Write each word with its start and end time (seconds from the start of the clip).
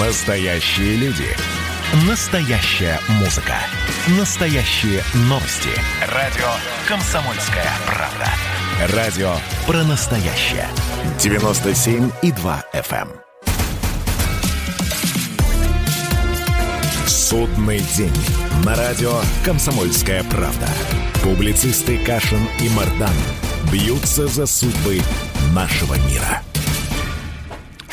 Настоящие 0.00 0.96
люди. 0.96 1.26
Настоящая 2.08 2.98
музыка. 3.20 3.56
Настоящие 4.18 5.02
новости. 5.28 5.68
Радио 6.08 6.48
«Комсомольская 6.88 7.66
правда». 7.86 8.96
Радио 8.96 9.34
про 9.66 9.84
настоящее. 9.84 10.66
97,2 11.18 12.62
FM. 12.72 13.02
эм. 13.02 13.08
Судный 17.06 17.80
день. 17.80 18.16
На 18.64 18.74
радио 18.74 19.20
«Комсомольская 19.44 20.24
правда». 20.24 20.68
Публицисты 21.22 21.98
Кашин 21.98 22.48
и 22.60 22.70
Мардан 22.70 23.14
бьются 23.70 24.26
за 24.26 24.46
судьбы 24.46 25.02
нашего 25.52 25.96
мира. 26.08 26.40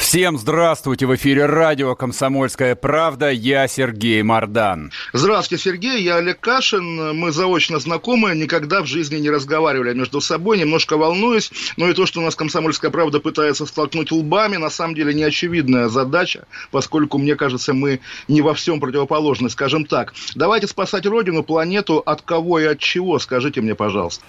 Всем 0.10 0.39
здравствуйте! 0.39 1.05
В 1.05 1.14
эфире 1.14 1.46
радио 1.46 1.94
«Комсомольская 1.94 2.73
правда». 2.73 3.29
Я 3.29 3.68
Сергей 3.68 4.24
Мордан. 4.24 4.92
Здравствуйте, 5.14 5.64
Сергей. 5.64 6.02
Я 6.02 6.16
Олег 6.16 6.39
Кашин. 6.39 7.16
Мы 7.16 7.32
заочно 7.32 7.78
знакомы, 7.78 8.33
никогда 8.33 8.82
в 8.82 8.88
жизни 8.88 9.18
не 9.18 9.30
разговаривали 9.30 9.93
между 9.93 10.19
собой. 10.19 10.57
Немножко 10.57 10.97
волнуюсь. 10.97 11.52
Но 11.78 11.88
и 11.88 11.93
то, 11.93 12.07
что 12.07 12.21
у 12.21 12.24
нас 12.24 12.36
«Комсомольская 12.36 12.89
правда» 12.89 13.19
пытается 13.19 13.68
столкнуть 13.68 14.11
лбами, 14.11 14.57
на 14.57 14.71
самом 14.71 14.96
деле 14.96 15.14
неочевидная 15.14 15.89
задача, 15.89 16.46
поскольку, 16.71 17.19
мне 17.19 17.36
кажется, 17.36 17.75
мы 17.75 18.00
не 18.28 18.41
во 18.41 18.55
всем 18.55 18.80
противоположны, 18.80 19.47
скажем 19.52 19.86
так. 19.86 20.16
Давайте 20.33 20.66
спасать 20.66 21.05
Родину, 21.05 21.44
планету 21.44 22.00
от 22.04 22.24
кого 22.24 22.60
и 22.60 22.66
от 22.66 22.80
чего, 22.80 23.19
скажите 23.19 23.61
мне, 23.61 23.75
пожалуйста. 23.75 24.24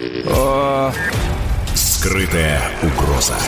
Скрытая 1.74 2.70
угроза. 2.82 3.38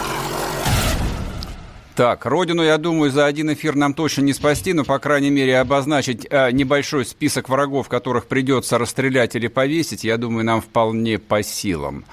Так, 1.94 2.24
Родину, 2.24 2.62
я 2.62 2.78
думаю, 2.78 3.10
за 3.10 3.26
один 3.26 3.52
эфир 3.52 3.74
нам 3.74 3.92
точно 3.92 4.22
не 4.22 4.32
спасти, 4.32 4.72
но, 4.72 4.82
по 4.82 4.98
крайней 4.98 5.28
мере, 5.28 5.58
обозначить 5.58 6.26
э, 6.30 6.50
небольшой 6.50 7.04
список 7.04 7.50
врагов, 7.50 7.88
которых 7.88 8.26
придется 8.26 8.78
расстрелять 8.78 9.36
или 9.36 9.46
повесить, 9.46 10.02
я 10.02 10.16
думаю, 10.16 10.44
нам 10.44 10.62
вполне 10.62 11.18
по 11.18 11.42
силам. 11.42 12.04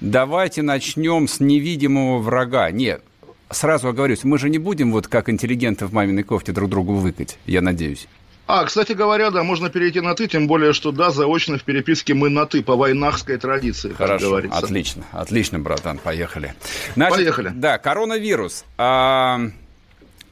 Давайте 0.00 0.62
начнем 0.62 1.26
с 1.26 1.40
невидимого 1.40 2.18
врага. 2.18 2.70
Нет, 2.70 3.02
сразу 3.50 3.88
оговорюсь, 3.88 4.22
мы 4.22 4.38
же 4.38 4.48
не 4.48 4.58
будем 4.58 4.92
вот 4.92 5.08
как 5.08 5.28
интеллигенты 5.28 5.86
в 5.86 5.92
маминой 5.92 6.22
кофте 6.22 6.52
друг 6.52 6.70
другу 6.70 6.94
выкать, 6.94 7.36
я 7.44 7.60
надеюсь. 7.60 8.06
А, 8.46 8.64
кстати 8.64 8.92
говоря, 8.92 9.30
да, 9.30 9.42
можно 9.42 9.70
перейти 9.70 10.00
на 10.00 10.14
«ты», 10.14 10.28
тем 10.28 10.46
более, 10.46 10.74
что, 10.74 10.92
да, 10.92 11.10
заочно 11.10 11.56
в 11.56 11.64
переписке 11.64 12.12
мы 12.12 12.28
на 12.28 12.44
«ты» 12.44 12.62
по 12.62 12.76
войнахской 12.76 13.38
традиции, 13.38 13.88
как 13.88 13.96
Хорошо, 13.98 14.28
говорится. 14.28 14.58
отлично, 14.58 15.04
отлично, 15.12 15.58
братан, 15.58 15.98
поехали. 15.98 16.54
Поехали. 16.94 17.52
Да, 17.54 17.78
коронавирус. 17.78 18.64
А, 18.76 19.40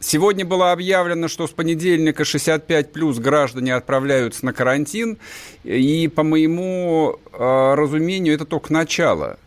Сегодня 0.02 0.44
было 0.44 0.72
объявлено, 0.72 1.28
что 1.28 1.46
с 1.46 1.52
понедельника 1.52 2.24
65 2.24 2.92
плюс 2.92 3.18
граждане 3.18 3.76
отправляются 3.76 4.44
на 4.44 4.52
карантин. 4.52 5.16
И, 5.62 6.08
по 6.08 6.24
моему 6.24 7.20
э, 7.32 7.74
разумению, 7.74 8.34
это 8.34 8.44
только 8.44 8.72
начало. 8.72 9.38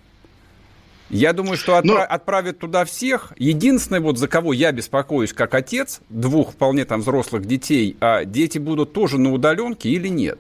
Я 1.16 1.34
думаю, 1.34 1.58
что 1.58 1.74
отпра- 1.78 1.84
Но- 1.86 2.02
отправят 2.02 2.60
туда 2.60 2.84
всех. 2.86 3.34
Единственное, 3.38 4.02
вот 4.02 4.18
за 4.18 4.28
кого 4.28 4.54
я 4.54 4.72
беспокоюсь 4.72 5.34
как 5.34 5.54
отец 5.54 6.02
двух 6.10 6.52
вполне 6.52 6.86
там 6.86 7.02
взрослых 7.02 7.46
детей, 7.46 7.96
а 8.02 8.26
дети 8.26 8.58
будут 8.58 8.94
тоже 8.94 9.18
на 9.18 9.32
удаленке 9.32 9.90
или 9.90 10.08
нет? 10.10 10.40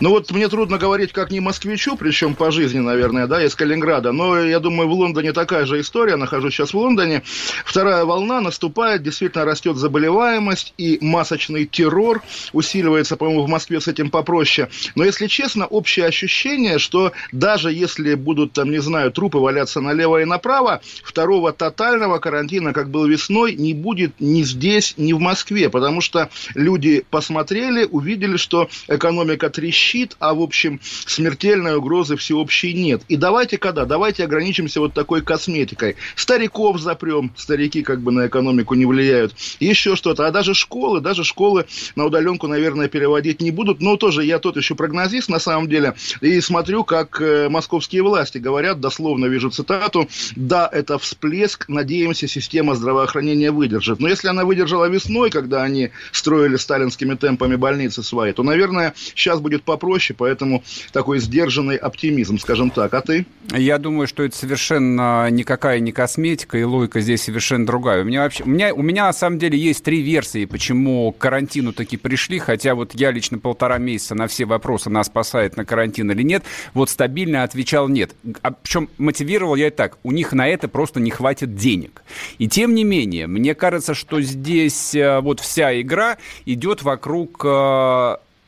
Ну 0.00 0.10
вот 0.10 0.30
мне 0.30 0.48
трудно 0.48 0.78
говорить 0.78 1.12
как 1.12 1.30
не 1.30 1.40
москвичу, 1.40 1.96
причем 1.96 2.34
по 2.34 2.50
жизни, 2.50 2.80
наверное, 2.80 3.26
да, 3.26 3.44
из 3.44 3.54
Калининграда, 3.54 4.12
но 4.12 4.38
я 4.38 4.58
думаю, 4.60 4.88
в 4.88 4.92
Лондоне 4.92 5.32
такая 5.32 5.66
же 5.66 5.80
история, 5.80 6.16
нахожусь 6.16 6.54
сейчас 6.54 6.72
в 6.72 6.78
Лондоне. 6.78 7.22
Вторая 7.64 8.04
волна 8.04 8.40
наступает, 8.40 9.02
действительно 9.02 9.44
растет 9.44 9.76
заболеваемость 9.76 10.74
и 10.76 10.98
масочный 11.00 11.66
террор 11.66 12.22
усиливается, 12.52 13.16
по-моему, 13.16 13.42
в 13.42 13.48
Москве 13.48 13.80
с 13.80 13.88
этим 13.88 14.10
попроще. 14.10 14.68
Но, 14.94 15.04
если 15.04 15.26
честно, 15.26 15.66
общее 15.66 16.06
ощущение, 16.06 16.78
что 16.78 17.12
даже 17.32 17.72
если 17.72 18.14
будут 18.14 18.52
там, 18.52 18.70
не 18.70 18.80
знаю, 18.80 19.12
трупы 19.12 19.38
валяться 19.38 19.80
налево 19.80 20.22
и 20.22 20.24
направо, 20.24 20.80
второго 21.02 21.52
тотального 21.52 22.18
карантина, 22.18 22.72
как 22.72 22.90
был 22.90 23.06
весной, 23.06 23.54
не 23.54 23.74
будет 23.74 24.14
ни 24.20 24.42
здесь, 24.42 24.94
ни 24.96 25.12
в 25.12 25.20
Москве, 25.20 25.70
потому 25.70 26.00
что 26.00 26.28
люди 26.54 27.04
посмотрели, 27.10 27.84
увидели, 27.84 28.36
что 28.36 28.68
экономика 28.88 29.50
трещит, 29.62 30.16
а, 30.18 30.34
в 30.34 30.42
общем, 30.42 30.80
смертельной 31.06 31.76
угрозы 31.76 32.16
всеобщей 32.16 32.74
нет. 32.74 33.02
И 33.06 33.14
давайте 33.14 33.58
когда? 33.58 33.84
Давайте 33.84 34.24
ограничимся 34.24 34.80
вот 34.80 34.92
такой 34.92 35.22
косметикой. 35.22 35.94
Стариков 36.16 36.80
запрем, 36.80 37.30
старики 37.36 37.84
как 37.84 38.00
бы 38.00 38.10
на 38.10 38.26
экономику 38.26 38.74
не 38.74 38.86
влияют. 38.86 39.36
Еще 39.60 39.94
что-то. 39.94 40.26
А 40.26 40.32
даже 40.32 40.54
школы, 40.54 41.00
даже 41.00 41.22
школы 41.22 41.66
на 41.94 42.06
удаленку, 42.06 42.48
наверное, 42.48 42.88
переводить 42.88 43.40
не 43.40 43.52
будут. 43.52 43.80
Но 43.80 43.96
тоже 43.96 44.24
я 44.24 44.40
тот 44.40 44.56
еще 44.56 44.74
прогнозист, 44.74 45.28
на 45.28 45.38
самом 45.38 45.68
деле, 45.68 45.94
и 46.20 46.40
смотрю, 46.40 46.82
как 46.82 47.20
э, 47.20 47.48
московские 47.48 48.02
власти 48.02 48.38
говорят, 48.38 48.80
дословно 48.80 49.26
вижу 49.26 49.50
цитату, 49.50 50.08
да, 50.34 50.68
это 50.72 50.98
всплеск, 50.98 51.68
надеемся, 51.68 52.26
система 52.26 52.74
здравоохранения 52.74 53.52
выдержит. 53.52 54.00
Но 54.00 54.08
если 54.08 54.26
она 54.26 54.44
выдержала 54.44 54.86
весной, 54.86 55.30
когда 55.30 55.62
они 55.62 55.90
строили 56.10 56.56
сталинскими 56.56 57.14
темпами 57.14 57.54
больницы 57.54 58.02
свои, 58.02 58.32
то, 58.32 58.42
наверное, 58.42 58.94
сейчас 59.14 59.38
будет 59.38 59.51
попроще, 59.60 60.16
поэтому 60.18 60.62
такой 60.92 61.18
сдержанный 61.18 61.76
оптимизм, 61.76 62.38
скажем 62.38 62.70
так. 62.70 62.94
А 62.94 63.00
ты? 63.02 63.26
Я 63.54 63.78
думаю, 63.78 64.06
что 64.06 64.22
это 64.22 64.36
совершенно 64.36 65.28
никакая 65.30 65.80
не 65.80 65.92
косметика, 65.92 66.56
и 66.56 66.62
логика 66.62 67.00
здесь 67.00 67.22
совершенно 67.22 67.66
другая. 67.66 68.02
У 68.02 68.04
меня 68.04 68.22
вообще, 68.22 68.44
у 68.44 68.48
меня, 68.48 68.74
у 68.74 68.82
меня 68.82 69.06
на 69.06 69.12
самом 69.12 69.38
деле 69.38 69.58
есть 69.58 69.84
три 69.84 70.00
версии, 70.00 70.44
почему 70.44 71.12
к 71.12 71.18
карантину 71.18 71.72
таки 71.72 71.96
пришли, 71.96 72.38
хотя 72.38 72.74
вот 72.74 72.94
я 72.94 73.10
лично 73.10 73.38
полтора 73.38 73.78
месяца 73.78 74.14
на 74.14 74.26
все 74.26 74.44
вопросы, 74.44 74.90
нас 74.90 75.06
спасает 75.06 75.56
на 75.56 75.64
карантин 75.64 76.10
или 76.10 76.22
нет, 76.22 76.44
вот 76.74 76.90
стабильно 76.90 77.42
отвечал 77.42 77.88
нет. 77.88 78.14
А, 78.42 78.52
причем 78.52 78.88
мотивировал 78.98 79.54
я 79.56 79.68
и 79.68 79.70
так, 79.70 79.98
у 80.02 80.12
них 80.12 80.32
на 80.32 80.48
это 80.48 80.68
просто 80.68 81.00
не 81.00 81.10
хватит 81.10 81.54
денег. 81.54 82.02
И 82.38 82.48
тем 82.48 82.74
не 82.74 82.84
менее, 82.84 83.26
мне 83.26 83.54
кажется, 83.54 83.94
что 83.94 84.20
здесь 84.20 84.94
э, 84.94 85.20
вот 85.20 85.40
вся 85.40 85.80
игра 85.80 86.18
идет 86.46 86.82
вокруг 86.82 87.44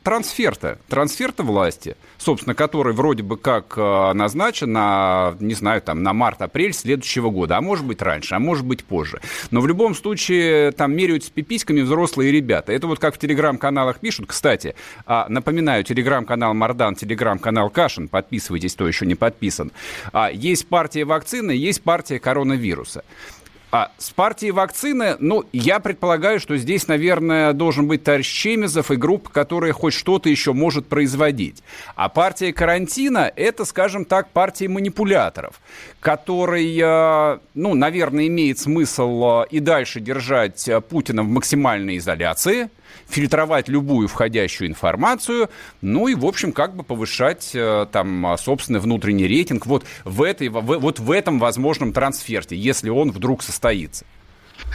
трансферта 0.05 1.43
власти, 1.43 1.97
собственно, 2.17 2.53
который 2.53 2.93
вроде 2.93 3.23
бы 3.23 3.37
как 3.37 3.73
э, 3.75 4.13
назначен 4.13 4.71
на, 4.71 5.35
не 5.39 5.55
знаю, 5.55 5.81
там, 5.81 6.03
на 6.03 6.13
март-апрель 6.13 6.73
следующего 6.73 7.31
года, 7.31 7.57
а 7.57 7.61
может 7.61 7.85
быть 7.85 8.01
раньше, 8.01 8.35
а 8.35 8.39
может 8.39 8.65
быть 8.65 8.83
позже. 8.83 9.19
Но 9.49 9.61
в 9.61 9.67
любом 9.67 9.95
случае 9.95 10.71
там 10.71 10.95
меряются 10.95 11.31
пиписьками 11.31 11.81
взрослые 11.81 12.31
ребята. 12.31 12.71
Это 12.71 12.87
вот 12.87 12.99
как 12.99 13.15
в 13.15 13.17
телеграм-каналах 13.17 13.99
пишут. 13.99 14.27
Кстати, 14.27 14.75
а, 15.05 15.25
напоминаю, 15.27 15.83
телеграм-канал 15.83 16.53
Мардан, 16.53 16.95
телеграм-канал 16.95 17.69
Кашин, 17.69 18.07
подписывайтесь, 18.07 18.75
кто 18.75 18.87
еще 18.87 19.05
не 19.05 19.15
подписан. 19.15 19.71
А, 20.13 20.29
есть 20.31 20.67
партия 20.67 21.03
вакцины, 21.05 21.51
есть 21.51 21.81
партия 21.81 22.19
коронавируса. 22.19 23.03
А 23.77 23.91
с 23.97 24.11
партией 24.11 24.51
вакцины, 24.51 25.17
ну, 25.19 25.43
я 25.51 25.81
предполагаю, 25.81 26.39
что 26.39 26.55
здесь, 26.55 26.87
наверное, 26.87 27.51
должен 27.51 27.87
быть 27.89 28.05
товарищ 28.05 28.31
Чемезов 28.31 28.89
и 28.89 28.95
группа, 28.95 29.29
которая 29.29 29.73
хоть 29.73 29.93
что-то 29.93 30.29
еще 30.29 30.53
может 30.53 30.87
производить. 30.87 31.61
А 31.95 32.07
партия 32.07 32.53
карантина– 32.53 33.29
это, 33.35 33.65
скажем 33.65 34.05
так, 34.05 34.29
партия 34.29 34.69
манипуляторов, 34.69 35.59
который, 35.99 36.73
э, 36.81 37.39
ну, 37.53 37.73
наверное, 37.73 38.27
имеет 38.27 38.59
смысл 38.59 39.41
э, 39.41 39.47
и 39.51 39.59
дальше 39.59 39.99
держать 39.99 40.69
э, 40.69 40.79
Путина 40.79 41.23
в 41.23 41.27
максимальной 41.27 41.97
изоляции– 41.97 42.69
фильтровать 43.07 43.67
любую 43.67 44.07
входящую 44.07 44.69
информацию, 44.69 45.49
ну 45.81 46.07
и, 46.07 46.15
в 46.15 46.25
общем, 46.25 46.51
как 46.51 46.75
бы 46.75 46.83
повышать 46.83 47.51
э, 47.53 47.87
там 47.91 48.25
а, 48.25 48.37
собственный 48.37 48.79
внутренний 48.79 49.27
рейтинг 49.27 49.65
вот 49.65 49.85
в, 50.03 50.21
этой, 50.23 50.49
в, 50.49 50.61
вот 50.61 50.99
в 50.99 51.11
этом 51.11 51.39
возможном 51.39 51.93
трансферте, 51.93 52.55
если 52.55 52.89
он 52.89 53.11
вдруг 53.11 53.43
состоится. 53.43 54.05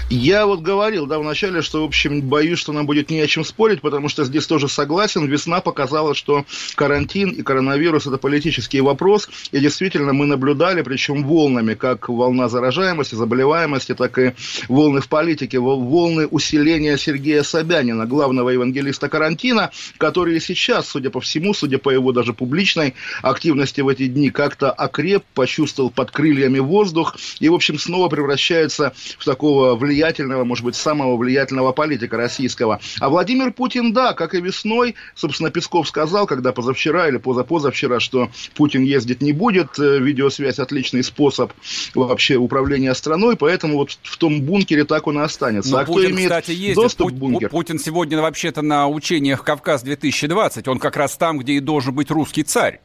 Я 0.09 0.47
вот 0.47 0.61
говорил, 0.61 1.07
да, 1.07 1.19
вначале, 1.19 1.63
что, 1.63 1.83
в 1.83 1.85
общем, 1.85 2.23
боюсь, 2.23 2.59
что 2.59 2.73
нам 2.73 2.87
будет 2.87 3.11
не 3.11 3.21
о 3.21 3.27
чем 3.27 3.45
спорить, 3.45 3.81
потому 3.81 4.09
что 4.09 4.25
здесь 4.25 4.47
тоже 4.47 4.69
согласен. 4.69 5.27
Весна 5.27 5.61
показала, 5.61 6.15
что 6.15 6.45
карантин 6.75 7.31
и 7.31 7.43
коронавирус– 7.43 8.07
это 8.09 8.19
политический 8.19 8.81
вопрос. 8.81 9.29
И 9.53 9.61
действительно, 9.61 10.13
мы 10.13 10.27
наблюдали, 10.27 10.83
причем 10.83 11.25
волнами, 11.25 11.75
как 11.75 12.09
волна 12.09 12.49
заражаемости, 12.49 13.15
заболеваемости, 13.15 13.95
так 13.95 14.19
и 14.19 14.33
волны 14.69 15.01
в 15.01 15.09
политике, 15.09 15.61
волны 15.61 16.27
усиления 16.27 16.97
Сергея 16.97 17.43
Собянина, 17.43 18.07
главного 18.07 18.51
евангелиста 18.51 19.09
карантина, 19.09 19.71
который 19.99 20.41
сейчас, 20.41 20.89
судя 20.89 21.11
по 21.11 21.21
всему, 21.21 21.55
судя 21.55 21.79
по 21.79 21.91
его 21.91 22.13
даже 22.13 22.33
публичной 22.33 22.95
активности 23.23 23.81
в 23.81 23.89
эти 23.89 24.07
дни, 24.07 24.31
как-то 24.31 24.71
окреп, 24.71 25.23
почувствовал 25.35 25.91
под 25.91 26.11
крыльями 26.11 26.59
воздух 26.59 27.17
и, 27.39 27.49
в 27.49 27.55
общем, 27.55 27.79
снова 27.79 28.09
превращается 28.09 28.93
в 29.19 29.25
такого 29.25 29.77
влиятельного, 29.81 30.45
может 30.45 30.65
быть, 30.65 30.77
самого 30.77 31.17
влиятельного 31.17 31.73
политика 31.73 32.17
российского. 32.17 32.81
А 33.01 33.09
Владимир 33.09 33.53
Путин, 33.53 33.93
да, 33.93 34.13
как 34.13 34.35
и 34.35 34.41
весной, 34.41 34.95
собственно, 35.15 35.51
Песков 35.51 35.89
сказал, 35.89 36.27
когда 36.27 36.53
позавчера 36.53 37.09
или 37.09 37.17
позапозавчера, 37.17 37.99
что 37.99 38.31
Путин 38.55 38.85
ездить 38.85 39.23
не 39.23 39.33
будет, 39.33 39.79
э, 39.79 39.99
видеосвязь 39.99 40.59
отличный 40.59 41.03
способ 41.03 41.53
вообще 41.95 42.37
управления 42.37 42.95
страной, 42.95 43.37
поэтому 43.37 43.79
вот 43.79 43.99
в 44.03 44.17
том 44.19 44.43
бункере 44.43 44.85
так 44.85 45.07
он 45.07 45.19
и 45.19 45.23
останется. 45.23 45.73
Но 45.73 45.79
а 45.79 45.85
Путин, 45.85 46.03
кто 46.03 46.11
имеет 46.13 46.31
кстати, 46.31 46.51
ездит. 46.53 46.77
доступ 46.77 47.11
Пу- 47.11 47.15
в 47.15 47.19
бункер? 47.19 47.49
Путин 47.49 47.79
сегодня 47.79 48.21
вообще-то 48.21 48.63
на 48.63 48.89
учениях 48.89 49.45
Кавказ-2020, 49.45 50.69
он 50.69 50.79
как 50.79 50.97
раз 50.97 51.17
там, 51.17 51.39
где 51.39 51.55
и 51.55 51.61
должен 51.61 51.95
быть 51.95 52.11
русский 52.11 52.43
царь. 52.43 52.81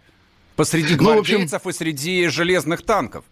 Посреди 0.55 0.95
гвардейцев 0.95 1.51
ну, 1.51 1.57
общем... 1.57 1.69
и 1.69 1.73
среди 1.73 2.27
железных 2.27 2.81
танков. 2.81 3.25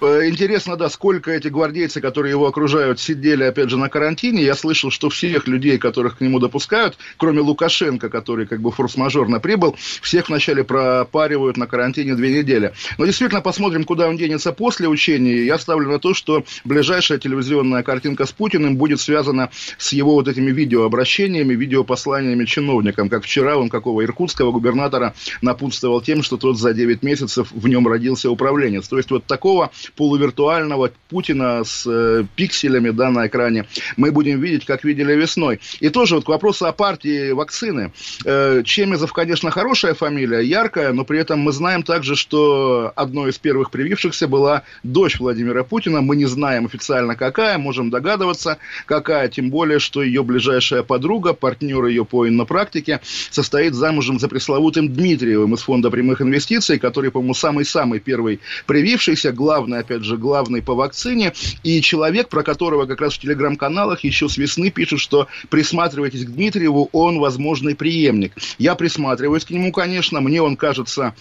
Э, 0.00 0.28
интересно, 0.28 0.76
да, 0.76 0.90
сколько 0.90 1.30
эти 1.30 1.48
гвардейцы, 1.48 2.00
которые 2.00 2.30
его 2.30 2.46
окружают, 2.46 3.00
сидели, 3.00 3.44
опять 3.44 3.70
же, 3.70 3.76
на 3.76 3.88
карантине. 3.88 4.42
Я 4.42 4.54
слышал, 4.54 4.90
что 4.90 5.10
всех 5.10 5.46
людей, 5.46 5.78
которых 5.78 6.18
к 6.18 6.20
нему 6.20 6.38
допускают, 6.38 6.96
кроме 7.16 7.40
Лукашенко, 7.40 8.08
который 8.08 8.46
как 8.46 8.60
бы 8.60 8.70
форс-мажорно 8.72 9.40
прибыл, 9.40 9.76
всех 10.02 10.28
вначале 10.28 10.64
пропаривают 10.64 11.56
на 11.56 11.66
карантине 11.66 12.14
две 12.14 12.38
недели. 12.38 12.72
Но 12.98 13.06
действительно, 13.06 13.40
посмотрим, 13.40 13.84
куда 13.84 14.08
он 14.08 14.16
денется 14.16 14.52
после 14.52 14.88
учений. 14.88 15.44
Я 15.44 15.58
ставлю 15.58 15.90
на 15.90 15.98
то, 15.98 16.14
что 16.14 16.44
ближайшая 16.64 17.18
телевизионная 17.18 17.82
картинка 17.82 18.26
с 18.26 18.32
Путиным 18.32 18.76
будет 18.76 19.00
связана 19.00 19.50
с 19.78 19.92
его 19.92 20.14
вот 20.14 20.28
этими 20.28 20.50
видеообращениями, 20.50 21.54
видеопосланиями 21.54 22.44
чиновникам. 22.44 23.08
Как 23.08 23.24
вчера 23.24 23.56
он 23.56 23.68
какого 23.68 24.04
иркутского 24.04 24.52
губернатора 24.52 25.14
напутствовал 25.40 26.00
тем, 26.00 26.22
что 26.22 26.36
тот 26.36 26.58
за 26.58 26.72
9 26.72 27.02
месяцев 27.02 27.48
в 27.50 27.68
нем 27.68 27.86
родился 27.86 28.30
управленец. 28.30 28.88
То 28.88 28.96
есть 28.96 29.10
вот 29.10 29.24
такого 29.24 29.70
полувиртуального 29.96 30.90
Путина 31.08 31.64
с 31.64 31.86
э, 31.86 32.24
пикселями 32.36 32.90
да, 32.90 33.10
на 33.10 33.26
экране 33.26 33.66
мы 33.96 34.12
будем 34.12 34.40
видеть, 34.40 34.64
как 34.64 34.84
видели 34.84 35.14
весной. 35.14 35.60
И 35.80 35.88
тоже 35.88 36.16
вот 36.16 36.24
к 36.24 36.28
вопросу 36.28 36.66
о 36.66 36.72
партии 36.72 37.32
вакцины. 37.32 37.92
Э, 38.24 38.62
Чемезов, 38.64 39.12
конечно, 39.12 39.50
хорошая 39.50 39.94
фамилия, 39.94 40.40
яркая, 40.40 40.92
но 40.92 41.04
при 41.04 41.18
этом 41.18 41.40
мы 41.40 41.52
знаем 41.52 41.82
также, 41.82 42.16
что 42.16 42.92
одной 42.96 43.30
из 43.30 43.38
первых 43.38 43.70
привившихся 43.70 44.28
была 44.28 44.62
дочь 44.82 45.18
Владимира 45.18 45.64
Путина. 45.64 46.00
Мы 46.00 46.16
не 46.16 46.26
знаем 46.26 46.66
официально 46.66 47.16
какая, 47.16 47.58
можем 47.58 47.90
догадываться 47.90 48.58
какая, 48.86 49.28
тем 49.28 49.50
более, 49.50 49.78
что 49.78 50.02
ее 50.02 50.22
ближайшая 50.22 50.82
подруга, 50.82 51.32
партнер 51.32 51.86
ее 51.86 52.04
по 52.04 52.28
иннопрактике, 52.28 53.00
состоит 53.30 53.74
замужем 53.74 54.18
за 54.18 54.28
пресловутым 54.28 54.92
Дмитриевым 54.92 55.54
из 55.54 55.60
Фонда 55.60 55.90
прямых 55.90 56.20
инвестиций, 56.20 56.78
который, 56.78 57.10
по-моему, 57.10 57.34
самый-самый 57.34 58.00
первый 58.00 58.40
привившийся, 58.66 59.32
главный 59.32 59.61
опять 59.70 60.02
же, 60.02 60.16
главный 60.16 60.62
по 60.62 60.74
вакцине, 60.74 61.32
и 61.62 61.80
человек, 61.80 62.28
про 62.28 62.42
которого 62.42 62.86
как 62.86 63.00
раз 63.00 63.14
в 63.14 63.18
телеграм-каналах 63.18 64.04
еще 64.04 64.28
с 64.28 64.36
весны 64.36 64.70
пишут, 64.70 65.00
что 65.00 65.28
присматривайтесь 65.50 66.24
к 66.24 66.30
Дмитриеву, 66.30 66.88
он 66.92 67.18
возможный 67.18 67.74
преемник. 67.74 68.34
Я 68.58 68.74
присматриваюсь 68.74 69.44
к 69.44 69.50
нему, 69.50 69.72
конечно, 69.72 70.20
мне 70.20 70.42
он 70.42 70.56
кажется 70.56 71.14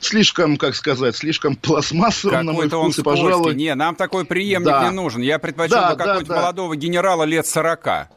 слишком, 0.00 0.56
как 0.56 0.74
сказать, 0.74 1.16
слишком 1.16 1.56
пластмассовым, 1.56 2.44
на 2.44 2.52
мой 2.52 2.68
вкус, 2.68 2.98
и, 2.98 3.02
пожалуй... 3.02 3.54
Не, 3.54 3.74
нам 3.74 3.94
такой 3.94 4.24
преемник 4.24 4.66
да. 4.66 4.88
не 4.88 4.94
нужен. 4.94 5.22
Я 5.22 5.38
предпочел 5.38 5.78
да, 5.78 5.90
бы 5.92 5.96
какого-нибудь 5.96 6.28
да, 6.28 6.34
да. 6.34 6.40
молодого 6.42 6.76
генерала 6.76 7.24
лет 7.24 7.46
40. 7.46 8.08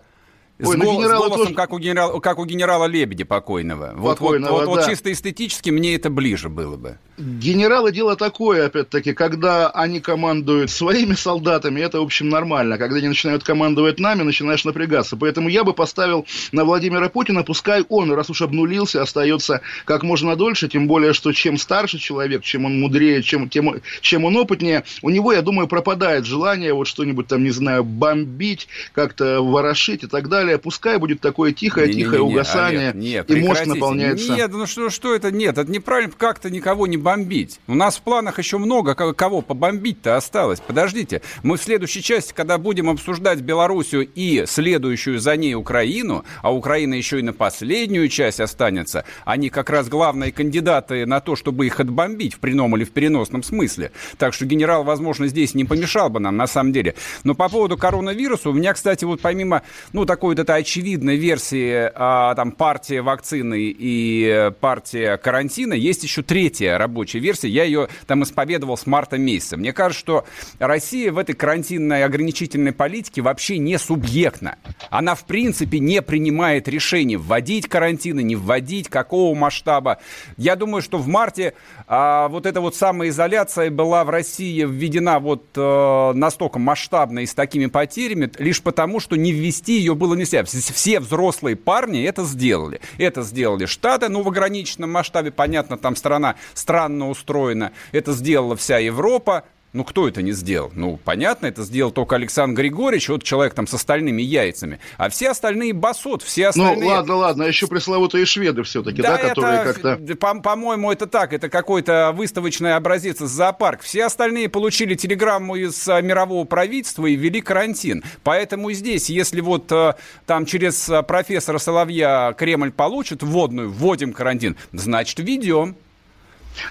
С, 0.58 0.70
Ой, 0.70 0.78
гол, 0.78 1.04
с 1.04 1.08
голосом, 1.08 1.38
тоже... 1.38 1.54
как, 1.54 1.74
у 1.74 1.80
генерала, 1.80 2.20
как 2.22 2.40
у 2.40 2.46
генерала 2.46 2.86
Лебедя 2.86 3.26
покойного. 3.26 3.88
покойного 3.88 4.00
вот, 4.00 4.20
вот, 4.20 4.68
вот, 4.68 4.76
да. 4.76 4.82
вот 4.82 4.86
чисто 4.90 5.12
эстетически 5.12 5.70
мне 5.70 5.96
это 5.96 6.10
ближе 6.10 6.48
было 6.48 6.78
бы. 6.78 6.98
Генералы 7.18 7.92
дело 7.92 8.16
такое, 8.16 8.66
опять-таки, 8.66 9.14
когда 9.14 9.70
они 9.70 10.00
командуют 10.00 10.72
своими 10.72 11.14
солдатами, 11.14 11.82
это, 11.82 12.00
в 12.00 12.04
общем, 12.04 12.30
нормально. 12.30 12.78
Когда 12.78 12.98
они 12.98 13.10
начинают 13.10 13.44
командовать 13.44 14.00
нами, 14.00 14.24
начинаешь 14.24 14.64
напрягаться. 14.64 15.18
Поэтому 15.18 15.50
я 15.50 15.66
бы 15.66 15.74
поставил 15.74 16.26
на 16.54 16.64
Владимира 16.64 17.10
Путина, 17.10 17.44
пускай 17.44 17.84
он, 17.90 18.14
раз 18.14 18.30
уж 18.30 18.42
обнулился, 18.42 19.02
остается 19.02 19.60
как 19.84 20.04
можно 20.04 20.38
дольше, 20.38 20.70
тем 20.70 20.88
более, 20.88 21.12
что 21.12 21.34
чем 21.34 21.58
старше 21.58 21.98
человек, 21.98 22.44
чем 22.44 22.64
он 22.64 22.80
мудрее, 22.80 23.24
чем, 23.24 23.50
тем, 23.50 23.82
чем 24.00 24.24
он 24.24 24.38
опытнее, 24.38 24.86
у 25.02 25.10
него, 25.10 25.34
я 25.34 25.42
думаю, 25.42 25.68
пропадает 25.68 26.26
желание 26.26 26.74
вот 26.74 26.88
что-нибудь 26.88 27.28
там, 27.28 27.44
не 27.44 27.52
знаю, 27.52 27.84
бомбить, 27.84 28.70
как-то 28.94 29.42
ворошить 29.42 30.04
и 30.04 30.08
так 30.08 30.30
далее 30.30 30.45
далее, 30.46 30.60
пускай 30.60 30.98
будет 30.98 31.22
такое 31.22 31.52
тихое-тихое 31.52 32.22
угасание, 32.22 32.90
Олег, 32.90 32.96
нет, 32.96 33.32
и 33.32 33.36
мозг 33.36 33.66
наполняется... 33.66 34.34
Нет, 34.34 34.52
ну 34.52 34.66
что, 34.66 34.90
что 34.90 35.14
это? 35.14 35.32
Нет, 35.32 35.58
это 35.58 35.72
неправильно 35.72 36.14
как-то 36.18 36.50
никого 36.50 36.88
не 36.88 36.98
бомбить. 36.98 37.60
У 37.68 37.76
нас 37.76 37.98
в 37.98 38.02
планах 38.02 38.40
еще 38.40 38.58
много 38.58 38.96
кого 38.96 39.42
побомбить-то 39.42 40.16
осталось. 40.16 40.60
Подождите, 40.60 41.22
мы 41.44 41.58
в 41.58 41.64
следующей 41.64 42.02
части, 42.02 42.34
когда 42.34 42.58
будем 42.58 42.90
обсуждать 42.90 43.42
Белоруссию 43.42 44.08
и 44.14 44.46
следующую 44.46 45.20
за 45.20 45.36
ней 45.36 45.56
Украину, 45.56 46.24
а 46.42 46.54
Украина 46.54 46.94
еще 46.94 47.20
и 47.20 47.24
на 47.24 47.34
последнюю 47.34 48.08
часть 48.10 48.40
останется, 48.40 49.06
они 49.26 49.50
как 49.50 49.70
раз 49.70 49.90
главные 49.90 50.32
кандидаты 50.32 51.06
на 51.06 51.20
то, 51.20 51.36
чтобы 51.36 51.66
их 51.66 51.80
отбомбить 51.80 52.36
в 52.36 52.40
прямом 52.40 52.76
или 52.78 52.84
в 52.84 52.92
переносном 52.92 53.44
смысле. 53.44 53.92
Так 54.18 54.34
что 54.34 54.46
генерал, 54.46 54.84
возможно, 54.84 55.28
здесь 55.28 55.56
не 55.56 55.66
помешал 55.66 56.10
бы 56.10 56.20
нам 56.20 56.38
на 56.38 56.48
самом 56.48 56.72
деле. 56.72 56.96
Но 57.24 57.36
по 57.36 57.50
поводу 57.50 57.78
коронавируса, 57.78 58.50
у 58.50 58.54
меня, 58.54 58.74
кстати, 58.74 59.06
вот 59.06 59.22
помимо, 59.22 59.64
ну, 59.94 60.06
такой 60.06 60.35
вот 60.36 60.42
этой 60.42 60.58
очевидной 60.58 61.16
версии 61.16 61.90
а, 61.96 62.36
там 62.36 62.52
партия 62.52 63.02
вакцины 63.02 63.58
и 63.58 64.52
партия 64.60 65.16
карантина, 65.16 65.74
есть 65.74 66.04
еще 66.04 66.24
третья 66.24 66.78
рабочая 66.78 67.20
версия. 67.20 67.48
Я 67.48 67.64
ее 67.64 67.88
там 68.06 68.24
исповедовал 68.24 68.76
с 68.76 68.86
марта 68.86 69.18
месяца. 69.18 69.56
Мне 69.56 69.72
кажется, 69.72 70.00
что 70.02 70.26
Россия 70.60 71.14
в 71.14 71.18
этой 71.18 71.36
карантинной 71.36 72.04
ограничительной 72.04 72.74
политике 72.74 73.22
вообще 73.22 73.60
не 73.60 73.80
субъектна. 73.80 74.58
Она, 74.90 75.16
в 75.16 75.24
принципе, 75.24 75.80
не 75.80 76.02
принимает 76.02 76.68
решений, 76.68 77.16
вводить 77.16 77.70
карантины, 77.70 78.22
не 78.22 78.36
вводить, 78.36 78.90
какого 78.90 79.34
масштаба. 79.36 80.00
Я 80.36 80.58
думаю, 80.58 80.82
что 80.82 80.98
в 80.98 81.08
марте 81.08 81.54
а, 81.88 82.28
вот 82.28 82.46
эта 82.46 82.60
вот 82.60 82.76
самоизоляция 82.76 83.72
была 83.72 84.04
в 84.04 84.10
России 84.10 84.66
введена 84.66 85.20
вот 85.20 85.46
а, 85.56 86.12
настолько 86.12 86.60
масштабно 86.60 87.20
и 87.20 87.26
с 87.26 87.34
такими 87.34 87.68
потерями, 87.68 88.30
лишь 88.38 88.62
потому, 88.62 89.00
что 89.00 89.16
не 89.16 89.32
ввести 89.32 89.78
ее 89.78 89.96
было 89.96 90.14
нельзя. 90.34 90.74
Все 90.74 91.00
взрослые 91.00 91.56
парни 91.56 92.04
это 92.04 92.24
сделали. 92.24 92.82
Это 92.98 93.22
сделали 93.24 93.66
Штаты, 93.66 94.10
ну, 94.10 94.24
в 94.24 94.28
ограниченном 94.28 94.92
масштабе, 94.92 95.32
понятно, 95.32 95.78
там 95.78 95.96
страна 95.96 96.36
странно 96.54 97.10
устроена. 97.10 97.72
Это 97.92 98.14
сделала 98.14 98.56
вся 98.56 98.78
Европа, 98.78 99.44
ну, 99.76 99.84
кто 99.84 100.08
это 100.08 100.22
не 100.22 100.32
сделал? 100.32 100.72
Ну, 100.74 100.98
понятно, 101.04 101.48
это 101.48 101.64
сделал 101.64 101.92
только 101.92 102.16
Александр 102.16 102.62
Григорьевич, 102.62 103.10
вот 103.10 103.24
человек 103.24 103.54
там 103.54 103.68
с 103.68 103.74
остальными 103.74 104.22
яйцами. 104.22 104.80
А 104.98 105.10
все 105.10 105.30
остальные 105.30 105.74
басот, 105.74 106.24
все 106.24 106.44
ну, 106.56 106.64
остальные... 106.64 106.80
Ну, 106.80 106.88
ладно, 106.88 107.16
ладно, 107.16 107.46
а 107.46 107.48
еще 107.48 107.68
пресловутые 107.68 108.26
шведы 108.26 108.64
все-таки, 108.64 109.02
да, 109.02 109.18
да 109.18 109.30
которые 109.30 109.64
как-то... 109.64 110.16
По- 110.16 110.40
по-моему, 110.40 110.92
это 110.92 111.08
так, 111.08 111.34
это 111.34 111.50
какой-то 111.50 112.14
выставочный 112.16 112.76
образец 112.76 113.22
из 113.22 113.30
зоопарк. 113.30 113.82
Все 113.82 114.06
остальные 114.06 114.48
получили 114.48 114.96
телеграмму 114.96 115.58
из 115.58 115.88
а, 115.90 116.02
мирового 116.02 116.46
правительства 116.46 117.06
и 117.06 117.16
ввели 117.16 117.42
карантин. 117.42 118.04
Поэтому 118.24 118.72
здесь, 118.72 119.10
если 119.10 119.42
вот 119.42 119.70
а, 119.72 119.98
там 120.26 120.46
через 120.46 120.90
а, 120.90 121.04
профессора 121.04 121.58
Соловья 121.58 122.34
Кремль 122.38 122.72
получит 122.72 123.24
вводную, 123.24 123.70
вводим 123.70 124.14
карантин, 124.14 124.56
значит, 124.72 125.20
ведем. 125.20 125.76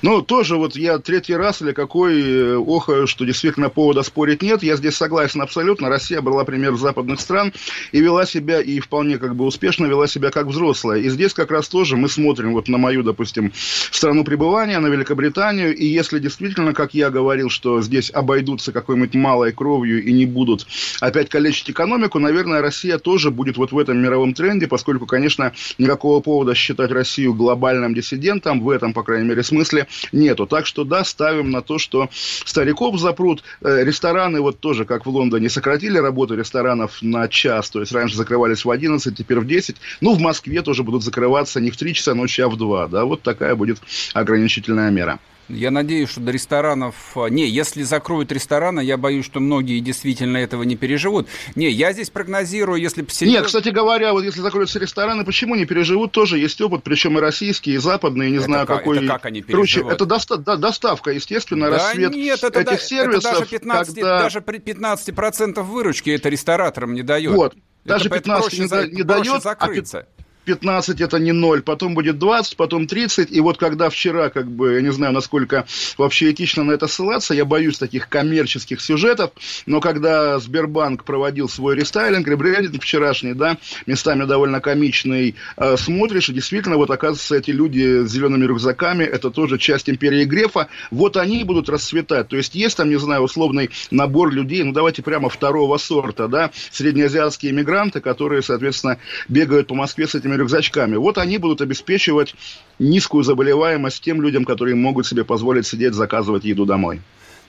Ну, 0.03 0.23
тоже 0.23 0.57
вот 0.57 0.77
я 0.77 0.99
третий 0.99 1.35
раз 1.35 1.63
или 1.63 1.73
какой 1.73 2.21
э, 2.23 2.57
охаю, 2.57 3.07
что 3.07 3.25
действительно 3.25 3.71
повода 3.71 4.03
спорить 4.03 4.43
нет. 4.43 4.63
Я 4.63 4.77
здесь 4.77 4.97
согласен 4.97 5.43
абсолютно. 5.43 5.89
Россия 5.89 6.21
брала 6.21 6.45
пример 6.45 6.75
западных 6.77 7.21
стран 7.21 7.53
и 7.93 8.01
вела 8.01 8.27
себя, 8.27 8.61
и 8.61 8.81
вполне 8.81 9.19
как 9.19 9.35
бы 9.35 9.45
успешно 9.45 9.87
вела 9.87 10.07
себя 10.07 10.31
как 10.31 10.47
взрослая. 10.47 11.01
И 11.01 11.09
здесь 11.09 11.35
как 11.35 11.51
раз 11.51 11.69
тоже 11.69 11.97
мы 11.97 12.09
смотрим 12.09 12.53
вот 12.53 12.69
на 12.69 12.79
мою, 12.79 13.03
допустим, 13.03 13.53
страну 13.91 14.25
пребывания, 14.25 14.79
на 14.79 14.89
Великобританию, 14.89 15.75
и 15.75 15.87
если 15.87 16.19
действительно, 16.19 16.73
как 16.73 16.95
я 16.95 17.11
говорил, 17.11 17.51
что 17.51 17.83
здесь 17.83 18.11
обойдутся 18.13 18.73
какой-нибудь 18.73 19.15
малой 19.15 19.53
кровью 19.53 20.03
и 20.03 20.13
не 20.13 20.27
будут 20.27 20.67
опять 21.01 21.29
калечить 21.29 21.71
экономику, 21.71 22.19
наверное, 22.19 22.61
Россия 22.61 22.99
тоже 22.99 23.31
будет 23.31 23.57
вот 23.57 23.73
в 23.73 23.79
этом 23.79 23.99
мировом 23.99 24.35
тренде, 24.35 24.67
поскольку, 24.67 25.07
конечно, 25.07 25.53
никакого 25.79 26.21
повода 26.21 26.55
считать 26.55 26.91
Россию 26.91 27.35
глобальным 27.35 27.95
диссидентом 27.95 28.61
в 28.61 28.71
этом, 28.71 28.93
по 28.93 29.03
крайней 29.03 29.29
мере, 29.29 29.43
смысле 29.43 29.74
смысле 29.75 29.89
нету. 30.13 30.47
Так 30.47 30.67
что, 30.67 30.85
да, 30.85 31.05
ставим 31.05 31.51
на 31.51 31.63
то, 31.63 31.79
что 31.79 32.09
стариков 32.45 32.99
запрут. 32.99 33.43
Э, 33.61 33.83
рестораны 33.85 34.41
вот 34.41 34.61
тоже, 34.61 34.85
как 34.85 35.07
в 35.07 35.09
Лондоне, 35.09 35.49
сократили 35.49 35.99
работу 35.99 36.35
ресторанов 36.35 37.03
на 37.03 37.29
час. 37.29 37.71
То 37.71 37.81
есть, 37.81 37.93
раньше 37.93 38.17
закрывались 38.17 38.65
в 38.65 38.71
11, 38.71 39.17
теперь 39.17 39.41
в 39.41 39.47
10. 39.47 39.77
Ну, 40.01 40.15
в 40.15 40.21
Москве 40.21 40.63
тоже 40.63 40.83
будут 40.83 41.03
закрываться 41.03 41.61
не 41.61 41.71
в 41.71 41.77
3 41.77 41.95
часа 41.95 42.15
ночи, 42.15 42.41
а 42.41 42.49
в 42.49 42.57
2. 42.57 42.89
Да, 42.89 43.05
вот 43.05 43.23
такая 43.23 43.55
будет 43.55 43.79
ограничительная 44.15 44.91
мера. 44.91 45.19
Я 45.49 45.71
надеюсь, 45.71 46.09
что 46.09 46.21
до 46.21 46.31
ресторанов... 46.31 46.95
А, 47.17 47.27
не, 47.27 47.47
если 47.49 47.83
закроют 47.83 48.33
рестораны, 48.33 48.81
я 48.81 48.97
боюсь, 48.97 49.27
что 49.27 49.41
многие 49.41 49.81
действительно 49.81 50.39
этого 50.39 50.63
не 50.63 50.77
переживут. 50.77 51.29
Не, 51.55 51.71
я 51.71 51.93
здесь 51.93 52.11
прогнозирую, 52.11 52.81
если... 52.81 53.03
Посерьез... 53.03 53.35
Нет, 53.35 53.47
кстати 53.47 53.69
говоря, 53.69 54.13
вот 54.13 54.25
если 54.25 54.41
закроются 54.41 54.79
рестораны, 54.79 55.25
почему 55.25 55.55
не 55.55 55.67
переживут? 55.67 56.13
Тоже 56.13 56.39
есть 56.39 56.61
опыт, 56.61 56.83
причем 56.83 57.19
и 57.19 57.21
российский, 57.21 57.75
и 57.75 57.77
западный, 57.77 58.31
не 58.31 58.37
это 58.37 58.47
знаю 58.47 58.67
как, 58.67 58.79
какой... 58.79 58.99
Это 58.99 59.07
как 59.07 59.27
они 59.27 59.43
переживут? 59.43 59.71
Короче, 59.71 59.95
это 59.95 60.07
доста- 60.07 60.39
да, 60.39 60.57
доставка, 60.57 61.11
естественно, 61.11 61.71
да 61.71 61.77
рассвет 61.77 62.13
нет, 62.13 62.43
это 62.43 62.61
этих 62.61 62.71
да, 62.71 62.79
сервисов. 62.79 63.25
Это 63.25 63.41
даже, 63.41 63.51
15, 63.51 63.95
когда... 63.95 64.21
даже 64.21 64.41
при 64.41 64.59
15% 64.59 65.63
выручки 65.63 66.11
это 66.11 66.29
рестораторам 66.31 66.95
не 66.95 67.03
дает. 67.03 67.33
Вот. 67.33 67.55
Даже 67.85 68.07
это 68.07 68.19
15 68.19 68.59
не, 68.59 68.67
за, 68.67 68.87
не 68.87 69.03
дает, 69.03 69.43
закрыться. 69.43 70.07
а 70.19 70.24
15 70.45 71.01
это 71.01 71.19
не 71.19 71.33
0, 71.33 71.63
потом 71.63 71.95
будет 71.95 72.19
20, 72.19 72.57
потом 72.57 72.87
30, 72.87 73.31
и 73.31 73.41
вот 73.41 73.59
когда 73.59 73.91
вчера, 73.91 74.31
как 74.31 74.51
бы, 74.51 74.75
я 74.75 74.81
не 74.81 74.93
знаю, 74.93 75.13
насколько 75.13 75.65
вообще 75.99 76.31
этично 76.31 76.65
на 76.65 76.73
это 76.73 76.87
ссылаться, 76.87 77.35
я 77.35 77.45
боюсь 77.45 77.79
таких 77.79 78.09
коммерческих 78.09 78.81
сюжетов, 78.81 79.31
но 79.67 79.81
когда 79.81 80.39
Сбербанк 80.39 81.05
проводил 81.05 81.49
свой 81.49 81.77
рестайлинг, 81.77 82.27
ребрендинг 82.27 82.83
вчерашний, 82.83 83.35
да, 83.35 83.59
местами 83.87 84.25
довольно 84.25 84.61
комичный, 84.61 85.35
э, 85.57 85.77
смотришь, 85.77 86.29
и 86.29 86.33
действительно, 86.33 86.77
вот 86.77 86.91
оказывается, 86.91 87.37
эти 87.37 87.51
люди 87.51 88.05
с 88.05 88.11
зелеными 88.11 88.45
рюкзаками, 88.45 89.05
это 89.05 89.31
тоже 89.31 89.59
часть 89.59 89.89
империи 89.89 90.25
Грефа, 90.25 90.69
вот 90.91 91.17
они 91.17 91.45
будут 91.45 91.69
расцветать, 91.69 92.29
то 92.29 92.37
есть 92.37 92.55
есть 92.55 92.77
там, 92.77 92.89
не 92.89 92.99
знаю, 92.99 93.23
условный 93.23 93.71
набор 93.91 94.33
людей, 94.33 94.63
ну 94.63 94.73
давайте 94.73 95.03
прямо 95.03 95.29
второго 95.29 95.79
сорта, 95.79 96.29
да, 96.29 96.51
среднеазиатские 96.71 97.53
иммигранты, 97.53 98.01
которые, 98.01 98.43
соответственно, 98.43 98.99
бегают 99.29 99.69
по 99.69 99.75
Москве 99.75 100.07
с 100.07 100.15
этими 100.15 100.34
этими 100.35 100.43
рюкзачками. 100.43 100.97
Вот 100.97 101.19
они 101.19 101.39
будут 101.39 101.61
обеспечивать 101.61 102.35
низкую 102.79 103.25
заболеваемость 103.25 104.03
тем 104.03 104.23
людям, 104.23 104.45
которые 104.45 104.75
могут 104.75 105.07
себе 105.07 105.25
позволить 105.25 105.67
сидеть, 105.67 105.95
заказывать 105.95 106.45
еду 106.45 106.67
домой. 106.67 107.01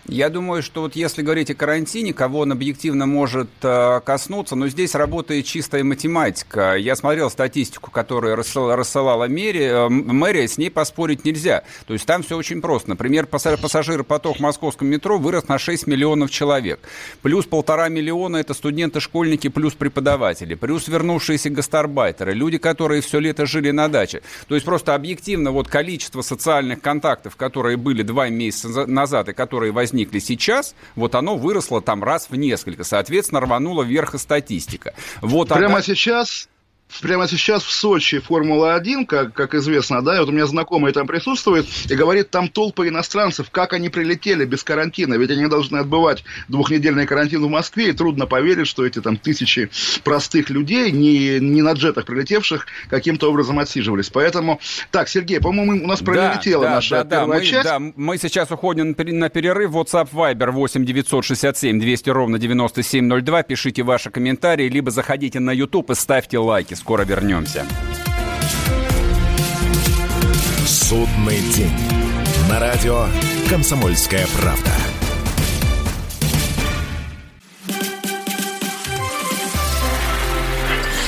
Я 0.07 0.29
думаю, 0.29 0.61
что 0.61 0.81
вот 0.81 0.95
если 0.95 1.23
говорить 1.23 1.49
о 1.49 1.55
карантине, 1.55 2.13
кого 2.13 2.41
он 2.41 2.51
объективно 2.51 3.07
может 3.07 3.49
э, 3.63 4.01
коснуться, 4.05 4.55
но 4.55 4.67
здесь 4.67 4.93
работает 4.93 5.45
чистая 5.45 5.83
математика. 5.83 6.75
Я 6.75 6.95
смотрел 6.95 7.31
статистику, 7.31 7.89
которую 7.89 8.35
рассылала, 8.35 8.75
рассылала 8.75 9.27
мэрия, 9.27 9.87
э, 9.87 9.89
мэрия, 9.89 10.47
с 10.47 10.59
ней 10.59 10.69
поспорить 10.69 11.25
нельзя. 11.25 11.63
То 11.87 11.93
есть 11.93 12.05
там 12.05 12.21
все 12.21 12.37
очень 12.37 12.61
просто. 12.61 12.89
Например, 12.89 13.25
пассажиропоток 13.25 14.37
в 14.37 14.39
московском 14.41 14.89
метро 14.89 15.17
вырос 15.17 15.47
на 15.47 15.57
6 15.57 15.87
миллионов 15.87 16.29
человек. 16.29 16.81
Плюс 17.23 17.45
полтора 17.45 17.89
миллиона– 17.89 18.37
это 18.37 18.53
студенты, 18.53 18.99
школьники, 18.99 19.47
плюс 19.47 19.73
преподаватели. 19.73 20.53
Плюс 20.53 20.87
вернувшиеся 20.87 21.49
гастарбайтеры, 21.49 22.33
люди, 22.33 22.59
которые 22.59 23.01
все 23.01 23.17
лето 23.17 23.47
жили 23.47 23.71
на 23.71 23.87
даче. 23.87 24.21
То 24.47 24.53
есть 24.53 24.67
просто 24.67 24.93
объективно 24.93 25.49
вот 25.49 25.67
количество 25.67 26.21
социальных 26.21 26.81
контактов, 26.81 27.35
которые 27.35 27.77
были 27.77 28.03
два 28.03 28.29
месяца 28.29 28.85
назад 28.85 29.29
и 29.29 29.33
которые 29.33 29.71
возникли 29.71 29.94
возникли 29.95 30.19
сейчас, 30.19 30.75
вот 30.95 31.15
оно 31.15 31.37
выросло 31.37 31.81
там 31.81 32.03
раз 32.03 32.29
в 32.29 32.35
несколько. 32.35 32.83
Соответственно, 32.83 33.39
рванула 33.39 33.83
вверх 33.83 34.15
и 34.15 34.17
статистика. 34.17 34.93
Вот 35.21 35.49
Прямо 35.49 35.75
она... 35.75 35.81
сейчас 35.81 36.49
прямо 37.01 37.27
сейчас 37.27 37.63
в 37.63 37.71
Сочи 37.71 38.19
Формула-1, 38.19 39.05
как, 39.05 39.33
как 39.33 39.53
известно, 39.55 40.01
да, 40.01 40.15
и 40.15 40.19
вот 40.19 40.29
у 40.29 40.31
меня 40.31 40.45
знакомый 40.45 40.93
там 40.93 41.07
присутствует, 41.07 41.65
и 41.89 41.95
говорит, 41.95 42.29
там 42.29 42.47
толпы 42.47 42.87
иностранцев, 42.87 43.49
как 43.51 43.73
они 43.73 43.89
прилетели 43.89 44.45
без 44.45 44.63
карантина, 44.63 45.15
ведь 45.15 45.31
они 45.31 45.47
должны 45.47 45.77
отбывать 45.77 46.23
двухнедельный 46.47 47.05
карантин 47.05 47.43
в 47.43 47.49
Москве, 47.49 47.89
и 47.89 47.91
трудно 47.91 48.25
поверить, 48.25 48.67
что 48.67 48.85
эти 48.85 49.01
там 49.01 49.17
тысячи 49.17 49.69
простых 50.03 50.49
людей, 50.49 50.91
не, 50.91 51.39
не 51.39 51.61
на 51.61 51.73
джетах 51.73 52.05
прилетевших, 52.05 52.65
каким-то 52.89 53.29
образом 53.29 53.59
отсиживались. 53.59 54.09
Поэтому, 54.09 54.59
так, 54.91 55.09
Сергей, 55.09 55.39
по-моему, 55.39 55.83
у 55.83 55.87
нас 55.87 56.01
пролетела 56.01 56.63
да, 56.63 56.75
наша 56.75 57.03
да, 57.03 57.17
первая 57.17 57.39
да, 57.39 57.45
часть. 57.45 57.63
Да, 57.65 57.79
мы 57.79 58.17
сейчас 58.17 58.51
уходим 58.51 58.95
на 58.97 59.29
перерыв. 59.29 59.71
WhatsApp 59.71 60.09
Viber 60.11 60.51
8 60.51 60.85
967 60.85 61.79
200 61.79 62.09
ровно 62.09 62.39
9702. 62.39 63.43
Пишите 63.43 63.83
ваши 63.83 64.09
комментарии, 64.09 64.69
либо 64.69 64.91
заходите 64.91 65.39
на 65.39 65.51
YouTube 65.51 65.89
и 65.91 65.95
ставьте 65.95 66.37
лайки. 66.37 66.74
Скоро 66.75 67.03
вернемся. 67.03 67.65
Судный 70.67 71.39
день. 71.39 71.73
На 72.49 72.59
радио 72.59 73.07
«Комсомольская 73.49 74.27
правда». 74.39 74.71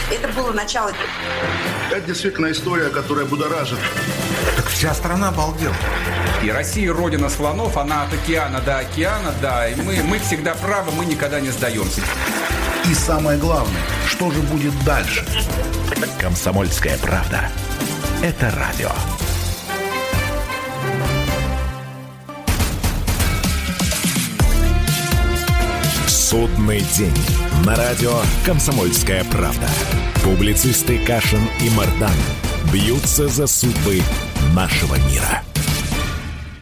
Это 0.10 0.28
было 0.30 0.52
начало. 0.54 0.92
Это 1.92 2.02
действительно 2.02 2.52
история, 2.52 2.90
которая 2.90 3.26
будоражит. 3.26 3.78
Так 4.56 4.66
вся 4.68 4.94
страна 4.94 5.30
обалдела. 5.30 5.76
И 6.44 6.50
Россия 6.50 6.94
родина 6.94 7.30
слонов, 7.30 7.78
она 7.78 8.04
от 8.04 8.14
океана 8.14 8.62
до 8.62 8.80
океана, 8.80 9.34
да. 9.42 9.68
И 9.68 9.76
мы, 9.76 10.02
мы 10.02 10.20
всегда 10.20 10.56
правы, 10.56 10.92
мы 10.92 11.06
никогда 11.06 11.40
не 11.40 11.50
сдаемся. 11.50 12.02
И 12.90 12.94
самое 12.94 13.38
главное, 13.38 13.82
что 14.08 14.32
же 14.32 14.40
будет 14.44 14.74
дальше? 14.86 15.26
Комсомольская 16.20 16.98
правда. 17.00 17.50
Это 18.24 18.50
радио. 18.52 18.90
Судный 26.08 26.80
день. 26.96 27.14
На 27.66 27.76
радио 27.76 28.22
«Комсомольская 28.46 29.26
правда». 29.26 29.68
Публицисты 30.24 30.98
Кашин 31.00 31.42
и 31.62 31.70
Мардан 31.72 32.16
бьются 32.72 33.28
за 33.28 33.48
судьбы 33.48 34.02
нашего 34.54 34.96
мира. 35.10 35.42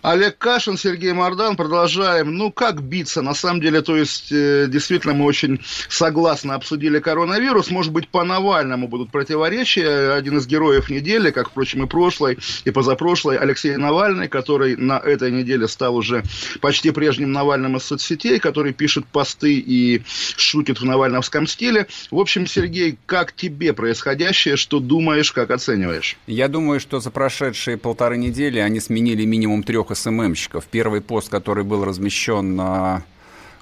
Олег 0.05 0.37
Кашин, 0.37 0.77
Сергей 0.77 1.13
Мордан. 1.13 1.55
Продолжаем. 1.55 2.35
Ну, 2.35 2.51
как 2.51 2.79
биться? 2.83 3.23
На 3.23 3.33
самом 3.33 3.59
деле, 3.59 3.81
то 3.81 3.95
есть, 3.95 4.31
э, 4.31 4.67
действительно, 4.69 5.15
мы 5.15 5.25
очень 5.25 5.59
согласно 5.89 6.53
обсудили 6.53 6.99
коронавирус. 6.99 7.71
Может 7.71 7.91
быть, 7.91 8.07
по 8.09 8.23
Навальному 8.23 8.87
будут 8.87 9.09
противоречия. 9.09 10.11
Один 10.11 10.37
из 10.37 10.45
героев 10.45 10.91
недели, 10.91 11.31
как, 11.31 11.49
впрочем, 11.49 11.83
и 11.85 11.87
прошлой, 11.87 12.37
и 12.65 12.69
позапрошлой, 12.69 13.37
Алексей 13.37 13.77
Навальный, 13.77 14.27
который 14.27 14.75
на 14.75 14.99
этой 14.99 15.31
неделе 15.31 15.67
стал 15.67 15.95
уже 15.95 16.23
почти 16.61 16.91
прежним 16.91 17.31
Навальным 17.31 17.77
из 17.77 17.83
соцсетей, 17.83 18.37
который 18.39 18.73
пишет 18.73 19.07
посты 19.07 19.55
и 19.55 20.03
шутит 20.37 20.81
в 20.81 20.85
навальновском 20.85 21.47
стиле. 21.47 21.87
В 22.11 22.19
общем, 22.19 22.45
Сергей, 22.45 22.99
как 23.07 23.33
тебе 23.33 23.73
происходящее? 23.73 24.55
Что 24.55 24.79
думаешь, 24.79 25.31
как 25.31 25.49
оцениваешь? 25.49 26.15
Я 26.27 26.47
думаю, 26.47 26.79
что 26.79 26.99
за 26.99 27.09
прошедшие 27.09 27.77
полторы 27.77 28.17
недели 28.17 28.59
они 28.59 28.79
сменили 28.79 29.25
минимум 29.25 29.63
трех 29.63 29.94
СММщиков. 29.95 30.65
Первый 30.65 31.01
пост, 31.01 31.29
который 31.29 31.63
был 31.63 31.83
размещен 31.83 32.55
на 32.55 33.03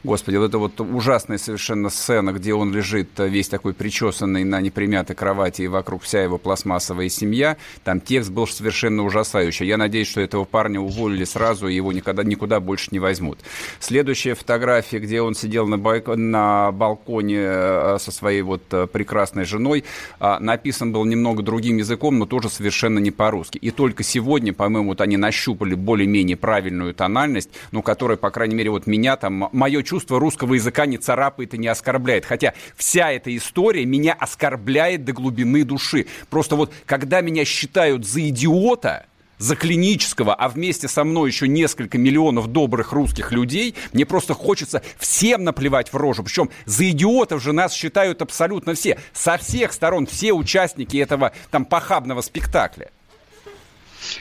Господи, 0.03 0.35
вот 0.35 0.49
это 0.49 0.57
вот 0.57 0.81
ужасная 0.81 1.37
совершенно 1.37 1.89
сцена, 1.89 2.33
где 2.33 2.53
он 2.53 2.73
лежит 2.73 3.17
э, 3.21 3.29
весь 3.29 3.47
такой 3.47 3.73
причесанный 3.73 4.43
на 4.43 4.59
непримятой 4.59 5.15
кровати, 5.15 5.61
и 5.61 5.67
вокруг 5.67 6.03
вся 6.03 6.21
его 6.21 6.37
пластмассовая 6.37 7.07
семья. 7.07 7.55
Там 7.85 8.01
текст 8.01 8.29
был 8.29 8.45
совершенно 8.45 9.05
ужасающий. 9.05 9.65
Я 9.65 9.77
надеюсь, 9.77 10.09
что 10.09 10.19
этого 10.19 10.43
парня 10.43 10.81
уволили 10.81 11.23
сразу, 11.23 11.69
и 11.69 11.75
его 11.75 11.93
никогда, 11.93 12.23
никуда 12.25 12.59
больше 12.59 12.89
не 12.91 12.99
возьмут. 12.99 13.39
Следующая 13.79 14.35
фотография, 14.35 14.99
где 14.99 15.21
он 15.21 15.35
сидел 15.35 15.67
на, 15.67 15.77
байк... 15.77 16.07
на 16.07 16.73
балконе 16.73 17.39
э, 17.39 17.97
со 17.97 18.11
своей 18.11 18.41
вот 18.41 18.63
э, 18.71 18.87
прекрасной 18.87 19.45
женой, 19.45 19.85
а, 20.19 20.37
написан 20.41 20.91
был 20.91 21.05
немного 21.05 21.43
другим 21.43 21.77
языком, 21.77 22.19
но 22.19 22.25
тоже 22.25 22.49
совершенно 22.49 22.99
не 22.99 23.11
по-русски. 23.11 23.57
И 23.57 23.71
только 23.71 24.03
сегодня, 24.03 24.51
по-моему, 24.51 24.89
вот 24.89 24.99
они 24.99 25.15
нащупали 25.15 25.75
более-менее 25.75 26.35
правильную 26.35 26.93
тональность, 26.93 27.51
ну, 27.71 27.81
которая, 27.81 28.17
по 28.17 28.31
крайней 28.31 28.55
мере, 28.55 28.69
вот 28.69 28.85
меня 28.85 29.15
там, 29.15 29.47
мое 29.53 29.81
чувство 29.81 29.92
русского 30.09 30.55
языка 30.55 30.85
не 30.85 30.97
царапает 30.97 31.53
и 31.53 31.57
не 31.57 31.67
оскорбляет. 31.67 32.25
Хотя 32.25 32.53
вся 32.75 33.11
эта 33.11 33.35
история 33.35 33.85
меня 33.85 34.13
оскорбляет 34.13 35.05
до 35.05 35.13
глубины 35.13 35.63
души. 35.63 36.07
Просто 36.29 36.55
вот 36.55 36.73
когда 36.85 37.21
меня 37.21 37.45
считают 37.45 38.05
за 38.05 38.27
идиота, 38.29 39.05
за 39.37 39.55
клинического, 39.55 40.33
а 40.33 40.47
вместе 40.47 40.87
со 40.87 41.03
мной 41.03 41.29
еще 41.29 41.47
несколько 41.47 41.97
миллионов 41.97 42.47
добрых 42.47 42.93
русских 42.93 43.31
людей, 43.31 43.75
мне 43.91 44.05
просто 44.05 44.33
хочется 44.33 44.81
всем 44.97 45.43
наплевать 45.43 45.91
в 45.91 45.97
рожу. 45.97 46.23
Причем 46.23 46.49
за 46.65 46.89
идиотов 46.89 47.43
же 47.43 47.51
нас 47.51 47.73
считают 47.73 48.21
абсолютно 48.21 48.73
все. 48.73 48.99
Со 49.11 49.37
всех 49.37 49.73
сторон 49.73 50.05
все 50.07 50.31
участники 50.33 50.97
этого 50.97 51.33
там 51.51 51.65
похабного 51.65 52.21
спектакля. 52.21 52.89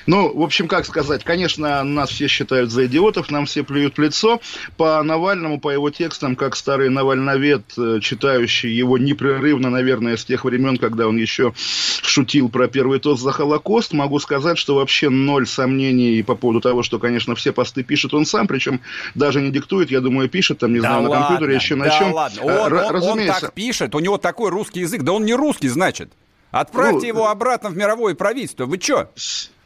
Ну, 0.06 0.34
в 0.34 0.42
общем, 0.42 0.68
как 0.68 0.84
сказать, 0.86 1.24
конечно, 1.24 1.82
нас 1.82 2.10
все 2.10 2.28
считают 2.28 2.70
за 2.70 2.86
идиотов, 2.86 3.30
нам 3.30 3.46
все 3.46 3.62
плюют 3.62 3.96
в 3.96 4.00
лицо. 4.00 4.40
По 4.76 5.02
Навальному, 5.02 5.60
по 5.60 5.70
его 5.70 5.90
текстам, 5.90 6.36
как 6.36 6.56
старый 6.56 6.90
навальновед, 6.90 7.62
э, 7.78 7.98
читающий 8.00 8.70
его 8.70 8.98
непрерывно, 8.98 9.70
наверное, 9.70 10.16
с 10.16 10.24
тех 10.24 10.44
времен, 10.44 10.76
когда 10.76 11.06
он 11.08 11.16
еще 11.16 11.52
шутил 11.56 12.48
про 12.48 12.68
первый 12.68 12.98
тост 12.98 13.22
за 13.22 13.32
Холокост, 13.32 13.92
могу 13.92 14.18
сказать, 14.18 14.58
что 14.58 14.74
вообще 14.74 15.08
ноль 15.08 15.46
сомнений 15.46 16.22
по 16.22 16.34
поводу 16.34 16.60
того, 16.60 16.82
что, 16.82 16.98
конечно, 16.98 17.34
все 17.34 17.52
посты 17.52 17.82
пишет 17.82 18.14
он 18.14 18.26
сам, 18.26 18.46
причем 18.46 18.80
даже 19.14 19.40
не 19.40 19.50
диктует, 19.50 19.90
я 19.90 20.00
думаю, 20.00 20.28
пишет 20.28 20.58
там, 20.58 20.72
не 20.72 20.80
да 20.80 20.88
знаю, 20.88 21.02
ладно, 21.02 21.18
на 21.18 21.26
компьютере, 21.26 21.54
еще 21.56 21.74
на 21.74 21.84
да 21.86 21.98
чем. 21.98 22.12
ладно, 22.12 22.40
э, 22.40 22.44
он, 22.44 22.72
он, 22.72 22.90
разумеется. 22.90 23.34
он 23.34 23.40
так 23.40 23.54
пишет, 23.54 23.94
у 23.94 23.98
него 24.00 24.18
такой 24.18 24.50
русский 24.50 24.80
язык, 24.80 25.02
да 25.02 25.12
он 25.12 25.24
не 25.24 25.34
русский, 25.34 25.68
значит. 25.68 26.12
Отправьте 26.50 27.00
ну, 27.00 27.06
его 27.06 27.28
обратно 27.28 27.70
в 27.70 27.76
мировое 27.76 28.14
правительство. 28.14 28.66
Вы 28.66 28.78
что? 28.78 29.10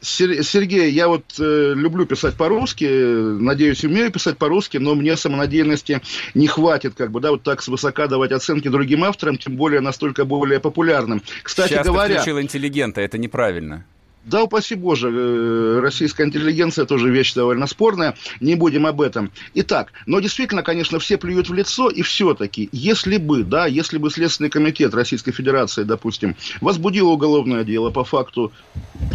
Сергей, 0.00 0.90
я 0.90 1.08
вот 1.08 1.24
э, 1.38 1.72
люблю 1.74 2.06
писать 2.06 2.34
по-русски, 2.34 2.84
надеюсь, 2.84 3.84
умею 3.84 4.12
писать 4.12 4.38
по-русски, 4.38 4.76
но 4.76 4.94
мне 4.94 5.16
самонадеянности 5.16 6.00
не 6.34 6.46
хватит, 6.46 6.94
как 6.94 7.10
бы, 7.10 7.20
да, 7.20 7.30
вот 7.30 7.42
так 7.42 7.62
свысока 7.62 8.06
давать 8.06 8.32
оценки 8.32 8.68
другим 8.68 9.04
авторам, 9.04 9.38
тем 9.38 9.56
более 9.56 9.80
настолько 9.80 10.24
более 10.24 10.60
популярным. 10.60 11.22
Кстати 11.42 11.70
Сейчас 11.70 11.86
говоря... 11.86 12.22
Сейчас 12.22 12.40
интеллигента, 12.40 13.00
это 13.00 13.18
неправильно. 13.18 13.84
Да, 14.26 14.42
упаси 14.42 14.74
Боже, 14.74 15.08
э, 15.08 15.78
российская 15.80 16.26
интеллигенция 16.26 16.84
тоже 16.84 17.10
вещь 17.10 17.32
довольно 17.34 17.68
спорная, 17.68 18.16
не 18.40 18.56
будем 18.56 18.84
об 18.84 19.00
этом. 19.00 19.30
Итак, 19.54 19.92
но 20.04 20.18
действительно, 20.18 20.64
конечно, 20.64 20.98
все 20.98 21.16
плюют 21.16 21.48
в 21.48 21.54
лицо, 21.54 21.88
и 21.88 22.02
все-таки, 22.02 22.68
если 22.72 23.18
бы, 23.18 23.44
да, 23.44 23.66
если 23.66 23.98
бы 23.98 24.10
Следственный 24.10 24.50
комитет 24.50 24.94
Российской 24.94 25.30
Федерации, 25.30 25.84
допустим, 25.84 26.34
возбудил 26.60 27.08
уголовное 27.08 27.62
дело 27.62 27.90
по 27.90 28.02
факту 28.02 28.52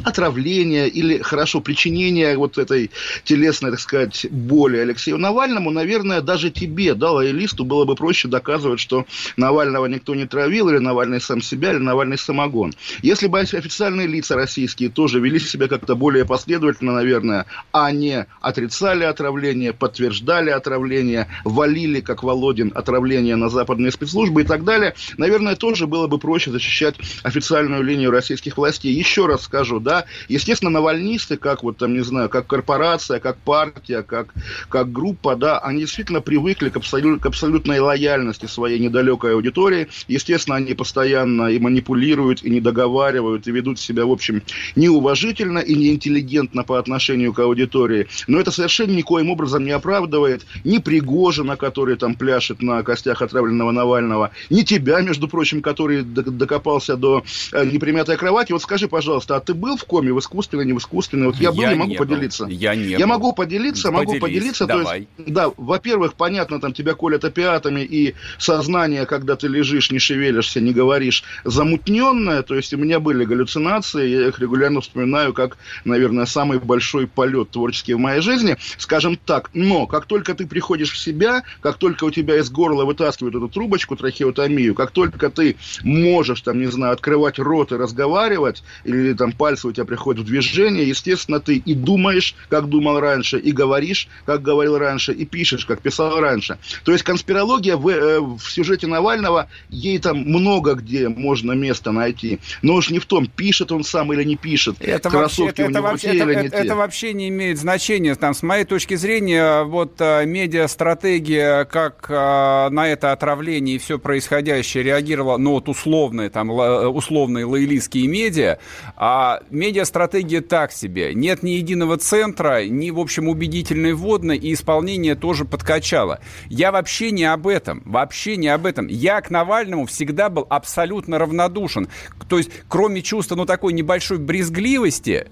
отравления 0.06 0.88
или, 0.88 1.18
хорошо, 1.18 1.60
причинения 1.60 2.38
вот 2.38 2.58
этой 2.58 2.90
телесной, 3.26 3.72
так 3.72 3.82
сказать, 3.82 4.28
боли 4.32 4.78
Алексею 4.78 5.18
Навальному, 5.18 5.72
наверное, 5.72 6.22
даже 6.22 6.52
тебе, 6.52 6.94
да, 6.94 7.12
лоялисту, 7.12 7.66
было 7.66 7.84
бы 7.84 7.96
проще 7.96 8.30
доказывать, 8.30 8.80
что 8.80 9.06
Навального 9.36 9.88
никто 9.88 10.16
не 10.16 10.26
травил, 10.26 10.70
или 10.70 10.78
Навальный 10.78 11.20
сам 11.20 11.42
себя, 11.42 11.72
или 11.72 11.80
Навальный 11.80 12.18
самогон. 12.18 12.74
Если 13.02 13.28
бы 13.28 13.42
официальные 13.42 14.08
лица 14.08 14.38
российские 14.38 14.90
тоже 15.02 15.20
вели 15.20 15.40
себя 15.40 15.68
как-то 15.68 15.96
более 15.96 16.26
последовательно, 16.26 16.94
наверное, 16.94 17.48
а 17.72 17.92
не 17.92 18.28
отрицали 18.40 19.04
отравление, 19.04 19.74
подтверждали 19.74 20.52
отравление, 20.52 21.28
валили, 21.44 22.02
как 22.02 22.22
Володин, 22.22 22.72
отравление 22.76 23.36
на 23.36 23.50
западные 23.50 23.92
спецслужбы 23.92 24.44
и 24.44 24.46
так 24.46 24.64
далее, 24.64 24.94
наверное, 25.18 25.56
тоже 25.56 25.88
было 25.88 26.06
бы 26.06 26.20
проще 26.20 26.52
защищать 26.52 26.98
официальную 27.24 27.82
линию 27.82 28.12
российских 28.12 28.58
властей. 28.58 28.94
Еще 28.94 29.26
раз 29.26 29.42
скажу, 29.42 29.80
да, 29.80 30.06
естественно, 30.28 30.70
навальнисты, 30.70 31.36
как 31.36 31.64
вот 31.64 31.78
там, 31.78 31.94
не 31.94 32.04
знаю, 32.04 32.30
как 32.30 32.46
корпорация, 32.46 33.20
как 33.20 33.38
партия, 33.38 34.04
как, 34.04 34.36
как 34.70 34.92
группа, 34.92 35.36
да, 35.36 35.58
они 35.58 35.80
действительно 35.80 36.22
привыкли 36.22 36.70
к, 36.70 36.78
абсолют, 36.78 37.24
к 37.24 37.26
абсолютной 37.26 37.80
лояльности 37.80 38.46
своей 38.46 38.78
недалекой 38.78 39.34
аудитории. 39.34 39.88
Естественно, 40.08 40.58
они 40.58 40.76
постоянно 40.76 41.48
и 41.48 41.58
манипулируют, 41.58 42.44
и 42.44 42.52
не 42.52 42.62
договаривают, 42.62 43.48
и 43.48 43.52
ведут 43.52 43.80
себя, 43.80 44.06
в 44.06 44.12
общем, 44.12 44.44
неуважительно 44.92 45.60
и 45.60 45.74
неинтеллигентно 45.76 46.64
по 46.64 46.78
отношению 46.78 47.34
к 47.34 47.40
аудитории. 47.40 48.08
Но 48.28 48.40
это 48.40 48.52
совершенно 48.52 48.92
никоим 48.92 49.30
образом 49.30 49.64
не 49.64 49.72
оправдывает 49.72 50.46
ни 50.64 50.80
Пригожина, 50.80 51.56
который 51.56 51.96
там 51.96 52.16
пляшет 52.16 52.62
на 52.62 52.84
костях 52.84 53.22
отравленного 53.22 53.72
Навального, 53.72 54.32
ни 54.50 54.64
тебя, 54.64 55.02
между 55.02 55.28
прочим, 55.28 55.62
который 55.62 56.04
докопался 56.04 56.98
до 56.98 57.24
э, 57.54 57.66
непримятой 57.66 58.18
кровати. 58.18 58.52
Вот 58.52 58.62
скажи, 58.62 58.88
пожалуйста, 58.88 59.36
а 59.38 59.40
ты 59.40 59.54
был 59.54 59.78
в 59.78 59.86
коме 59.86 60.12
в 60.14 60.20
искусственной, 60.20 60.66
не 60.66 60.74
в 60.74 60.80
искусственной? 60.80 61.28
Вот 61.28 61.36
я 61.38 61.52
был, 61.52 61.62
я 61.62 61.74
не 61.74 61.80
могу 61.80 61.96
поделиться. 61.96 62.46
Был. 62.46 62.52
Я 62.52 62.76
не 62.76 62.84
Я 62.84 63.00
был. 63.00 63.08
могу 63.08 63.34
поделиться, 63.34 63.92
Поделись, 63.92 64.08
могу 64.08 64.20
поделиться. 64.20 64.66
Давай. 64.66 65.08
То 65.16 65.24
есть, 65.24 65.34
да, 65.34 65.52
во-первых, 65.56 66.14
понятно, 66.16 66.60
там 66.60 66.74
тебя 66.74 66.94
колят 66.94 67.24
опиатами, 67.24 67.82
и 67.82 68.16
сознание, 68.38 69.06
когда 69.06 69.36
ты 69.36 69.48
лежишь, 69.48 69.92
не 69.92 70.00
шевелишься, 70.00 70.60
не 70.60 70.74
говоришь, 70.74 71.24
замутненное. 71.46 72.42
То 72.42 72.56
есть 72.56 72.74
у 72.74 72.78
меня 72.78 73.00
были 73.00 73.24
галлюцинации, 73.24 74.08
я 74.10 74.28
их 74.28 74.40
регулярно 74.40 74.81
вспоминаю 74.82 75.34
как, 75.34 75.58
наверное, 75.86 76.26
самый 76.26 76.60
большой 76.60 77.08
полет 77.08 77.52
творческий 77.52 77.94
в 77.94 78.00
моей 78.00 78.22
жизни, 78.22 78.58
скажем 78.78 79.18
так. 79.18 79.50
Но 79.54 79.88
как 79.88 80.06
только 80.06 80.34
ты 80.34 80.48
приходишь 80.48 80.92
в 80.92 80.98
себя, 80.98 81.44
как 81.62 81.78
только 81.78 82.06
у 82.06 82.12
тебя 82.12 82.38
из 82.38 82.50
горла 82.50 82.86
вытаскивают 82.86 83.36
эту 83.36 83.48
трубочку, 83.48 83.96
трахеотомию, 83.96 84.76
как 84.76 84.92
только 84.92 85.30
ты 85.30 85.56
можешь, 85.84 86.42
там, 86.42 86.60
не 86.60 86.68
знаю, 86.68 86.94
открывать 86.94 87.40
рот 87.40 87.72
и 87.72 87.76
разговаривать, 87.76 88.64
или 88.84 89.14
там 89.14 89.32
пальцы 89.32 89.68
у 89.68 89.72
тебя 89.72 89.86
приходят 89.86 90.24
в 90.24 90.28
движение, 90.28 90.88
естественно, 90.88 91.40
ты 91.40 91.58
и 91.58 91.74
думаешь, 91.74 92.36
как 92.50 92.68
думал 92.68 93.00
раньше, 93.00 93.40
и 93.40 93.52
говоришь, 93.52 94.08
как 94.26 94.42
говорил 94.42 94.78
раньше, 94.78 95.14
и 95.14 95.26
пишешь, 95.26 95.66
как 95.66 95.82
писал 95.82 96.20
раньше. 96.20 96.58
То 96.84 96.92
есть 96.92 97.04
конспирология 97.04 97.76
в, 97.76 97.88
э, 97.90 98.20
в 98.20 98.42
сюжете 98.42 98.88
Навального, 98.88 99.48
ей 99.70 100.00
там 100.00 100.18
много 100.18 100.76
где 100.76 101.10
можно 101.10 101.54
место 101.54 101.92
найти. 101.92 102.40
Но 102.62 102.76
уж 102.76 102.90
не 102.90 103.00
в 103.00 103.06
том, 103.06 103.28
пишет 103.28 103.72
он 103.72 103.84
сам 103.84 104.14
или 104.14 104.24
не 104.24 104.36
пишет, 104.36 104.61
пишет. 104.62 104.76
Это 104.80 105.10
вообще, 105.10 105.48
это, 105.48 105.82
вообще, 105.82 106.18
это, 106.18 106.30
это, 106.30 106.58
это 106.58 106.76
вообще 106.76 107.14
не 107.14 107.30
имеет 107.30 107.58
значения. 107.58 108.16
Там, 108.16 108.34
с 108.34 108.44
моей 108.44 108.66
точки 108.66 108.96
зрения, 108.96 109.64
вот 109.64 109.96
а, 110.00 110.24
медиа-стратегия, 110.24 111.66
как 111.66 112.06
а, 112.10 112.70
на 112.70 112.88
это 112.88 113.12
отравление 113.12 113.76
и 113.76 113.80
все 113.80 114.00
происходящее 114.00 114.84
реагировала, 114.84 115.38
ну 115.38 115.52
вот 115.52 115.70
условные, 115.70 116.30
там, 116.30 116.50
условные 116.50 117.46
лоялистские 117.46 118.08
медиа, 118.08 118.60
а 118.96 119.42
медиа-стратегия 119.50 120.42
так 120.42 120.72
себе. 120.72 121.14
Нет 121.14 121.44
ни 121.44 121.52
единого 121.52 121.98
центра, 121.98 122.66
ни, 122.66 122.92
в 122.92 123.00
общем, 123.00 123.28
убедительной 123.28 123.94
вводной, 123.94 124.38
и 124.38 124.54
исполнение 124.54 125.16
тоже 125.16 125.46
подкачало. 125.46 126.20
Я 126.48 126.72
вообще 126.72 127.12
не 127.12 127.26
об 127.26 127.48
этом, 127.48 127.82
вообще 127.86 128.38
не 128.38 128.48
об 128.48 128.66
этом. 128.66 128.88
Я 128.88 129.22
к 129.22 129.30
Навальному 129.30 129.86
всегда 129.86 130.30
был 130.30 130.46
абсолютно 130.50 131.18
равнодушен. 131.18 131.88
То 132.30 132.38
есть, 132.38 132.50
кроме 132.68 133.02
чувства, 133.02 133.36
ну, 133.36 133.46
такой 133.46 133.74
небольшой 133.74 134.18
брезгливости, 134.18 134.51
брезгливости 134.52 135.28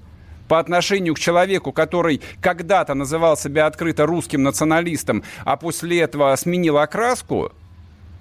по 0.47 0.57
отношению 0.59 1.13
к 1.13 1.19
человеку, 1.19 1.71
который 1.71 2.21
когда-то 2.41 2.95
называл 2.95 3.37
себя 3.37 3.67
открыто 3.67 4.05
русским 4.07 4.41
националистом, 4.41 5.23
а 5.45 5.57
после 5.57 6.01
этого 6.01 6.35
сменил 6.35 6.79
окраску, 6.79 7.51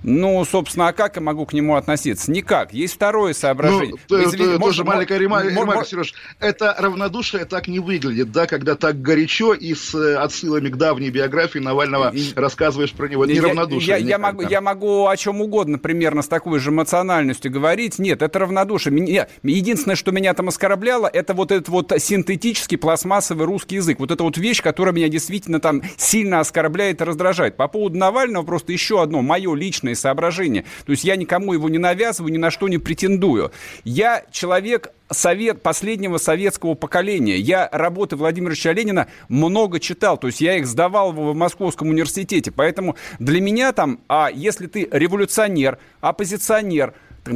ну, 0.03 0.45
собственно, 0.45 0.89
а 0.89 0.93
как 0.93 1.17
я 1.17 1.23
могу 1.23 1.45
к 1.45 1.53
нему 1.53 1.75
относиться? 1.75 2.31
Никак. 2.31 2.73
Есть 2.73 2.95
второе 2.95 3.35
соображение. 3.35 3.97
Ну, 4.09 4.25
Извини, 4.25 4.55
это, 4.55 4.59
тоже 4.59 4.85
маленькая 4.85 5.19
ремарка, 5.19 5.49
ремарка, 5.49 5.85
Сереж. 5.85 6.15
Это 6.39 6.75
равнодушие 6.79 7.45
так 7.45 7.67
не 7.67 7.81
выглядит, 7.81 8.31
да, 8.31 8.47
когда 8.47 8.77
так 8.77 9.03
горячо 9.03 9.55
и 9.55 9.75
с 9.75 9.95
э, 9.95 10.17
отсылами 10.17 10.69
к 10.69 10.77
давней 10.77 11.11
биографии 11.11 11.59
Навального 11.59 12.11
и, 12.15 12.33
рассказываешь 12.35 12.93
про 12.93 13.09
него. 13.09 13.27
Не 13.27 13.41
равнодушие. 13.41 13.89
Я, 13.89 13.97
я, 13.97 14.19
могу, 14.19 14.43
я 14.43 14.61
могу 14.61 15.09
о 15.09 15.17
чем 15.17 15.41
угодно 15.41 15.79
примерно 15.79 16.23
с 16.23 16.29
такой 16.29 16.61
же 16.61 16.71
эмоциональностью 16.71 17.51
говорить. 17.51 17.99
Нет, 17.99 18.23
это 18.23 18.39
равнодушие. 18.39 18.93
Меня, 18.93 19.27
единственное, 19.43 19.97
что 19.97 20.13
меня 20.13 20.33
там 20.33 20.49
оскорбляло, 20.49 21.11
это 21.13 21.35
вот 21.35 21.51
этот 21.51 21.69
вот 21.69 21.93
синтетический 21.99 22.79
пластмассовый 22.79 23.47
русский 23.47 23.77
язык. 23.77 23.99
Вот 23.99 24.13
эта 24.13 24.23
вот 24.23 24.39
вещь, 24.39 24.63
которая 24.63 24.95
меня 24.95 25.09
действительно 25.09 25.59
там 25.59 25.83
сильно 25.97 26.39
оскорбляет 26.39 27.01
и 27.01 27.05
раздражает. 27.05 27.57
По 27.57 27.67
поводу 27.67 27.99
Навального 27.99 28.45
просто 28.45 28.73
еще 28.73 29.03
одно 29.03 29.23
мое 29.23 29.55
личное 29.55 29.88
личные 29.89 29.97
соображения. 29.97 30.65
То 30.85 30.93
есть 30.93 31.05
я 31.05 31.17
никому 31.17 31.53
его 31.53 31.69
не 31.69 31.79
навязываю, 31.79 32.33
ни 32.33 32.39
на 32.39 32.51
что 32.51 32.69
не 32.69 32.79
претендую. 32.79 33.51
Я 33.85 34.25
человек 34.31 34.93
совет 35.11 35.63
последнего 35.63 36.19
советского 36.19 36.75
поколения. 36.75 37.39
Я 37.39 37.69
работы 37.73 38.17
Владимира 38.17 38.53
Ильича 38.53 38.73
Ленина 38.73 39.07
много 39.29 39.81
читал, 39.81 40.19
то 40.19 40.27
есть 40.27 40.41
я 40.41 40.57
их 40.57 40.67
сдавал 40.67 41.13
в 41.13 41.35
Московском 41.35 41.89
университете. 41.89 42.51
Поэтому 42.51 42.97
для 43.19 43.41
меня 43.41 43.73
там, 43.73 44.01
а 44.09 44.31
если 44.33 44.67
ты 44.67 44.89
революционер, 44.91 45.79
оппозиционер, 46.01 46.93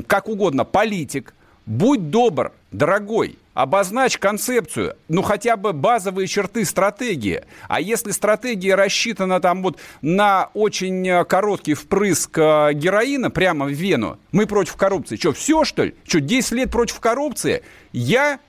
как 0.06 0.28
угодно, 0.28 0.64
политик, 0.64 1.34
будь 1.66 2.10
добр, 2.10 2.52
дорогой, 2.72 3.38
обозначь 3.54 4.18
концепцию, 4.18 4.96
ну 5.08 5.22
хотя 5.22 5.56
бы 5.56 5.72
базовые 5.72 6.26
черты 6.26 6.64
стратегии. 6.64 7.44
А 7.68 7.80
если 7.80 8.10
стратегия 8.10 8.74
рассчитана 8.74 9.40
там 9.40 9.62
вот 9.62 9.78
на 10.00 10.50
очень 10.54 11.06
э, 11.06 11.24
короткий 11.24 11.74
впрыск 11.74 12.38
э, 12.38 12.72
героина 12.72 13.30
прямо 13.30 13.66
в 13.66 13.70
вену, 13.70 14.18
мы 14.32 14.46
против 14.46 14.76
коррупции. 14.76 15.16
Что, 15.16 15.32
все 15.32 15.64
что 15.64 15.84
ли? 15.84 15.94
Что, 16.06 16.20
10 16.20 16.52
лет 16.52 16.70
против 16.70 17.00
коррупции? 17.00 17.62
Я 17.92 18.40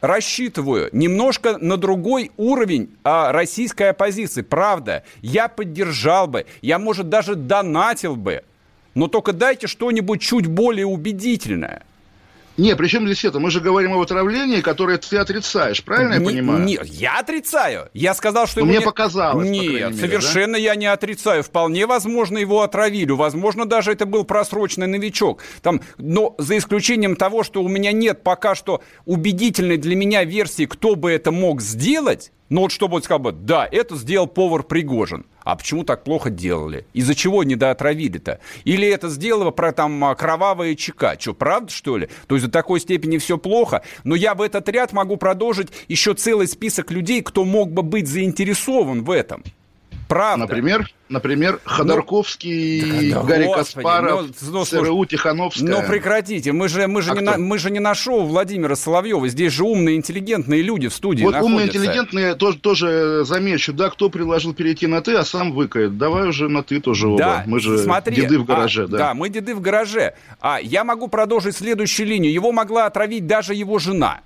рассчитываю 0.00 0.90
немножко 0.92 1.56
на 1.58 1.78
другой 1.78 2.30
уровень 2.36 2.90
а, 3.04 3.32
российской 3.32 3.90
оппозиции. 3.90 4.42
Правда, 4.42 5.02
я 5.22 5.48
поддержал 5.48 6.26
бы, 6.26 6.44
я, 6.60 6.78
может, 6.78 7.08
даже 7.08 7.34
донатил 7.36 8.14
бы, 8.14 8.44
но 8.94 9.08
только 9.08 9.32
дайте 9.32 9.66
что-нибудь 9.66 10.20
чуть 10.20 10.46
более 10.46 10.84
убедительное– 10.84 11.84
не, 12.56 12.76
при 12.76 12.86
чем 12.86 13.06
здесь 13.06 13.24
это? 13.24 13.40
Мы 13.40 13.50
же 13.50 13.60
говорим 13.60 13.94
об 13.94 14.00
отравлении, 14.00 14.60
которое 14.60 14.98
ты 14.98 15.16
отрицаешь, 15.16 15.82
правильно 15.82 16.14
не, 16.14 16.20
я 16.20 16.30
понимаю? 16.30 16.64
Нет, 16.64 16.84
я 16.86 17.18
отрицаю. 17.18 17.88
Я 17.94 18.14
сказал, 18.14 18.46
что... 18.46 18.60
Ну, 18.60 18.66
мне 18.66 18.78
не... 18.78 18.84
показалось, 18.84 19.48
Нет, 19.48 19.72
мере, 19.72 19.92
совершенно 19.92 20.54
да? 20.54 20.58
я 20.58 20.74
не 20.76 20.86
отрицаю. 20.86 21.42
Вполне 21.42 21.86
возможно, 21.86 22.38
его 22.38 22.62
отравили. 22.62 23.10
Возможно, 23.10 23.66
даже 23.66 23.90
это 23.90 24.06
был 24.06 24.24
просроченный 24.24 24.86
новичок. 24.86 25.42
Там, 25.62 25.80
но 25.98 26.34
за 26.38 26.56
исключением 26.58 27.16
того, 27.16 27.42
что 27.42 27.62
у 27.62 27.68
меня 27.68 27.90
нет 27.92 28.22
пока 28.22 28.54
что 28.54 28.82
убедительной 29.04 29.76
для 29.76 29.96
меня 29.96 30.24
версии, 30.24 30.66
кто 30.66 30.94
бы 30.94 31.10
это 31.10 31.32
мог 31.32 31.60
сделать, 31.60 32.30
ну 32.54 32.60
вот 32.60 32.70
чтобы 32.70 32.94
он 32.94 33.02
сказал 33.02 33.18
бы, 33.18 33.32
да, 33.32 33.68
это 33.68 33.96
сделал 33.96 34.28
повар 34.28 34.62
Пригожин. 34.62 35.26
А 35.42 35.56
почему 35.56 35.82
так 35.82 36.04
плохо 36.04 36.30
делали? 36.30 36.86
Из-за 36.92 37.16
чего 37.16 37.42
недоотравили-то? 37.42 38.38
Или 38.62 38.86
это 38.86 39.08
сделало 39.08 39.50
про 39.50 39.72
там 39.72 40.04
а, 40.04 40.14
кровавые 40.14 40.76
ЧК? 40.76 41.16
Что, 41.18 41.34
правда, 41.34 41.72
что 41.72 41.96
ли? 41.96 42.08
То 42.28 42.36
есть 42.36 42.46
до 42.46 42.52
такой 42.52 42.78
степени 42.78 43.18
все 43.18 43.38
плохо? 43.38 43.82
Но 44.04 44.14
я 44.14 44.36
в 44.36 44.40
этот 44.40 44.68
ряд 44.68 44.92
могу 44.92 45.16
продолжить 45.16 45.70
еще 45.88 46.14
целый 46.14 46.46
список 46.46 46.92
людей, 46.92 47.22
кто 47.22 47.44
мог 47.44 47.72
бы 47.72 47.82
быть 47.82 48.06
заинтересован 48.06 49.02
в 49.02 49.10
этом 49.10 49.42
Правда. 50.14 50.42
Например, 50.42 50.88
например 51.08 51.60
Ходорковский, 51.64 53.12
ну, 53.14 53.24
Гарри 53.24 53.46
Господи, 53.46 53.64
Каспаров, 53.64 54.26
ну, 54.42 54.52
ну, 54.52 54.64
ЦРУ, 54.64 55.04
Тихановская. 55.06 55.68
Ну, 55.68 55.82
прекратите. 55.88 56.52
Мы 56.52 56.68
же, 56.68 56.86
мы, 56.86 57.02
же 57.02 57.10
а 57.10 57.14
не 57.16 57.20
на, 57.20 57.36
мы 57.36 57.58
же 57.58 57.68
не 57.72 57.80
на 57.80 57.96
шоу 57.96 58.24
Владимира 58.24 58.76
Соловьева. 58.76 59.26
Здесь 59.26 59.52
же 59.52 59.64
умные, 59.64 59.96
интеллигентные 59.96 60.62
люди 60.62 60.86
в 60.86 60.94
студии 60.94 61.24
Вот 61.24 61.32
находятся. 61.32 61.52
умные, 61.52 61.66
интеллигентные 61.66 62.34
тоже, 62.36 62.58
тоже 62.60 63.24
замечу. 63.24 63.72
Да, 63.72 63.90
кто 63.90 64.08
предложил 64.08 64.54
перейти 64.54 64.86
на 64.86 65.02
«ты», 65.02 65.14
а 65.14 65.24
сам 65.24 65.50
выкает. 65.50 65.98
Давай 65.98 66.28
уже 66.28 66.48
на 66.48 66.62
«ты» 66.62 66.78
тоже 66.78 67.08
оба. 67.08 67.18
Да, 67.18 67.42
мы 67.44 67.58
же 67.58 67.76
смотри, 67.78 68.14
деды 68.14 68.38
в 68.38 68.44
гараже. 68.44 68.84
А, 68.84 68.86
да. 68.86 68.98
да, 68.98 69.14
мы 69.14 69.30
деды 69.30 69.52
в 69.56 69.60
гараже. 69.60 70.14
А 70.40 70.60
я 70.62 70.84
могу 70.84 71.08
продолжить 71.08 71.56
следующую 71.56 72.06
линию. 72.06 72.32
Его 72.32 72.52
могла 72.52 72.86
отравить 72.86 73.26
даже 73.26 73.52
его 73.52 73.80
жена. 73.80 74.20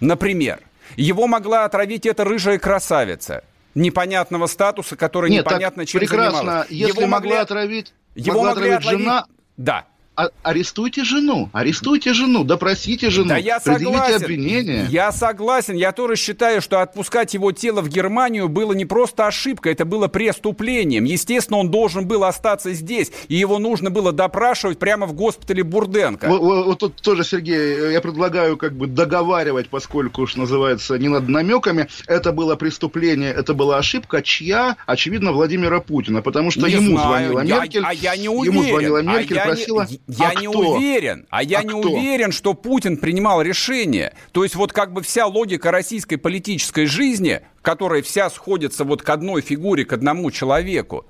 Например. 0.00 0.58
Его 0.96 1.28
могла 1.28 1.64
отравить 1.64 2.06
эта 2.06 2.24
рыжая 2.24 2.58
красавица 2.58 3.44
непонятного 3.74 4.46
статуса, 4.46 4.96
который 4.96 5.30
Нет, 5.30 5.44
непонятно 5.44 5.86
чем 5.86 6.00
прекрасно. 6.00 6.38
занималась. 6.38 6.70
Если 6.70 6.98
его 6.98 7.06
могла 7.06 7.40
отравить, 7.40 7.94
его 8.14 8.38
могла 8.38 8.52
отравить, 8.52 8.76
отравить 8.78 9.00
жена. 9.00 9.26
Да 9.56 9.86
а, 10.14 10.28
арестуйте 10.42 11.04
жену, 11.04 11.48
арестуйте 11.54 12.12
жену, 12.12 12.44
допросите 12.44 13.08
жену, 13.08 13.28
да 13.28 13.38
я 13.38 13.60
согласен, 13.60 14.22
обвинение. 14.22 14.86
Я 14.90 15.10
согласен, 15.10 15.74
я 15.74 15.92
тоже 15.92 16.16
считаю, 16.16 16.60
что 16.60 16.82
отпускать 16.82 17.32
его 17.32 17.50
тело 17.52 17.80
в 17.80 17.88
Германию 17.88 18.50
было 18.50 18.74
не 18.74 18.84
просто 18.84 19.26
ошибкой, 19.26 19.72
это 19.72 19.86
было 19.86 20.08
преступлением. 20.08 21.04
Естественно, 21.04 21.58
он 21.58 21.70
должен 21.70 22.06
был 22.06 22.24
остаться 22.24 22.74
здесь, 22.74 23.10
и 23.28 23.36
его 23.36 23.58
нужно 23.58 23.90
было 23.90 24.12
допрашивать 24.12 24.78
прямо 24.78 25.06
в 25.06 25.14
госпитале 25.14 25.62
Бурденко. 25.62 26.28
Вот, 26.28 26.40
вот, 26.42 26.66
вот 26.66 26.78
тут 26.78 26.96
тоже, 26.96 27.24
Сергей, 27.24 27.92
я 27.92 28.00
предлагаю 28.02 28.58
как 28.58 28.74
бы 28.76 28.88
договаривать, 28.88 29.70
поскольку 29.70 30.22
уж 30.22 30.36
называется 30.36 30.98
не 30.98 31.08
над 31.08 31.26
намеками, 31.28 31.88
это 32.06 32.32
было 32.32 32.54
преступление, 32.56 33.32
это 33.32 33.54
была 33.54 33.78
ошибка, 33.78 34.20
чья, 34.20 34.76
очевидно, 34.84 35.32
Владимира 35.32 35.80
Путина, 35.80 36.20
потому 36.20 36.50
что 36.50 36.66
не 36.66 36.74
ему 36.74 36.98
знаю. 36.98 37.30
звонила 37.30 37.40
я, 37.44 37.60
Меркель, 37.60 37.82
а 37.82 37.94
я 37.94 38.14
не 38.16 38.28
уверен. 38.28 38.58
ему 38.58 38.68
звонила 38.68 38.98
а 38.98 39.02
Меркель, 39.02 39.38
а 39.38 39.46
просила... 39.46 39.86
Не... 39.88 40.01
Я 40.08 40.30
а 40.30 40.34
не 40.34 40.48
кто? 40.48 40.58
уверен, 40.58 41.26
а 41.30 41.42
я 41.42 41.60
а 41.60 41.62
не 41.62 41.68
кто? 41.68 41.78
уверен, 41.78 42.32
что 42.32 42.54
Путин 42.54 42.96
принимал 42.96 43.42
решение. 43.42 44.14
То 44.32 44.42
есть 44.42 44.54
вот 44.54 44.72
как 44.72 44.92
бы 44.92 45.02
вся 45.02 45.26
логика 45.26 45.70
российской 45.70 46.16
политической 46.16 46.86
жизни, 46.86 47.40
которая 47.62 48.02
вся 48.02 48.28
сходится 48.30 48.84
вот 48.84 49.02
к 49.02 49.08
одной 49.08 49.42
фигуре, 49.42 49.84
к 49.84 49.92
одному 49.92 50.30
человеку, 50.30 51.06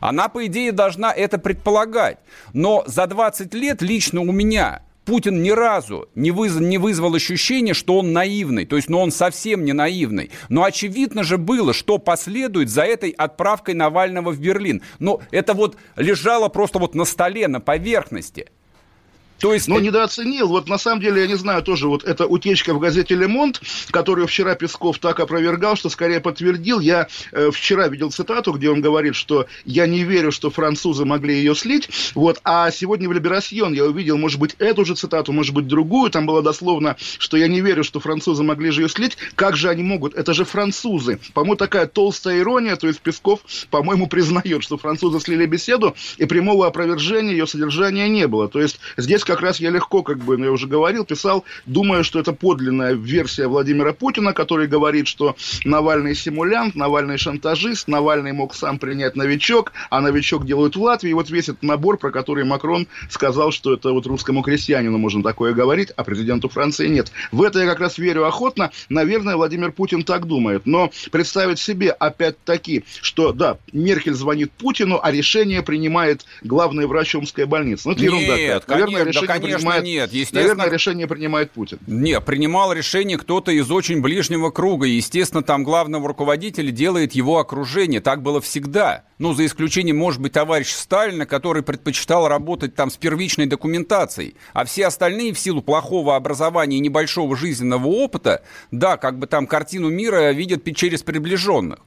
она, 0.00 0.28
по 0.28 0.46
идее, 0.46 0.72
должна 0.72 1.12
это 1.12 1.38
предполагать. 1.38 2.18
Но 2.52 2.84
за 2.86 3.06
20 3.06 3.52
лет 3.54 3.82
лично 3.82 4.20
у 4.20 4.32
меня 4.32 4.82
Путин 5.08 5.42
ни 5.42 5.48
разу 5.48 6.06
не, 6.14 6.30
выз... 6.30 6.56
не 6.56 6.76
вызвал 6.76 7.14
ощущение, 7.14 7.72
что 7.72 7.98
он 7.98 8.12
наивный. 8.12 8.66
То 8.66 8.76
есть, 8.76 8.90
ну, 8.90 9.00
он 9.00 9.10
совсем 9.10 9.64
не 9.64 9.72
наивный. 9.72 10.30
Но 10.50 10.64
очевидно 10.64 11.24
же 11.24 11.38
было, 11.38 11.72
что 11.72 11.96
последует 11.96 12.68
за 12.68 12.82
этой 12.82 13.08
отправкой 13.12 13.72
Навального 13.72 14.32
в 14.32 14.38
Берлин. 14.38 14.82
Но 14.98 15.22
это 15.30 15.54
вот 15.54 15.78
лежало 15.96 16.50
просто 16.50 16.78
вот 16.78 16.94
на 16.94 17.06
столе, 17.06 17.48
на 17.48 17.58
поверхности. 17.58 18.48
То 19.38 19.54
есть... 19.54 19.68
Но 19.68 19.78
недооценил. 19.80 20.48
Вот 20.48 20.68
на 20.68 20.78
самом 20.78 21.00
деле, 21.00 21.22
я 21.22 21.26
не 21.26 21.36
знаю, 21.36 21.62
тоже 21.62 21.88
вот 21.88 22.04
эта 22.04 22.26
утечка 22.26 22.74
в 22.74 22.78
газете 22.78 23.14
«Лемонт», 23.14 23.60
которую 23.90 24.26
вчера 24.26 24.54
Песков 24.54 24.98
так 24.98 25.20
опровергал, 25.20 25.76
что 25.76 25.88
скорее 25.88 26.20
подтвердил. 26.20 26.80
Я 26.80 27.08
э, 27.32 27.50
вчера 27.52 27.88
видел 27.88 28.10
цитату, 28.10 28.52
где 28.52 28.70
он 28.70 28.80
говорит, 28.80 29.14
что 29.14 29.46
«я 29.64 29.86
не 29.86 30.04
верю, 30.04 30.32
что 30.32 30.50
французы 30.50 31.04
могли 31.04 31.34
ее 31.34 31.54
слить». 31.54 31.88
Вот. 32.14 32.40
А 32.44 32.70
сегодня 32.70 33.08
в 33.08 33.12
«Либерасьон» 33.12 33.72
я 33.72 33.84
увидел, 33.84 34.18
может 34.18 34.40
быть, 34.40 34.56
эту 34.58 34.84
же 34.84 34.94
цитату, 34.94 35.32
может 35.32 35.54
быть, 35.54 35.66
другую. 35.66 36.10
Там 36.10 36.26
было 36.26 36.42
дословно, 36.42 36.96
что 37.18 37.36
«я 37.36 37.48
не 37.48 37.60
верю, 37.60 37.84
что 37.84 38.00
французы 38.00 38.42
могли 38.42 38.70
же 38.70 38.82
ее 38.82 38.88
слить». 38.88 39.16
Как 39.34 39.56
же 39.56 39.68
они 39.68 39.82
могут? 39.82 40.14
Это 40.14 40.34
же 40.34 40.44
французы. 40.44 41.20
По-моему, 41.32 41.56
такая 41.56 41.86
толстая 41.86 42.40
ирония. 42.40 42.76
То 42.76 42.86
есть 42.86 43.00
Песков, 43.00 43.40
по-моему, 43.70 44.06
признает, 44.06 44.62
что 44.62 44.78
французы 44.78 45.20
слили 45.20 45.46
беседу, 45.46 45.94
и 46.16 46.24
прямого 46.24 46.66
опровержения 46.66 47.32
ее 47.32 47.46
содержания 47.46 48.08
не 48.08 48.26
было. 48.26 48.48
То 48.48 48.60
есть 48.60 48.80
здесь 48.96 49.24
как 49.28 49.42
раз 49.42 49.60
я 49.60 49.70
легко, 49.70 50.02
как 50.02 50.18
бы, 50.18 50.38
ну, 50.38 50.46
я 50.46 50.52
уже 50.52 50.66
говорил, 50.66 51.04
писал, 51.04 51.44
думая, 51.66 52.02
что 52.02 52.18
это 52.18 52.32
подлинная 52.32 52.94
версия 52.94 53.46
Владимира 53.46 53.92
Путина, 53.92 54.32
который 54.32 54.66
говорит, 54.66 55.06
что 55.06 55.36
Навальный 55.64 56.14
симулянт, 56.14 56.74
Навальный 56.74 57.18
шантажист, 57.18 57.88
Навальный 57.88 58.32
мог 58.32 58.54
сам 58.54 58.78
принять 58.78 59.16
новичок, 59.16 59.72
а 59.90 60.00
новичок 60.00 60.46
делают 60.46 60.76
в 60.76 60.82
Латвии. 60.82 61.10
И 61.10 61.14
вот 61.14 61.28
весь 61.28 61.50
этот 61.50 61.62
набор, 61.62 61.98
про 61.98 62.10
который 62.10 62.44
Макрон 62.44 62.88
сказал, 63.10 63.52
что 63.52 63.74
это 63.74 63.92
вот 63.92 64.06
русскому 64.06 64.42
крестьянину 64.42 64.96
можно 64.96 65.22
такое 65.22 65.52
говорить, 65.52 65.90
а 65.94 66.04
президенту 66.04 66.48
Франции 66.48 66.88
нет. 66.88 67.12
В 67.30 67.42
это 67.42 67.58
я 67.58 67.66
как 67.66 67.80
раз 67.80 67.98
верю 67.98 68.24
охотно. 68.24 68.70
Наверное, 68.88 69.36
Владимир 69.36 69.72
Путин 69.72 70.04
так 70.04 70.26
думает. 70.26 70.62
Но 70.64 70.90
представить 71.12 71.58
себе 71.58 71.90
опять-таки, 71.90 72.84
что, 73.02 73.32
да, 73.32 73.58
Меркель 73.72 74.14
звонит 74.14 74.52
Путину, 74.52 74.98
а 75.02 75.10
решение 75.10 75.62
принимает 75.62 76.24
главный 76.42 76.86
врач 76.86 77.14
Омской 77.14 77.44
больницы. 77.44 77.88
Ну, 77.88 77.92
это 77.92 78.02
ерунда. 78.02 78.36
Нет, 78.38 78.64
Наверное, 78.78 79.00
конечно, 79.00 79.17
решение 79.22 79.40
конечно, 79.40 79.58
принимает, 79.58 79.84
нет. 79.84 80.12
Естественно, 80.12 80.54
наверное, 80.54 80.74
решение 80.74 81.06
принимает 81.06 81.50
Путин. 81.52 81.78
Нет, 81.86 82.24
принимал 82.24 82.72
решение 82.72 83.18
кто-то 83.18 83.52
из 83.52 83.70
очень 83.70 84.00
ближнего 84.00 84.50
круга. 84.50 84.86
Естественно, 84.86 85.42
там 85.42 85.64
главного 85.64 86.08
руководителя 86.08 86.70
делает 86.70 87.12
его 87.12 87.38
окружение. 87.38 88.00
Так 88.00 88.22
было 88.22 88.40
всегда. 88.40 89.04
Ну, 89.18 89.34
за 89.34 89.46
исключением, 89.46 89.98
может 89.98 90.20
быть, 90.20 90.32
товарища 90.32 90.76
Сталина, 90.76 91.26
который 91.26 91.62
предпочитал 91.62 92.28
работать 92.28 92.74
там 92.74 92.90
с 92.90 92.96
первичной 92.96 93.46
документацией. 93.46 94.36
А 94.52 94.64
все 94.64 94.86
остальные 94.86 95.32
в 95.32 95.38
силу 95.38 95.60
плохого 95.60 96.16
образования 96.16 96.76
и 96.76 96.80
небольшого 96.80 97.36
жизненного 97.36 97.86
опыта, 97.86 98.42
да, 98.70 98.96
как 98.96 99.18
бы 99.18 99.26
там 99.26 99.46
картину 99.46 99.88
мира 99.88 100.30
видят 100.32 100.64
через 100.76 101.02
приближенных. 101.02 101.80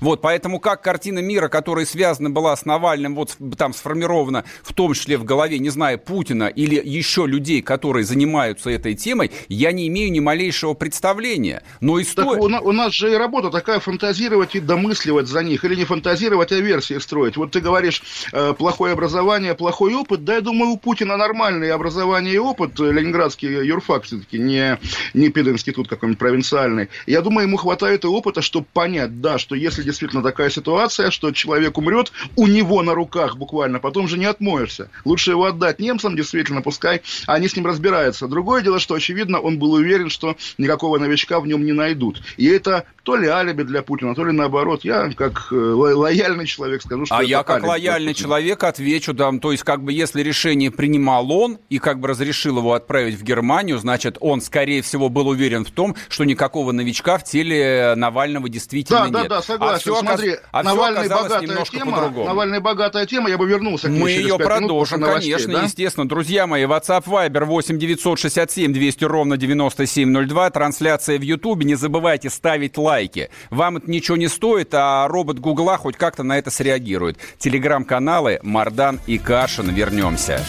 Вот, 0.00 0.20
поэтому 0.20 0.60
как 0.60 0.82
картина 0.82 1.18
мира, 1.20 1.48
которая 1.48 1.84
связана 1.84 2.30
была 2.30 2.56
с 2.56 2.64
Навальным, 2.64 3.14
вот 3.14 3.36
там 3.56 3.72
сформирована 3.72 4.44
в 4.62 4.72
том 4.72 4.94
числе 4.94 5.18
в 5.18 5.24
голове, 5.24 5.58
не 5.58 5.70
знаю, 5.70 5.98
Путина 5.98 6.48
или 6.48 6.80
еще 6.82 7.26
людей, 7.26 7.62
которые 7.62 8.04
занимаются 8.04 8.70
этой 8.70 8.94
темой, 8.94 9.30
я 9.48 9.72
не 9.72 9.88
имею 9.88 10.10
ни 10.12 10.20
малейшего 10.20 10.74
представления. 10.74 11.62
Но 11.80 12.00
история... 12.00 12.30
Так 12.30 12.42
у, 12.42 12.48
на, 12.48 12.60
у 12.60 12.72
нас 12.72 12.92
же 12.92 13.12
и 13.12 13.14
работа 13.14 13.50
такая 13.50 13.80
фантазировать 13.80 14.54
и 14.54 14.60
домысливать 14.60 15.28
за 15.28 15.42
них, 15.42 15.64
или 15.64 15.74
не 15.74 15.84
фантазировать, 15.84 16.52
а 16.52 16.60
версии 16.60 16.98
строить. 16.98 17.36
Вот 17.36 17.50
ты 17.50 17.60
говоришь, 17.60 18.02
э, 18.32 18.54
плохое 18.56 18.92
образование, 18.92 19.54
плохой 19.54 19.94
опыт, 19.94 20.24
да, 20.24 20.34
я 20.34 20.40
думаю, 20.40 20.72
у 20.72 20.78
Путина 20.78 21.16
нормальное 21.16 21.74
образование 21.74 22.34
и 22.34 22.38
опыт, 22.38 22.78
ленинградский 22.78 23.66
юрфак 23.66 24.04
все-таки, 24.04 24.38
не, 24.38 24.78
не 25.14 25.28
пединститут 25.28 25.88
какой-нибудь 25.88 26.18
провинциальный. 26.18 26.88
Я 27.06 27.20
думаю, 27.20 27.46
ему 27.46 27.56
хватает 27.56 28.04
и 28.04 28.06
опыта, 28.06 28.42
чтобы 28.42 28.66
понять, 28.72 29.20
да, 29.20 29.38
что 29.38 29.54
если 29.54 29.89
действительно 29.90 30.22
такая 30.22 30.50
ситуация, 30.50 31.10
что 31.10 31.30
человек 31.32 31.78
умрет 31.78 32.12
у 32.36 32.46
него 32.46 32.82
на 32.82 32.94
руках 32.94 33.36
буквально, 33.36 33.78
потом 33.78 34.08
же 34.08 34.18
не 34.18 34.24
отмоешься. 34.24 34.90
Лучше 35.04 35.32
его 35.32 35.44
отдать 35.44 35.78
немцам, 35.78 36.16
действительно, 36.16 36.62
пускай 36.62 37.02
они 37.26 37.48
с 37.48 37.56
ним 37.56 37.66
разбираются. 37.66 38.26
Другое 38.28 38.62
дело, 38.62 38.78
что, 38.78 38.94
очевидно, 38.94 39.40
он 39.40 39.58
был 39.58 39.72
уверен, 39.72 40.10
что 40.10 40.36
никакого 40.58 40.98
новичка 40.98 41.40
в 41.40 41.46
нем 41.46 41.64
не 41.64 41.72
найдут. 41.72 42.22
И 42.36 42.46
это 42.46 42.86
то 43.02 43.16
ли 43.16 43.28
алиби 43.28 43.62
для 43.62 43.82
Путина, 43.82 44.14
то 44.14 44.24
ли 44.24 44.32
наоборот. 44.32 44.84
Я, 44.84 45.10
как 45.12 45.48
э, 45.50 45.54
лояльный 45.54 46.46
человек, 46.46 46.82
скажу, 46.82 47.06
что 47.06 47.16
А 47.16 47.22
я, 47.22 47.42
как 47.42 47.62
лояльный 47.62 48.14
человек, 48.14 48.62
отвечу, 48.64 49.12
да, 49.12 49.30
то 49.40 49.52
есть, 49.52 49.64
как 49.64 49.82
бы, 49.82 49.92
если 49.92 50.22
решение 50.22 50.70
принимал 50.70 51.30
он 51.32 51.58
и, 51.68 51.78
как 51.78 51.98
бы, 51.98 52.08
разрешил 52.08 52.58
его 52.58 52.74
отправить 52.74 53.16
в 53.16 53.22
Германию, 53.22 53.78
значит, 53.78 54.16
он, 54.20 54.40
скорее 54.40 54.82
всего, 54.82 55.08
был 55.08 55.28
уверен 55.28 55.64
в 55.64 55.70
том, 55.70 55.96
что 56.08 56.24
никакого 56.24 56.72
новичка 56.72 57.18
в 57.18 57.24
теле 57.24 57.94
Навального 57.96 58.48
действительно 58.48 59.08
да, 59.08 59.20
нет. 59.20 59.28
Да, 59.28 59.36
да, 59.36 59.42
согласен. 59.42 59.76
А 59.76 59.79
все, 59.80 60.00
Смотри, 60.00 60.36
а 60.52 60.62
Навальный 60.62 61.08
богатая 61.08 61.64
тема, 61.64 62.12
Навальный 62.24 62.60
богатая 62.60 63.06
тема, 63.06 63.28
я 63.28 63.38
бы 63.38 63.46
вернулся 63.46 63.88
к 63.88 63.90
ней 63.90 64.00
Мы 64.00 64.10
ее 64.10 64.38
продолжим, 64.38 65.00
новостей, 65.00 65.32
конечно, 65.32 65.52
да? 65.52 65.62
естественно. 65.64 66.08
Друзья 66.08 66.46
мои, 66.46 66.64
WhatsApp 66.64 67.04
Viber 67.04 67.44
8 67.44 67.78
967 67.78 68.72
200 68.72 69.04
ровно 69.04 69.36
9702, 69.36 70.50
трансляция 70.50 71.18
в 71.18 71.22
Ютубе, 71.22 71.64
не 71.64 71.74
забывайте 71.74 72.30
ставить 72.30 72.78
лайки. 72.78 73.30
Вам 73.50 73.78
это 73.78 73.90
ничего 73.90 74.16
не 74.16 74.28
стоит, 74.28 74.70
а 74.72 75.08
робот 75.08 75.38
Гугла 75.38 75.76
хоть 75.76 75.96
как-то 75.96 76.22
на 76.22 76.38
это 76.38 76.50
среагирует. 76.50 77.18
Телеграм-каналы 77.38 78.40
Мардан 78.42 79.00
и 79.06 79.18
Кашин. 79.18 79.70
Вернемся. 79.70 80.44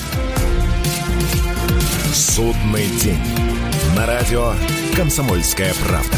Судный 2.13 2.87
день. 3.01 3.17
На 3.95 4.05
радио 4.05 4.53
«Комсомольская 4.95 5.73
правда». 5.87 6.17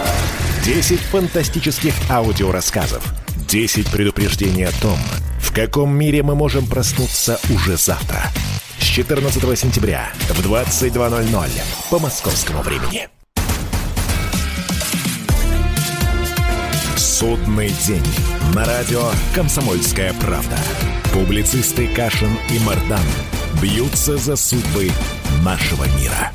10 0.63 0.99
фантастических 0.99 1.93
аудиорассказов. 2.09 3.03
10 3.47 3.89
предупреждений 3.89 4.67
о 4.67 4.71
том, 4.79 4.97
в 5.39 5.51
каком 5.53 5.91
мире 5.97 6.21
мы 6.21 6.35
можем 6.35 6.67
проснуться 6.67 7.39
уже 7.49 7.77
завтра. 7.77 8.21
С 8.77 8.83
14 8.83 9.41
сентября 9.57 10.11
в 10.29 10.39
22.00 10.39 11.49
по 11.89 11.97
московскому 11.97 12.61
времени. 12.61 13.09
Судный 16.95 17.69
день. 17.87 18.05
На 18.53 18.63
радио 18.63 19.09
«Комсомольская 19.33 20.13
правда». 20.13 20.57
Публицисты 21.11 21.87
Кашин 21.87 22.37
и 22.51 22.59
Мардан 22.59 23.05
бьются 23.61 24.17
за 24.17 24.35
судьбы 24.35 24.91
нашего 25.43 25.85
мира. 25.99 26.31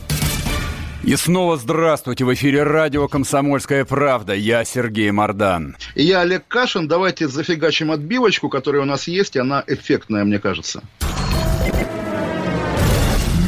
И 1.07 1.15
снова 1.15 1.57
здравствуйте. 1.57 2.25
В 2.25 2.35
эфире 2.35 2.65
радио 2.65 3.07
«Комсомольская 3.07 3.85
правда». 3.85 4.35
Я 4.35 4.65
Сергей 4.65 5.13
Мордан. 5.13 5.77
И 5.95 6.03
я 6.03 6.23
Олег 6.23 6.49
Кашин. 6.49 6.89
Давайте 6.89 7.29
зафигачим 7.29 7.93
отбивочку, 7.93 8.49
которая 8.49 8.83
у 8.83 8.87
нас 8.87 9.07
есть, 9.07 9.37
и 9.37 9.39
она 9.39 9.63
эффектная, 9.69 10.25
мне 10.25 10.41
кажется. 10.41 10.83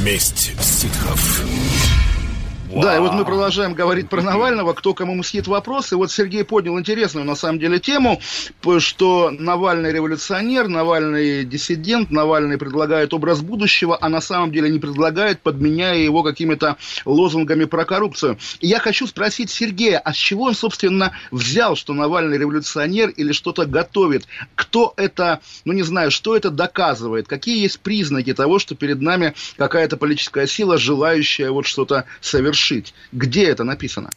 Месть 0.04 0.52
ситхов. 0.62 1.42
Да, 2.70 2.94
и 2.94 3.00
вот 3.00 3.14
мы 3.14 3.24
продолжаем 3.24 3.72
говорить 3.72 4.11
про 4.11 4.20
Навального, 4.20 4.74
кто 4.74 4.92
кому 4.92 5.14
мстит 5.14 5.46
вопрос. 5.46 5.90
И 5.92 5.94
вот 5.94 6.11
Сергей 6.11 6.44
поднял 6.44 6.78
интересную, 6.78 7.24
на 7.24 7.35
самом 7.35 7.59
деле, 7.59 7.78
тему, 7.78 8.20
что 8.78 9.31
Навальный 9.31 9.90
революционер, 9.90 10.68
Навальный 10.68 11.44
диссидент, 11.44 12.11
Навальный 12.11 12.59
предлагает 12.59 13.14
образ 13.14 13.40
будущего, 13.40 13.96
а 13.98 14.11
на 14.11 14.20
самом 14.20 14.52
деле 14.52 14.68
не 14.68 14.78
предлагает, 14.78 15.40
подменяя 15.40 15.96
его 15.96 16.22
какими-то 16.22 16.76
лозунгами 17.07 17.64
про 17.64 17.87
коррупцию. 17.87 18.38
И 18.61 18.66
я 18.66 18.81
хочу 18.81 19.07
спросить 19.07 19.50
Сергея, 19.50 19.98
а 19.98 20.12
с 20.12 20.16
чего 20.16 20.44
он, 20.44 20.54
собственно, 20.54 21.12
взял, 21.31 21.74
что 21.74 21.94
Навальный 21.94 22.37
революционер 22.37 23.09
или 23.09 23.33
что-то 23.33 23.64
готовит? 23.64 24.26
Кто 24.54 24.92
это, 24.98 25.40
ну 25.64 25.72
не 25.72 25.83
знаю, 25.83 26.11
что 26.11 26.37
это 26.37 26.50
доказывает? 26.50 27.28
Какие 27.28 27.62
есть 27.62 27.81
признаки 27.81 28.35
того, 28.35 28.59
что 28.59 28.74
перед 28.74 29.00
нами 29.00 29.33
какая-то 29.57 29.96
политическая 29.96 30.46
сила, 30.46 30.76
желающая 30.76 31.50
вот 31.50 31.66
что-то 31.66 32.04
совершить? 32.20 32.57
Совершить. 32.58 32.94
Где 33.12 33.44
это 33.44 33.64
написано? 33.64 34.10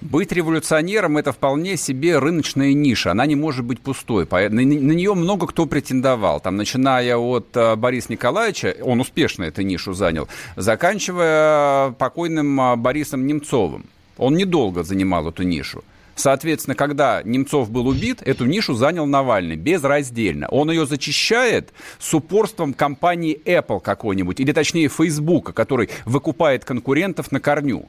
Быть 0.00 0.30
революционером– 0.30 1.16
это 1.18 1.32
вполне 1.32 1.76
себе 1.76 2.18
рыночная 2.18 2.72
ниша. 2.72 3.10
Она 3.10 3.26
не 3.26 3.34
может 3.34 3.64
быть 3.64 3.80
пустой. 3.80 4.28
На, 4.30 4.60
нее 4.60 5.14
много 5.14 5.48
кто 5.48 5.66
претендовал. 5.66 6.40
Там, 6.40 6.56
начиная 6.56 7.16
от 7.16 7.48
э, 7.56 7.74
Бориса 7.74 8.12
Николаевича, 8.12 8.76
он 8.80 9.00
успешно 9.00 9.44
эту 9.44 9.62
нишу 9.62 9.94
занял, 9.94 10.28
заканчивая 10.54 11.90
покойным 11.90 12.60
э, 12.60 12.76
Борисом 12.76 13.26
Немцовым. 13.26 13.86
Он 14.18 14.36
недолго 14.36 14.84
занимал 14.84 15.28
эту 15.28 15.42
нишу. 15.42 15.82
Соответственно, 16.18 16.74
когда 16.74 17.22
Немцов 17.22 17.70
был 17.70 17.86
убит, 17.86 18.22
эту 18.22 18.44
нишу 18.44 18.74
занял 18.74 19.06
Навальный 19.06 19.54
безраздельно. 19.54 20.48
Он 20.48 20.68
ее 20.68 20.84
зачищает 20.84 21.72
с 22.00 22.12
упорством 22.12 22.74
компании 22.74 23.40
Apple 23.44 23.80
какой-нибудь, 23.80 24.40
или 24.40 24.50
точнее 24.50 24.88
Facebook, 24.88 25.54
который 25.54 25.90
выкупает 26.04 26.64
конкурентов 26.64 27.30
на 27.30 27.38
корню. 27.38 27.88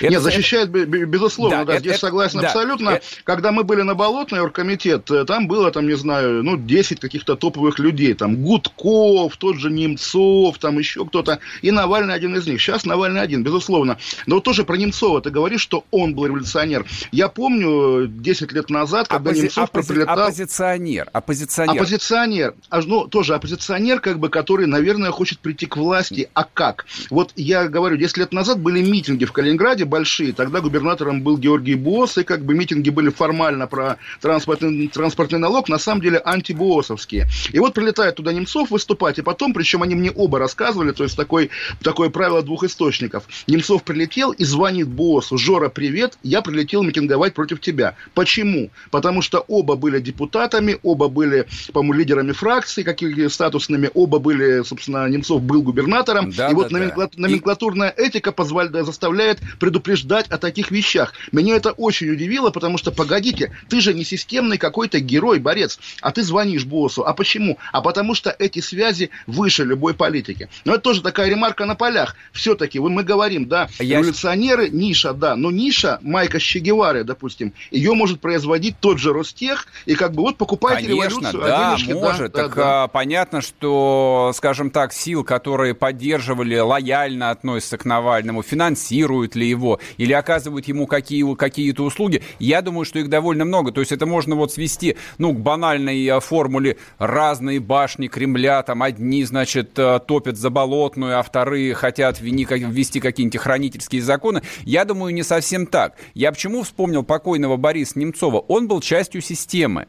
Это, 0.00 0.10
Нет, 0.10 0.22
защищает, 0.22 0.70
безусловно, 0.70 1.58
да, 1.58 1.64
да 1.64 1.72
это, 1.74 1.80
здесь 1.80 1.92
это, 1.92 2.00
согласен 2.00 2.40
да, 2.40 2.48
абсолютно. 2.48 2.90
Это, 2.90 3.04
Когда 3.24 3.52
мы 3.52 3.64
были 3.64 3.82
на 3.82 3.94
Болотной, 3.94 4.40
оргкомитет, 4.40 5.10
э, 5.10 5.24
там 5.24 5.48
было, 5.48 5.70
там, 5.70 5.86
не 5.86 5.96
знаю, 5.96 6.42
ну, 6.42 6.56
10 6.56 7.00
каких-то 7.00 7.36
топовых 7.36 7.78
людей, 7.78 8.14
там, 8.14 8.36
Гудков, 8.36 9.36
тот 9.36 9.56
же 9.56 9.70
Немцов, 9.70 10.58
там 10.58 10.78
еще 10.78 11.04
кто-то, 11.04 11.40
и 11.62 11.70
Навальный 11.70 12.14
один 12.14 12.36
из 12.36 12.46
них. 12.46 12.60
Сейчас 12.60 12.84
Навальный 12.84 13.20
один, 13.20 13.42
безусловно. 13.42 13.98
Но 14.26 14.36
вот 14.36 14.44
тоже 14.44 14.64
про 14.64 14.76
Немцова 14.76 15.20
ты 15.20 15.30
говоришь, 15.30 15.60
что 15.60 15.84
он 15.90 16.14
был 16.14 16.26
революционер. 16.26 16.86
Я 17.12 17.28
помню 17.28 18.06
10 18.06 18.52
лет 18.52 18.70
назад, 18.70 19.08
когда 19.08 19.30
Оппози... 19.30 19.42
Немцов 19.42 19.64
оппози... 19.64 19.88
прилетал... 19.88 20.18
Оппозиционер, 20.20 21.08
оппозиционер. 21.12 21.76
Оппозиционер, 21.76 22.54
ну, 22.70 23.06
тоже 23.06 23.34
оппозиционер, 23.34 24.00
как 24.00 24.18
бы, 24.18 24.28
который, 24.28 24.66
наверное, 24.66 25.10
хочет 25.10 25.38
прийти 25.38 25.66
к 25.66 25.76
власти. 25.76 26.28
А 26.34 26.44
как? 26.44 26.86
Вот 27.10 27.32
я 27.36 27.68
говорю, 27.68 27.96
10 27.96 28.16
лет 28.18 28.32
назад 28.32 28.60
были 28.60 28.82
митинги 28.82 29.24
в 29.24 29.32
Калининграде, 29.32 29.79
Калининграде 29.80 29.84
большие. 29.84 30.32
Тогда 30.32 30.60
губернатором 30.60 31.22
был 31.22 31.38
Георгий 31.38 31.74
Буос, 31.74 32.18
и 32.18 32.24
как 32.24 32.44
бы 32.44 32.54
митинги 32.54 32.90
были 32.90 33.10
формально 33.10 33.66
про 33.66 33.96
транспортный, 34.20 34.88
транспортный 34.88 35.38
налог, 35.38 35.68
на 35.68 35.78
самом 35.78 36.02
деле 36.02 36.18
антибуосовские. 36.18 37.26
И 37.52 37.58
вот 37.58 37.74
прилетает 37.74 38.16
туда 38.16 38.32
Немцов 38.32 38.70
выступать, 38.70 39.18
и 39.18 39.22
потом, 39.22 39.52
причем 39.52 39.82
они 39.82 39.94
мне 39.94 40.10
оба 40.10 40.38
рассказывали, 40.38 40.92
то 40.92 41.04
есть 41.04 41.16
такой, 41.16 41.50
такое 41.82 42.10
правило 42.10 42.42
двух 42.42 42.64
источников. 42.64 43.24
Немцов 43.46 43.82
прилетел 43.82 44.32
и 44.32 44.44
звонит 44.44 44.88
Буосу, 44.88 45.38
Жора, 45.38 45.68
привет, 45.68 46.18
я 46.22 46.42
прилетел 46.42 46.82
митинговать 46.82 47.34
против 47.34 47.60
тебя. 47.60 47.94
Почему? 48.14 48.70
Потому 48.90 49.22
что 49.22 49.44
оба 49.48 49.76
были 49.76 50.00
депутатами, 50.00 50.78
оба 50.82 51.08
были, 51.08 51.46
по-моему, 51.72 51.94
лидерами 51.94 52.32
фракций, 52.32 52.84
какими 52.84 53.28
статусными, 53.28 53.90
оба 53.94 54.18
были, 54.18 54.62
собственно, 54.64 55.08
Немцов 55.08 55.42
был 55.42 55.62
губернатором, 55.62 56.30
да, 56.30 56.48
и 56.48 56.50
да, 56.50 56.56
вот 56.56 56.70
да. 56.70 56.78
номенклатурная 57.16 57.94
этика 57.96 58.32
позволяет, 58.32 58.86
заставляет 58.86 59.40
предупреждать 59.70 60.26
о 60.28 60.38
таких 60.38 60.72
вещах. 60.72 61.14
Меня 61.30 61.54
это 61.54 61.70
очень 61.70 62.10
удивило, 62.10 62.50
потому 62.50 62.76
что, 62.76 62.90
погодите, 62.90 63.52
ты 63.68 63.80
же 63.80 63.94
не 63.94 64.04
системный 64.04 64.58
какой-то 64.58 64.98
герой, 64.98 65.38
борец, 65.38 65.78
а 66.02 66.10
ты 66.10 66.24
звонишь 66.24 66.64
боссу. 66.64 67.06
А 67.06 67.14
почему? 67.14 67.56
А 67.72 67.80
потому 67.80 68.14
что 68.14 68.34
эти 68.36 68.58
связи 68.58 69.10
выше 69.28 69.64
любой 69.64 69.94
политики. 69.94 70.48
Но 70.64 70.74
это 70.74 70.82
тоже 70.82 71.02
такая 71.02 71.28
ремарка 71.28 71.66
на 71.66 71.76
полях. 71.76 72.16
Все-таки 72.32 72.80
мы 72.80 73.04
говорим, 73.04 73.46
да, 73.46 73.68
Я... 73.78 73.98
революционеры, 73.98 74.70
ниша, 74.70 75.12
да, 75.12 75.36
но 75.36 75.52
ниша 75.52 76.00
Майка 76.02 76.40
Щегевары, 76.40 77.04
допустим, 77.04 77.52
ее 77.70 77.94
может 77.94 78.20
производить 78.20 78.74
тот 78.80 78.98
же 78.98 79.12
Ростех, 79.12 79.68
и 79.86 79.94
как 79.94 80.12
бы 80.12 80.22
вот 80.22 80.36
покупайте 80.36 80.88
Конечно, 80.88 81.20
революцию. 81.20 81.42
да, 81.42 81.76
денежки, 81.76 81.92
может. 81.92 82.32
Да, 82.32 82.42
так 82.42 82.56
да, 82.56 82.62
да. 82.62 82.88
понятно, 82.88 83.40
что, 83.40 84.32
скажем 84.34 84.70
так, 84.70 84.92
сил, 84.92 85.22
которые 85.22 85.74
поддерживали, 85.74 86.58
лояльно 86.58 87.30
относятся 87.30 87.78
к 87.78 87.84
Навальному, 87.84 88.42
финансируют 88.42 89.36
ли 89.36 89.48
его 89.48 89.59
его 89.60 89.78
или 89.98 90.12
оказывают 90.12 90.66
ему 90.66 90.86
какие, 90.86 91.34
какие-то 91.34 91.84
услуги, 91.84 92.22
я 92.38 92.62
думаю, 92.62 92.84
что 92.84 92.98
их 92.98 93.08
довольно 93.08 93.44
много. 93.44 93.72
То 93.72 93.80
есть 93.80 93.92
это 93.92 94.06
можно 94.06 94.34
вот 94.34 94.52
свести, 94.52 94.96
ну, 95.18 95.32
к 95.32 95.38
банальной 95.38 96.04
э, 96.06 96.20
формуле 96.20 96.78
разные 96.98 97.60
башни 97.60 98.08
Кремля, 98.08 98.62
там 98.62 98.82
одни, 98.82 99.22
значит, 99.24 99.78
э, 99.78 100.00
топят 100.06 100.36
за 100.36 100.50
болотную, 100.50 101.18
а 101.18 101.22
вторые 101.22 101.74
хотят 101.74 102.20
ввести 102.20 103.00
какие-нибудь 103.00 103.40
хранительские 103.40 104.02
законы. 104.02 104.42
Я 104.64 104.84
думаю, 104.84 105.14
не 105.14 105.22
совсем 105.22 105.66
так. 105.66 105.94
Я 106.14 106.32
почему 106.32 106.62
вспомнил 106.62 107.02
покойного 107.02 107.56
Бориса 107.56 107.98
Немцова? 107.98 108.38
Он 108.38 108.66
был 108.66 108.80
частью 108.80 109.20
системы. 109.20 109.86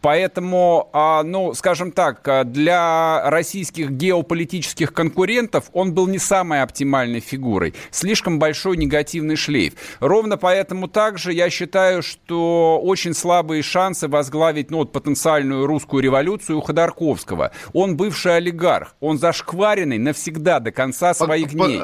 Поэтому, 0.00 0.88
а, 0.92 1.22
ну, 1.22 1.54
скажем 1.54 1.92
так, 1.92 2.26
а, 2.26 2.44
для 2.44 3.28
российских 3.30 3.90
геополитических 3.90 4.92
конкурентов 4.92 5.70
он 5.72 5.92
был 5.92 6.06
не 6.06 6.18
самой 6.18 6.62
оптимальной 6.62 7.20
фигурой. 7.20 7.74
Слишком 7.90 8.38
большой 8.38 8.76
негативный 8.76 9.36
шлейф. 9.36 9.74
Ровно 10.00 10.36
поэтому 10.36 10.88
также 10.88 11.32
я 11.32 11.50
считаю, 11.50 12.02
что 12.02 12.80
очень 12.82 13.14
слабые 13.14 13.62
шансы 13.62 14.08
возглавить 14.08 14.70
ну, 14.70 14.78
вот, 14.78 14.92
потенциальную 14.92 15.66
русскую 15.66 16.02
революцию 16.02 16.58
у 16.58 16.60
Ходорковского. 16.60 17.52
Он 17.72 17.96
бывший 17.96 18.36
олигарх. 18.36 18.94
Он 19.00 19.18
зашкваренный 19.18 19.98
навсегда 19.98 20.60
до 20.60 20.70
конца 20.70 21.14
своих 21.14 21.52
дней. 21.52 21.80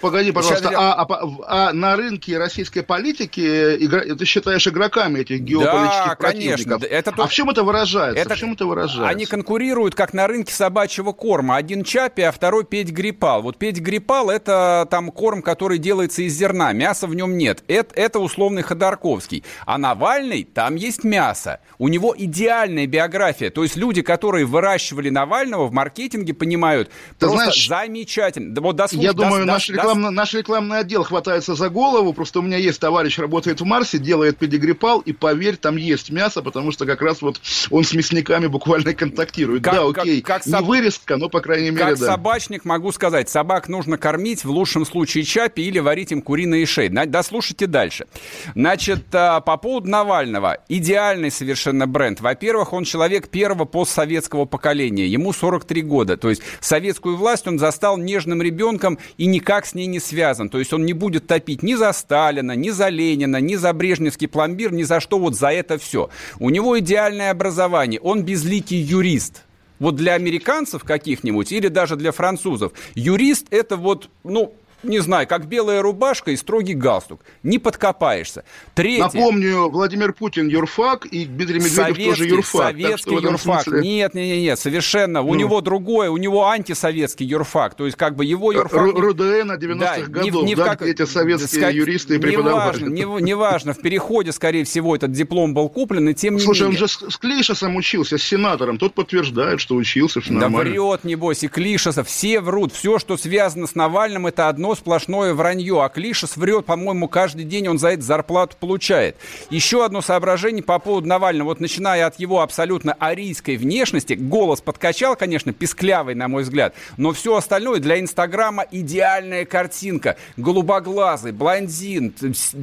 Э, 0.00 0.02
Погоди, 0.02 0.32
пожалуйста, 0.32 0.68
Сейчас... 0.68 0.78
а, 0.78 1.02
а, 1.02 1.68
а 1.68 1.72
на 1.72 1.96
рынке 1.96 2.38
российской 2.38 2.82
политики 2.82 3.40
игра... 3.40 4.00
ты 4.14 4.24
считаешь 4.24 4.66
игроками 4.66 5.20
этих 5.20 5.40
геополитических 5.40 6.08
да, 6.08 6.14
конечно. 6.16 6.78
Это 6.82 7.12
то... 7.12 7.24
А 7.24 7.26
в 7.26 7.32
чем 7.32 7.50
это 7.50 7.62
выражается? 7.62 8.20
Это... 8.20 8.34
В 8.34 8.38
чем 8.38 8.52
это 8.54 8.66
выражается? 8.66 9.08
Они 9.08 9.26
конкурируют, 9.26 9.94
как 9.94 10.14
на 10.14 10.26
рынке 10.26 10.54
собачьего 10.54 11.12
корма. 11.12 11.56
Один 11.56 11.84
Чапи, 11.84 12.22
а 12.22 12.32
второй 12.32 12.64
Петь 12.64 12.90
Грипал. 12.90 13.42
Вот 13.42 13.58
Петь 13.58 13.78
Грипал– 13.78 14.30
это 14.30 14.86
там 14.90 15.10
корм, 15.10 15.42
который 15.42 15.78
делается 15.78 16.22
из 16.22 16.34
зерна. 16.34 16.72
Мяса 16.72 17.06
в 17.06 17.14
нем 17.14 17.36
нет. 17.36 17.62
Это, 17.68 17.94
это 17.94 18.18
условный 18.20 18.62
Ходорковский. 18.62 19.44
А 19.66 19.78
Навальный, 19.78 20.44
там 20.44 20.76
есть 20.76 21.04
мясо. 21.04 21.60
У 21.78 21.88
него 21.88 22.14
идеальная 22.16 22.86
биография. 22.86 23.50
То 23.50 23.62
есть 23.62 23.76
люди, 23.76 24.02
которые 24.02 24.46
выращивали 24.46 25.10
Навального 25.10 25.66
в 25.66 25.72
маркетинге, 25.72 26.32
понимают, 26.34 26.88
ты 27.18 27.26
просто 27.26 27.36
знаешь, 27.36 27.68
замечательно. 27.68 28.60
Вот 28.60 28.76
дослуш... 28.76 29.02
Я 29.02 29.12
думаю, 29.12 29.46
наш 29.46 29.68
рекламный 29.68 29.89
рекламно, 29.90 30.10
наш 30.10 30.34
рекламный 30.34 30.78
отдел 30.78 31.02
хватается 31.02 31.54
за 31.54 31.68
голову. 31.68 32.12
Просто 32.12 32.40
у 32.40 32.42
меня 32.42 32.56
есть 32.56 32.80
товарищ, 32.80 33.18
работает 33.18 33.60
в 33.60 33.64
Марсе, 33.64 33.98
делает 33.98 34.38
педигрипал, 34.38 35.00
и 35.00 35.12
поверь, 35.12 35.56
там 35.56 35.76
есть 35.76 36.10
мясо, 36.10 36.42
потому 36.42 36.72
что 36.72 36.86
как 36.86 37.02
раз 37.02 37.22
вот 37.22 37.40
он 37.70 37.84
с 37.84 37.92
мясниками 37.92 38.46
буквально 38.46 38.94
контактирует. 38.94 39.64
Как, 39.64 39.74
да, 39.74 39.86
окей, 39.86 40.20
как, 40.20 40.38
как 40.38 40.46
не 40.46 40.52
соб... 40.52 40.64
вырезка, 40.64 41.16
но, 41.16 41.28
по 41.28 41.40
крайней 41.40 41.70
мере, 41.70 41.84
как 41.84 41.98
да. 41.98 42.06
собачник 42.06 42.64
могу 42.64 42.92
сказать, 42.92 43.28
собак 43.28 43.68
нужно 43.68 43.98
кормить, 43.98 44.44
в 44.44 44.50
лучшем 44.50 44.86
случае 44.86 45.24
чапи 45.24 45.60
или 45.60 45.78
варить 45.78 46.12
им 46.12 46.22
куриные 46.22 46.66
шеи. 46.66 46.88
Дослушайте 46.88 47.66
дальше. 47.66 48.06
Значит, 48.54 49.04
а, 49.12 49.40
по 49.40 49.56
поводу 49.56 49.88
Навального. 49.88 50.58
Идеальный 50.68 51.30
совершенно 51.30 51.86
бренд. 51.86 52.20
Во-первых, 52.20 52.72
он 52.72 52.84
человек 52.84 53.28
первого 53.28 53.64
постсоветского 53.64 54.44
поколения. 54.44 55.06
Ему 55.06 55.32
43 55.32 55.82
года. 55.82 56.16
То 56.16 56.30
есть 56.30 56.42
советскую 56.60 57.16
власть 57.16 57.46
он 57.46 57.58
застал 57.58 57.96
нежным 57.96 58.42
ребенком 58.42 58.98
и 59.16 59.26
никак 59.26 59.66
с 59.66 59.74
ней 59.74 59.79
ней 59.80 59.86
не 59.86 60.00
связан. 60.00 60.48
То 60.48 60.58
есть 60.58 60.72
он 60.72 60.84
не 60.84 60.92
будет 60.92 61.26
топить 61.26 61.62
ни 61.62 61.74
за 61.74 61.92
Сталина, 61.92 62.52
ни 62.52 62.70
за 62.70 62.88
Ленина, 62.88 63.38
ни 63.38 63.56
за 63.56 63.72
Брежневский 63.72 64.28
пломбир, 64.28 64.72
ни 64.72 64.84
за 64.84 65.00
что 65.00 65.18
вот 65.18 65.34
за 65.34 65.48
это 65.48 65.78
все. 65.78 66.10
У 66.38 66.50
него 66.50 66.78
идеальное 66.78 67.30
образование, 67.30 68.00
он 68.00 68.22
безликий 68.22 68.78
юрист. 68.78 69.44
Вот 69.78 69.96
для 69.96 70.14
американцев 70.14 70.84
каких-нибудь 70.84 71.52
или 71.52 71.68
даже 71.68 71.96
для 71.96 72.12
французов 72.12 72.72
юрист 72.94 73.46
это 73.50 73.76
вот, 73.76 74.10
ну, 74.24 74.52
не 74.82 75.00
знаю, 75.00 75.26
как 75.26 75.46
белая 75.46 75.82
рубашка 75.82 76.30
и 76.30 76.36
строгий 76.36 76.74
галстук. 76.74 77.20
Не 77.42 77.58
подкопаешься. 77.58 78.44
Третье. 78.74 79.04
Напомню, 79.04 79.68
Владимир 79.68 80.12
Путин 80.12 80.48
юрфак 80.48 81.06
и 81.06 81.24
Дмитрий 81.24 81.56
Медведев 81.56 81.74
советский, 81.74 82.04
тоже 82.10 82.24
юрфак. 82.26 82.62
Советский 82.62 83.14
юрфак. 83.14 83.62
Смысле... 83.62 83.80
Нет, 83.82 84.14
нет, 84.14 84.38
нет, 84.38 84.58
совершенно. 84.58 85.22
У 85.22 85.34
ну. 85.34 85.34
него 85.34 85.60
другое, 85.60 86.10
у 86.10 86.16
него 86.16 86.46
антисоветский 86.46 87.26
юрфак. 87.26 87.74
То 87.74 87.86
есть 87.86 87.96
как 87.96 88.16
бы 88.16 88.24
его 88.24 88.52
юрфак... 88.52 88.94
РУДН 88.94 89.52
90-х 89.52 89.76
да, 89.76 90.06
годов, 90.06 90.42
не, 90.44 90.48
не 90.50 90.54
да, 90.54 90.64
как... 90.64 90.82
эти 90.82 91.04
советские 91.04 91.60
Ска... 91.60 91.70
юристы 91.70 92.16
и 92.16 92.18
преподаватели. 92.18 92.88
Неважно, 92.88 93.24
неважно, 93.24 93.74
в 93.74 93.80
переходе, 93.80 94.32
скорее 94.32 94.64
всего, 94.64 94.96
этот 94.96 95.12
диплом 95.12 95.54
был 95.54 95.68
куплен, 95.68 96.08
и 96.08 96.14
тем 96.14 96.34
не 96.34 96.40
Слушай, 96.40 96.68
менее... 96.68 96.82
он 96.82 96.88
же 96.88 96.88
с 96.88 97.16
Клишесом 97.18 97.76
учился, 97.76 98.18
с 98.18 98.22
сенатором. 98.22 98.78
Тот 98.78 98.94
подтверждает, 98.94 99.60
что 99.60 99.74
учился, 99.76 100.20
все 100.20 100.32
нормально. 100.32 100.58
Да 100.58 100.70
врет, 100.70 101.04
небось, 101.04 101.42
и 101.42 101.48
Клишеса. 101.48 102.04
Все 102.04 102.40
врут. 102.40 102.72
Все, 102.72 102.98
что 102.98 103.16
связано 103.16 103.66
с 103.66 103.74
Навальным, 103.74 104.26
это 104.26 104.48
одно 104.48 104.69
сплошное 104.74 105.34
вранье. 105.34 105.82
А 105.82 105.88
Клишес 105.88 106.36
врет, 106.36 106.66
по-моему, 106.66 107.08
каждый 107.08 107.44
день 107.44 107.68
он 107.68 107.78
за 107.78 107.88
это 107.88 108.02
зарплату 108.02 108.56
получает. 108.58 109.16
Еще 109.50 109.84
одно 109.84 110.00
соображение 110.02 110.62
по 110.62 110.78
поводу 110.78 111.08
Навального. 111.08 111.48
Вот 111.48 111.60
начиная 111.60 112.06
от 112.06 112.18
его 112.18 112.40
абсолютно 112.40 112.92
арийской 112.94 113.56
внешности, 113.56 114.14
голос 114.14 114.60
подкачал, 114.60 115.16
конечно, 115.16 115.52
писклявый, 115.52 116.14
на 116.14 116.28
мой 116.28 116.42
взгляд, 116.42 116.74
но 116.96 117.12
все 117.12 117.36
остальное 117.36 117.80
для 117.80 118.00
Инстаграма 118.00 118.64
идеальная 118.70 119.44
картинка. 119.44 120.16
Голубоглазый, 120.36 121.32
блондин, 121.32 122.14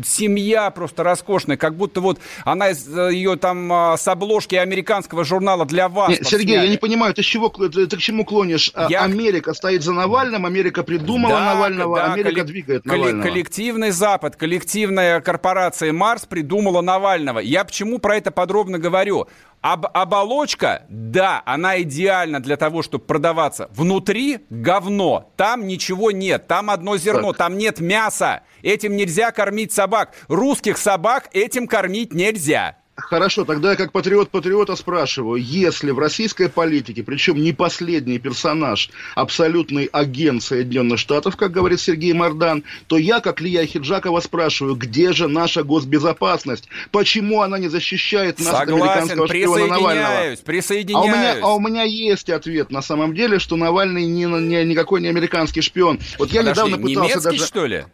семья 0.05 0.69
просто 0.71 1.03
роскошная, 1.03 1.57
как 1.57 1.75
будто 1.75 2.01
вот 2.01 2.19
она 2.45 2.69
э, 2.69 3.09
ее 3.11 3.35
там 3.35 3.71
а, 3.71 3.97
с 3.97 4.07
обложки 4.07 4.55
американского 4.55 5.23
журнала 5.23 5.65
для 5.65 5.89
вас. 5.89 6.09
Нет, 6.09 6.27
Сергей, 6.27 6.55
я 6.55 6.67
не 6.67 6.77
понимаю, 6.77 7.13
ты, 7.13 7.23
чего, 7.23 7.49
ты, 7.49 7.87
ты 7.87 7.97
к 7.97 7.99
чему 7.99 8.25
клонишь? 8.25 8.71
А, 8.73 8.87
я... 8.89 9.03
Америка 9.03 9.53
стоит 9.53 9.83
за 9.83 9.93
Навальным, 9.93 10.45
Америка 10.45 10.83
придумала 10.83 11.35
да, 11.35 11.53
Навального, 11.53 11.96
да, 11.97 12.13
Америка 12.13 12.29
коллек... 12.29 12.45
двигает 12.45 12.86
Навального. 12.86 13.23
Коллективный 13.23 13.91
Запад, 13.91 14.36
коллективная 14.36 15.21
корпорация 15.21 15.93
Марс 15.93 16.25
придумала 16.25 16.81
Навального. 16.81 17.39
Я 17.39 17.63
почему 17.63 17.99
про 17.99 18.17
это 18.17 18.31
подробно 18.31 18.79
говорю? 18.79 19.27
Об, 19.62 19.88
оболочка, 19.88 20.83
да, 20.88 21.41
она 21.45 21.81
идеальна 21.81 22.39
для 22.39 22.57
того, 22.57 22.83
чтобы 22.83 23.05
продаваться. 23.05 23.69
Внутри 23.73 24.39
говно, 24.49 25.31
там 25.36 25.67
ничего 25.67 26.12
нет, 26.12 26.47
там 26.47 26.69
одно 26.69 26.97
зерно, 26.97 27.29
так. 27.29 27.38
там 27.38 27.57
нет 27.57 27.79
мяса. 27.79 28.43
Этим 28.62 28.95
нельзя 28.95 29.31
кормить 29.31 29.71
собак. 29.71 30.13
Русских 30.27 30.77
собак 30.77 31.29
этим 31.33 31.67
кормить 31.67 32.13
нельзя. 32.13 32.77
Хорошо, 32.97 33.45
тогда 33.45 33.71
я 33.71 33.75
как 33.77 33.91
патриот 33.91 34.31
патриота 34.31 34.75
спрашиваю, 34.75 35.41
если 35.41 35.91
в 35.91 35.99
российской 35.99 36.49
политике, 36.49 37.03
причем 37.03 37.38
не 37.38 37.53
последний 37.53 38.17
персонаж, 38.17 38.89
абсолютный 39.15 39.86
агент 39.86 40.41
Соединенных 40.41 40.97
Штатов, 40.99 41.38
как 41.38 41.51
говорит 41.51 41.79
Сергей 41.79 42.13
Мардан, 42.13 42.63
то 42.88 42.97
я, 42.97 43.21
как 43.21 43.39
Лия 43.39 43.65
Хиджакова, 43.65 44.19
спрашиваю, 44.19 44.75
где 44.75 45.13
же 45.13 45.27
наша 45.27 45.63
госбезопасность? 45.63 46.67
Почему 46.91 47.43
она 47.43 47.60
не 47.60 47.67
защищает 47.69 48.39
нас 48.39 48.47
Согласен, 48.49 48.73
от 48.73 48.81
американского 48.81 49.27
шпиона 49.27 49.67
Навального? 49.67 50.36
Присоединяюсь, 50.43 50.97
а 50.97 50.99
у, 51.05 51.07
меня, 51.07 51.38
а 51.43 51.55
у 51.55 51.60
меня 51.60 51.83
есть 51.83 52.29
ответ 52.31 52.71
на 52.71 52.81
самом 52.81 53.13
деле, 53.13 53.38
что 53.38 53.55
Навальный 53.55 54.05
не, 54.05 54.25
не, 54.25 54.65
никакой 54.65 55.01
не 55.01 55.07
американский 55.07 55.62
шпион. 55.62 55.99
Вот 56.17 56.31
я 56.31 56.41
Подожди, 56.41 56.71
недавно 56.71 56.86
пытался 56.86 57.13
немецкий, 57.13 57.38
даже... 57.38 57.45
что 57.45 57.65
ли? 57.67 57.86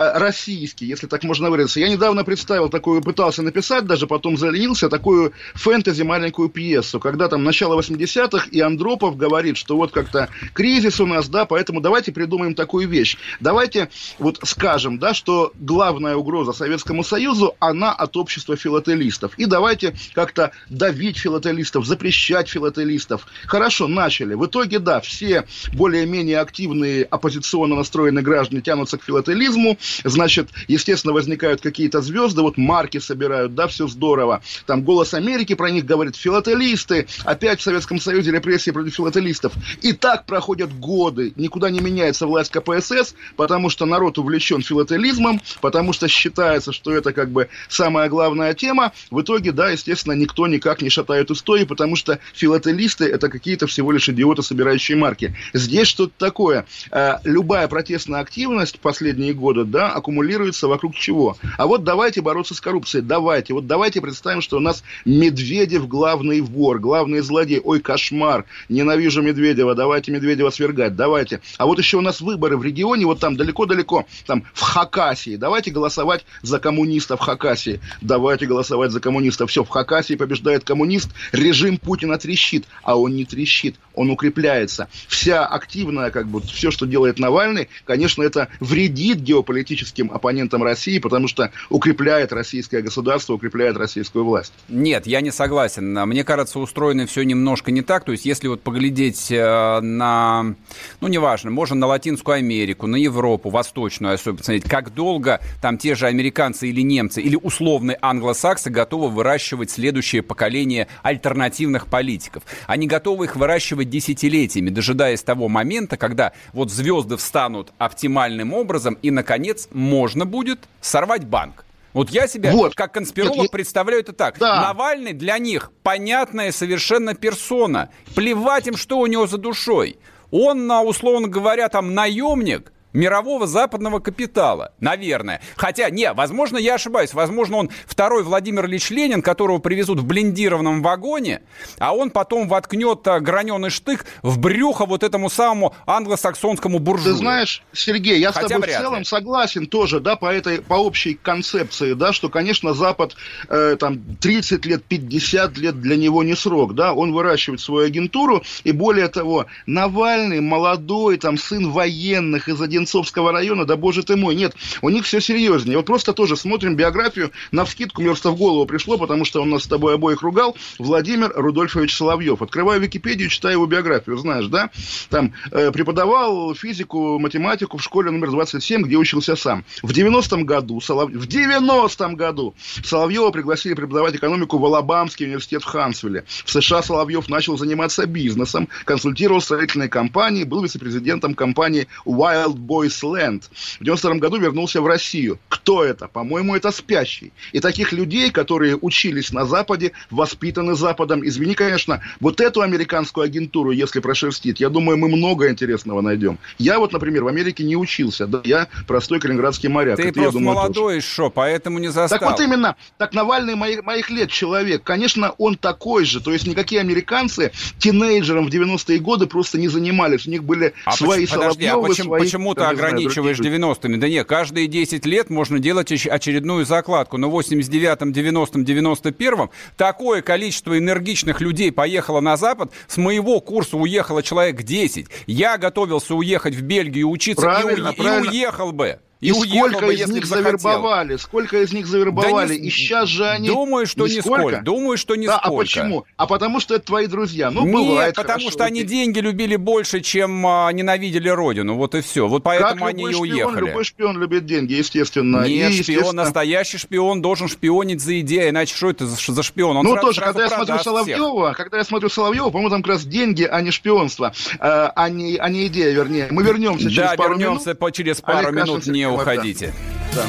Э, 0.00 0.18
российский, 0.18 0.86
если 0.86 1.06
так 1.06 1.24
можно 1.24 1.50
выразиться. 1.50 1.78
Я 1.78 1.90
недавно 1.90 2.24
представил 2.24 2.70
такую, 2.70 3.02
пытался 3.02 3.42
написать, 3.42 3.84
даже 3.84 4.06
потом 4.06 4.38
заленился, 4.38 4.88
такую 4.88 5.34
фэнтези 5.54 6.02
маленькую 6.02 6.48
пьесу, 6.48 6.98
когда 6.98 7.28
там 7.28 7.44
начало 7.44 7.78
80-х, 7.78 8.48
и 8.50 8.60
Андропов 8.60 9.18
говорит, 9.18 9.58
что 9.58 9.76
вот 9.76 9.92
как-то 9.92 10.30
кризис 10.54 11.00
у 11.00 11.06
нас, 11.06 11.28
да, 11.28 11.44
поэтому 11.44 11.82
давайте 11.82 12.12
придумаем 12.12 12.54
такую 12.54 12.88
вещь. 12.88 13.18
Давайте 13.40 13.90
вот 14.18 14.38
скажем, 14.42 14.98
да, 14.98 15.12
что 15.12 15.52
главная 15.56 16.16
угроза 16.16 16.54
Советскому 16.54 17.04
Союзу, 17.04 17.54
она 17.58 17.92
от 17.92 18.16
общества 18.16 18.56
филателистов. 18.56 19.34
И 19.36 19.44
давайте 19.44 19.94
как-то 20.14 20.52
давить 20.70 21.18
филателистов, 21.18 21.84
запрещать 21.84 22.48
филателистов. 22.48 23.26
Хорошо, 23.44 23.86
начали. 23.86 24.32
В 24.32 24.46
итоге, 24.46 24.78
да, 24.78 25.00
все 25.02 25.44
более-менее 25.74 26.38
активные 26.38 27.04
оппозиционно 27.04 27.76
настроенные 27.76 28.24
граждане 28.24 28.62
тянутся 28.62 28.96
к 28.96 29.04
филателизму, 29.04 29.76
Значит, 30.04 30.48
естественно, 30.68 31.12
возникают 31.12 31.60
какие-то 31.60 32.00
звезды, 32.00 32.42
вот 32.42 32.56
марки 32.56 32.98
собирают, 32.98 33.54
да, 33.54 33.66
все 33.66 33.86
здорово. 33.86 34.42
Там 34.66 34.82
«Голос 34.82 35.14
Америки» 35.14 35.54
про 35.54 35.70
них 35.70 35.84
говорит, 35.84 36.16
филателисты, 36.16 37.06
опять 37.24 37.60
в 37.60 37.62
Советском 37.62 38.00
Союзе 38.00 38.30
репрессии 38.30 38.70
против 38.70 38.94
филателистов. 38.94 39.52
И 39.82 39.92
так 39.92 40.26
проходят 40.26 40.72
годы, 40.72 41.32
никуда 41.36 41.70
не 41.70 41.80
меняется 41.80 42.26
власть 42.26 42.50
КПСС, 42.50 43.14
потому 43.36 43.70
что 43.70 43.86
народ 43.86 44.18
увлечен 44.18 44.62
филателизмом, 44.62 45.40
потому 45.60 45.92
что 45.92 46.08
считается, 46.08 46.72
что 46.72 46.92
это 46.92 47.12
как 47.12 47.30
бы 47.30 47.48
самая 47.68 48.08
главная 48.08 48.54
тема. 48.54 48.92
В 49.10 49.20
итоге, 49.20 49.52
да, 49.52 49.70
естественно, 49.70 50.12
никто 50.12 50.46
никак 50.46 50.82
не 50.82 50.90
шатает 50.90 51.30
истории, 51.30 51.64
потому 51.64 51.96
что 51.96 52.18
филателисты 52.34 53.04
это 53.04 53.28
какие-то 53.28 53.66
всего 53.66 53.92
лишь 53.92 54.08
идиоты, 54.08 54.42
собирающие 54.42 54.96
марки. 54.96 55.34
Здесь 55.52 55.88
что-то 55.88 56.12
такое. 56.18 56.66
Э, 56.90 57.14
любая 57.24 57.68
протестная 57.68 58.20
активность 58.20 58.80
последние 58.80 59.32
годы, 59.32 59.64
да, 59.70 59.92
аккумулируется 59.92 60.68
вокруг 60.68 60.94
чего? 60.94 61.36
А 61.56 61.66
вот 61.66 61.84
давайте 61.84 62.20
бороться 62.20 62.54
с 62.54 62.60
коррупцией, 62.60 63.02
давайте. 63.02 63.54
Вот 63.54 63.66
давайте 63.66 64.00
представим, 64.00 64.40
что 64.40 64.56
у 64.56 64.60
нас 64.60 64.82
Медведев 65.04 65.88
главный 65.88 66.40
вор, 66.40 66.78
главный 66.78 67.20
злодей. 67.20 67.60
Ой, 67.62 67.80
кошмар, 67.80 68.44
ненавижу 68.68 69.22
Медведева, 69.22 69.74
давайте 69.74 70.12
Медведева 70.12 70.50
свергать, 70.50 70.96
давайте. 70.96 71.40
А 71.58 71.66
вот 71.66 71.78
еще 71.78 71.98
у 71.98 72.02
нас 72.02 72.20
выборы 72.20 72.56
в 72.56 72.64
регионе, 72.64 73.06
вот 73.06 73.20
там 73.20 73.36
далеко-далеко, 73.36 74.06
там 74.26 74.44
в 74.52 74.60
Хакасии. 74.60 75.36
Давайте 75.36 75.70
голосовать 75.70 76.24
за 76.42 76.58
коммунистов 76.58 77.20
в 77.20 77.22
Хакасии. 77.22 77.80
Давайте 78.00 78.46
голосовать 78.46 78.90
за 78.90 79.00
коммунистов. 79.00 79.50
Все, 79.50 79.64
в 79.64 79.68
Хакасии 79.68 80.14
побеждает 80.14 80.64
коммунист, 80.64 81.10
режим 81.32 81.78
Путина 81.78 82.18
трещит, 82.18 82.66
а 82.82 82.98
он 82.98 83.14
не 83.14 83.24
трещит, 83.24 83.76
он 83.94 84.10
укрепляется. 84.10 84.88
Вся 85.08 85.46
активная, 85.46 86.10
как 86.10 86.26
бы, 86.26 86.40
все, 86.40 86.70
что 86.70 86.86
делает 86.86 87.18
Навальный, 87.18 87.68
конечно, 87.84 88.22
это 88.22 88.48
вредит 88.60 89.20
геополитически 89.20 89.59
политическим 89.60 90.10
оппонентом 90.10 90.62
России, 90.62 90.98
потому 90.98 91.28
что 91.28 91.52
укрепляет 91.68 92.32
российское 92.32 92.80
государство, 92.80 93.34
укрепляет 93.34 93.76
российскую 93.76 94.24
власть. 94.24 94.52
Нет, 94.68 95.06
я 95.06 95.20
не 95.20 95.30
согласен. 95.30 95.92
Мне 96.06 96.24
кажется, 96.24 96.58
устроено 96.58 97.06
все 97.06 97.22
немножко 97.24 97.70
не 97.70 97.82
так. 97.82 98.04
То 98.04 98.12
есть, 98.12 98.24
если 98.24 98.48
вот 98.48 98.62
поглядеть 98.62 99.30
э, 99.30 99.80
на, 99.80 100.54
ну, 101.00 101.08
неважно, 101.08 101.50
можно 101.50 101.76
на 101.76 101.86
Латинскую 101.86 102.36
Америку, 102.36 102.86
на 102.86 102.96
Европу, 102.96 103.50
Восточную 103.50 104.14
особенно, 104.14 104.38
посмотреть, 104.38 104.64
как 104.64 104.94
долго 104.94 105.40
там 105.60 105.76
те 105.76 105.94
же 105.94 106.06
американцы 106.06 106.68
или 106.68 106.80
немцы, 106.80 107.20
или 107.20 107.36
условные 107.36 107.98
англосаксы 108.00 108.70
готовы 108.70 109.10
выращивать 109.10 109.70
следующее 109.70 110.22
поколение 110.22 110.88
альтернативных 111.02 111.86
политиков. 111.86 112.44
Они 112.66 112.86
готовы 112.86 113.26
их 113.26 113.36
выращивать 113.36 113.90
десятилетиями, 113.90 114.70
дожидаясь 114.70 115.22
того 115.22 115.48
момента, 115.48 115.98
когда 115.98 116.32
вот 116.54 116.70
звезды 116.72 117.18
встанут 117.18 117.72
оптимальным 117.76 118.54
образом, 118.54 118.96
и, 119.02 119.10
наконец, 119.10 119.49
месяц 119.50 119.68
можно 119.72 120.26
будет 120.26 120.60
сорвать 120.80 121.24
банк. 121.24 121.64
Вот 121.92 122.10
я 122.10 122.28
себя 122.28 122.52
вот. 122.52 122.74
как 122.76 122.92
конспиролог 122.92 123.36
Нет, 123.36 123.50
представляю 123.50 124.00
это 124.00 124.12
так. 124.12 124.38
Да. 124.38 124.62
Навальный 124.62 125.12
для 125.12 125.38
них 125.38 125.72
понятная 125.82 126.52
совершенно 126.52 127.14
персона. 127.14 127.90
Плевать 128.14 128.68
им, 128.68 128.76
что 128.76 128.98
у 128.98 129.06
него 129.06 129.26
за 129.26 129.38
душой. 129.38 129.98
Он, 130.30 130.70
условно 130.70 131.26
говоря, 131.26 131.68
там 131.68 131.94
наемник– 131.94 132.72
мирового 132.92 133.46
западного 133.46 133.98
капитала, 133.98 134.72
наверное. 134.80 135.40
Хотя, 135.56 135.90
не, 135.90 136.12
возможно, 136.12 136.56
я 136.56 136.74
ошибаюсь. 136.74 137.14
Возможно, 137.14 137.58
он 137.58 137.70
второй 137.86 138.22
Владимир 138.22 138.66
Ильич 138.66 138.90
Ленин, 138.90 139.22
которого 139.22 139.58
привезут 139.58 140.00
в 140.00 140.06
блиндированном 140.06 140.82
вагоне, 140.82 141.42
а 141.78 141.94
он 141.94 142.10
потом 142.10 142.48
воткнет 142.48 143.06
а, 143.06 143.20
граненый 143.20 143.70
штык 143.70 144.06
в 144.22 144.38
брюхо 144.38 144.86
вот 144.86 145.02
этому 145.02 145.30
самому 145.30 145.74
англосаксонскому 145.86 146.78
буржую. 146.78 147.14
Ты 147.14 147.18
знаешь, 147.18 147.62
Сергей, 147.72 148.18
я 148.18 148.32
Хотя 148.32 148.48
с 148.48 148.50
тобой 148.50 148.68
в 148.68 148.70
целом 148.70 148.98
ли. 149.00 149.04
согласен 149.04 149.66
тоже, 149.66 150.00
да, 150.00 150.16
по 150.16 150.32
этой, 150.32 150.60
по 150.60 150.74
общей 150.74 151.14
концепции, 151.14 151.94
да, 151.94 152.12
что, 152.12 152.28
конечно, 152.28 152.74
Запад 152.74 153.16
э, 153.48 153.76
там 153.78 154.00
30 154.20 154.66
лет, 154.66 154.84
50 154.84 155.58
лет 155.58 155.80
для 155.80 155.96
него 155.96 156.22
не 156.22 156.34
срок, 156.34 156.74
да, 156.74 156.92
он 156.92 157.12
выращивает 157.12 157.60
свою 157.60 157.86
агентуру, 157.86 158.42
и 158.64 158.72
более 158.72 159.08
того, 159.08 159.46
Навальный 159.66 160.40
молодой, 160.40 161.16
там, 161.18 161.38
сын 161.38 161.70
военных 161.70 162.48
из 162.48 162.60
11 162.60 162.79
Одинцовского 162.80 163.32
района, 163.32 163.66
да 163.66 163.76
боже 163.76 164.02
ты 164.02 164.16
мой, 164.16 164.34
нет, 164.34 164.54
у 164.80 164.88
них 164.88 165.04
все 165.04 165.20
серьезнее. 165.20 165.76
Вот 165.76 165.86
просто 165.86 166.12
тоже 166.12 166.36
смотрим 166.36 166.76
биографию, 166.76 167.30
на 167.52 167.64
вскидку 167.64 168.00
мне 168.00 168.10
просто 168.10 168.30
в 168.30 168.36
голову 168.36 168.64
пришло, 168.64 168.96
потому 168.96 169.24
что 169.24 169.42
он 169.42 169.50
нас 169.50 169.64
с 169.64 169.66
тобой 169.66 169.94
обоих 169.94 170.22
ругал, 170.22 170.56
Владимир 170.78 171.30
Рудольфович 171.34 171.94
Соловьев. 171.94 172.40
Открываю 172.40 172.80
Википедию, 172.80 173.28
читаю 173.28 173.54
его 173.54 173.66
биографию, 173.66 174.16
знаешь, 174.16 174.46
да? 174.46 174.70
Там 175.10 175.34
э, 175.50 175.70
преподавал 175.72 176.54
физику, 176.54 177.18
математику 177.18 177.76
в 177.76 177.82
школе 177.82 178.10
номер 178.10 178.30
27, 178.30 178.82
где 178.82 178.96
учился 178.96 179.36
сам. 179.36 179.64
В 179.82 179.90
90-м 179.90 180.46
году, 180.46 180.80
Солов... 180.80 181.10
в 181.10 181.26
90-м 181.26 182.16
году 182.16 182.54
Соловьева 182.82 183.30
пригласили 183.30 183.74
преподавать 183.74 184.16
экономику 184.16 184.58
в 184.58 184.64
Алабамский 184.64 185.26
университет 185.26 185.62
в 185.62 185.66
Хансвилле. 185.66 186.24
В 186.44 186.50
США 186.50 186.82
Соловьев 186.82 187.28
начал 187.28 187.58
заниматься 187.58 188.06
бизнесом, 188.06 188.68
консультировал 188.84 189.42
строительные 189.42 189.88
компании, 189.88 190.44
был 190.44 190.62
вице-президентом 190.62 191.34
компании 191.34 191.88
Wild 192.06 192.56
Boys 192.70 193.02
Land. 193.02 193.42
В 193.80 193.84
92 193.84 194.14
году 194.20 194.38
вернулся 194.38 194.80
в 194.80 194.86
Россию. 194.86 195.38
Кто 195.48 195.84
это? 195.84 196.06
По-моему, 196.06 196.54
это 196.54 196.70
спящий. 196.70 197.32
И 197.52 197.58
таких 197.58 197.92
людей, 197.92 198.30
которые 198.30 198.76
учились 198.80 199.32
на 199.32 199.44
Западе, 199.44 199.92
воспитаны 200.10 200.74
Западом, 200.76 201.26
извини, 201.26 201.54
конечно, 201.54 202.00
вот 202.20 202.40
эту 202.40 202.60
американскую 202.62 203.24
агентуру, 203.24 203.72
если 203.72 203.98
прошерстить, 203.98 204.60
я 204.60 204.68
думаю, 204.68 204.98
мы 204.98 205.08
много 205.08 205.50
интересного 205.50 206.00
найдем. 206.00 206.38
Я 206.58 206.78
вот, 206.78 206.92
например, 206.92 207.24
в 207.24 207.28
Америке 207.28 207.64
не 207.64 207.76
учился, 207.76 208.26
да, 208.26 208.40
я 208.44 208.68
простой 208.86 209.18
калининградский 209.18 209.68
моряк. 209.68 209.96
Ты 209.96 210.04
Это, 210.04 210.12
просто 210.12 210.38
думаю, 210.38 210.54
молодой 210.54 210.96
еще, 210.96 211.30
поэтому 211.30 211.78
не 211.80 211.88
застал. 211.88 212.18
Так 212.18 212.30
вот 212.30 212.40
именно, 212.40 212.76
так 212.96 213.14
Навальный 213.14 213.56
моих, 213.56 213.82
моих 213.82 214.10
лет 214.10 214.30
человек, 214.30 214.84
конечно, 214.84 215.34
он 215.38 215.56
такой 215.56 216.04
же, 216.04 216.20
то 216.20 216.32
есть 216.32 216.46
никакие 216.46 216.80
американцы 216.80 217.50
тинейджером 217.78 218.46
в 218.46 218.50
90-е 218.50 218.98
годы 219.00 219.26
просто 219.26 219.58
не 219.58 219.68
занимались, 219.68 220.26
у 220.26 220.30
них 220.30 220.44
были 220.44 220.72
А 220.84 220.92
свои 220.92 221.26
поч- 221.26 221.34
подожди, 221.34 221.66
а 221.66 221.72
Соловьевы, 221.72 221.88
почему, 221.88 222.08
свои, 222.08 222.20
почему 222.20 222.54
знаю, 222.64 222.74
ограничиваешь 222.74 223.38
люди. 223.38 223.48
90-ми? 223.56 223.96
Да 223.98 224.08
нет, 224.08 224.26
каждые 224.26 224.66
10 224.66 225.06
лет 225.06 225.30
можно 225.30 225.58
делать 225.58 225.90
оч- 225.92 226.08
очередную 226.08 226.64
закладку. 226.64 227.16
Но 227.18 227.30
в 227.30 227.38
89-м, 227.38 228.12
90-м, 228.12 228.64
91-м 228.64 229.50
такое 229.76 230.22
количество 230.22 230.76
энергичных 230.78 231.40
людей 231.40 231.72
поехало 231.72 232.20
на 232.20 232.36
Запад. 232.36 232.72
С 232.88 232.96
моего 232.96 233.40
курса 233.40 233.76
уехало 233.76 234.22
человек 234.22 234.62
10. 234.62 235.06
Я 235.26 235.58
готовился 235.58 236.14
уехать 236.14 236.54
в 236.54 236.62
Бельгию 236.62 237.08
учиться 237.10 237.42
и, 237.42 237.44
Правильно, 237.62 237.88
и 237.88 237.96
правильно. 237.96 238.30
уехал 238.30 238.72
бы. 238.72 238.98
И, 239.20 239.28
И, 239.28 239.32
сколько 239.32 239.84
бы, 239.84 239.94
из 239.94 240.08
них 240.08 240.24
захотел. 240.24 240.58
завербовали? 240.58 241.16
Сколько 241.16 241.60
из 241.62 241.72
них 241.74 241.86
завербовали? 241.86 242.48
Да 242.48 242.54
не- 242.54 242.68
и 242.68 242.70
сейчас 242.70 243.06
же 243.08 243.26
они... 243.28 243.48
Думаю, 243.48 243.86
что 243.86 244.06
Нисколько? 244.06 244.38
нисколько. 244.40 244.62
Думаю, 244.62 244.96
что 244.96 245.14
Да, 245.14 245.20
нисколько. 245.20 245.40
а 245.48 245.50
почему? 245.52 246.04
А 246.16 246.26
потому 246.26 246.58
что 246.60 246.74
это 246.76 246.86
твои 246.86 247.06
друзья. 247.06 247.50
Ну, 247.50 247.64
Нет, 247.66 247.74
бывает, 247.74 248.14
потому 248.14 248.38
хорошо, 248.38 248.50
что 248.50 248.64
они 248.64 248.80
окей. 248.80 248.88
деньги 248.90 249.18
любили 249.18 249.56
больше, 249.56 250.00
чем 250.00 250.46
а, 250.46 250.72
ненавидели 250.72 251.28
родину. 251.28 251.74
Вот 251.76 251.94
и 251.94 252.00
все. 252.00 252.28
Вот 252.28 252.42
Как 252.42 252.44
поэтому 252.44 252.86
они 252.86 253.04
любой 253.06 253.28
и 253.28 253.30
шпион, 253.32 253.48
уехали. 253.54 253.66
любой 253.68 253.84
шпион 253.84 254.18
любит 254.18 254.46
деньги, 254.46 254.72
естественно. 254.72 255.46
Нет, 255.46 255.48
И, 255.48 255.54
шпион, 255.58 255.78
естественно, 255.98 256.12
настоящий 256.22 256.78
шпион 256.78 257.20
должен 257.20 257.48
шпионить 257.48 258.00
за 258.00 258.18
идею, 258.20 258.48
иначе 258.48 258.74
что 258.74 258.88
это 258.88 259.06
за, 259.06 259.16
за 259.34 259.42
шпион? 259.42 259.76
Он 259.76 259.84
ну, 259.84 259.92
сразу- 259.92 260.06
тоже, 260.06 260.20
сразу 260.20 260.32
когда 260.38 260.44
я 260.44 260.48
смотрю 260.56 260.74
всех. 260.76 260.84
Соловьева, 260.84 261.52
когда 261.56 261.76
я 261.76 261.84
смотрю 261.84 262.08
Соловьева, 262.08 262.48
по-моему, 262.48 262.70
там 262.70 262.82
как 262.82 262.92
раз 262.92 263.04
деньги, 263.04 263.42
а 263.44 263.60
не 263.60 263.70
шпионство, 263.70 264.32
э, 264.54 264.56
а, 264.60 265.08
не, 265.10 265.36
а 265.36 265.50
не 265.50 265.66
идея, 265.66 265.92
вернее. 265.92 266.28
Мы 266.30 266.42
вернемся 266.42 266.84
через 266.90 267.10
Да, 267.10 267.14
пару 267.16 267.36
вернемся 267.36 267.76
минут. 267.78 267.94
через 267.94 268.20
пару 268.22 268.48
Олег 268.48 268.52
минут, 268.64 268.78
Кашин, 268.78 268.92
не. 268.94 269.09
Уходите. 269.10 269.72
Да. 270.14 270.24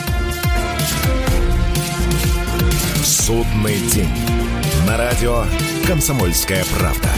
Судный 3.04 3.78
день. 3.94 4.10
На 4.88 4.98
радио 4.98 5.44
«Комсомольская 5.88 6.66
правда». 6.78 7.10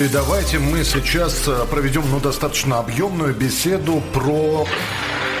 И 0.00 0.08
давайте 0.08 0.58
мы 0.58 0.82
сейчас 0.82 1.46
э, 1.46 1.66
проведем 1.70 2.02
ну, 2.10 2.20
достаточно 2.20 2.78
объемную 2.78 3.34
беседу 3.34 4.02
про... 4.14 4.66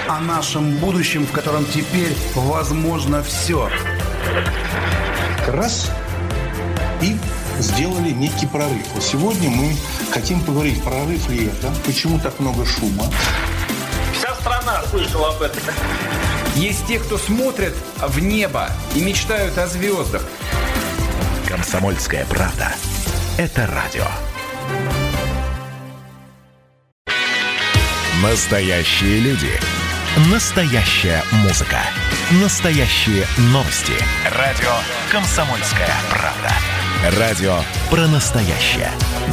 о 0.06 0.20
нашем 0.20 0.76
будущем, 0.76 1.26
в 1.26 1.32
котором 1.32 1.64
теперь 1.64 2.14
возможно 2.34 3.22
все. 3.22 3.70
раз 5.46 5.90
и 7.00 7.16
сделали 7.62 8.10
некий 8.10 8.46
прорыв. 8.46 8.86
Вот 8.94 9.02
сегодня 9.02 9.50
мы 9.50 9.76
хотим 10.10 10.40
поговорить, 10.40 10.82
прорыв 10.82 11.28
ли 11.28 11.46
это, 11.46 11.72
почему 11.84 12.18
так 12.18 12.38
много 12.40 12.66
шума. 12.66 13.04
Вся 14.18 14.34
страна 14.34 14.82
слышала 14.90 15.28
об 15.34 15.42
этом. 15.42 15.62
Есть 16.56 16.86
те, 16.86 16.98
кто 16.98 17.16
смотрят 17.16 17.74
в 17.98 18.20
небо 18.20 18.68
и 18.94 19.00
мечтают 19.00 19.56
о 19.58 19.66
звездах. 19.66 20.22
«Комсомольская 21.48 22.26
правда». 22.26 22.72
Это 23.38 23.66
радио. 23.66 24.06
Настоящие 28.22 29.20
люди. 29.20 29.50
Настоящая 30.30 31.22
музыка. 31.32 31.78
Настоящие 32.42 33.26
новости. 33.52 33.94
Радио 34.36 34.72
«Комсомольская 35.10 35.94
правда». 36.10 36.79
Радио 37.02 37.54
про 37.88 38.06
настоящее. 38.08 38.90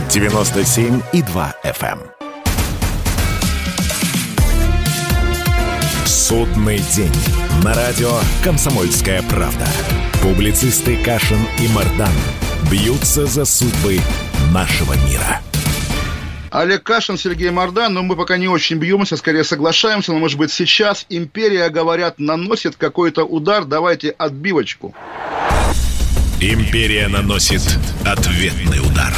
97,2 0.08 1.54
FM. 1.66 2.00
Судный 6.06 6.80
день. 6.96 7.12
На 7.66 7.74
радио 7.74 8.14
«Комсомольская 8.42 9.22
правда». 9.24 9.68
Публицисты 10.22 10.96
Кашин 11.04 11.40
и 11.60 11.68
Мардан 11.74 12.14
бьются 12.72 13.26
за 13.26 13.44
судьбы 13.44 14.00
нашего 14.54 14.94
мира. 15.10 15.42
Олег 16.52 16.84
Кашин, 16.84 17.18
Сергей 17.18 17.50
Мордан, 17.50 17.94
но 17.94 18.02
мы 18.02 18.16
пока 18.16 18.38
не 18.38 18.48
очень 18.48 18.78
бьемся, 18.78 19.18
скорее 19.18 19.44
соглашаемся, 19.44 20.14
но, 20.14 20.20
может 20.20 20.38
быть, 20.40 20.54
сейчас 20.54 21.06
империя, 21.10 21.68
говорят, 21.68 22.18
наносит 22.18 22.78
какой-то 22.78 23.26
удар, 23.26 23.66
давайте 23.66 24.12
отбивочку. 24.12 24.96
Империя 26.40 27.08
наносит 27.08 27.64
ответный 28.06 28.80
удар. 28.80 29.12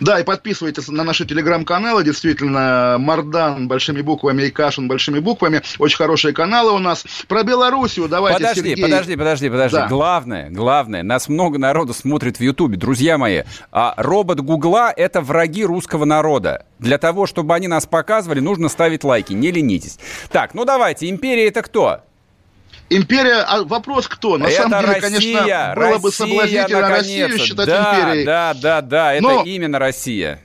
Да, 0.00 0.20
и 0.20 0.24
подписывайтесь 0.24 0.86
на 0.88 1.02
наши 1.02 1.24
телеграм-каналы. 1.24 2.04
Действительно, 2.04 2.96
Мардан 2.98 3.68
большими 3.68 4.02
буквами 4.02 4.42
и 4.42 4.50
Кашин 4.50 4.88
большими 4.88 5.18
буквами. 5.18 5.62
Очень 5.78 5.96
хорошие 5.96 6.34
каналы 6.34 6.72
у 6.72 6.78
нас. 6.78 7.06
Про 7.26 7.42
Белоруссию 7.42 8.06
давайте, 8.06 8.40
Подожди, 8.40 8.60
Сергей. 8.60 8.82
подожди, 8.84 9.16
подожди, 9.16 9.48
подожди. 9.48 9.76
Да. 9.78 9.88
Главное, 9.88 10.50
главное, 10.50 11.02
нас 11.02 11.26
много 11.26 11.58
народу 11.58 11.94
смотрит 11.94 12.36
в 12.36 12.42
Ютубе, 12.42 12.76
друзья 12.76 13.16
мои. 13.16 13.44
А 13.70 13.94
робот 13.96 14.40
Гугла– 14.40 14.92
это 14.96 15.22
враги 15.22 15.64
русского 15.64 16.04
народа. 16.04 16.66
Для 16.78 16.98
того, 16.98 17.26
чтобы 17.26 17.54
они 17.54 17.66
нас 17.66 17.86
показывали, 17.86 18.40
нужно 18.40 18.68
ставить 18.68 19.04
лайки, 19.04 19.32
не 19.32 19.52
ленитесь. 19.52 19.98
Так, 20.30 20.52
ну 20.52 20.66
давайте, 20.66 21.08
империя– 21.08 21.46
это 21.48 21.62
кто? 21.62 22.02
Империя, 22.96 23.44
а 23.46 23.62
вопрос 23.64 24.08
кто? 24.08 24.38
На 24.38 24.46
это 24.46 24.62
самом 24.62 24.80
деле, 24.80 25.00
Россия, 25.00 25.38
конечно, 25.42 25.74
было 25.74 25.98
бы 25.98 26.08
Россия, 26.08 26.10
соблазнительно 26.10 26.88
Россию 26.88 27.22
наконец-то. 27.28 27.46
считать 27.46 27.66
да, 27.66 27.94
империей. 27.94 28.24
Да, 28.26 28.54
да, 28.54 28.80
да, 28.80 29.14
это 29.14 29.22
Но- 29.22 29.42
именно 29.44 29.78
Россия. 29.78 30.40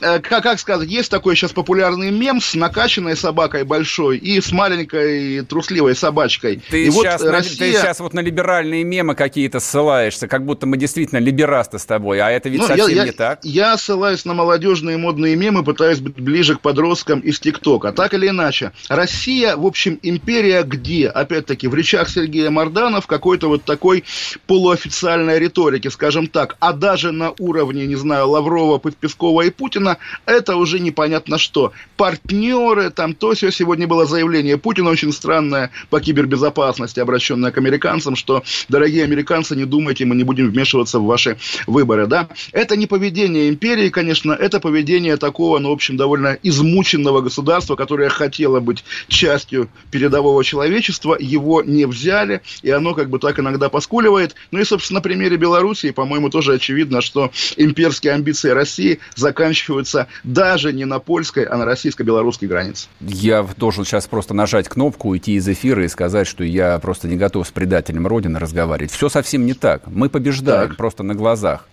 Э, 0.00 0.18
как, 0.20 0.42
как 0.42 0.58
сказать, 0.58 0.88
есть 0.88 1.10
такой 1.10 1.36
сейчас 1.36 1.52
популярный 1.52 2.10
мем 2.10 2.40
с 2.40 2.54
накачанной 2.54 3.16
собакой 3.16 3.64
большой 3.64 4.18
и 4.18 4.40
с 4.40 4.52
маленькой 4.52 5.42
трусливой 5.44 5.94
собачкой. 5.94 6.62
Ты, 6.70 6.86
и 6.86 6.90
сейчас, 6.90 7.20
вот 7.20 7.26
на- 7.26 7.32
Россия... 7.38 7.56
ты 7.58 7.78
сейчас 7.78 8.00
вот 8.00 8.14
на 8.14 8.20
либеральные 8.20 8.84
мемы 8.84 9.14
какие-то 9.14 9.60
ссылаешься, 9.60 10.28
как 10.28 10.44
будто 10.44 10.66
мы 10.66 10.76
действительно 10.76 11.18
либерасты 11.18 11.78
с 11.78 11.84
тобой, 11.84 12.20
а 12.20 12.30
это 12.30 12.48
ведь 12.48 12.60
Ну, 12.60 12.66
совсем 12.66 12.88
я, 12.88 13.02
не 13.02 13.06
я- 13.08 13.12
так. 13.12 13.40
Я 13.42 13.76
ссылаюсь 13.76 14.24
на 14.24 14.34
молодежные 14.34 14.96
модные 14.96 15.36
мемы, 15.36 15.64
пытаюсь 15.64 15.98
быть 15.98 16.14
ближе 16.20 16.56
к 16.56 16.60
подросткам 16.60 17.20
из 17.20 17.38
ТикТока. 17.40 17.92
Так 17.92 18.14
или 18.14 18.28
иначе, 18.28 18.72
Россия, 18.88 19.56
в 19.56 19.66
общем, 19.66 19.98
империя 20.02 20.62
где? 20.62 21.08
Опять-таки, 21.08 21.68
в 21.68 21.74
речах 21.74 22.08
Сергея 22.08 22.50
Мардана 22.50 23.00
в 23.00 23.06
какой-то 23.06 23.48
вот 23.48 23.64
такой 23.64 24.04
полуофициальной 24.46 25.38
риторике, 25.38 25.90
скажем 25.90 26.26
так. 26.26 26.56
А 26.60 26.72
даже 26.72 27.12
на 27.12 27.32
уровне, 27.38 27.86
не 27.86 27.96
знаю, 27.96 28.28
Лаврова, 28.28 28.78
Пескова 28.78 29.42
и 29.42 29.50
Путина, 29.50 29.89
это 30.26 30.56
уже 30.56 30.78
непонятно 30.78 31.38
что. 31.38 31.72
Партнеры, 31.96 32.90
там 32.90 33.14
то 33.14 33.34
все. 33.34 33.50
Сегодня 33.50 33.86
было 33.86 34.06
заявление 34.06 34.58
Путина 34.58 34.90
очень 34.90 35.12
странное 35.12 35.70
по 35.88 36.00
кибербезопасности, 36.00 37.00
обращенное 37.00 37.50
к 37.50 37.58
американцам, 37.58 38.16
что, 38.16 38.42
дорогие 38.68 39.04
американцы, 39.04 39.56
не 39.56 39.64
думайте, 39.64 40.04
мы 40.04 40.14
не 40.14 40.24
будем 40.24 40.50
вмешиваться 40.50 40.98
в 40.98 41.04
ваши 41.04 41.38
выборы, 41.66 42.06
да. 42.06 42.28
Это 42.52 42.76
не 42.76 42.86
поведение 42.86 43.48
империи, 43.48 43.88
конечно, 43.88 44.32
это 44.32 44.60
поведение 44.60 45.16
такого, 45.16 45.58
ну, 45.58 45.70
в 45.70 45.72
общем, 45.72 45.96
довольно 45.96 46.38
измученного 46.42 47.20
государства, 47.20 47.76
которое 47.76 48.08
хотело 48.08 48.60
быть 48.60 48.84
частью 49.08 49.68
передового 49.90 50.44
человечества, 50.44 51.16
его 51.18 51.62
не 51.62 51.86
взяли, 51.86 52.42
и 52.62 52.70
оно 52.70 52.94
как 52.94 53.10
бы 53.10 53.18
так 53.18 53.38
иногда 53.38 53.68
поскуливает. 53.68 54.34
Ну 54.50 54.60
и, 54.60 54.64
собственно, 54.64 54.98
на 54.98 55.02
примере 55.02 55.36
Белоруссии, 55.38 55.90
по-моему, 55.90 56.28
тоже 56.28 56.52
очевидно, 56.54 57.00
что 57.00 57.30
имперские 57.56 58.12
амбиции 58.12 58.50
России 58.50 59.00
заканчиваются 59.14 59.79
даже 60.24 60.72
не 60.72 60.84
на 60.84 60.98
польской, 60.98 61.44
а 61.44 61.56
на 61.56 61.64
российско-белорусской 61.64 62.48
границе. 62.48 62.88
Я 63.00 63.46
должен 63.56 63.84
сейчас 63.84 64.06
просто 64.06 64.34
нажать 64.34 64.68
кнопку, 64.68 65.08
уйти 65.08 65.34
из 65.34 65.48
эфира 65.48 65.84
и 65.84 65.88
сказать, 65.88 66.26
что 66.26 66.44
я 66.44 66.78
просто 66.78 67.08
не 67.08 67.16
готов 67.16 67.46
с 67.46 67.50
предателем 67.50 68.06
Родины 68.06 68.38
разговаривать. 68.38 68.90
Все 68.92 69.08
совсем 69.08 69.46
не 69.46 69.54
так. 69.54 69.82
Мы 69.86 70.08
побеждаем 70.08 70.68
Так. 70.68 70.76
просто 70.76 71.02
на 71.02 71.14
глазах. 71.14 71.66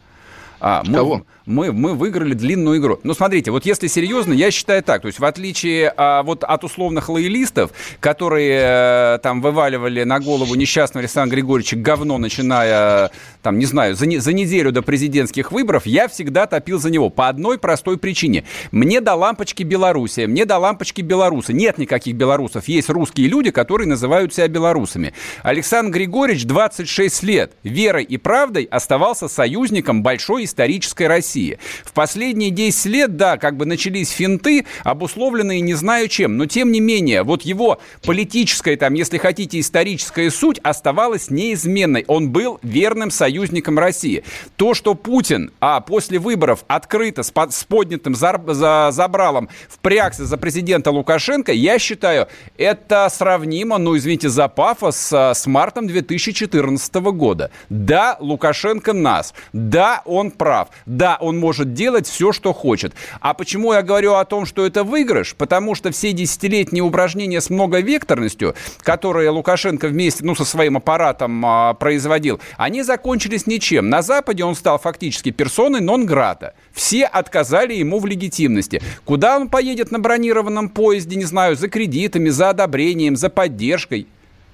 А, 0.59 0.83
мы, 0.85 0.93
Кого? 0.93 1.25
Мы, 1.45 1.71
мы 1.71 1.93
выиграли 1.93 2.33
длинную 2.33 2.79
игру. 2.79 2.99
Ну, 3.03 3.13
смотрите, 3.13 3.51
вот 3.51 3.65
если 3.65 3.87
серьезно, 3.87 4.33
я 4.33 4.51
считаю 4.51 4.83
так. 4.83 5.01
То 5.01 5.07
есть, 5.07 5.19
в 5.19 5.25
отличие 5.25 5.93
а, 5.95 6.23
вот 6.23 6.43
от 6.43 6.63
условных 6.63 7.09
лоялистов, 7.09 7.71
которые 7.99 8.61
а, 8.63 9.17
там 9.19 9.41
вываливали 9.41 10.03
на 10.03 10.19
голову 10.19 10.55
несчастного 10.55 11.01
Александра 11.01 11.35
Григорьевича 11.35 11.77
говно, 11.77 12.17
начиная, 12.17 13.11
там, 13.41 13.59
не 13.59 13.65
знаю, 13.65 13.95
за, 13.95 14.07
не, 14.07 14.17
за 14.17 14.33
неделю 14.33 14.71
до 14.71 14.81
президентских 14.81 15.51
выборов, 15.51 15.85
я 15.85 16.07
всегда 16.07 16.47
топил 16.47 16.79
за 16.79 16.89
него. 16.89 17.09
По 17.09 17.29
одной 17.29 17.57
простой 17.57 17.97
причине. 17.97 18.43
Мне 18.71 18.99
до 18.99 19.13
лампочки 19.13 19.63
Белоруссия, 19.63 20.27
мне 20.27 20.45
до 20.45 20.57
лампочки 20.57 21.01
белорусы. 21.01 21.53
Нет 21.53 21.77
никаких 21.77 22.15
белорусов. 22.15 22.67
Есть 22.67 22.89
русские 22.89 23.27
люди, 23.27 23.51
которые 23.51 23.87
называют 23.87 24.33
себя 24.33 24.47
белорусами. 24.47 25.13
Александр 25.43 25.93
Григорьевич 25.93 26.45
26 26.45 27.23
лет 27.23 27.53
верой 27.63 28.03
и 28.03 28.17
правдой 28.17 28.63
оставался 28.65 29.27
союзником 29.27 30.03
большой 30.03 30.46
исторической 30.47 31.07
России. 31.07 31.59
В 31.85 31.93
последние 31.93 32.49
10 32.49 32.85
лет, 32.87 33.15
да, 33.15 33.37
как 33.37 33.57
бы 33.57 33.65
начались 33.65 34.09
финты, 34.09 34.65
обусловленные 34.83 35.61
не 35.61 35.75
знаю 35.75 36.07
чем, 36.07 36.37
но 36.37 36.45
тем 36.45 36.71
не 36.71 36.79
менее, 36.79 37.23
вот 37.23 37.43
его 37.43 37.79
политическая, 38.03 38.75
там, 38.77 38.93
если 38.93 39.17
хотите, 39.17 39.59
историческая 39.59 40.31
суть 40.31 40.59
оставалась 40.63 41.29
неизменной. 41.29 42.05
Он 42.07 42.29
был 42.29 42.59
верным 42.63 43.11
союзником 43.11 43.77
России. 43.77 44.23
То, 44.55 44.73
что 44.73 44.95
Путин, 44.95 45.51
а 45.59 45.81
после 45.81 46.19
выборов 46.19 46.63
открыто 46.67 47.23
с, 47.23 47.31
под, 47.31 47.53
с 47.53 47.63
поднятым 47.63 48.15
за, 48.15 48.41
за, 48.47 48.89
забралом 48.91 49.49
впрягся 49.69 50.25
за 50.25 50.37
президента 50.37 50.91
Лукашенко, 50.91 51.51
я 51.51 51.79
считаю, 51.79 52.27
это 52.57 53.07
сравнимо, 53.11 53.77
ну, 53.77 53.97
извините 53.97 54.29
за 54.29 54.47
пафос, 54.47 54.97
с, 54.97 55.33
с 55.33 55.47
мартом 55.47 55.87
2014 55.87 56.93
года. 56.95 57.51
Да, 57.69 58.17
Лукашенко 58.19 58.93
нас. 58.93 59.33
Да, 59.53 60.01
он 60.05 60.31
прав. 60.37 60.69
Да, 60.85 61.17
он 61.19 61.37
может 61.37 61.73
делать 61.73 62.07
все, 62.07 62.31
что 62.31 62.53
хочет. 62.53 62.93
А 63.19 63.33
почему 63.33 63.73
я 63.73 63.81
говорю 63.81 64.13
о 64.13 64.25
том, 64.25 64.45
что 64.45 64.65
это 64.65 64.83
выигрыш? 64.83 65.35
Потому 65.35 65.75
что 65.75 65.91
все 65.91 66.13
десятилетние 66.13 66.83
упражнения 66.83 67.41
с 67.41 67.49
многовекторностью, 67.49 68.55
которые 68.81 69.29
Лукашенко 69.29 69.87
вместе, 69.87 70.23
ну, 70.23 70.35
со 70.35 70.45
своим 70.45 70.77
аппаратом 70.77 71.45
а, 71.45 71.73
производил, 71.73 72.39
они 72.57 72.83
закончились 72.83 73.47
ничем. 73.47 73.89
На 73.89 74.01
Западе 74.01 74.43
он 74.43 74.55
стал 74.55 74.79
фактически 74.79 75.31
персоной 75.31 75.81
нон-грата. 75.81 76.53
Все 76.71 77.05
отказали 77.05 77.73
ему 77.73 77.99
в 77.99 78.05
легитимности. 78.05 78.81
Куда 79.05 79.37
он 79.37 79.49
поедет 79.49 79.91
на 79.91 79.99
бронированном 79.99 80.69
поезде, 80.69 81.15
не 81.15 81.25
знаю, 81.25 81.55
за 81.55 81.67
кредитами, 81.67 82.29
за 82.29 82.51
одобрением, 82.51 83.15
за 83.15 83.29
поддержкой? 83.29 84.07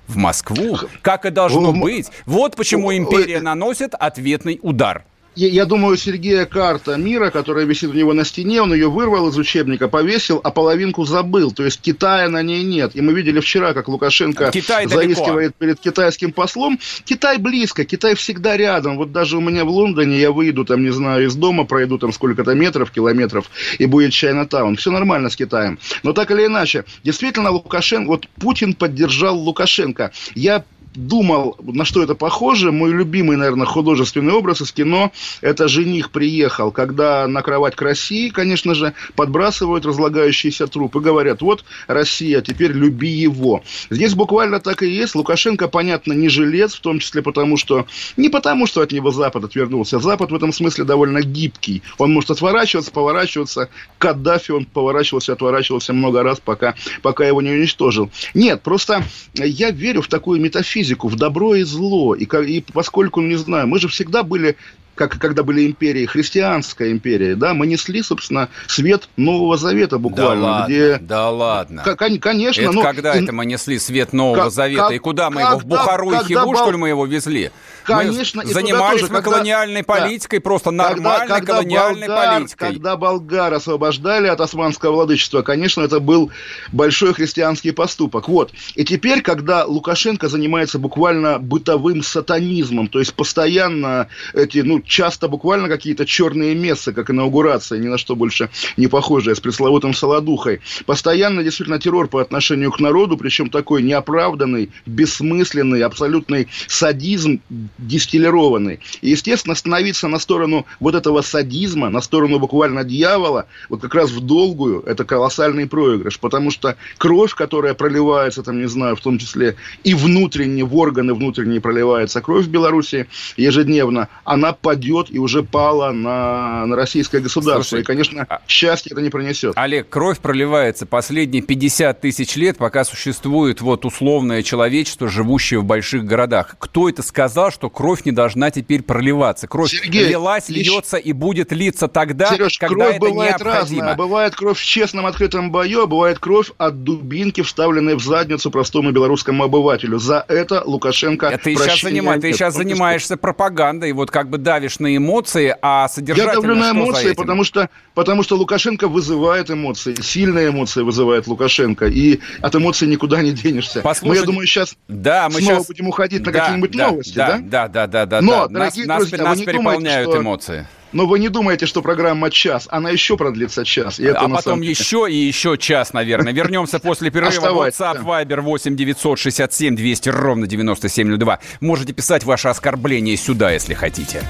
В 0.07 0.17
Москву, 0.17 0.77
как 1.01 1.25
и 1.25 1.29
должно 1.29 1.71
быть. 1.71 2.09
Вот 2.25 2.55
почему 2.55 2.95
империя 2.95 3.39
наносит 3.39 3.93
ответный 3.93 4.59
удар 4.61 5.05
я, 5.36 5.47
я 5.47 5.65
думаю, 5.65 5.97
Сергея 5.97 6.45
карта 6.45 6.95
мира, 6.95 7.29
которая 7.29 7.65
висит 7.65 7.89
у 7.89 7.93
него 7.93 8.13
на 8.13 8.25
стене, 8.25 8.61
он 8.61 8.73
ее 8.73 8.89
вырвал 8.89 9.29
из 9.29 9.38
учебника, 9.38 9.88
повесил, 9.88 10.39
а 10.43 10.51
половинку 10.51 11.05
забыл. 11.05 11.51
То 11.51 11.65
есть 11.65 11.81
Китая 11.81 12.29
на 12.29 12.41
ней 12.41 12.63
нет. 12.63 12.91
И 12.95 13.01
мы 13.01 13.13
видели 13.13 13.39
вчера, 13.39 13.73
как 13.73 13.88
Лукашенко 13.88 14.51
Китай 14.51 14.88
заискивает 14.88 15.53
далеко. 15.53 15.55
перед 15.59 15.79
китайским 15.79 16.31
послом. 16.31 16.79
Китай 17.05 17.38
близко, 17.38 17.86
Китай 17.86 18.15
всегда 18.15 18.57
рядом. 18.57 18.97
Вот 18.97 19.11
даже 19.11 19.38
у 19.38 19.41
меня 19.41 19.65
в 19.65 19.69
Лондоне 19.69 20.19
я 20.19 20.31
выйду, 20.31 20.65
там, 20.65 20.84
не 20.84 20.91
знаю, 20.91 21.25
из 21.25 21.36
дома, 21.36 21.65
пройду 21.65 21.97
там 21.97 22.13
сколько-то 22.13 22.53
метров, 22.53 22.91
километров, 22.91 23.49
и 23.79 23.86
будет 23.86 24.11
Чайна-таун. 24.11 24.75
Все 24.75 24.91
нормально 24.91 25.29
с 25.29 25.36
Китаем. 25.36 25.79
Но 26.03 26.13
так 26.13 26.31
или 26.31 26.45
иначе, 26.45 26.86
действительно, 27.03 27.51
Лукашенко, 27.51 28.07
вот 28.07 28.27
Путин 28.39 28.73
поддержал 28.73 29.38
Лукашенко. 29.38 30.11
Я 30.36 30.63
думал, 30.96 31.58
на 31.62 31.86
что 31.86 32.04
это 32.04 32.16
похоже. 32.16 32.72
Мой 32.72 32.91
любимый, 32.91 33.38
наверное, 33.38 33.66
художественный 33.66 34.34
образ 34.34 34.62
из 34.62 34.72
кино– 34.72 35.12
это 35.41 35.68
«Жених 35.68 36.12
приехал», 36.12 36.72
когда 36.72 37.28
на 37.28 37.41
кровать 37.41 37.76
к 37.76 37.82
России, 37.82 38.30
конечно 38.30 38.76
же, 38.76 38.94
подбрасывают 39.16 39.86
разлагающийся 39.86 40.68
труп 40.68 40.96
и 40.96 41.00
говорят, 41.00 41.41
вот 41.41 41.66
Россия, 41.88 42.41
теперь 42.41 42.72
люби 42.72 43.10
его. 43.10 43.64
Здесь 43.89 44.14
буквально 44.14 44.60
так 44.60 44.84
и 44.84 44.89
есть. 44.89 45.16
Лукашенко, 45.16 45.68
понятно, 45.68 46.14
не 46.14 46.30
жилец, 46.30 46.76
в 46.76 46.82
том 46.82 47.00
числе 47.00 47.22
потому, 47.22 47.58
что... 47.58 47.86
Не 48.18 48.30
потому, 48.30 48.68
что 48.68 48.82
от 48.82 48.91
него 48.91 49.12
Запад 49.12 49.44
отвернулся. 49.44 50.00
Запад 50.00 50.32
в 50.32 50.36
этом 50.36 50.54
смысле 50.54 50.84
довольно 50.84 51.22
гибкий. 51.22 51.82
Он 51.98 52.14
может 52.14 52.32
отворачиваться, 52.32 52.91
поворачиваться. 52.91 53.70
Каддафи 53.98 54.52
он 54.52 54.66
поворачивался, 54.66 55.34
отворачивался 55.34 55.94
много 55.94 56.24
раз, 56.24 56.39
пока, 56.39 56.76
пока 57.02 57.26
его 57.26 57.41
не 57.41 57.52
уничтожил. 57.52 58.12
Нет, 58.34 58.62
просто 58.62 59.04
я 59.34 59.72
верю 59.72 60.02
в 60.02 60.08
такую 60.08 60.39
метафизику 60.39 60.82
физику, 60.84 61.07
в 61.07 61.15
добро 61.15 61.55
и 61.55 61.63
зло. 61.63 62.13
И, 62.13 62.25
и 62.25 62.61
поскольку, 62.73 63.21
ну, 63.21 63.27
не 63.27 63.38
знаю, 63.38 63.67
мы 63.67 63.79
же 63.79 63.88
всегда 63.88 64.23
были 64.23 64.57
как 64.95 65.17
когда 65.17 65.41
были 65.41 65.65
империи, 65.65 66.05
христианская 66.05 66.91
империя, 66.91 67.36
да, 67.36 67.55
мы 67.55 67.65
несли, 67.65 68.03
собственно, 68.03 68.49
свет 68.67 69.09
Нового 69.17 69.57
Завета 69.57 69.97
буквально. 69.97 70.41
Да 70.41 70.51
ладно, 70.51 70.65
где... 70.71 70.97
да 70.97 71.29
ладно. 71.31 71.84
К- 71.84 71.95
конечно. 71.95 72.61
Это 72.61 72.71
но... 72.71 72.84
когда 72.84 73.15
и... 73.15 73.23
это 73.23 73.34
мы 73.34 73.47
несли 73.47 73.79
свет 73.79 74.13
Нового 74.13 74.43
как, 74.43 74.51
Завета? 74.51 74.84
Как, 74.84 74.91
и 74.91 74.97
куда 74.99 75.31
мы 75.31 75.41
его? 75.41 75.57
В 75.57 75.65
Бухару 75.65 76.09
когда, 76.09 76.21
и 76.21 76.27
Хиву, 76.27 76.51
когда... 76.51 76.57
что 76.57 76.71
ли, 76.71 76.77
мы 76.77 76.89
его 76.89 77.07
везли? 77.07 77.51
Конечно. 77.84 78.43
Мы 78.43 78.53
занимались 78.53 79.01
тоже, 79.01 79.13
мы 79.13 79.21
когда... 79.21 79.38
колониальной 79.38 79.84
политикой, 79.84 80.39
да. 80.39 80.41
просто 80.41 80.71
нормальной 80.71 81.27
когда, 81.27 81.36
когда 81.36 81.53
колониальной 81.53 82.07
болгар, 82.07 82.34
политикой. 82.34 82.69
Когда 82.73 82.97
болгар 82.97 83.53
освобождали 83.53 84.27
от 84.27 84.41
османского 84.41 84.93
владычества, 84.93 85.41
конечно, 85.41 85.81
это 85.81 85.99
был 85.99 86.31
большой 86.71 87.13
христианский 87.13 87.71
поступок. 87.71 88.27
Вот. 88.27 88.51
И 88.75 88.84
теперь, 88.86 89.21
когда 89.21 89.65
Лукашенко 89.65 90.29
занимается 90.29 90.79
буквально 90.79 91.39
бытовым 91.39 92.03
сатанизмом, 92.03 92.88
то 92.88 92.99
есть 92.99 93.13
постоянно 93.13 94.07
эти, 94.34 94.59
ну, 94.59 94.81
часто 94.81 95.27
буквально 95.27 95.67
какие-то 95.67 96.05
черные 96.05 96.55
мессы, 96.55 96.93
как 96.93 97.09
инаугурация, 97.09 97.79
ни 97.79 97.88
на 97.88 97.97
что 97.97 98.15
больше 98.15 98.49
не 98.77 98.88
похожая, 98.88 99.36
с 99.36 99.39
пресловутым 99.39 99.93
Солодухой. 99.93 100.61
Постоянно 100.86 101.43
действительно 101.43 101.79
террор 101.79 102.07
по 102.07 102.21
отношению 102.21 102.71
к 102.71 102.79
народу, 102.79 103.17
причем 103.17 103.49
такой 103.49 103.84
неоправданный, 103.84 104.69
бессмысленный, 104.86 105.81
абсолютный 105.81 106.47
садизм 106.67 107.41
дистиллированный. 107.78 108.80
И, 109.01 109.09
естественно, 109.09 109.55
становиться 109.55 110.07
на 110.07 110.19
сторону 110.19 110.65
вот 110.80 110.95
этого 110.95 111.21
садизма, 111.21 111.89
на 111.89 112.01
сторону 112.01 112.39
буквально 112.39 112.84
дьявола, 112.84 113.47
вот 113.69 113.82
как 113.82 113.95
раз 113.95 114.11
в 114.11 114.21
долгую, 114.21 114.82
это 114.86 115.05
колоссальный 115.05 115.67
проигрыш, 115.67 116.19
потому 116.19 116.51
что 116.51 116.76
кровь, 116.97 117.34
которая 117.34 117.74
проливается, 117.74 118.43
там, 118.43 118.59
не 118.59 118.67
знаю, 118.67 118.95
в 118.95 119.01
том 119.01 119.17
числе 119.17 119.55
и 119.84 119.93
внутренне, 119.93 120.63
в 120.63 120.76
органы 120.76 121.13
внутренние 121.13 121.61
проливается 121.61 122.21
кровь 122.21 122.45
в 122.45 122.49
Беларуси 122.49 123.07
ежедневно, 123.38 124.09
она 124.24 124.53
падет 124.53 125.07
и 125.09 125.19
уже 125.19 125.43
пала 125.43 125.91
на, 125.91 126.65
на 126.65 126.76
российское 126.76 127.19
государство. 127.19 127.63
Слушай, 127.63 127.82
и, 127.82 127.86
конечно, 127.86 128.26
а... 128.30 128.41
счастье 128.47 128.91
это 128.91 129.01
не 129.01 129.09
пронесет. 129.09 129.53
Олег, 129.55 129.89
кровь 129.89 130.19
проливается 130.19 130.86
последние 130.86 131.41
50 131.41 132.01
тысяч 132.01 132.36
лет, 132.36 132.57
пока 132.57 132.84
существует 132.84 133.61
вот 133.61 133.86
условное 133.86 134.43
человечество, 134.43 135.07
живущее 135.07 135.59
в 135.59 135.65
больших 135.65 136.05
городах. 136.05 136.55
Кто 136.59 136.89
это 136.89 137.03
сказал, 137.03 137.51
что 137.51 137.62
кровь 137.70 138.05
не 138.05 138.11
должна 138.11 138.51
теперь 138.51 138.84
проливаться? 138.84 139.47
Кровь 139.47 139.72
Сергей, 139.72 140.07
лилась, 140.07 140.49
лишь... 140.49 140.68
льется 140.68 140.97
и 140.97 141.14
будет 141.14 141.51
литься 141.51 141.88
тогда, 141.88 142.30
Сереж, 142.30 142.57
когда 142.57 142.86
кровь 142.86 142.95
это 142.95 143.05
бывает 143.05 143.32
необходимо. 143.39 143.82
Разная. 143.82 143.95
Бывает 143.95 144.36
кровь 144.36 144.59
в 144.59 144.66
честном 144.66 145.05
открытом 145.05 145.51
бою, 145.51 145.84
а 145.84 145.88
бывает 145.88 146.20
кровь 146.20 146.51
от 146.57 146.84
дубинки, 146.84 147.41
вставленной 147.41 147.95
в 147.95 148.03
задницу 148.03 148.51
простому 148.51 148.91
белорусскому 148.91 149.43
обывателю. 149.43 149.99
За 149.99 150.26
это 150.28 150.64
Лукашенко 150.66 151.28
это 151.28 151.43
ты 151.43 151.55
сейчас, 151.55 151.82
занима... 151.82 152.20
ты 152.20 152.34
сейчас 152.34 152.55
занимаешься 152.55 153.18
пропагандой, 153.18 153.91
вот 153.91 154.11
как 154.11 154.30
бы 154.30 154.38
давишь 154.38 154.64
давишь 154.64 154.80
на 154.80 154.95
эмоции, 154.95 155.55
а 155.61 155.88
содержательно 155.88 156.30
Я 156.30 156.36
давлю 156.36 156.55
на 156.55 156.72
эмоции, 156.72 157.14
потому 157.14 157.43
что, 157.43 157.70
потому 157.93 158.24
что 158.24 158.36
Лукашенко 158.36 158.88
вызывает 158.88 159.51
эмоции, 159.51 159.95
сильные 160.01 160.49
эмоции 160.49 160.82
вызывает 160.82 161.28
Лукашенко, 161.28 161.88
и 161.88 162.20
от 162.41 162.55
эмоций 162.55 162.88
никуда 162.88 163.22
не 163.22 163.32
денешься. 163.32 163.82
Послушать... 163.82 164.22
Мы, 164.22 164.22
я 164.22 164.26
думаю, 164.26 164.47
сейчас 164.47 164.76
да, 164.88 165.30
мы 165.30 165.41
снова 165.41 165.57
сейчас... 165.57 165.68
будем 165.68 165.88
уходить 165.88 166.26
на 166.26 166.32
да, 166.32 166.39
какие-нибудь 166.39 166.72
да, 166.72 166.88
новости, 166.88 167.16
да? 167.16 167.39
Да, 167.41 167.53
да, 167.68 167.88
да, 167.88 168.06
да. 168.06 168.22
Но, 168.22 168.47
да. 168.47 168.47
дорогие 168.47 168.86
нас, 168.86 168.99
друзья, 168.99 169.18
нас, 169.20 169.38
нас 169.38 169.45
переполняют 169.45 170.06
думаете, 170.06 170.12
что... 170.12 170.22
эмоции. 170.22 170.68
Но 170.93 171.08
вы 171.08 171.20
не 171.20 171.30
думаете, 171.30 171.66
что 171.66 171.82
программа 171.82 172.30
час, 172.30 172.68
она 172.70 172.91
еще 172.91 173.18
продлится 173.18 173.66
час. 173.66 173.99
И 173.99 174.06
это 174.06 174.20
а 174.20 174.30
потом 174.30 174.41
самом... 174.41 174.62
еще 174.62 175.08
и 175.10 175.16
еще 175.16 175.58
час, 175.58 175.91
наверное. 175.93 176.34
Вернемся 176.34 176.80
после 176.80 177.10
перерыва. 177.10 177.68
WhatsApp, 177.68 178.04
Viber 178.04 178.41
8 178.41 178.76
967 178.76 179.76
200 179.76 180.10
ровно 180.10 180.47
9702. 180.47 181.39
Можете 181.62 181.93
писать 181.93 182.24
ваше 182.24 182.49
оскорбление 182.49 183.18
сюда, 183.18 183.51
если 183.51 183.74
хотите. 183.74 184.24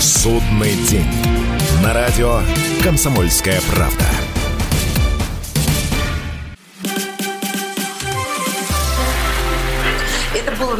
Судный 0.00 0.72
день. 0.88 1.08
На 1.82 1.92
радио 1.92 2.40
«Комсомольская 2.82 3.60
правда». 3.70 4.25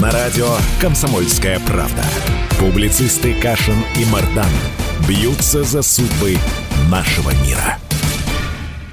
На 0.00 0.10
радио 0.10 0.48
«Комсомольская 0.80 1.60
правда». 1.60 2.02
Публицисты 2.58 3.34
Кашин 3.34 3.84
и 3.96 4.04
Мардан 4.06 4.50
бьются 5.06 5.62
за 5.64 5.82
судьбы 5.82 6.36
нашего 6.88 7.30
мира. 7.44 7.78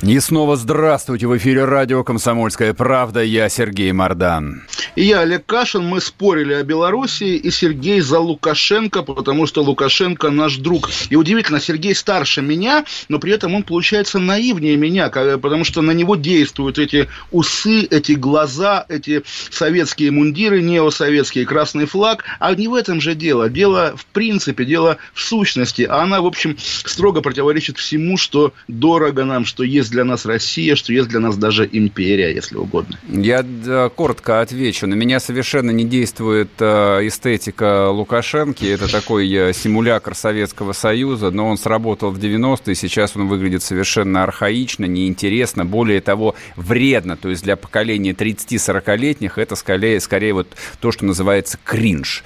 И 0.02 0.18
снова 0.22 0.56
здравствуйте. 0.56 1.28
В 1.28 1.38
эфире 1.38 1.66
радио 1.66 2.06
«Комсомольская 2.06 2.74
правда». 2.74 3.22
Я 3.22 3.50
Сергей 3.50 3.91
Мордан. 3.91 4.64
И 4.95 5.04
я, 5.04 5.20
Олег 5.20 5.45
Кашин, 5.45 5.84
мы 5.86 6.00
спорили 6.00 6.54
о 6.54 6.64
Белоруссии, 6.64 7.36
и 7.36 7.52
Сергей 7.52 8.00
за 8.00 8.20
Лукашенко, 8.20 9.04
потому 9.04 9.45
что 9.45 9.62
Лукашенко 9.62 10.30
наш 10.30 10.56
друг. 10.56 10.89
И 11.10 11.18
удивительно, 11.18 11.60
Сергей 11.60 11.93
старше 11.93 12.41
меня, 12.41 12.86
но 13.10 13.20
при 13.20 13.34
этом 13.34 13.54
он 13.56 13.64
получается 13.64 14.20
наивнее 14.20 14.78
меня, 14.78 15.10
потому 15.10 15.66
что 15.66 15.82
на 15.82 15.91
него 15.91 16.16
действуют 16.16 16.80
эти 16.80 17.10
усы, 17.32 17.82
эти 17.84 18.14
глаза, 18.14 18.86
эти 18.88 19.24
советские 19.52 20.12
мундиры, 20.12 20.62
неосоветские, 20.62 21.45
красный 21.45 21.86
флаг. 21.86 22.24
А 22.39 22.56
не 22.56 22.70
в 22.70 22.74
этом 22.74 23.02
же 23.02 23.16
дело. 23.16 23.50
Дело 23.50 23.97
в 23.97 24.06
принципе, 24.06 24.64
дело 24.64 24.97
в 25.14 25.22
сущности. 25.22 25.82
А 25.82 26.04
она, 26.04 26.22
в 26.22 26.26
общем, 26.26 26.56
строго 26.58 27.22
противоречит 27.22 27.78
всему, 27.78 28.16
что 28.16 28.54
дорого 28.70 29.26
нам, 29.26 29.45
что 29.45 29.64
есть 29.64 29.88
для 29.89 30.03
нас 30.03 30.25
Россия, 30.25 30.75
что 30.75 30.93
есть 30.93 31.09
для 31.09 31.19
нас 31.19 31.37
даже 31.37 31.67
империя, 31.71 32.33
если 32.33 32.55
угодно. 32.55 32.97
Я 33.07 33.43
да, 33.43 33.89
коротко 33.89 34.41
отвечу 34.41 34.87
на 34.87 34.93
меня 34.93 35.19
совершенно 35.19 35.71
не 35.71 35.83
действует 35.83 36.49
э, 36.59 37.07
эстетика 37.07 37.89
Лукашенки. 37.89 38.65
Это 38.65 38.91
такой 38.91 39.31
э, 39.31 39.53
симулятор 39.53 40.15
Советского 40.15 40.73
Союза, 40.73 41.31
но 41.31 41.47
он 41.47 41.57
сработал 41.57 42.11
в 42.11 42.19
90-е, 42.19 42.75
сейчас 42.75 43.15
он 43.15 43.27
выглядит 43.27 43.63
совершенно 43.63 44.23
архаично, 44.23 44.85
неинтересно, 44.85 45.65
более 45.65 46.01
того, 46.01 46.35
вредно. 46.55 47.17
То 47.17 47.29
есть 47.29 47.43
для 47.43 47.55
поколения 47.55 48.11
30-40-летних 48.11 49.37
это 49.37 49.55
скорее, 49.55 49.99
скорее 49.99 50.33
вот 50.33 50.47
то, 50.79 50.91
что 50.91 51.05
называется 51.05 51.57
кринж. 51.63 52.23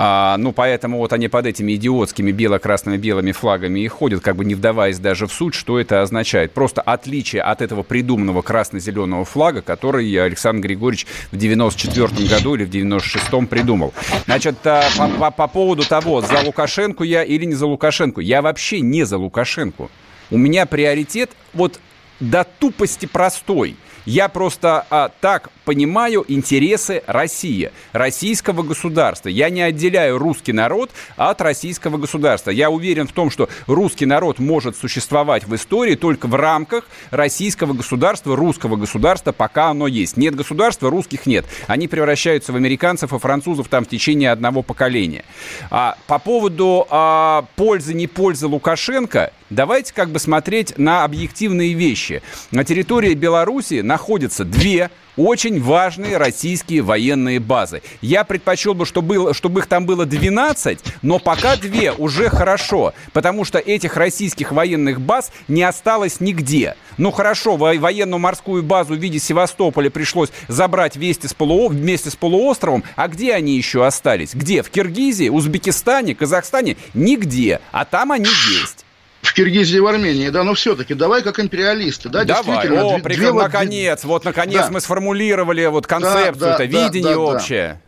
А, 0.00 0.36
ну, 0.36 0.52
поэтому 0.52 0.98
вот 0.98 1.12
они 1.12 1.26
под 1.26 1.46
этими 1.46 1.74
идиотскими 1.74 2.30
бело-красными 2.30 2.96
белыми 2.96 3.32
флагами 3.32 3.80
и 3.80 3.88
ходят, 3.88 4.22
как 4.22 4.36
бы 4.36 4.44
не 4.44 4.54
вдаваясь 4.54 5.00
даже 5.00 5.26
в 5.26 5.32
суть, 5.32 5.54
что 5.54 5.80
это 5.80 6.02
означает. 6.02 6.52
Просто 6.52 6.82
отличие 6.82 7.42
от 7.42 7.62
этого 7.62 7.82
придуманного 7.82 8.42
красно-зеленого 8.42 9.24
флага, 9.24 9.60
который 9.60 10.14
Александр 10.14 10.68
Григорьевич 10.68 11.08
в 11.32 11.36
94 11.36 12.28
году 12.28 12.54
или 12.54 12.64
в 12.64 12.70
96-м 12.70 13.48
придумал. 13.48 13.92
Значит, 14.26 14.64
а, 14.64 14.84
по, 14.96 15.08
по, 15.08 15.30
по 15.32 15.48
поводу 15.48 15.84
того, 15.84 16.20
за 16.20 16.42
Лукашенко 16.44 17.02
я 17.02 17.24
или 17.24 17.44
не 17.44 17.54
за 17.54 17.66
Лукашенко, 17.66 18.20
я 18.20 18.40
вообще 18.40 18.80
не 18.80 19.02
за 19.02 19.18
Лукашенко. 19.18 19.88
У 20.30 20.38
меня 20.38 20.64
приоритет 20.66 21.30
вот 21.54 21.80
до 22.20 22.46
тупости 22.58 23.06
простой– 23.06 23.76
я 24.08 24.30
просто 24.30 24.86
а, 24.88 25.10
так 25.20 25.50
понимаю 25.68 26.24
интересы 26.28 27.02
России, 27.06 27.72
российского 27.92 28.62
государства. 28.62 29.28
Я 29.28 29.50
не 29.50 29.60
отделяю 29.60 30.16
русский 30.16 30.54
народ 30.54 30.92
от 31.18 31.42
российского 31.42 31.98
государства. 31.98 32.50
Я 32.50 32.70
уверен 32.70 33.06
в 33.06 33.12
том, 33.12 33.30
что 33.30 33.50
русский 33.66 34.06
народ 34.06 34.38
может 34.38 34.78
существовать 34.78 35.46
в 35.46 35.54
истории 35.54 35.94
только 35.94 36.26
в 36.26 36.34
рамках 36.34 36.88
российского 37.10 37.74
государства, 37.74 38.34
русского 38.34 38.76
государства, 38.76 39.32
пока 39.32 39.66
оно 39.68 39.86
есть. 39.88 40.16
Нет 40.16 40.34
государства, 40.34 40.88
русских 40.88 41.26
нет. 41.26 41.44
Они 41.66 41.86
превращаются 41.86 42.50
в 42.54 42.56
американцев 42.56 43.12
и 43.12 43.18
французов 43.18 43.68
там 43.68 43.84
в 43.84 43.88
течение 43.90 44.30
одного 44.30 44.62
поколения. 44.62 45.26
А, 45.70 45.98
по 46.06 46.18
поводу 46.18 46.86
а, 46.88 47.44
пользы, 47.56 47.92
не 47.92 48.06
пользы 48.06 48.46
Лукашенко, 48.46 49.34
давайте 49.50 49.92
как 49.92 50.08
бы 50.08 50.18
смотреть 50.18 50.78
на 50.78 51.04
объективные 51.04 51.74
вещи. 51.74 52.22
На 52.52 52.64
территории 52.64 53.12
Беларуси 53.12 53.82
находятся 53.82 54.46
две 54.46 54.90
очень 55.18 55.57
важные 55.58 56.16
российские 56.16 56.82
военные 56.82 57.40
базы. 57.40 57.82
Я 58.00 58.24
предпочел 58.24 58.74
бы, 58.74 58.86
чтобы, 58.86 59.08
было, 59.08 59.34
чтобы 59.34 59.60
их 59.60 59.66
там 59.66 59.86
было 59.86 60.06
12, 60.06 60.78
но 61.02 61.18
пока 61.18 61.56
две 61.56 61.92
уже 61.92 62.28
хорошо, 62.28 62.94
потому 63.12 63.44
что 63.44 63.58
этих 63.58 63.96
российских 63.96 64.52
военных 64.52 65.00
баз 65.00 65.32
не 65.48 65.62
осталось 65.62 66.20
нигде. 66.20 66.76
Ну 66.96 67.10
хорошо, 67.10 67.56
военно-морскую 67.56 68.62
базу 68.62 68.94
в 68.94 68.98
виде 68.98 69.18
Севастополя 69.18 69.90
пришлось 69.90 70.30
забрать 70.48 70.96
вместе 70.96 71.28
с, 71.28 71.34
полуо... 71.34 71.68
вместе 71.68 72.10
с 72.10 72.16
полуостровом, 72.16 72.82
а 72.96 73.08
где 73.08 73.34
они 73.34 73.56
еще 73.56 73.86
остались? 73.86 74.34
Где? 74.34 74.62
В 74.62 74.70
Киргизии, 74.70 75.28
Узбекистане, 75.28 76.14
Казахстане? 76.14 76.76
Нигде, 76.94 77.60
а 77.70 77.84
там 77.84 78.12
они 78.12 78.26
есть 78.26 78.84
в 79.22 79.34
Киргизии 79.34 79.76
и 79.76 79.80
в 79.80 79.86
Армении, 79.86 80.28
да, 80.28 80.44
но 80.44 80.54
все-таки 80.54 80.94
давай 80.94 81.22
как 81.22 81.40
империалисты, 81.40 82.08
да, 82.08 82.24
давай. 82.24 82.44
действительно. 82.44 82.86
О, 82.86 83.00
две, 83.00 83.16
две, 83.16 83.32
наконец, 83.32 84.04
вот 84.04 84.24
наконец 84.24 84.66
да. 84.66 84.70
мы 84.70 84.80
сформулировали 84.80 85.66
вот 85.66 85.86
концепцию, 85.86 86.34
да, 86.38 86.58
да, 86.58 86.64
видение 86.64 87.14
да, 87.14 87.18
общее. 87.18 87.80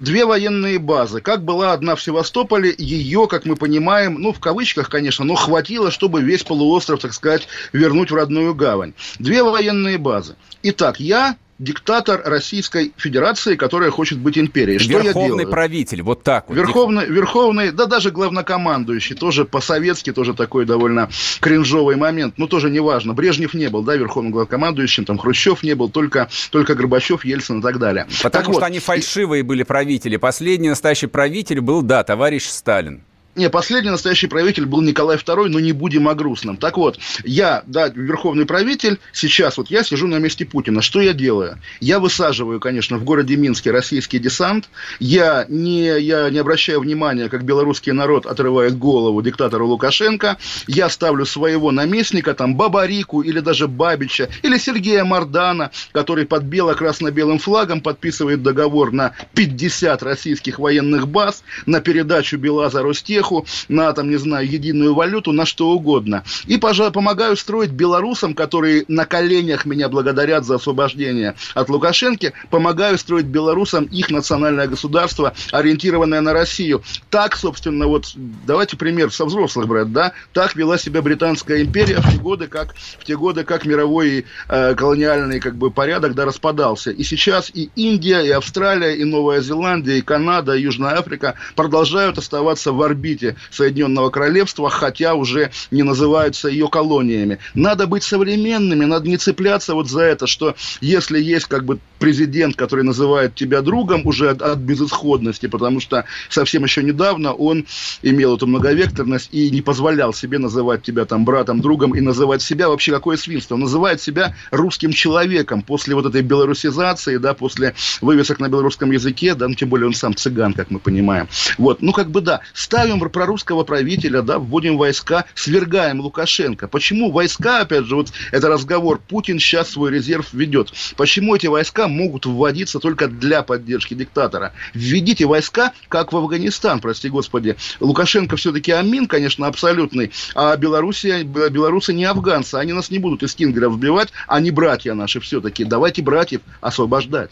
Две 0.00 0.24
военные 0.24 0.78
базы. 0.78 1.20
Как 1.20 1.44
была 1.44 1.72
одна 1.72 1.96
в 1.96 2.02
Севастополе, 2.02 2.72
ее, 2.78 3.26
как 3.26 3.44
мы 3.44 3.56
понимаем, 3.56 4.14
ну, 4.14 4.32
в 4.32 4.38
кавычках, 4.38 4.88
конечно, 4.88 5.24
но 5.24 5.34
хватило, 5.34 5.90
чтобы 5.90 6.22
весь 6.22 6.44
полуостров, 6.44 7.00
так 7.00 7.12
сказать, 7.12 7.48
вернуть 7.72 8.12
в 8.12 8.14
родную 8.14 8.54
гавань. 8.54 8.94
Две 9.18 9.42
военные 9.42 9.98
базы. 9.98 10.36
Итак, 10.62 11.00
я 11.00 11.36
диктатор 11.58 12.22
Российской 12.24 12.92
Федерации, 12.96 13.56
которая 13.56 13.90
хочет 13.90 14.18
быть 14.18 14.38
империей. 14.38 14.78
Что 14.78 15.00
Верховный 15.00 15.22
я 15.22 15.28
делаю? 15.28 15.50
правитель, 15.50 16.02
вот 16.02 16.22
так 16.22 16.48
вот. 16.48 16.56
Верховный, 16.56 17.06
верховный, 17.06 17.72
да 17.72 17.86
даже 17.86 18.10
главнокомандующий, 18.10 19.16
тоже 19.16 19.44
по-советски, 19.44 20.12
тоже 20.12 20.34
такой 20.34 20.66
довольно 20.66 21.08
кринжовый 21.40 21.96
момент, 21.96 22.34
но 22.36 22.46
тоже 22.46 22.70
неважно. 22.70 23.12
Брежнев 23.12 23.54
не 23.54 23.68
был, 23.68 23.82
да, 23.82 23.96
верховным 23.96 24.32
главнокомандующим, 24.32 25.04
там 25.04 25.18
Хрущев 25.18 25.62
не 25.62 25.74
был, 25.74 25.88
только, 25.88 26.28
только 26.50 26.74
Горбачев, 26.74 27.24
Ельцин 27.24 27.58
и 27.58 27.62
так 27.62 27.78
далее. 27.78 28.06
Потому 28.22 28.30
так 28.30 28.42
что 28.44 28.52
вот. 28.52 28.62
они 28.62 28.78
фальшивые 28.78 29.42
были 29.42 29.64
правители. 29.64 30.16
Последний 30.16 30.68
настоящий 30.68 31.06
правитель 31.06 31.60
был, 31.60 31.82
да, 31.82 32.04
товарищ 32.04 32.46
Сталин. 32.46 33.02
Не, 33.34 33.50
последний 33.50 33.90
настоящий 33.90 34.26
правитель 34.26 34.66
был 34.66 34.80
Николай 34.80 35.16
II, 35.16 35.48
но 35.48 35.60
не 35.60 35.70
будем 35.70 36.08
о 36.08 36.14
грустном. 36.16 36.56
Так 36.56 36.76
вот, 36.76 36.98
я, 37.22 37.62
да, 37.66 37.86
верховный 37.88 38.46
правитель, 38.46 38.98
сейчас 39.12 39.58
вот 39.58 39.70
я 39.70 39.84
сижу 39.84 40.08
на 40.08 40.18
месте 40.18 40.44
Путина. 40.44 40.82
Что 40.82 41.00
я 41.00 41.12
делаю? 41.12 41.58
Я 41.78 42.00
высаживаю, 42.00 42.58
конечно, 42.58 42.98
в 42.98 43.04
городе 43.04 43.36
Минске 43.36 43.70
российский 43.70 44.18
десант. 44.18 44.68
Я 44.98 45.46
не, 45.48 46.00
я 46.00 46.28
не 46.30 46.38
обращаю 46.38 46.80
внимания, 46.80 47.28
как 47.28 47.44
белорусский 47.44 47.92
народ 47.92 48.26
отрывает 48.26 48.76
голову 48.76 49.22
диктатору 49.22 49.68
Лукашенко. 49.68 50.36
Я 50.66 50.88
ставлю 50.88 51.24
своего 51.24 51.70
наместника, 51.70 52.34
там, 52.34 52.56
Бабарику 52.56 53.20
или 53.20 53.38
даже 53.38 53.68
Бабича, 53.68 54.28
или 54.42 54.58
Сергея 54.58 55.04
Мардана, 55.04 55.70
который 55.92 56.26
под 56.26 56.42
бело-красно-белым 56.42 57.38
флагом 57.38 57.82
подписывает 57.82 58.42
договор 58.42 58.90
на 58.90 59.12
50 59.34 60.02
российских 60.02 60.58
военных 60.58 61.06
баз, 61.06 61.44
на 61.66 61.80
передачу 61.80 62.36
Белаза 62.36 62.82
Ростех, 62.82 63.27
успеху, 63.28 63.46
на, 63.68 63.92
там, 63.92 64.10
не 64.10 64.16
знаю, 64.16 64.48
единую 64.48 64.94
валюту, 64.94 65.32
на 65.32 65.44
что 65.46 65.70
угодно. 65.70 66.24
И, 66.46 66.56
пожалуй, 66.56 66.92
помогаю 66.92 67.36
строить 67.36 67.70
белорусам, 67.70 68.34
которые 68.34 68.84
на 68.88 69.04
коленях 69.04 69.66
меня 69.66 69.88
благодарят 69.88 70.44
за 70.44 70.56
освобождение 70.56 71.34
от 71.54 71.68
Лукашенко, 71.68 72.32
помогаю 72.50 72.98
строить 72.98 73.26
белорусам 73.26 73.84
их 73.84 74.10
национальное 74.10 74.66
государство, 74.66 75.34
ориентированное 75.52 76.20
на 76.20 76.32
Россию. 76.32 76.82
Так, 77.10 77.36
собственно, 77.36 77.86
вот, 77.86 78.12
давайте 78.46 78.76
пример 78.76 79.12
со 79.12 79.24
взрослых 79.24 79.66
брать, 79.66 79.92
да, 79.92 80.12
так 80.32 80.56
вела 80.56 80.78
себя 80.78 81.02
Британская 81.02 81.62
империя 81.62 82.00
в 82.00 82.10
те 82.10 82.18
годы, 82.18 82.46
как, 82.46 82.74
в 82.98 83.04
те 83.04 83.16
годы, 83.16 83.44
как 83.44 83.64
мировой 83.64 84.24
э, 84.48 84.74
колониальный 84.74 85.40
как 85.40 85.56
бы, 85.56 85.70
порядок 85.70 86.14
да, 86.14 86.24
распадался. 86.24 86.90
И 86.90 87.02
сейчас 87.02 87.50
и 87.52 87.70
Индия, 87.76 88.20
и 88.22 88.30
Австралия, 88.30 88.94
и 88.94 89.04
Новая 89.04 89.40
Зеландия, 89.40 89.98
и 89.98 90.02
Канада, 90.02 90.54
и 90.54 90.62
Южная 90.62 90.98
Африка 90.98 91.34
продолжают 91.54 92.18
оставаться 92.18 92.72
в 92.72 92.82
орбите 92.82 93.07
орбите 93.08 93.36
Соединенного 93.50 94.10
Королевства, 94.10 94.70
хотя 94.70 95.14
уже 95.14 95.50
не 95.70 95.82
называются 95.82 96.48
ее 96.48 96.68
колониями. 96.68 97.38
Надо 97.54 97.86
быть 97.86 98.02
современными, 98.02 98.84
надо 98.84 99.08
не 99.08 99.16
цепляться 99.16 99.74
вот 99.74 99.88
за 99.88 100.02
это, 100.02 100.26
что 100.26 100.54
если 100.80 101.20
есть 101.20 101.46
как 101.46 101.64
бы 101.64 101.78
президент, 101.98 102.56
который 102.56 102.84
называет 102.84 103.34
тебя 103.34 103.62
другом 103.62 104.02
уже 104.06 104.30
от, 104.30 104.42
от 104.42 104.58
безысходности, 104.58 105.46
потому 105.46 105.80
что 105.80 106.04
совсем 106.28 106.64
еще 106.64 106.82
недавно 106.82 107.32
он 107.32 107.66
имел 108.02 108.36
эту 108.36 108.46
многовекторность 108.46 109.30
и 109.32 109.50
не 109.50 109.62
позволял 109.62 110.12
себе 110.12 110.38
называть 110.38 110.82
тебя 110.82 111.04
там 111.04 111.24
братом, 111.24 111.60
другом 111.60 111.94
и 111.94 112.00
называть 112.00 112.42
себя 112.42 112.68
вообще 112.68 112.92
какое 112.92 113.16
свинство. 113.16 113.54
Он 113.54 113.60
называет 113.60 114.00
себя 114.00 114.34
русским 114.50 114.92
человеком 114.92 115.62
после 115.62 115.94
вот 115.94 116.06
этой 116.06 116.22
белорусизации, 116.22 117.16
да, 117.16 117.34
после 117.34 117.74
вывесок 118.00 118.38
на 118.40 118.48
белорусском 118.48 118.92
языке, 118.92 119.34
да, 119.34 119.48
ну, 119.48 119.54
тем 119.54 119.68
более 119.68 119.86
он 119.86 119.94
сам 119.94 120.14
цыган, 120.14 120.52
как 120.52 120.70
мы 120.70 120.78
понимаем. 120.78 121.28
Вот, 121.56 121.82
ну, 121.82 121.92
как 121.92 122.10
бы 122.10 122.20
да, 122.20 122.40
ставим 122.54 122.97
вводим 122.98 123.10
прорусского 123.10 123.64
правителя, 123.64 124.22
да, 124.22 124.38
вводим 124.38 124.76
войска, 124.76 125.24
свергаем 125.34 126.00
Лукашенко. 126.00 126.68
Почему 126.68 127.10
войска, 127.10 127.60
опять 127.60 127.84
же, 127.84 127.96
вот 127.96 128.12
это 128.32 128.48
разговор, 128.48 129.00
Путин 129.08 129.38
сейчас 129.38 129.70
свой 129.70 129.90
резерв 129.90 130.32
ведет. 130.32 130.72
Почему 130.96 131.34
эти 131.34 131.46
войска 131.46 131.88
могут 131.88 132.26
вводиться 132.26 132.78
только 132.78 133.08
для 133.08 133.42
поддержки 133.42 133.94
диктатора? 133.94 134.52
Введите 134.74 135.26
войска, 135.26 135.72
как 135.88 136.12
в 136.12 136.16
Афганистан, 136.16 136.80
прости 136.80 137.08
господи. 137.08 137.56
Лукашенко 137.80 138.36
все-таки 138.36 138.72
амин, 138.72 139.06
конечно, 139.06 139.46
абсолютный, 139.46 140.10
а 140.34 140.56
Белоруссия, 140.56 141.22
белорусы 141.22 141.92
не 141.92 142.04
афганцы, 142.04 142.56
они 142.56 142.72
нас 142.72 142.90
не 142.90 142.98
будут 142.98 143.22
из 143.22 143.34
Кингера 143.34 143.68
вбивать, 143.68 144.10
они 144.26 144.50
братья 144.50 144.94
наши 144.94 145.20
все-таки. 145.20 145.64
Давайте 145.64 146.02
братьев 146.02 146.40
освобождать. 146.60 147.30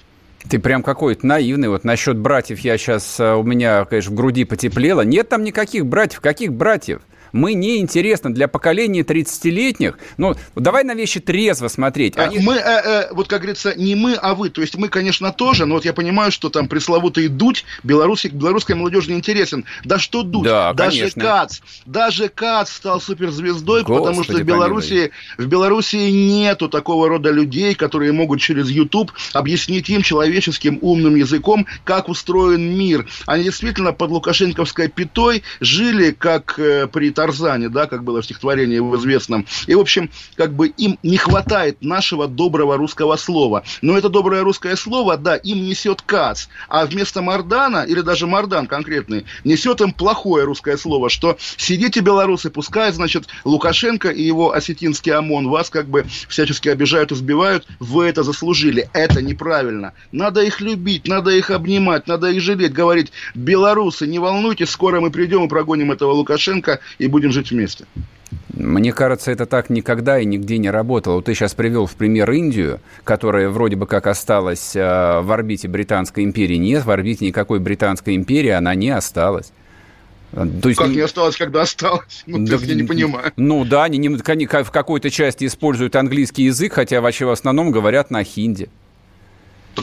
Ты 0.49 0.59
прям 0.59 0.83
какой-то 0.83 1.27
наивный. 1.27 1.69
Вот 1.69 1.85
насчет 1.85 2.19
братьев 2.19 2.61
я 2.61 2.79
сейчас, 2.79 3.19
э, 3.19 3.35
у 3.35 3.43
меня, 3.43 3.85
конечно, 3.85 4.13
в 4.13 4.15
груди 4.15 4.45
потеплело. 4.45 5.01
Нет 5.03 5.29
там 5.29 5.43
никаких 5.43 5.87
братьев. 5.87 6.21
Каких 6.21 6.53
братьев? 6.53 7.03
Мы 7.37 7.55
не 7.55 7.79
интересны 7.79 8.31
для 8.31 8.49
поколения 8.49 9.03
30-летних. 9.03 9.99
Ну, 10.17 10.35
давай 10.55 10.85
на 10.85 10.95
вещи 10.95 11.21
трезво 11.21 11.69
смотреть. 11.69 12.17
Э, 12.17 12.23
Они... 12.23 12.39
Мы, 12.39 12.55
э, 12.55 12.61
э, 12.61 13.09
вот 13.13 13.29
как 13.29 13.43
говорится, 13.43 13.75
не 13.77 13.95
мы, 13.95 14.15
а 14.15 14.35
вы. 14.35 14.51
То 14.51 14.63
есть 14.63 14.77
мы, 14.77 14.89
конечно, 14.89 15.33
тоже, 15.33 15.67
но 15.67 15.75
вот 15.75 15.85
я 15.85 15.93
понимаю, 15.93 16.33
что 16.33 16.49
там 16.49 16.69
пресловутый 16.69 17.29
Дудь 17.29 17.65
белорусский, 17.83 18.31
белорусской 18.31 18.75
молодежи 18.75 19.11
не 19.11 19.19
интересен. 19.19 19.65
Да 19.85 19.99
что 19.99 20.23
Дудь? 20.23 20.45
Да, 20.45 20.73
даже 20.73 20.99
конечно. 20.99 21.23
Кац. 21.23 21.59
Даже 21.85 22.29
Кац 22.29 22.71
стал 22.71 23.01
суперзвездой, 23.01 23.83
Господи, 23.83 23.99
потому 23.99 24.25
что 24.25 24.35
в 24.35 24.43
Беларуси, 24.43 25.11
в 25.39 25.47
Белоруссии 25.47 26.11
нету 26.11 26.69
такого 26.69 27.09
рода 27.09 27.31
людей, 27.31 27.75
которые 27.75 28.13
могут 28.13 28.41
через 28.41 28.71
YouTube 28.71 29.13
объяснить 29.33 29.89
им 29.91 30.03
человеческим 30.03 30.79
умным 30.81 31.15
языком, 31.17 31.67
как 31.85 32.09
устроен 32.09 32.77
мир. 32.77 33.07
Они 33.27 33.45
действительно 33.45 33.93
под 33.93 34.11
лукашенковской 34.11 34.89
пятой 34.89 35.43
жили, 35.61 36.13
как 36.13 36.59
э, 36.59 36.87
при 36.87 37.11
Тарзане, 37.27 37.69
да, 37.69 37.87
как 37.87 38.05
было 38.05 38.23
в 38.23 38.25
стихотворении 38.25 38.79
в 38.79 38.95
известном. 38.97 39.47
И, 39.67 39.75
в 39.75 39.81
общем, 39.81 40.11
как 40.37 40.55
бы 40.55 40.69
им 40.69 40.99
не 41.03 41.17
хватает 41.17 41.83
нашего 41.83 42.29
доброго 42.29 42.77
русского 42.77 43.17
слова. 43.17 43.65
Но 43.83 43.99
это 43.99 44.09
доброе 44.09 44.43
русское 44.43 44.77
слово, 44.77 45.17
да, 45.17 45.35
им 45.35 45.65
несет 45.65 46.03
Кац. 46.03 46.47
А 46.69 46.87
вместо 46.87 47.23
Мардана, 47.23 47.85
или 47.85 48.01
даже 48.01 48.29
Мардан 48.29 48.69
конкретный, 48.69 49.25
несет 49.43 49.81
им 49.81 49.93
плохое 49.93 50.45
русское 50.45 50.77
слово, 50.77 51.11
что 51.11 51.37
сидите, 51.57 52.01
белорусы, 52.01 52.49
пускай, 52.51 52.93
значит, 52.93 53.27
Лукашенко 53.45 54.11
и 54.11 54.23
его 54.23 54.53
осетинский 54.53 55.13
ОМОН 55.13 55.49
вас 55.49 55.69
как 55.71 55.89
бы 55.89 56.07
всячески 56.29 56.69
обижают, 56.69 57.11
избивают, 57.11 57.67
вы 57.81 58.07
это 58.07 58.23
заслужили. 58.23 58.89
Это 58.93 59.21
неправильно. 59.21 59.95
Надо 60.13 60.43
их 60.43 60.61
любить, 60.61 61.09
надо 61.09 61.33
их 61.33 61.51
обнимать, 61.51 62.07
надо 62.07 62.31
их 62.31 62.41
жалеть, 62.41 62.73
говорить, 62.73 63.11
белорусы, 63.35 64.07
не 64.07 64.21
волнуйтесь, 64.21 64.71
скоро 64.71 65.01
мы 65.01 65.11
придем 65.11 65.45
и 65.45 65.49
прогоним 65.49 65.91
этого 65.91 66.13
Лукашенко 66.13 66.79
и 66.99 67.09
будем 67.17 67.33
жить 67.33 67.51
вместе. 67.51 67.87
Мне 68.53 68.93
кажется, 68.93 69.31
это 69.31 69.47
так 69.47 69.71
никогда 69.71 70.19
и 70.19 70.27
нигде 70.27 70.59
не 70.59 70.71
работало. 70.71 71.23
Ты 71.23 71.35
сейчас 71.35 71.55
привел 71.55 71.87
в 71.87 71.95
пример 71.95 72.31
Индию, 72.31 72.81
которая 73.05 73.49
вроде 73.49 73.77
бы 73.77 73.87
как 73.87 74.07
осталась 74.07 74.77
э, 74.77 74.81
в 75.23 75.33
орбите 75.33 75.67
Британской 75.67 76.25
империи. 76.25 76.57
Нет, 76.57 76.85
в 76.85 76.91
орбите 76.91 77.25
никакой 77.25 77.59
Британской 77.59 78.17
империи 78.17 78.51
она 78.51 78.75
не 78.75 78.91
осталась. 78.91 79.51
То 80.33 80.69
есть, 80.69 80.79
как 80.79 80.89
не 80.89 81.01
осталось, 81.01 81.37
когда 81.37 81.63
осталось? 81.63 82.25
Ну, 82.27 82.45
да, 82.45 82.57
я 82.57 82.75
не 82.75 82.83
понимаю. 82.83 83.33
Ну 83.37 83.65
да, 83.65 83.85
они, 83.85 83.99
они 83.99 84.47
в 84.47 84.71
какой-то 84.71 85.09
части 85.09 85.47
используют 85.47 85.97
английский 85.97 86.43
язык, 86.43 86.75
хотя 86.75 87.01
вообще 87.01 87.25
в 87.25 87.31
основном 87.31 87.71
говорят 87.71 88.11
на 88.11 88.23
хинди 88.25 88.69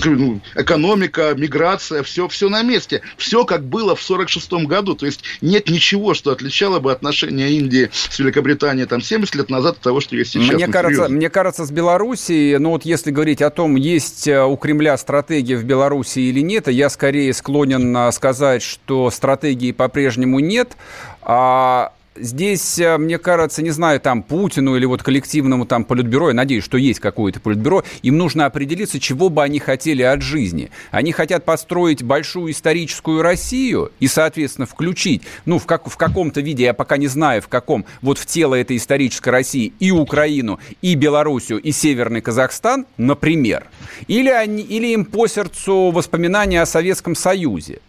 ну, 0.06 0.42
экономика, 0.56 1.34
миграция, 1.36 2.04
все, 2.04 2.28
все 2.28 2.50
на 2.50 2.64
месте. 2.64 3.02
Все 3.18 3.46
как 3.46 3.64
было 3.64 3.96
в 3.96 4.04
1946 4.04 4.68
году. 4.68 4.96
То 4.96 5.06
есть 5.06 5.24
нет 5.42 5.70
ничего, 5.70 6.14
что 6.14 6.32
отличало 6.32 6.80
бы 6.80 6.92
отношения 6.92 7.50
Индии 7.50 7.90
с 7.92 8.20
Великобританией 8.20 8.88
там 8.88 9.02
70 9.02 9.36
лет 9.36 9.50
назад 9.50 9.76
от 9.78 9.82
того, 9.82 10.02
что 10.02 10.16
есть 10.16 10.32
сейчас. 10.32 10.54
Мне, 10.54 10.68
ну, 10.68 10.74
кажется, 10.74 11.10
мне 11.10 11.30
кажется, 11.30 11.66
с 11.66 11.72
Белоруссией, 11.72 12.58
ну 12.58 12.72
вот 12.72 12.86
если 12.86 13.12
говорить 13.12 13.42
о 13.42 13.50
том, 13.50 13.76
есть 13.76 14.28
э, 14.28 14.44
у 14.44 14.56
Кремля 14.58 14.98
стратегия 14.98 15.58
в 15.58 15.64
Белоруссии 15.64 16.24
или 16.24 16.42
нет, 16.42 16.68
я 16.68 16.90
скорее 16.90 17.34
склонен 17.34 17.96
э, 17.96 18.12
сказать, 18.12 18.64
что 18.64 19.10
стратегии 19.12 19.72
по-прежнему 19.72 20.40
нет. 20.40 20.78
А 21.22 21.94
здесь, 22.16 22.80
э, 22.80 22.98
мне 22.98 23.18
кажется, 23.18 23.62
не 23.62 23.72
знаю, 23.72 24.00
там 24.00 24.24
Путину 24.24 24.76
или 24.76 24.86
вот 24.86 25.04
коллективному 25.04 25.66
там 25.66 25.84
политбюро, 25.84 26.30
я 26.30 26.34
надеюсь, 26.34 26.64
что 26.64 26.78
есть 26.78 27.00
какое-то 27.00 27.40
политбюро, 27.40 27.84
им 28.02 28.18
нужно 28.18 28.46
определиться, 28.46 29.00
чего 29.00 29.30
бы 29.30 29.44
они 29.44 29.60
хотели 29.60 30.02
от 30.02 30.22
жизни. 30.22 30.72
Они 30.92 31.12
хотят 31.12 31.46
построить 31.46 32.04
большую 32.04 32.52
историческую 32.52 33.22
Россию 33.22 33.92
и, 34.00 34.08
соответственно, 34.08 34.66
включить, 34.66 35.24
ну, 35.46 35.60
в, 35.60 35.66
как, 35.66 35.90
в 35.90 35.98
каком-то 35.98 36.42
виде, 36.42 36.66
я 36.66 36.74
пока 36.74 36.98
не 36.98 37.08
знаю, 37.08 37.42
в 37.42 37.48
каком, 37.48 37.86
вот 38.02 38.18
в 38.18 38.26
тело 38.26 38.56
этой 38.56 38.78
исторической 38.78 39.30
России 39.30 39.74
и 39.80 39.92
Украину, 39.92 40.60
и 40.82 40.96
Белоруссию, 40.96 41.60
и 41.60 41.72
Северный 41.72 42.22
Казахстан, 42.22 42.86
например. 42.98 43.68
Или, 44.08 44.30
они, 44.30 44.64
или 44.64 44.88
им 44.88 45.06
по 45.06 45.28
сердцу 45.28 45.92
воспоминания 45.92 46.62
о 46.62 46.66
Советском 46.66 47.16
Союзе. 47.16 47.80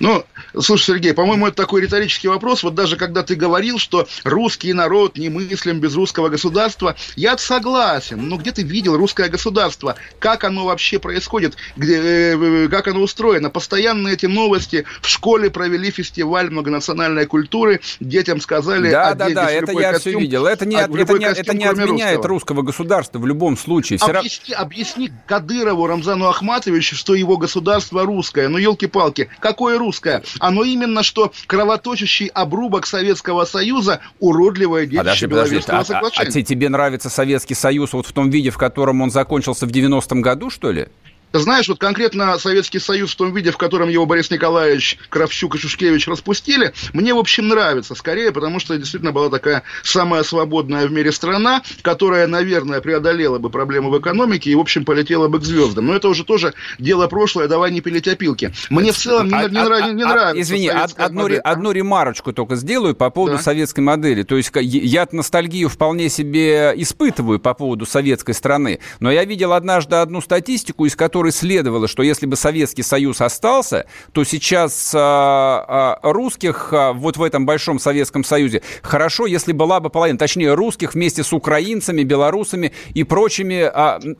Ну, 0.00 0.24
слушай, 0.58 0.84
Сергей, 0.84 1.12
по-моему, 1.12 1.48
это 1.48 1.56
такой 1.56 1.82
риторический 1.82 2.28
вопрос. 2.28 2.62
Вот 2.62 2.74
даже 2.74 2.96
когда 2.96 3.22
ты 3.22 3.34
говорил, 3.34 3.78
что 3.78 4.06
русский 4.24 4.72
народ 4.72 5.18
не 5.18 5.28
мыслим 5.28 5.80
без 5.80 5.94
русского 5.94 6.28
государства, 6.28 6.94
я 7.16 7.36
согласен. 7.36 8.28
Но 8.28 8.36
где 8.36 8.52
ты 8.52 8.62
видел 8.62 8.96
русское 8.96 9.28
государство? 9.28 9.96
Как 10.18 10.44
оно 10.44 10.66
вообще 10.66 10.98
происходит? 10.98 11.56
Где, 11.76 11.98
э, 11.98 12.68
как 12.68 12.88
оно 12.88 13.00
устроено? 13.00 13.50
Постоянно 13.50 14.08
эти 14.08 14.26
новости. 14.26 14.84
В 15.02 15.08
школе 15.08 15.50
провели 15.50 15.90
фестиваль 15.90 16.50
многонациональной 16.50 17.26
культуры. 17.26 17.80
Детям 18.00 18.40
сказали... 18.40 18.90
Да, 18.90 19.14
да, 19.14 19.30
да, 19.30 19.50
это 19.50 19.72
я 19.72 19.92
костюм, 19.92 20.12
все 20.12 20.20
видел. 20.20 20.46
Это 20.46 20.64
не, 20.64 20.76
а, 20.76 20.82
это 20.82 20.92
не, 20.92 21.24
костюм, 21.24 21.24
это 21.24 21.56
не 21.56 21.64
отменяет 21.64 22.16
русского. 22.16 22.28
русского 22.28 22.62
государства 22.62 23.18
в 23.18 23.26
любом 23.26 23.56
случае. 23.56 23.98
Все 23.98 24.12
объясни, 24.12 24.54
объясни 24.54 25.10
Кадырову 25.26 25.86
Рамзану 25.86 26.28
Ахматовичу, 26.28 26.94
что 26.94 27.14
его 27.14 27.36
государство 27.36 28.04
русское. 28.04 28.48
Ну, 28.48 28.58
елки-палки, 28.58 29.28
какое 29.40 29.76
русское? 29.78 29.87
Русское. 29.88 30.22
Оно 30.38 30.64
именно 30.64 31.02
что 31.02 31.32
кровоточащий 31.46 32.26
обрубок 32.26 32.86
Советского 32.86 33.44
Союза, 33.46 34.00
уродливое 34.20 34.86
детище 34.86 35.28
подожди, 35.28 35.56
подожди, 35.56 35.56
а, 35.68 35.84
соглашения. 35.84 36.28
А, 36.28 36.38
а 36.38 36.42
тебе 36.42 36.68
нравится 36.68 37.08
Советский 37.08 37.54
Союз 37.54 37.94
вот 37.94 38.06
в 38.06 38.12
том 38.12 38.28
виде, 38.28 38.50
в 38.50 38.58
котором 38.58 39.00
он 39.00 39.10
закончился 39.10 39.66
в 39.66 39.70
90-м 39.70 40.20
году, 40.20 40.50
что 40.50 40.70
ли? 40.70 40.88
Знаешь, 41.32 41.68
вот 41.68 41.78
конкретно 41.78 42.38
Советский 42.38 42.78
Союз 42.78 43.12
в 43.12 43.16
том 43.16 43.34
виде, 43.34 43.50
в 43.50 43.58
котором 43.58 43.88
его 43.88 44.06
Борис 44.06 44.30
Николаевич, 44.30 44.98
Кравчук 45.10 45.56
и 45.56 45.58
Шушкевич 45.58 46.08
распустили, 46.08 46.72
мне, 46.94 47.12
в 47.12 47.18
общем, 47.18 47.48
нравится 47.48 47.94
скорее, 47.94 48.32
потому 48.32 48.60
что 48.60 48.76
действительно 48.76 49.12
была 49.12 49.28
такая 49.28 49.62
самая 49.82 50.22
свободная 50.22 50.86
в 50.86 50.92
мире 50.92 51.12
страна, 51.12 51.62
которая, 51.82 52.26
наверное, 52.26 52.80
преодолела 52.80 53.38
бы 53.38 53.50
проблемы 53.50 53.90
в 53.90 53.98
экономике 53.98 54.50
и, 54.50 54.54
в 54.54 54.60
общем, 54.60 54.84
полетела 54.84 55.28
бы 55.28 55.38
к 55.38 55.44
звездам. 55.44 55.86
Но 55.86 55.94
это 55.94 56.08
уже 56.08 56.24
тоже 56.24 56.54
дело 56.78 57.06
прошлое, 57.08 57.46
давай 57.46 57.72
не 57.72 57.82
пилить 57.82 58.08
опилки. 58.08 58.52
Мне 58.70 58.92
в 58.92 58.96
целом 58.96 59.28
не, 59.28 59.34
а, 59.34 59.48
не, 59.48 59.58
а, 59.58 59.64
нрав, 59.64 59.92
не 59.92 60.02
а, 60.02 60.08
нравится. 60.08 60.40
Извини, 60.40 60.68
одну, 60.68 61.28
одну 61.44 61.72
ремарочку 61.72 62.32
только 62.32 62.56
сделаю 62.56 62.94
по 62.94 63.10
поводу 63.10 63.36
да. 63.36 63.42
советской 63.42 63.80
модели. 63.80 64.22
То 64.22 64.36
есть 64.36 64.50
я 64.54 65.06
ностальгию 65.12 65.68
вполне 65.68 66.08
себе 66.08 66.72
испытываю 66.76 67.38
по 67.38 67.52
поводу 67.52 67.84
советской 67.84 68.32
страны, 68.32 68.80
но 69.00 69.10
я 69.10 69.24
видел 69.24 69.52
однажды 69.52 69.96
одну 69.96 70.20
статистику, 70.20 70.86
из 70.86 70.96
которой 70.96 71.17
которой 71.18 71.32
следовало, 71.32 71.88
что 71.88 72.04
если 72.04 72.26
бы 72.26 72.36
Советский 72.36 72.84
Союз 72.84 73.20
остался, 73.20 73.86
то 74.12 74.22
сейчас 74.22 74.92
а, 74.94 75.98
а, 76.00 76.12
русских 76.12 76.68
а, 76.72 76.92
вот 76.92 77.16
в 77.16 77.22
этом 77.24 77.44
большом 77.44 77.80
Советском 77.80 78.22
Союзе 78.22 78.62
хорошо, 78.82 79.26
если 79.26 79.50
была 79.50 79.80
бы 79.80 79.90
половина, 79.90 80.16
точнее 80.16 80.54
русских 80.54 80.94
вместе 80.94 81.24
с 81.24 81.32
украинцами, 81.32 82.04
белорусами 82.04 82.72
и 82.94 83.02
прочими, 83.02 83.68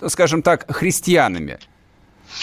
скажем 0.08 0.42
так, 0.42 0.66
христианами. 0.74 1.60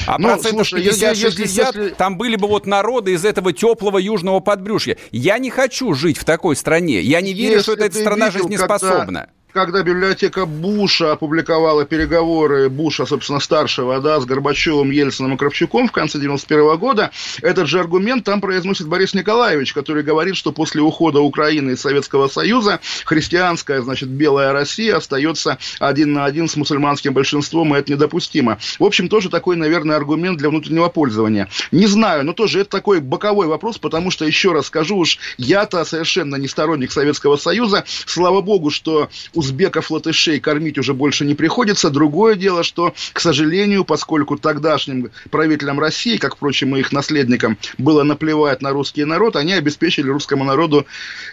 А 0.07 0.17
ну, 0.17 0.29
процентов 0.29 0.71
50-60 0.71 1.95
там 1.95 2.17
были 2.17 2.37
бы 2.37 2.47
вот 2.47 2.65
народы 2.65 3.11
из 3.11 3.25
этого 3.25 3.51
теплого 3.51 3.97
южного 3.97 4.39
подбрюшья. 4.39 4.95
Я 5.11 5.37
не 5.37 5.49
хочу 5.49 5.93
жить 5.93 6.17
в 6.17 6.23
такой 6.23 6.55
стране. 6.55 7.01
Я 7.01 7.19
не 7.19 7.33
верю, 7.33 7.61
что 7.61 7.73
эта 7.73 7.97
страна 7.97 8.29
видел, 8.29 8.43
жизнеспособна. 8.43 9.19
Когда 9.19 9.44
когда 9.55 9.83
библиотека 9.83 10.45
Буша 10.45 11.13
опубликовала 11.13 11.85
переговоры 11.85 12.67
Буша, 12.67 13.05
собственно, 13.05 13.39
старшего, 13.39 14.01
да, 14.01 14.19
с 14.19 14.25
Горбачевым, 14.25 14.91
Ельциным 14.91 15.35
и 15.35 15.37
Кравчуком 15.37 15.87
в 15.87 15.93
конце 15.93 16.19
91 16.19 16.75
года, 16.77 17.11
этот 17.41 17.65
же 17.69 17.79
аргумент 17.79 18.25
там 18.25 18.41
произносит 18.41 18.87
Борис 18.87 19.13
Николаевич, 19.13 19.71
который 19.71 20.03
говорит, 20.03 20.35
что 20.35 20.51
после 20.51 20.81
ухода 20.81 21.21
Украины 21.21 21.71
из 21.71 21.79
Советского 21.79 22.27
Союза 22.27 22.81
христианская, 23.05 23.81
значит, 23.81 24.09
белая 24.09 24.51
Россия 24.51 24.97
остается 24.97 25.57
один 25.79 26.11
на 26.11 26.25
один 26.25 26.49
с 26.49 26.57
мусульманским 26.57 27.13
большинством, 27.13 27.73
и 27.73 27.79
это 27.79 27.93
недопустимо. 27.93 28.59
В 28.77 28.83
общем, 28.83 29.07
тоже 29.07 29.29
такой, 29.29 29.55
наверное, 29.55 29.95
аргумент 29.95 30.37
для 30.37 30.49
внутреннего 30.49 30.89
пользования. 30.89 31.47
Не 31.71 31.87
знаю, 31.87 32.25
но 32.25 32.33
тоже 32.33 32.59
это 32.59 32.71
такой 32.71 32.99
боковой 32.99 33.47
вопрос, 33.47 33.77
потому 33.77 34.11
что, 34.11 34.25
еще 34.25 34.51
раз 34.51 34.65
скажу 34.65 34.97
уж, 34.97 35.17
я-то 35.37 35.85
совершенно 35.85 36.35
не 36.35 36.49
сторонник 36.49 36.91
Советского 36.91 37.37
Союза. 37.37 37.85
Слава 38.05 38.41
богу, 38.41 38.69
что 38.69 39.07
у 39.33 39.44
узбеков, 39.45 39.91
латышей 39.91 40.39
кормить 40.39 40.77
уже 40.77 40.93
больше 40.93 41.25
не 41.25 41.35
приходится. 41.35 41.89
Другое 41.89 42.35
дело, 42.35 42.63
что, 42.63 42.93
к 43.13 43.19
сожалению, 43.19 43.85
поскольку 43.85 44.37
тогдашним 44.37 45.11
правителям 45.29 45.79
России, 45.79 46.17
как, 46.17 46.35
впрочем, 46.35 46.75
и 46.75 46.79
их 46.79 46.91
наследникам, 46.91 47.57
было 47.77 48.03
наплевать 48.03 48.61
на 48.61 48.71
русский 48.71 49.05
народ, 49.05 49.35
они 49.35 49.53
обеспечили 49.53 50.09
русскому 50.09 50.43
народу 50.43 50.85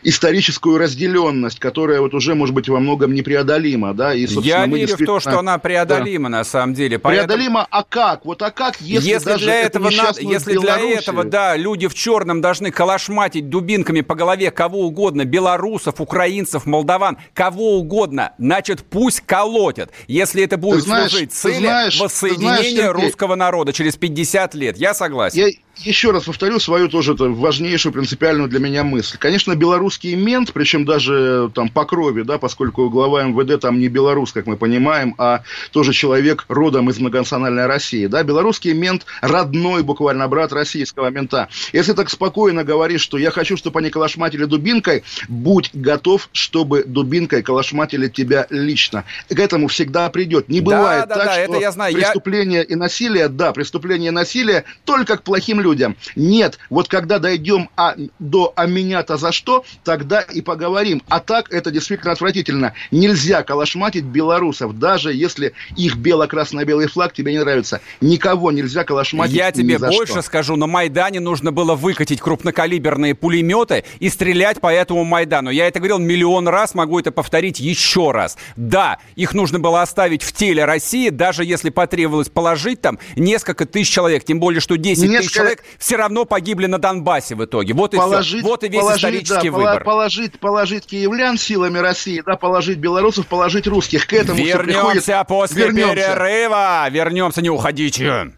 историческую 0.03 0.79
разделенность, 0.79 1.59
которая 1.59 2.01
вот 2.01 2.15
уже, 2.15 2.35
может 2.35 2.55
быть, 2.55 2.69
во 2.69 2.81
многом 2.81 3.15
непреодолима. 3.15 3.95
Да? 3.95 4.15
И, 4.15 4.27
Я 4.27 4.67
верю 4.67 4.79
действительно... 4.79 4.97
в 4.97 5.07
то, 5.07 5.21
что 5.21 5.39
она 5.39 5.59
преодолима 5.59 6.29
да. 6.31 6.39
на 6.39 6.45
самом 6.45 6.75
деле. 6.75 6.99
Поэтому... 6.99 7.29
Преодолима, 7.29 7.67
а 7.71 7.83
как? 7.83 8.25
Вот 8.25 8.43
а 8.43 8.51
как, 8.51 8.81
если, 8.81 9.09
если 9.09 9.25
даже 9.25 9.45
для 9.45 9.61
этого 9.61 9.91
надо, 9.91 10.21
если 10.21 10.59
для 10.59 10.79
этого, 10.79 11.25
да, 11.25 11.57
люди 11.57 11.89
в 11.89 11.95
черном 11.95 12.41
должны 12.41 12.71
калашматить 12.71 13.49
дубинками 13.49 14.01
по 14.01 14.15
голове 14.15 14.51
кого 14.51 14.87
угодно, 14.87 15.25
белорусов, 15.25 16.01
украинцев, 16.01 16.67
молдаван, 16.67 17.19
кого 17.35 17.79
угодно, 17.79 18.02
значит, 18.39 18.85
пусть 18.89 19.21
колотят, 19.21 19.91
если 20.09 20.43
это 20.43 20.57
будет 20.57 20.83
знаешь, 20.83 21.11
служить 21.11 21.33
цели 21.33 21.59
знаешь, 21.59 22.01
воссоединения 22.01 22.91
знаешь, 22.91 22.95
русского 22.95 23.35
народа 23.35 23.73
через 23.73 23.97
50 23.97 24.55
лет. 24.55 24.77
Я 24.77 24.95
согласен. 24.95 25.47
Я, 25.47 25.51
еще 25.79 26.11
раз 26.11 26.25
повторю 26.25 26.61
свою 26.61 26.89
тоже 26.89 27.15
это 27.15 27.25
важнейшую 27.25 27.93
принципиальную 27.93 28.49
для 28.49 28.61
меня 28.61 28.85
мысль. 28.85 29.17
Конечно, 29.19 29.55
белорусский 29.55 30.15
мент, 30.15 30.53
причем 30.53 30.85
даже 30.85 31.51
там 31.55 31.69
по 31.69 31.85
крови, 31.85 32.23
да, 32.23 32.39
поскольку 32.39 32.91
глава 32.91 33.25
МВД 33.25 33.61
там 33.61 33.79
не 33.79 33.89
белорус, 33.89 34.33
как 34.33 34.47
мы 34.47 34.57
понимаем, 34.57 35.15
а 35.19 35.43
тоже 35.71 35.93
человек 35.93 36.45
родом 36.49 36.91
из 36.91 36.99
многонациональной 36.99 37.67
России, 37.67 38.07
да, 38.07 38.23
белорусский 38.23 38.75
мент 38.75 39.07
родной 39.23 39.83
буквально 39.83 40.29
брат 40.29 40.53
российского 40.53 41.09
мента. 41.09 41.49
Если 41.73 41.95
так 41.95 42.11
спокойно 42.11 42.65
говоришь, 42.65 43.01
что 43.01 43.17
я 43.17 43.31
хочу, 43.31 43.57
чтобы 43.57 43.81
они 43.81 43.91
калашматили 43.91 44.45
дубинкой, 44.45 45.05
будь 45.29 45.71
готов, 45.73 46.29
чтобы 46.33 46.85
дубинкой 46.85 47.43
калашматили 47.43 48.09
тебя 48.09 48.47
лично. 48.51 49.05
К 49.29 49.39
этому 49.39 49.69
всегда 49.69 50.11
придет. 50.11 50.49
Не 50.49 50.61
бывает 50.61 51.09
да, 51.09 51.15
да, 51.15 51.15
так, 51.15 51.27
да, 51.27 51.33
что 51.33 51.43
это 51.43 51.57
я 51.59 51.73
знаю. 51.73 51.95
преступление 51.95 52.59
я... 52.59 52.65
и 52.65 52.75
насилие, 52.75 53.29
да, 53.29 53.53
преступление 53.53 54.09
и 54.09 54.13
насилие 54.13 54.65
только 54.85 55.17
к 55.17 55.23
плохим 55.23 55.62
людям. 55.63 55.97
Нет, 56.17 56.59
вот 56.71 56.89
когда 56.89 57.19
дойдем 57.19 57.71
а, 57.77 57.95
до 58.19 58.53
«а 58.57 58.67
меня-то 58.67 59.17
за 59.17 59.33
что?», 59.33 59.65
тогда 59.85 60.21
и 60.21 60.41
поговорим. 60.41 61.03
А 61.09 61.21
так 61.21 61.53
это 61.53 61.71
действительно 61.71 62.13
отвратительно. 62.13 62.75
Нельзя 62.91 63.43
калашматить 63.43 64.05
белорусов, 64.05 64.79
даже 64.79 65.13
если 65.13 65.55
их 65.77 65.97
бело-красно-белый 65.97 66.89
флаг 66.89 67.13
тебе 67.13 67.33
не 67.33 67.39
нравится. 67.39 67.81
Никого 68.01 68.53
нельзя 68.53 68.85
калашматить 68.85 69.35
Я 69.35 69.53
тебе 69.53 69.79
больше 69.79 70.13
что. 70.13 70.23
скажу, 70.23 70.57
на 70.57 70.67
Майдане 70.67 71.21
нужно 71.21 71.53
было 71.53 71.75
выкатить 71.75 72.21
крупнокалиберные 72.21 73.15
пулеметы 73.15 73.85
и 74.01 74.09
стрелять 74.09 74.61
по 74.61 74.73
этому 74.73 75.05
Майдану. 75.05 75.51
Я 75.51 75.69
это 75.69 75.79
говорил 75.79 75.99
миллион 75.99 76.49
раз, 76.49 76.75
могу 76.75 76.99
это 76.99 77.13
повторить 77.13 77.61
еще 77.61 78.11
раз. 78.11 78.37
Да, 78.57 78.99
их 79.17 79.35
нужно 79.35 79.59
было 79.59 79.83
оставить 79.83 80.23
в 80.23 80.33
теле 80.33 80.65
России, 80.65 81.09
даже 81.09 81.45
если 81.45 81.71
потребовалось 81.71 82.29
положить 82.29 82.81
там 82.81 82.99
несколько 83.17 83.67
тысяч 83.67 83.93
человек, 83.93 84.25
тем 84.25 84.41
более, 84.41 84.61
что 84.61 84.77
10 84.77 85.03
несколько... 85.03 85.23
тысяч 85.23 85.33
человек 85.33 85.52
все 85.79 85.97
равно 85.97 86.25
погибли 86.25 86.67
на 86.67 86.79
Донбассе 86.79 87.35
в 87.35 87.45
итоге. 87.45 87.75
Вот 87.75 87.93
положить, 87.93 88.35
и 88.35 88.39
все. 88.39 88.49
Вот 88.49 88.65
и 88.65 88.69
весь 88.69 88.81
положить, 88.81 88.99
исторический 88.99 89.51
да, 89.51 89.57
выбор. 89.57 89.85
Положить, 89.85 90.39
положить 90.39 90.87
киевлян 90.87 91.39
силами 91.39 91.79
России, 91.79 92.23
да, 92.25 92.37
положить 92.37 92.79
белорусов, 92.79 93.27
положить 93.27 93.67
русских. 93.67 94.07
К 94.07 94.15
этому 94.15 94.39
Вернемся 94.39 95.03
приходит... 95.03 95.27
после 95.29 95.65
Вернемся. 95.65 95.95
перерыва. 95.95 96.89
Вернемся, 96.91 97.43
не 97.43 97.51
уходите. 97.51 98.33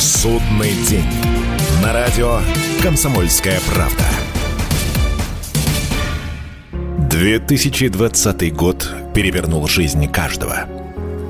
Судный 0.00 0.72
день. 0.88 1.04
На 1.82 1.92
радио 1.92 2.38
«Комсомольская 2.80 3.60
правда». 3.72 4.04
2020 7.10 8.54
год 8.54 8.88
перевернул 9.14 9.66
жизнь 9.68 10.10
каждого. 10.10 10.81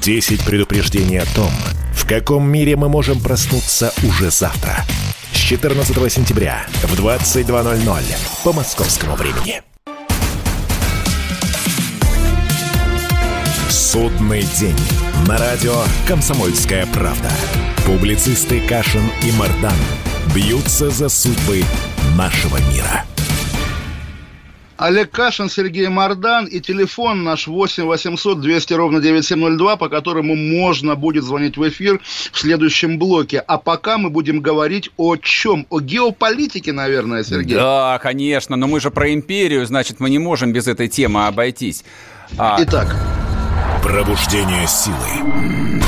10 0.00 0.44
предупреждений 0.44 1.18
о 1.18 1.26
том, 1.34 1.50
в 1.94 2.06
каком 2.06 2.50
мире 2.50 2.76
мы 2.76 2.88
можем 2.88 3.20
проснуться 3.20 3.92
уже 4.02 4.30
завтра. 4.30 4.84
С 5.32 5.36
14 5.36 6.12
сентября 6.12 6.66
в 6.82 6.98
22.00 6.98 8.02
по 8.42 8.52
московскому 8.52 9.14
времени. 9.14 9.62
Судный 13.68 14.42
день. 14.58 14.76
На 15.26 15.36
радио 15.36 15.74
«Комсомольская 16.08 16.86
правда». 16.86 17.30
Публицисты 17.84 18.60
Кашин 18.60 19.02
и 19.22 19.32
Мардан 19.32 19.76
бьются 20.34 20.90
за 20.90 21.08
судьбы 21.08 21.62
нашего 22.16 22.56
мира. 22.72 23.04
Олег 24.80 25.10
Кашин, 25.10 25.50
Сергей 25.50 25.88
Мордан 25.88 26.46
и 26.46 26.58
телефон 26.58 27.22
наш 27.22 27.46
8 27.46 27.84
800 27.84 28.40
200 28.40 28.72
ровно 28.72 29.00
9702, 29.00 29.76
по 29.76 29.90
которому 29.90 30.34
можно 30.34 30.96
будет 30.96 31.22
звонить 31.22 31.58
в 31.58 31.68
эфир 31.68 32.00
в 32.32 32.38
следующем 32.38 32.98
блоке. 32.98 33.40
А 33.40 33.58
пока 33.58 33.98
мы 33.98 34.08
будем 34.08 34.40
говорить 34.40 34.90
о 34.96 35.16
чем? 35.16 35.66
О 35.68 35.80
геополитике, 35.80 36.72
наверное, 36.72 37.24
Сергей. 37.24 37.56
Да, 37.56 37.98
конечно, 38.02 38.56
но 38.56 38.66
мы 38.68 38.80
же 38.80 38.90
про 38.90 39.12
империю, 39.12 39.66
значит, 39.66 40.00
мы 40.00 40.08
не 40.08 40.18
можем 40.18 40.54
без 40.54 40.66
этой 40.66 40.88
темы 40.88 41.26
обойтись. 41.26 41.84
А... 42.38 42.56
Итак. 42.62 42.96
Пробуждение 43.82 44.66
силы. 44.66 45.82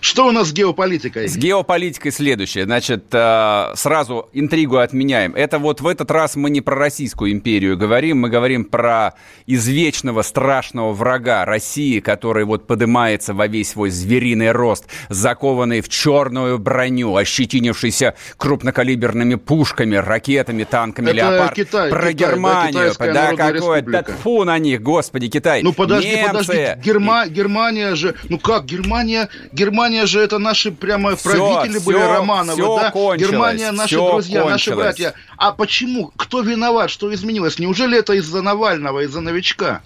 Что 0.00 0.26
у 0.26 0.30
нас 0.30 0.48
с 0.48 0.52
геополитикой? 0.52 1.28
С 1.28 1.36
геополитикой 1.36 2.12
следующее. 2.12 2.64
Значит, 2.64 3.04
э, 3.12 3.72
сразу 3.74 4.28
интригу 4.32 4.78
отменяем. 4.78 5.34
Это 5.34 5.58
вот 5.58 5.80
в 5.80 5.86
этот 5.86 6.10
раз 6.10 6.36
мы 6.36 6.50
не 6.50 6.60
про 6.60 6.76
Российскую 6.76 7.32
империю 7.32 7.76
говорим, 7.76 8.18
мы 8.18 8.30
говорим 8.30 8.64
про 8.64 9.14
извечного 9.46 10.22
страшного 10.22 10.92
врага 10.92 11.44
России, 11.44 12.00
который 12.00 12.44
вот 12.44 12.66
поднимается 12.66 13.34
во 13.34 13.46
весь 13.46 13.70
свой 13.70 13.90
звериный 13.90 14.52
рост, 14.52 14.86
закованный 15.08 15.80
в 15.80 15.88
черную 15.88 16.58
броню, 16.58 17.16
ощетинившийся 17.16 18.14
крупнокалиберными 18.36 19.34
пушками, 19.34 19.96
ракетами, 19.96 20.64
танками, 20.64 21.06
Это 21.06 21.16
леопард. 21.16 21.54
Китай, 21.54 21.90
про 21.90 22.00
Китай, 22.00 22.14
Германию. 22.14 22.92
Да, 22.98 23.12
да 23.12 23.36
какой? 23.36 23.82
Да 23.82 24.02
фу 24.02 24.44
на 24.44 24.58
них, 24.58 24.80
господи, 24.82 25.28
Китай. 25.28 25.62
Ну 25.62 25.72
подожди, 25.72 26.10
Немцы. 26.10 26.28
подожди. 26.28 26.80
Герма... 26.82 27.26
Германия 27.28 27.94
же... 27.94 28.14
Ну 28.28 28.38
как, 28.38 28.64
Германия... 28.64 29.28
Германия 29.52 29.89
Германия 29.90 30.06
же 30.06 30.20
это 30.20 30.38
наши 30.38 30.70
прямо 30.70 31.16
все, 31.16 31.30
правители 31.30 31.78
все, 31.78 31.86
были 31.86 31.98
Романовы, 31.98 32.62
все 32.62 32.76
да? 32.76 33.16
Германия 33.16 33.72
наши 33.72 33.96
все 33.96 34.10
друзья, 34.12 34.42
кончилось. 34.42 34.66
наши 34.66 34.76
братья. 34.76 35.14
А 35.36 35.52
почему? 35.52 36.12
Кто 36.16 36.42
виноват? 36.42 36.90
Что 36.90 37.12
изменилось? 37.12 37.58
Неужели 37.58 37.98
это 37.98 38.12
из-за 38.14 38.42
Навального, 38.42 39.00
из-за 39.00 39.20
новичка? 39.20 39.82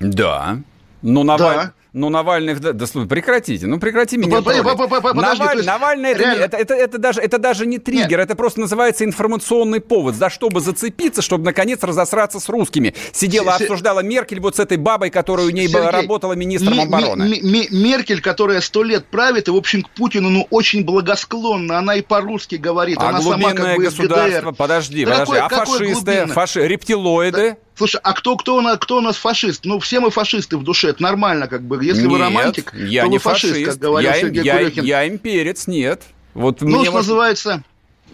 Да. 0.00 0.58
Ну, 1.02 1.22
Наваль... 1.22 1.56
да. 1.56 1.72
Ну, 1.92 2.08
Навальный... 2.08 2.54
Да, 2.54 2.72
да 2.72 2.86
прекратите, 3.06 3.66
ну 3.66 3.78
прекрати 3.78 4.16
меня 4.16 4.40
Наваль... 4.40 5.64
Навальный 5.64 6.10
это, 6.12 6.22
это, 6.22 6.56
это, 6.56 6.74
это, 6.74 6.98
даже, 6.98 7.20
это 7.20 7.38
даже 7.38 7.66
не 7.66 7.78
триггер, 7.78 8.18
Нет. 8.18 8.30
это 8.30 8.34
просто 8.34 8.60
называется 8.60 9.04
информационный 9.04 9.80
повод, 9.80 10.14
за 10.14 10.30
чтобы 10.30 10.60
зацепиться, 10.60 11.20
чтобы 11.20 11.44
наконец 11.44 11.82
разосраться 11.82 12.40
с 12.40 12.48
русскими. 12.48 12.94
Сидела, 13.12 13.52
С- 13.52 13.60
обсуждала 13.60 14.00
Меркель 14.00 14.40
вот 14.40 14.56
с 14.56 14.58
этой 14.58 14.78
бабой, 14.78 15.10
которая 15.10 15.46
у 15.46 15.50
ней 15.50 15.68
Сергей, 15.68 15.90
работала 15.90 16.32
министром 16.32 16.80
м- 16.80 16.80
обороны. 16.80 17.24
М- 17.24 17.32
м- 17.32 17.82
Меркель, 17.82 18.22
которая 18.22 18.62
сто 18.62 18.82
лет 18.82 19.04
правит, 19.04 19.48
и, 19.48 19.50
в 19.50 19.56
общем, 19.56 19.82
к 19.82 19.90
Путину, 19.90 20.30
ну, 20.30 20.46
очень 20.48 20.84
благосклонна, 20.84 21.78
она 21.78 21.96
и 21.96 22.00
по-русски 22.00 22.54
говорит, 22.54 22.96
а 23.00 23.10
она 23.10 23.20
сама 23.20 23.52
как 23.52 23.76
бы 23.76 23.84
государство, 23.84 24.52
подожди, 24.52 25.04
да 25.04 25.24
подожди, 25.24 25.34
какой, 25.34 25.38
а 25.40 25.64
фашисты, 25.66 26.26
фаши... 26.28 26.66
рептилоиды? 26.66 27.50
Да. 27.50 27.56
Слушай, 27.74 28.00
а 28.02 28.12
кто, 28.12 28.36
кто, 28.36 28.56
у 28.56 28.60
нас, 28.60 28.78
кто 28.78 28.98
у 28.98 29.00
нас 29.00 29.16
фашист? 29.16 29.64
Ну, 29.64 29.78
все 29.78 30.00
мы 30.00 30.10
фашисты 30.10 30.56
в 30.56 30.62
душе, 30.62 30.88
это 30.90 31.02
нормально, 31.02 31.48
как 31.48 31.62
бы. 31.62 31.82
Если 31.82 32.02
нет, 32.02 32.10
вы 32.10 32.18
романтик, 32.18 32.74
я 32.74 33.02
то 33.02 33.08
не 33.08 33.16
вы 33.16 33.22
фашист, 33.22 33.54
фашист, 33.54 33.70
как 33.70 33.78
говорил 33.78 34.10
я, 34.10 34.20
Сергей 34.20 34.44
я, 34.44 34.58
Курехин. 34.58 34.84
Я 34.84 35.08
имперец, 35.08 35.66
нет. 35.66 36.02
Вот 36.34 36.60
ну, 36.60 36.68
мне 36.68 36.82
что 36.84 36.92
вот... 36.92 36.98
называется, 36.98 37.62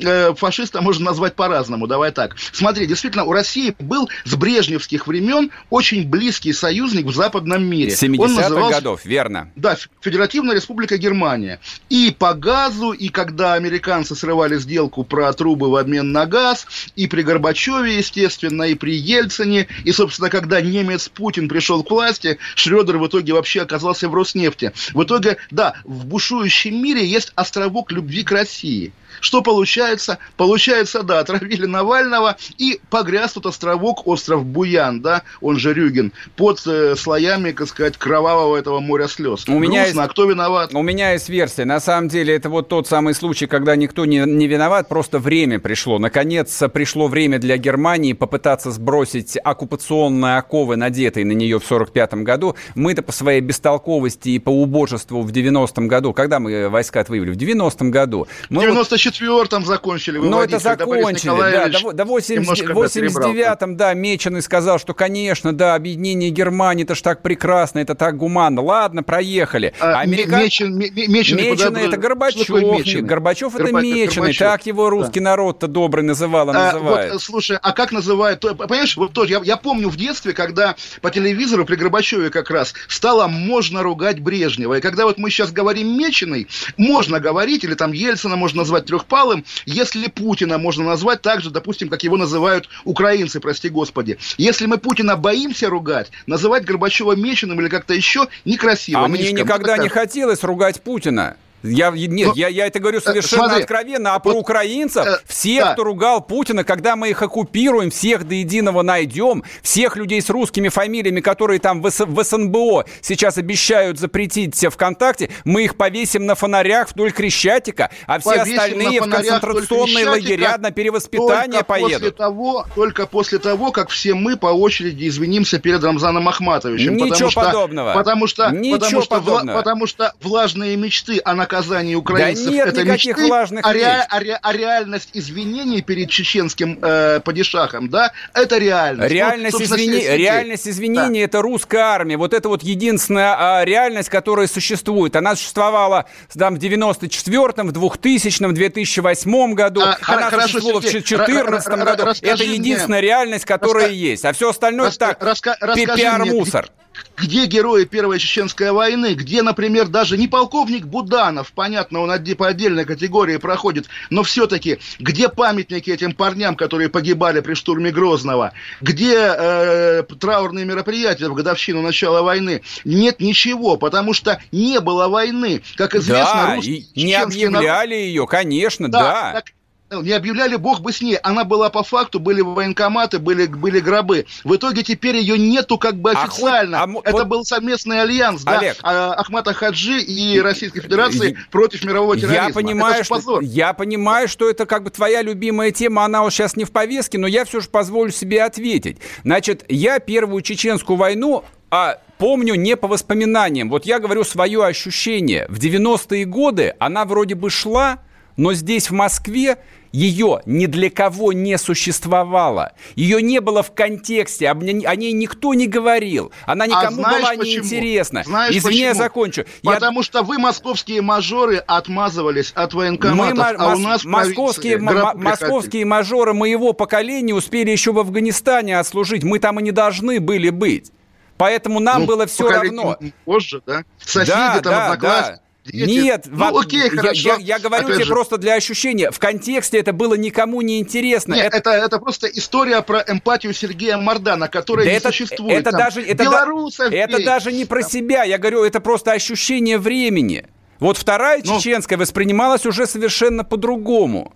э, 0.00 0.34
фашиста 0.34 0.80
можно 0.80 1.06
назвать 1.06 1.34
по-разному, 1.34 1.86
давай 1.86 2.12
так. 2.12 2.36
Смотри, 2.52 2.86
действительно, 2.86 3.24
у 3.24 3.32
России 3.32 3.74
был 3.78 4.08
с 4.24 4.34
брежневских 4.34 5.06
времен 5.06 5.50
очень 5.70 6.08
близкий 6.08 6.52
союзник 6.52 7.06
в 7.06 7.14
западном 7.14 7.64
мире. 7.64 7.92
70-х 7.92 8.70
годов, 8.70 9.04
верно. 9.04 9.50
Да, 9.56 9.76
Федеративная 10.00 10.54
Республика 10.54 10.96
Германия. 10.98 11.60
И 11.88 12.14
по 12.16 12.34
газу, 12.34 12.92
и 12.92 13.08
когда 13.08 13.54
американцы 13.54 14.14
срывали 14.14 14.58
сделку 14.58 15.04
про 15.04 15.32
трубы 15.32 15.70
в 15.70 15.76
обмен 15.76 16.12
на 16.12 16.26
газ, 16.26 16.66
и 16.96 17.06
при 17.06 17.22
Горбачеве, 17.22 17.98
естественно, 17.98 18.64
и 18.64 18.74
при 18.74 18.94
Ельцине, 18.94 19.68
и, 19.84 19.92
собственно, 19.92 20.30
когда 20.30 20.60
немец 20.60 21.08
Путин 21.08 21.48
пришел 21.48 21.82
к 21.82 21.90
власти, 21.90 22.38
Шредер 22.54 22.98
в 22.98 23.06
итоге 23.06 23.32
вообще 23.32 23.62
оказался 23.62 24.08
в 24.08 24.14
Роснефти. 24.14 24.72
В 24.92 25.02
итоге, 25.04 25.36
да, 25.50 25.74
в 25.84 26.06
бушующем 26.06 26.82
мире 26.82 27.04
есть 27.04 27.32
островок 27.34 27.92
любви 27.92 28.22
к 28.22 28.32
России– 28.32 28.92
что 29.20 29.42
получается? 29.42 30.18
Получается, 30.36 31.02
да, 31.02 31.20
отравили 31.20 31.66
Навального 31.66 32.36
и 32.58 32.80
погряз 32.90 33.32
тут 33.32 33.46
островок, 33.46 34.06
остров 34.06 34.44
Буян, 34.44 35.00
да, 35.00 35.22
он 35.40 35.58
же 35.58 35.72
Рюген, 35.72 36.12
под 36.36 36.66
э, 36.66 36.94
слоями, 36.96 37.52
так 37.52 37.68
сказать, 37.68 37.96
кровавого 37.96 38.56
этого 38.56 38.80
моря 38.80 39.08
слез. 39.08 39.48
У 39.48 39.58
меня 39.58 39.84
есть, 39.84 39.96
а 39.98 40.08
кто 40.08 40.24
виноват? 40.24 40.74
У 40.74 40.82
меня 40.82 41.12
есть 41.12 41.28
версия. 41.28 41.64
На 41.64 41.80
самом 41.80 42.08
деле, 42.08 42.34
это 42.34 42.48
вот 42.48 42.68
тот 42.68 42.86
самый 42.86 43.14
случай, 43.14 43.46
когда 43.46 43.76
никто 43.76 44.04
не, 44.04 44.18
не 44.18 44.46
виноват, 44.46 44.88
просто 44.88 45.18
время 45.18 45.58
пришло. 45.58 45.98
Наконец 45.98 46.62
пришло 46.72 47.08
время 47.08 47.38
для 47.38 47.56
Германии 47.56 48.12
попытаться 48.12 48.70
сбросить 48.70 49.36
оккупационные 49.42 50.38
оковы, 50.38 50.76
надетые 50.76 51.26
на 51.26 51.32
нее 51.32 51.58
в 51.58 51.64
45 51.64 52.14
году. 52.14 52.56
Мы-то 52.74 53.02
по 53.02 53.12
своей 53.12 53.40
бестолковости 53.40 54.30
и 54.30 54.38
по 54.38 54.50
убожеству 54.50 55.22
в 55.22 55.30
90-м 55.30 55.88
году, 55.88 56.12
когда 56.12 56.38
мы 56.40 56.68
войска 56.68 57.00
отвоевали? 57.00 57.30
В 57.32 57.36
90-м 57.36 57.90
году. 57.90 58.26
Мы 58.50 58.62
в 58.62 58.70
94 58.70 59.07
94-м 59.08 59.64
закончили 59.64 60.18
выводить. 60.18 60.36
Ну, 60.36 60.42
это 60.42 60.58
закончили, 60.58 61.30
да. 61.30 61.92
До 61.92 62.04
89-м, 62.04 63.76
да, 63.76 63.94
Меченый 63.94 64.42
сказал, 64.42 64.78
что, 64.78 64.94
конечно, 64.94 65.52
да, 65.52 65.74
объединение 65.74 66.30
Германии, 66.30 66.84
это 66.84 66.94
ж 66.94 67.02
так 67.02 67.22
прекрасно, 67.22 67.80
это 67.80 67.94
так 67.94 68.16
гуманно. 68.16 68.62
Ладно, 68.62 69.02
проехали. 69.02 69.74
А, 69.80 70.00
Америка... 70.00 70.36
Мечин, 70.36 70.76
Меченый, 70.76 71.50
Меченый 71.50 71.86
это 71.86 71.96
Горбачев. 71.96 72.48
Меченый? 72.48 73.02
Горбачев 73.02 73.54
это 73.54 73.64
Горбачев, 73.64 73.84
Меченый. 73.84 74.14
Горбачев. 74.14 74.38
Так 74.38 74.66
его 74.66 74.90
русский 74.90 75.20
да. 75.20 75.30
народ-то 75.30 75.66
добрый 75.66 76.04
называл, 76.04 76.50
а, 76.50 76.52
называет. 76.52 77.12
Вот, 77.12 77.22
слушай, 77.22 77.58
а 77.60 77.72
как 77.72 77.92
называют? 77.92 78.40
Понимаешь, 78.40 78.96
вот 78.96 79.12
тоже, 79.12 79.32
я, 79.32 79.40
я 79.42 79.56
помню 79.56 79.88
в 79.88 79.96
детстве, 79.96 80.32
когда 80.32 80.76
по 81.00 81.10
телевизору 81.10 81.64
при 81.64 81.76
Горбачеве 81.76 82.30
как 82.30 82.50
раз 82.50 82.74
стало 82.88 83.28
можно 83.28 83.82
ругать 83.82 84.20
Брежнева. 84.20 84.78
И 84.78 84.80
когда 84.80 85.04
вот 85.04 85.18
мы 85.18 85.30
сейчас 85.30 85.52
говорим 85.52 85.98
Меченый, 85.98 86.48
можно 86.76 87.20
говорить, 87.20 87.64
или 87.64 87.74
там 87.74 87.92
Ельцина 87.92 88.36
можно 88.36 88.58
назвать 88.58 88.86
трехпалым, 88.98 89.44
если 89.66 90.08
Путина 90.08 90.58
можно 90.58 90.84
назвать 90.84 91.22
так 91.22 91.40
же, 91.40 91.50
допустим, 91.50 91.88
как 91.88 92.02
его 92.02 92.16
называют 92.16 92.68
украинцы, 92.84 93.40
прости 93.40 93.68
господи. 93.68 94.18
Если 94.36 94.66
мы 94.66 94.78
Путина 94.78 95.16
боимся 95.16 95.68
ругать, 95.68 96.10
называть 96.26 96.64
Горбачева 96.64 97.12
меченым 97.12 97.60
или 97.60 97.68
как-то 97.68 97.94
еще 97.94 98.28
некрасиво. 98.44 99.04
А 99.04 99.08
мне 99.08 99.32
никогда 99.32 99.78
не 99.78 99.88
хотелось 99.88 100.42
ругать 100.42 100.82
Путина. 100.82 101.36
Я, 101.62 101.90
нет, 101.90 102.28
Но, 102.28 102.32
я, 102.36 102.48
я 102.48 102.66
это 102.66 102.78
говорю 102.78 102.98
э, 102.98 103.00
совершенно 103.00 103.46
смотри, 103.46 103.62
откровенно. 103.62 104.14
А 104.14 104.18
про 104.20 104.32
вот, 104.32 104.40
украинцев, 104.40 105.04
э, 105.04 105.18
всех, 105.26 105.64
да. 105.64 105.72
кто 105.72 105.84
ругал 105.84 106.20
Путина, 106.20 106.62
когда 106.62 106.94
мы 106.94 107.10
их 107.10 107.20
оккупируем, 107.20 107.90
всех 107.90 108.26
до 108.26 108.34
единого 108.34 108.82
найдем, 108.82 109.42
всех 109.62 109.96
людей 109.96 110.22
с 110.22 110.30
русскими 110.30 110.68
фамилиями, 110.68 111.20
которые 111.20 111.58
там 111.58 111.82
в, 111.82 111.90
в 111.90 112.24
СНБО 112.24 112.84
сейчас 113.00 113.38
обещают 113.38 113.98
запретить 113.98 114.54
ВКонтакте, 114.58 115.30
мы 115.44 115.64
их 115.64 115.76
повесим 115.76 116.26
на 116.26 116.34
фонарях 116.34 116.90
вдоль 116.90 117.12
Крещатика, 117.12 117.90
а 118.06 118.20
все 118.20 118.36
повесим 118.36 118.58
остальные 118.58 119.00
в 119.00 119.10
концентрационные 119.10 120.08
лагеря 120.08 120.58
на 120.58 120.70
перевоспитание 120.70 121.60
только 121.60 121.64
поедут. 121.64 121.92
После 121.92 122.10
того, 122.12 122.66
только 122.74 123.06
после 123.06 123.38
того, 123.38 123.72
как 123.72 123.90
все 123.90 124.14
мы 124.14 124.36
по 124.36 124.46
очереди 124.46 125.08
извинимся 125.08 125.58
перед 125.58 125.82
Рамзаном 125.82 126.28
Ахматовичем. 126.28 126.96
Ничего 126.96 127.28
потому 127.28 127.30
подобного. 127.30 127.90
Что, 127.90 127.98
потому 127.98 128.26
что, 128.26 128.50
Ничего 128.50 128.78
потому, 128.78 129.02
что, 129.02 129.14
подобного. 129.16 129.56
потому 129.58 129.86
что 129.86 130.12
влажные 130.20 130.76
мечты 130.76 131.18
о 131.18 131.34
наказании 131.48 131.94
украинцев 131.94 132.46
да 132.46 132.50
нет 132.52 132.66
это 132.68 132.82
никаких 132.82 133.16
мечты, 133.16 133.26
влажных 133.26 133.64
а, 133.64 133.72
ре, 133.72 133.86
а, 133.86 134.20
ре, 134.20 134.38
а 134.40 134.52
реальность 134.52 135.10
извинений 135.14 135.80
перед 135.82 136.10
чеченским 136.10 136.78
э, 136.82 137.20
падишахом, 137.20 137.88
да, 137.88 138.12
это 138.34 138.58
реальность. 138.58 139.10
Реальность, 139.10 139.56
ну, 139.58 139.64
извини... 139.64 140.00
реальность 140.00 140.68
извинений 140.68 141.20
да. 141.20 141.24
это 141.24 141.42
русская 141.42 141.80
армия. 141.80 142.16
Вот 142.16 142.34
это 142.34 142.48
вот 142.48 142.62
единственная 142.62 143.60
а, 143.60 143.64
реальность, 143.64 144.10
которая 144.10 144.46
существует. 144.46 145.16
Она 145.16 145.34
существовала 145.34 146.06
там, 146.36 146.56
в 146.56 146.58
94-м, 146.58 147.68
в 147.68 147.72
2000-м, 147.72 148.50
в 148.50 148.54
2008 148.54 149.54
году. 149.54 149.80
А, 149.80 149.96
Она 150.02 150.30
хорошо, 150.30 150.48
существовала 150.48 150.82
Сергей, 150.82 151.00
в 151.00 151.08
2014 151.08 151.68
году. 151.68 152.02
Это 152.22 152.44
единственная 152.44 153.00
мне, 153.00 153.08
реальность, 153.08 153.44
которая 153.44 153.86
раска... 153.86 153.96
есть. 153.96 154.24
А 154.24 154.32
все 154.32 154.50
остальное 154.50 154.86
раска... 154.86 155.14
так, 155.14 155.22
раска... 155.22 155.56
пиар-мусор 155.74 156.68
где 157.16 157.46
герои 157.46 157.84
Первой 157.84 158.18
Чеченской 158.18 158.70
войны, 158.72 159.14
где, 159.14 159.42
например, 159.42 159.88
даже 159.88 160.16
не 160.16 160.28
полковник 160.28 160.86
Буданов, 160.86 161.52
понятно, 161.52 162.00
он 162.00 162.10
по 162.36 162.48
отдельной 162.48 162.84
категории 162.84 163.36
проходит, 163.36 163.86
но 164.10 164.22
все-таки, 164.22 164.78
где 164.98 165.28
памятники 165.28 165.90
этим 165.90 166.12
парням, 166.12 166.56
которые 166.56 166.88
погибали 166.88 167.40
при 167.40 167.54
штурме 167.54 167.90
Грозного, 167.90 168.52
где 168.80 169.14
э, 169.14 170.02
траурные 170.20 170.64
мероприятия 170.64 171.28
в 171.28 171.34
годовщину 171.34 171.82
начала 171.82 172.22
войны, 172.22 172.62
нет 172.84 173.20
ничего, 173.20 173.76
потому 173.76 174.14
что 174.14 174.40
не 174.52 174.80
было 174.80 175.08
войны, 175.08 175.62
как 175.76 175.94
известно. 175.94 176.56
Да, 176.56 176.56
и 176.56 176.84
не 176.96 177.14
объявляли 177.14 177.90
народ... 177.90 177.90
ее, 177.90 178.26
конечно, 178.26 178.88
да. 178.88 179.00
да. 179.00 179.32
Так, 179.34 179.52
не 179.90 180.12
объявляли, 180.12 180.56
бог 180.56 180.80
бы 180.80 180.92
с 180.92 181.00
ней. 181.00 181.16
Она 181.16 181.44
была 181.44 181.70
по 181.70 181.82
факту, 181.82 182.20
были 182.20 182.40
военкоматы, 182.40 183.18
были, 183.18 183.46
были 183.46 183.80
гробы. 183.80 184.26
В 184.44 184.54
итоге 184.54 184.82
теперь 184.82 185.16
ее 185.16 185.38
нету 185.38 185.78
как 185.78 185.96
бы 185.96 186.10
официально. 186.10 186.82
А, 186.82 186.84
а, 186.84 187.00
Это 187.04 187.12
вот... 187.12 187.26
был 187.26 187.44
совместный 187.44 188.02
альянс 188.02 188.42
Олег, 188.46 188.76
да, 188.82 189.14
Ахмата 189.14 189.52
Хаджи 189.52 190.00
и 190.00 190.40
Российской 190.40 190.80
Федерации 190.80 191.30
я, 191.30 191.36
против 191.50 191.84
мирового 191.84 192.16
терроризма. 192.16 192.48
Я 192.48 192.52
понимаю, 192.52 193.04
что, 193.04 193.40
я 193.40 193.72
понимаю, 193.72 194.28
что 194.28 194.48
это 194.48 194.66
как 194.66 194.84
бы 194.84 194.90
твоя 194.90 195.22
любимая 195.22 195.70
тема, 195.70 196.04
она 196.04 196.22
вот 196.22 196.32
сейчас 196.32 196.56
не 196.56 196.64
в 196.64 196.72
повестке, 196.72 197.18
но 197.18 197.26
я 197.26 197.44
все 197.44 197.60
же 197.60 197.68
позволю 197.68 198.10
себе 198.10 198.42
ответить. 198.42 198.98
Значит, 199.24 199.64
я 199.68 199.98
первую 199.98 200.42
чеченскую 200.42 200.96
войну 200.96 201.44
а 201.70 201.98
помню 202.16 202.54
не 202.54 202.76
по 202.76 202.88
воспоминаниям. 202.88 203.68
Вот 203.68 203.84
я 203.84 203.98
говорю 203.98 204.24
свое 204.24 204.64
ощущение. 204.64 205.46
В 205.48 205.58
90-е 205.58 206.24
годы 206.24 206.74
она 206.78 207.04
вроде 207.04 207.34
бы 207.34 207.50
шла, 207.50 207.98
но 208.38 208.54
здесь, 208.54 208.88
в 208.88 208.94
Москве, 208.94 209.58
ее 209.92 210.40
ни 210.46 210.66
для 210.66 210.90
кого 210.90 211.32
не 211.32 211.58
существовало. 211.58 212.72
Ее 212.94 213.22
не 213.22 213.40
было 213.40 213.62
в 213.62 213.72
контексте, 213.72 214.48
о 214.50 214.54
ней 214.54 215.12
никто 215.12 215.54
не 215.54 215.66
говорил. 215.66 216.32
Она 216.46 216.64
а 216.64 216.68
никому 216.68 217.02
а 217.04 217.10
была 217.10 217.34
неинтересна. 217.36 218.24
Знаешь 218.24 218.54
Извини, 218.54 218.62
почему? 218.62 218.84
я 218.84 218.94
закончу. 218.94 219.44
Потому 219.62 220.00
я... 220.00 220.04
что 220.04 220.22
вы, 220.22 220.38
московские 220.38 221.02
мажоры, 221.02 221.56
отмазывались 221.56 222.52
от 222.54 222.74
военкоматов, 222.74 223.36
Мы, 223.36 223.44
а 223.44 223.74
у 223.74 223.78
нас 223.78 224.04
московские, 224.04 224.78
московские 224.78 225.84
мажоры 225.84 226.34
моего 226.34 226.72
поколения 226.72 227.34
успели 227.34 227.70
еще 227.70 227.92
в 227.92 227.98
Афганистане 227.98 228.78
отслужить. 228.78 229.24
Мы 229.24 229.38
там 229.38 229.60
и 229.60 229.62
не 229.62 229.72
должны 229.72 230.20
были 230.20 230.50
быть. 230.50 230.92
Поэтому 231.36 231.78
нам 231.78 232.00
ну, 232.00 232.06
было 232.06 232.26
все 232.26 232.48
равно. 232.48 232.98
Позже, 233.24 233.62
да? 233.64 233.84
Соседи 233.98 234.32
да, 234.32 234.54
там, 234.54 234.62
да, 234.62 234.86
одноклассники. 234.86 235.36
Да. 235.36 235.47
Дети... 235.72 235.90
Нет, 235.90 236.24
ну, 236.26 236.36
вам, 236.38 236.56
окей, 236.56 236.88
хорошо. 236.88 237.28
Я, 237.28 237.34
я, 237.36 237.56
я 237.56 237.58
говорю 237.58 237.84
Опять 237.84 237.96
тебе 237.96 238.04
же... 238.04 238.12
просто 238.12 238.38
для 238.38 238.54
ощущения. 238.54 239.10
В 239.10 239.18
контексте 239.18 239.78
это 239.78 239.92
было 239.92 240.14
никому 240.14 240.60
не 240.62 240.78
интересно. 240.78 241.34
Нет, 241.34 241.46
это... 241.46 241.68
Это, 241.68 241.70
это 241.70 241.98
просто 241.98 242.26
история 242.28 242.80
про 242.82 243.04
эмпатию 243.06 243.52
Сергея 243.52 243.98
Мардана, 243.98 244.48
которая 244.48 244.86
да 244.86 244.90
не 244.92 244.96
это, 244.96 245.08
существует. 245.08 245.60
Это, 245.60 245.70
там. 245.70 245.80
даже, 245.80 246.02
это, 246.02 246.24
Белорусов 246.24 246.92
это 246.92 247.24
даже 247.24 247.52
не 247.52 247.64
про 247.64 247.82
себя. 247.82 248.24
Я 248.24 248.38
говорю, 248.38 248.64
это 248.64 248.80
просто 248.80 249.12
ощущение 249.12 249.78
времени. 249.78 250.46
Вот 250.80 250.96
вторая 250.96 251.42
ну, 251.44 251.58
чеченская 251.58 251.98
воспринималась 251.98 252.64
уже 252.64 252.86
совершенно 252.86 253.44
по-другому. 253.44 254.32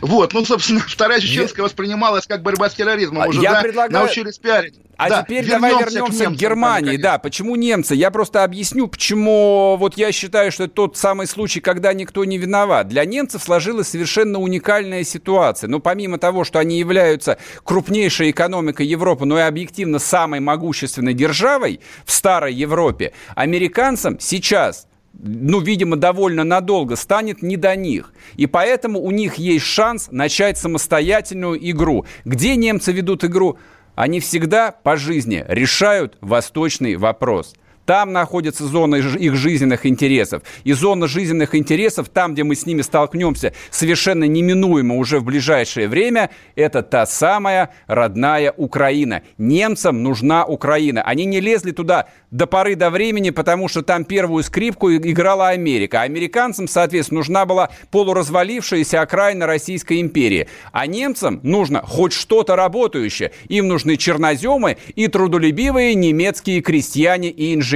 Вот, 0.00 0.32
ну, 0.32 0.44
собственно, 0.44 0.80
вторая 0.86 1.20
чеченская 1.20 1.64
воспринималась 1.64 2.26
как 2.26 2.42
борьба 2.42 2.70
с 2.70 2.74
терроризмом. 2.74 3.22
А 3.22 3.26
Уже 3.26 3.40
я 3.40 3.54
да, 3.54 3.62
предлагаю... 3.62 4.04
научились 4.04 4.38
пиарить. 4.38 4.74
А 4.96 5.10
да, 5.10 5.22
теперь 5.22 5.44
вернемся 5.44 5.60
давай 5.60 5.84
вернемся 5.84 6.00
к, 6.00 6.12
немцам, 6.12 6.34
к 6.34 6.38
Германии. 6.38 6.96
Да, 6.96 7.18
почему 7.18 7.56
немцы? 7.56 7.94
Я 7.94 8.10
просто 8.10 8.44
объясню, 8.44 8.88
почему 8.88 9.76
вот 9.78 9.98
я 9.98 10.10
считаю, 10.10 10.50
что 10.50 10.64
это 10.64 10.74
тот 10.74 10.96
самый 10.96 11.26
случай, 11.26 11.60
когда 11.60 11.92
никто 11.92 12.24
не 12.24 12.38
виноват. 12.38 12.88
Для 12.88 13.04
немцев 13.04 13.42
сложилась 13.42 13.88
совершенно 13.88 14.38
уникальная 14.38 15.04
ситуация. 15.04 15.68
Но 15.68 15.80
помимо 15.80 16.18
того, 16.18 16.44
что 16.44 16.58
они 16.58 16.78
являются 16.78 17.38
крупнейшей 17.62 18.30
экономикой 18.30 18.86
Европы, 18.86 19.26
но 19.26 19.38
и 19.38 19.42
объективно 19.42 19.98
самой 19.98 20.40
могущественной 20.40 21.12
державой 21.12 21.80
в 22.06 22.12
старой 22.12 22.54
Европе, 22.54 23.12
американцам 23.34 24.18
сейчас 24.18 24.86
ну, 25.18 25.60
видимо, 25.60 25.96
довольно 25.96 26.44
надолго 26.44 26.96
станет 26.96 27.42
не 27.42 27.56
до 27.56 27.74
них. 27.74 28.12
И 28.36 28.46
поэтому 28.46 29.00
у 29.00 29.10
них 29.10 29.36
есть 29.36 29.64
шанс 29.64 30.08
начать 30.10 30.58
самостоятельную 30.58 31.58
игру. 31.70 32.06
Где 32.24 32.56
немцы 32.56 32.92
ведут 32.92 33.24
игру? 33.24 33.58
Они 33.94 34.20
всегда 34.20 34.72
по 34.72 34.96
жизни 34.96 35.44
решают 35.48 36.18
восточный 36.20 36.96
вопрос. 36.96 37.54
Там 37.86 38.12
находится 38.12 38.66
зона 38.66 38.96
их 38.96 39.36
жизненных 39.36 39.86
интересов. 39.86 40.42
И 40.64 40.72
зона 40.72 41.06
жизненных 41.06 41.54
интересов, 41.54 42.08
там, 42.08 42.34
где 42.34 42.42
мы 42.42 42.56
с 42.56 42.66
ними 42.66 42.82
столкнемся 42.82 43.52
совершенно 43.70 44.24
неминуемо 44.24 44.96
уже 44.96 45.20
в 45.20 45.24
ближайшее 45.24 45.86
время, 45.86 46.30
это 46.56 46.82
та 46.82 47.06
самая 47.06 47.70
родная 47.86 48.52
Украина. 48.56 49.22
Немцам 49.38 50.02
нужна 50.02 50.44
Украина. 50.44 51.02
Они 51.02 51.24
не 51.24 51.40
лезли 51.40 51.70
туда 51.70 52.08
до 52.32 52.46
поры 52.46 52.74
до 52.74 52.90
времени, 52.90 53.30
потому 53.30 53.68
что 53.68 53.82
там 53.82 54.04
первую 54.04 54.42
скрипку 54.42 54.92
играла 54.92 55.48
Америка. 55.48 56.00
А 56.00 56.04
американцам, 56.04 56.66
соответственно, 56.66 57.20
нужна 57.20 57.46
была 57.46 57.70
полуразвалившаяся 57.92 59.00
окраина 59.00 59.46
Российской 59.46 60.00
империи. 60.00 60.48
А 60.72 60.86
немцам 60.86 61.38
нужно 61.44 61.82
хоть 61.82 62.12
что-то 62.12 62.56
работающее. 62.56 63.30
Им 63.48 63.68
нужны 63.68 63.96
черноземы 63.96 64.76
и 64.96 65.06
трудолюбивые 65.06 65.94
немецкие 65.94 66.60
крестьяне 66.62 67.30
и 67.30 67.54
инженеры. 67.54 67.75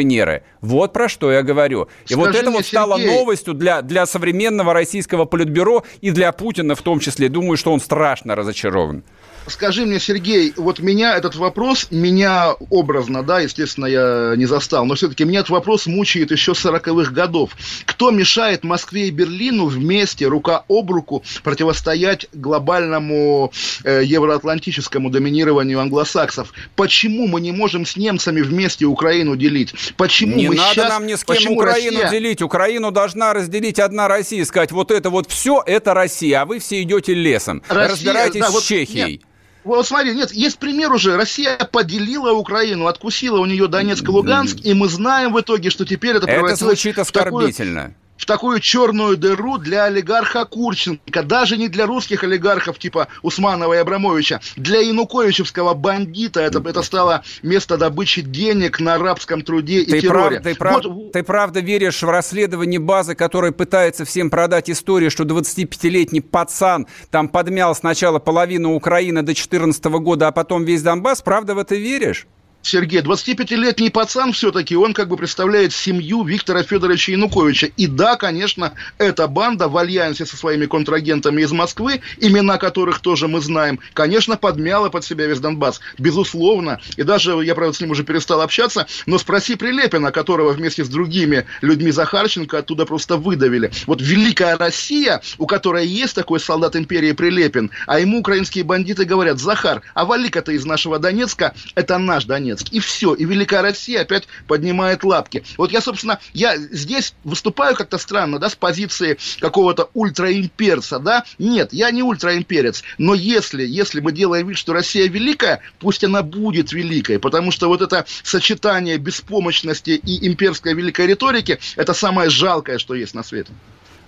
Вот 0.60 0.92
про 0.92 1.08
что 1.08 1.32
я 1.32 1.42
говорю. 1.42 1.88
И 2.04 2.12
Скажи 2.14 2.20
вот 2.20 2.34
это 2.34 2.50
вот 2.50 2.66
стало 2.66 2.96
Сергей... 2.96 3.18
новостью 3.18 3.54
для, 3.54 3.82
для 3.82 4.06
современного 4.06 4.72
российского 4.72 5.24
политбюро 5.24 5.84
и 6.00 6.10
для 6.10 6.32
Путина 6.32 6.74
в 6.74 6.82
том 6.82 7.00
числе. 7.00 7.28
Думаю, 7.28 7.56
что 7.56 7.72
он 7.72 7.80
страшно 7.80 8.34
разочарован. 8.34 9.04
Скажи 9.46 9.86
мне, 9.86 9.98
Сергей, 9.98 10.52
вот 10.56 10.80
меня 10.80 11.16
этот 11.16 11.34
вопрос, 11.34 11.88
меня 11.90 12.52
образно, 12.70 13.22
да, 13.22 13.40
естественно, 13.40 13.86
я 13.86 14.34
не 14.36 14.46
застал, 14.46 14.84
но 14.84 14.94
все-таки 14.94 15.24
меня 15.24 15.40
этот 15.40 15.50
вопрос 15.50 15.86
мучает 15.86 16.30
еще 16.30 16.54
с 16.54 16.64
40-х 16.64 17.10
годов. 17.10 17.50
Кто 17.84 18.10
мешает 18.10 18.64
Москве 18.64 19.08
и 19.08 19.10
Берлину 19.10 19.66
вместе, 19.66 20.26
рука 20.26 20.64
об 20.68 20.90
руку, 20.90 21.22
противостоять 21.42 22.26
глобальному 22.32 23.52
э, 23.84 24.02
евроатлантическому 24.04 25.10
доминированию 25.10 25.80
англосаксов? 25.80 26.52
Почему 26.76 27.26
мы 27.26 27.40
не 27.40 27.52
можем 27.52 27.86
с 27.86 27.96
немцами 27.96 28.42
вместе 28.42 28.84
Украину 28.84 29.36
делить? 29.36 29.74
Почему 29.96 30.36
не 30.36 30.48
мы 30.48 30.56
надо 30.56 30.74
сейчас... 30.74 30.88
нам 30.88 31.06
ни 31.06 31.14
с 31.14 31.24
кем 31.24 31.52
Украину 31.52 32.00
Россия... 32.00 32.10
делить. 32.10 32.42
Украину 32.42 32.90
должна 32.90 33.32
разделить 33.32 33.78
одна 33.78 34.06
Россия, 34.06 34.44
сказать, 34.44 34.70
вот 34.70 34.90
это 34.90 35.10
вот 35.10 35.30
все, 35.30 35.62
это 35.64 35.94
Россия, 35.94 36.42
а 36.42 36.46
вы 36.46 36.58
все 36.58 36.82
идете 36.82 37.14
лесом. 37.14 37.62
Россия, 37.68 37.88
Разбирайтесь 37.88 38.40
да, 38.40 38.50
с 38.50 38.52
вот, 38.52 38.62
Чехией. 38.62 39.12
Нет. 39.12 39.29
Вот 39.64 39.86
смотри, 39.86 40.14
нет, 40.14 40.32
есть 40.32 40.58
пример 40.58 40.92
уже. 40.92 41.16
Россия 41.16 41.56
поделила 41.56 42.32
Украину, 42.32 42.86
откусила 42.86 43.38
у 43.38 43.46
нее 43.46 43.68
Донецк 43.68 44.04
и 44.04 44.08
Луганск, 44.08 44.58
и 44.62 44.74
мы 44.74 44.88
знаем 44.88 45.32
в 45.32 45.40
итоге, 45.40 45.70
что 45.70 45.84
теперь 45.84 46.16
это 46.16 46.26
Это 46.26 46.56
звучит 46.56 46.98
оскорбительно. 46.98 47.82
Такую 47.82 47.94
в 48.20 48.26
такую 48.26 48.60
черную 48.60 49.16
дыру 49.16 49.56
для 49.56 49.84
олигарха 49.84 50.44
Курченко, 50.44 51.22
даже 51.22 51.56
не 51.56 51.68
для 51.68 51.86
русских 51.86 52.22
олигархов 52.22 52.78
типа 52.78 53.08
Усманова 53.22 53.72
и 53.72 53.78
Абрамовича, 53.78 54.40
для 54.56 54.80
януковичевского 54.80 55.72
бандита 55.72 56.40
это, 56.40 56.58
это 56.58 56.82
стало 56.82 57.22
место 57.42 57.78
добычи 57.78 58.20
денег 58.20 58.78
на 58.78 58.96
арабском 58.96 59.40
труде 59.40 59.80
и 59.80 59.90
ты 59.90 60.00
терроре. 60.02 60.40
Прав, 60.40 60.42
ты, 60.42 60.54
прав, 60.54 60.84
вот... 60.84 61.12
ты 61.12 61.22
правда 61.22 61.60
веришь 61.60 62.02
в 62.02 62.10
расследование 62.10 62.78
базы, 62.78 63.14
которая 63.14 63.52
пытается 63.52 64.04
всем 64.04 64.28
продать 64.28 64.68
историю, 64.68 65.10
что 65.10 65.24
25-летний 65.24 66.20
пацан 66.20 66.86
там 67.10 67.26
подмял 67.28 67.74
сначала 67.74 68.18
половину 68.18 68.74
Украины 68.74 69.22
до 69.22 69.32
2014 69.32 69.84
года, 69.84 70.28
а 70.28 70.32
потом 70.32 70.64
весь 70.64 70.82
Донбасс? 70.82 71.22
Правда 71.22 71.54
в 71.54 71.58
это 71.58 71.74
веришь? 71.74 72.26
Сергей, 72.62 73.00
25-летний 73.00 73.90
пацан 73.90 74.32
все-таки, 74.32 74.76
он 74.76 74.92
как 74.92 75.08
бы 75.08 75.16
представляет 75.16 75.72
семью 75.72 76.24
Виктора 76.24 76.62
Федоровича 76.62 77.12
Януковича. 77.12 77.68
И 77.76 77.86
да, 77.86 78.16
конечно, 78.16 78.74
эта 78.98 79.26
банда 79.28 79.68
в 79.68 79.76
альянсе 79.76 80.26
со 80.26 80.36
своими 80.36 80.66
контрагентами 80.66 81.40
из 81.42 81.52
Москвы, 81.52 82.02
имена 82.18 82.58
которых 82.58 83.00
тоже 83.00 83.28
мы 83.28 83.40
знаем, 83.40 83.80
конечно, 83.94 84.36
подмяла 84.36 84.90
под 84.90 85.04
себя 85.04 85.26
весь 85.26 85.40
Донбасс. 85.40 85.80
Безусловно. 85.98 86.80
И 86.96 87.02
даже, 87.02 87.32
я, 87.42 87.54
правда, 87.54 87.74
с 87.74 87.80
ним 87.80 87.90
уже 87.90 88.04
перестал 88.04 88.42
общаться, 88.42 88.86
но 89.06 89.18
спроси 89.18 89.56
Прилепина, 89.56 90.12
которого 90.12 90.52
вместе 90.52 90.84
с 90.84 90.88
другими 90.88 91.46
людьми 91.62 91.90
Захарченко 91.90 92.58
оттуда 92.58 92.84
просто 92.84 93.16
выдавили. 93.16 93.70
Вот 93.86 94.02
Великая 94.02 94.56
Россия, 94.56 95.22
у 95.38 95.46
которой 95.46 95.86
есть 95.86 96.14
такой 96.14 96.40
солдат 96.40 96.76
империи 96.76 97.12
Прилепин, 97.12 97.70
а 97.86 98.00
ему 98.00 98.20
украинские 98.20 98.64
бандиты 98.64 99.06
говорят, 99.06 99.38
Захар, 99.38 99.82
а 99.94 100.04
вали-ка 100.04 100.40
из 100.50 100.64
нашего 100.64 100.98
Донецка, 100.98 101.54
это 101.74 101.98
наш 101.98 102.24
Донецк. 102.24 102.49
Донецк. 102.50 102.68
И 102.72 102.80
все. 102.80 103.14
И 103.14 103.24
Великая 103.24 103.62
Россия 103.62 104.02
опять 104.02 104.24
поднимает 104.46 105.04
лапки. 105.04 105.44
Вот 105.56 105.72
я, 105.72 105.80
собственно, 105.80 106.18
я 106.32 106.56
здесь 106.56 107.14
выступаю 107.24 107.74
как-то 107.74 107.98
странно, 107.98 108.38
да, 108.38 108.50
с 108.50 108.54
позиции 108.54 109.18
какого-то 109.40 109.90
ультраимперца, 109.94 110.98
да. 110.98 111.24
Нет, 111.38 111.72
я 111.72 111.90
не 111.90 112.02
ультраимперец. 112.02 112.82
Но 112.98 113.14
если, 113.14 113.64
если 113.64 114.00
мы 114.00 114.12
делаем 114.12 114.48
вид, 114.48 114.58
что 114.58 114.72
Россия 114.72 115.08
великая, 115.08 115.60
пусть 115.78 116.04
она 116.04 116.22
будет 116.22 116.72
великой. 116.72 117.18
Потому 117.18 117.50
что 117.50 117.68
вот 117.68 117.82
это 117.82 118.04
сочетание 118.22 118.98
беспомощности 118.98 119.90
и 119.90 120.26
имперской 120.26 120.74
великой 120.74 121.06
риторики, 121.06 121.58
это 121.76 121.94
самое 121.94 122.30
жалкое, 122.30 122.78
что 122.78 122.94
есть 122.94 123.14
на 123.14 123.22
свете. 123.22 123.52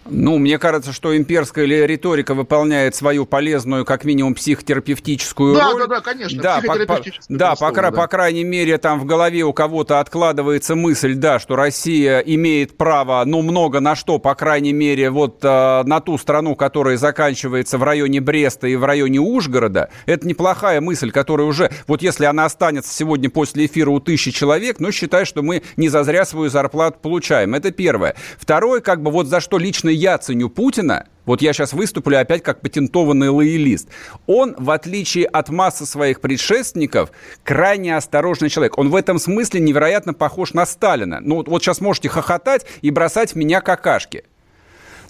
Ну, 0.05 0.39
мне 0.39 0.59
кажется, 0.59 0.93
что 0.93 1.17
имперская 1.17 1.65
риторика 1.87 2.35
выполняет 2.35 2.97
свою 2.97 3.25
полезную, 3.25 3.85
как 3.85 4.05
минимум, 4.05 4.35
психотерапевтическую 4.35 5.55
да, 5.55 5.71
роль. 5.71 5.83
Да, 5.83 5.87
да, 5.87 6.01
конечно. 6.01 6.43
Да, 6.43 6.61
по, 6.61 6.75
по, 6.75 7.01
да, 7.29 7.55
по, 7.55 7.71
да. 7.73 7.91
по 7.93 8.07
крайней 8.09 8.43
мере, 8.43 8.79
там 8.79 8.99
в 8.99 9.05
голове 9.05 9.45
у 9.45 9.53
кого-то 9.53 10.01
откладывается 10.01 10.75
мысль, 10.75 11.15
да, 11.15 11.39
что 11.39 11.55
Россия 11.55 12.19
имеет 12.19 12.77
право, 12.77 13.23
ну, 13.25 13.43
много 13.43 13.79
на 13.79 13.95
что, 13.95 14.19
по 14.19 14.35
крайней 14.35 14.73
мере, 14.73 15.11
вот 15.11 15.39
э, 15.45 15.83
на 15.85 16.01
ту 16.01 16.19
страну, 16.19 16.57
которая 16.57 16.97
заканчивается 16.97 17.79
в 17.79 17.85
районе 17.85 18.21
Бреста 18.21 18.67
и 18.67 18.75
в 18.75 18.85
районе 18.85 19.21
Ужгорода. 19.21 19.89
Это 20.07 20.27
неплохая 20.27 20.81
мысль, 20.81 21.13
которая 21.13 21.47
уже, 21.47 21.71
вот 21.87 22.03
если 22.03 22.25
она 22.25 22.45
останется 22.45 22.93
сегодня 22.93 23.31
после 23.31 23.67
эфира 23.67 23.91
у 23.91 24.01
тысячи 24.01 24.33
человек, 24.33 24.81
ну, 24.81 24.91
считай, 24.91 25.25
что 25.25 25.43
мы 25.43 25.63
не 25.77 25.89
зазря 25.89 26.25
свою 26.25 26.51
зарплату 26.51 26.99
получаем. 27.01 27.55
Это 27.55 27.71
первое. 27.71 28.17
Второе, 28.39 28.81
как 28.81 29.01
бы 29.01 29.13
вот 29.13 29.29
за 29.29 29.41
что 29.41 29.59
лично 29.59 29.92
я 29.95 30.19
ценю 30.19 30.49
Путина, 30.49 31.07
вот 31.25 31.41
я 31.41 31.53
сейчас 31.53 31.73
выступлю 31.73 32.19
опять 32.19 32.43
как 32.43 32.61
патентованный 32.61 33.29
лоялист, 33.29 33.89
он, 34.27 34.55
в 34.59 34.71
отличие 34.71 35.27
от 35.27 35.51
массы 35.51 35.87
своих 35.87 36.21
предшественников, 36.21 37.13
крайне 37.45 37.97
осторожный 37.97 38.49
человек. 38.49 38.79
Он 38.79 38.91
в 38.91 38.97
этом 38.97 39.19
смысле 39.19 39.61
невероятно 39.61 40.15
похож 40.15 40.53
на 40.53 40.67
Сталина. 40.67 41.21
Ну 41.21 41.45
вот 41.47 41.63
сейчас 41.63 41.81
можете 41.81 42.09
хохотать 42.09 42.67
и 42.81 42.91
бросать 42.91 43.33
в 43.33 43.37
меня 43.37 43.61
какашки. 43.61 44.25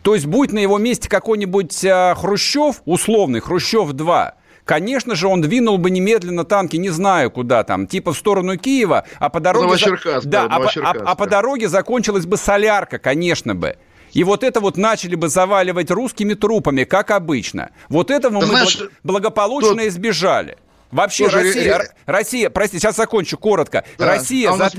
То 0.02 0.14
есть 0.14 0.26
будет 0.26 0.52
на 0.52 0.58
его 0.58 0.78
месте 0.78 1.08
какой-нибудь 1.08 1.84
а, 1.84 2.14
Хрущев, 2.16 2.82
условный 2.84 3.40
Хрущев-2, 3.40 4.32
конечно 4.64 5.14
же, 5.14 5.28
он 5.28 5.40
двинул 5.40 5.78
бы 5.78 5.90
немедленно 5.90 6.44
танки, 6.44 6.76
не 6.76 6.90
знаю 6.90 7.30
куда 7.30 7.62
там, 7.62 7.86
типа 7.86 8.12
в 8.12 8.18
сторону 8.18 8.56
Киева, 8.56 9.04
а 9.18 9.28
по 9.28 9.40
дороге... 9.40 9.76
За... 10.20 10.20
Да, 10.28 10.46
а, 10.50 10.64
а, 10.82 10.94
а 11.06 11.14
по 11.14 11.26
дороге 11.26 11.68
закончилась 11.68 12.26
бы 12.26 12.36
солярка, 12.36 12.98
конечно 12.98 13.54
бы. 13.54 13.76
И 14.12 14.24
вот 14.24 14.44
это 14.44 14.60
вот 14.60 14.76
начали 14.76 15.14
бы 15.14 15.28
заваливать 15.28 15.90
русскими 15.90 16.34
трупами, 16.34 16.84
как 16.84 17.10
обычно. 17.10 17.70
Вот 17.88 18.10
этого 18.10 18.40
мы 18.40 18.46
знаешь, 18.46 18.78
благополучно 19.02 19.88
избежали. 19.88 20.58
Вообще 20.92 21.24
Слушай, 21.24 21.44
Россия, 21.44 21.78
э... 21.78 21.86
Россия, 22.04 22.50
прости, 22.50 22.78
сейчас 22.78 22.96
закончу 22.96 23.38
коротко. 23.38 23.82
Да, 23.96 24.06
Россия, 24.06 24.50
а 24.50 24.56
за, 24.58 24.70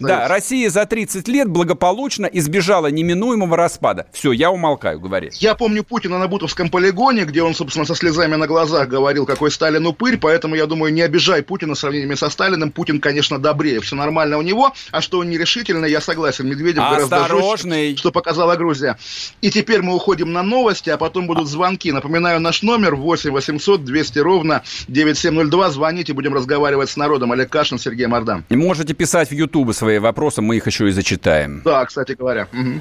да, 0.00 0.26
Россия 0.26 0.68
за 0.68 0.84
30 0.84 1.28
лет 1.28 1.48
благополучно 1.48 2.26
избежала 2.26 2.88
неминуемого 2.88 3.56
распада. 3.56 4.06
Все, 4.12 4.32
я 4.32 4.50
умолкаю, 4.50 4.98
говори. 4.98 5.30
Я 5.34 5.54
помню 5.54 5.84
Путина 5.84 6.18
на 6.18 6.26
Бутовском 6.26 6.70
полигоне, 6.70 7.24
где 7.24 7.44
он, 7.44 7.54
собственно, 7.54 7.84
со 7.84 7.94
слезами 7.94 8.34
на 8.34 8.48
глазах 8.48 8.88
говорил, 8.88 9.26
какой 9.26 9.52
Сталин 9.52 9.86
упырь, 9.86 10.18
поэтому, 10.18 10.56
я 10.56 10.66
думаю, 10.66 10.92
не 10.92 11.02
обижай 11.02 11.40
Путина 11.44 11.76
сравнениями 11.76 12.16
со 12.16 12.30
Сталиным. 12.30 12.72
Путин, 12.72 13.00
конечно, 13.00 13.38
добрее, 13.38 13.80
все 13.80 13.94
нормально 13.94 14.38
у 14.38 14.42
него, 14.42 14.72
а 14.90 15.00
что 15.00 15.20
он 15.20 15.30
нерешительный, 15.30 15.88
я 15.88 16.00
согласен. 16.00 16.48
Медведев 16.48 16.82
Осторожный. 16.82 17.08
гораздо 17.08 17.70
жестче, 17.70 17.96
что 17.96 18.10
показала 18.10 18.56
Грузия. 18.56 18.98
И 19.40 19.52
теперь 19.52 19.82
мы 19.82 19.94
уходим 19.94 20.32
на 20.32 20.42
новости, 20.42 20.90
а 20.90 20.96
потом 20.96 21.28
будут 21.28 21.46
звонки. 21.46 21.92
Напоминаю, 21.92 22.40
наш 22.40 22.62
номер 22.62 22.96
8 22.96 23.30
800 23.30 23.84
200 23.84 24.18
ровно 24.18 24.64
9702 24.88 25.59
2. 25.60 25.70
Звоните, 25.70 26.14
будем 26.14 26.34
разговаривать 26.34 26.88
с 26.88 26.96
народом. 26.96 27.32
Олег 27.32 27.50
Кашин, 27.50 27.78
Сергей 27.78 28.06
Мордан. 28.06 28.44
Можете 28.48 28.94
писать 28.94 29.28
в 29.28 29.32
Ютубе 29.32 29.74
свои 29.74 29.98
вопросы, 29.98 30.40
мы 30.40 30.56
их 30.56 30.66
еще 30.66 30.88
и 30.88 30.90
зачитаем. 30.90 31.60
Да, 31.64 31.84
кстати 31.84 32.12
говоря. 32.12 32.48
Угу. 32.52 32.80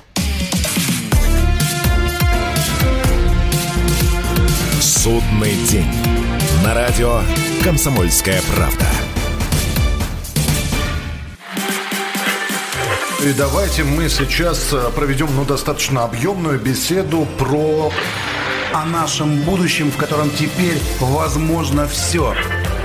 Судный 4.82 5.56
день. 5.70 5.92
На 6.64 6.74
радио 6.74 7.22
«Комсомольская 7.64 8.42
правда». 8.56 8.86
И 13.26 13.34
давайте 13.34 13.84
мы 13.84 14.08
сейчас 14.08 14.72
э, 14.72 14.92
проведем 14.96 15.28
ну, 15.36 15.44
достаточно 15.44 16.06
объемную 16.06 16.58
беседу 16.58 17.28
про 17.38 17.92
о 18.72 18.86
нашем 18.86 19.42
будущем, 19.42 19.92
в 19.92 19.98
котором 19.98 20.30
теперь 20.30 20.78
возможно 21.00 21.88
все. 21.88 22.36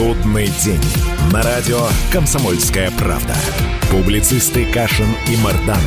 Судный 0.00 0.46
день. 0.64 0.80
На 1.30 1.42
радио 1.42 1.86
«Комсомольская 2.10 2.90
правда». 2.92 3.36
Публицисты 3.90 4.64
Кашин 4.64 5.08
и 5.28 5.36
Мардан 5.36 5.82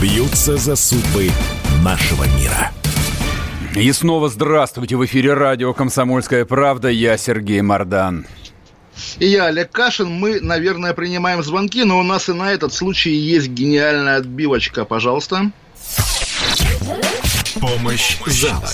бьются 0.00 0.56
за 0.56 0.74
судьбы 0.74 1.30
нашего 1.84 2.24
мира. 2.40 2.72
И 3.76 3.92
снова 3.92 4.28
здравствуйте. 4.28 4.96
В 4.96 5.04
эфире 5.04 5.34
радио 5.34 5.72
«Комсомольская 5.74 6.44
правда». 6.44 6.88
Я 6.88 7.16
Сергей 7.16 7.60
Мардан. 7.60 8.26
И 9.20 9.26
я, 9.26 9.44
Олег 9.44 9.70
Кашин. 9.70 10.10
Мы, 10.10 10.40
наверное, 10.40 10.92
принимаем 10.92 11.44
звонки, 11.44 11.84
но 11.84 12.00
у 12.00 12.02
нас 12.02 12.28
и 12.28 12.32
на 12.32 12.50
этот 12.50 12.74
случай 12.74 13.12
есть 13.12 13.46
гениальная 13.46 14.16
отбивочка. 14.16 14.84
Пожалуйста. 14.84 15.52
Помощь 17.60 18.18
зала. 18.26 18.68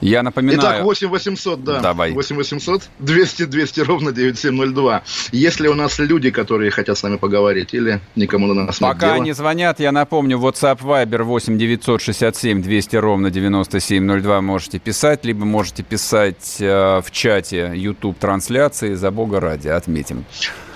Я 0.00 0.22
напоминаю... 0.22 0.60
Итак, 0.60 0.84
8 0.84 1.08
800, 1.08 1.64
да. 1.64 1.80
Давай. 1.80 2.12
8 2.12 2.36
800 2.36 2.82
200 2.98 3.46
200 3.46 3.80
ровно 3.80 4.12
9702. 4.12 5.02
Есть 5.32 5.60
ли 5.60 5.68
у 5.68 5.74
нас 5.74 5.98
люди, 5.98 6.30
которые 6.30 6.70
хотят 6.70 6.96
с 6.98 7.02
нами 7.02 7.16
поговорить, 7.16 7.74
или 7.74 8.00
никому 8.16 8.46
на 8.46 8.64
нас 8.64 8.80
нет 8.80 8.90
Пока 8.90 9.06
дела? 9.06 9.14
они 9.14 9.32
звонят, 9.32 9.80
я 9.80 9.92
напомню, 9.92 10.38
WhatsApp 10.38 10.80
Viber 10.80 11.22
8 11.22 11.58
967 11.58 12.62
200 12.62 12.96
ровно 12.96 13.30
9702 13.30 14.40
можете 14.40 14.78
писать, 14.78 15.24
либо 15.24 15.44
можете 15.44 15.82
писать 15.82 16.56
э, 16.60 17.00
в 17.04 17.10
чате 17.10 17.72
YouTube 17.74 18.18
трансляции 18.18 18.94
«За 18.94 19.10
Бога 19.10 19.40
ради», 19.40 19.68
отметим. 19.68 20.24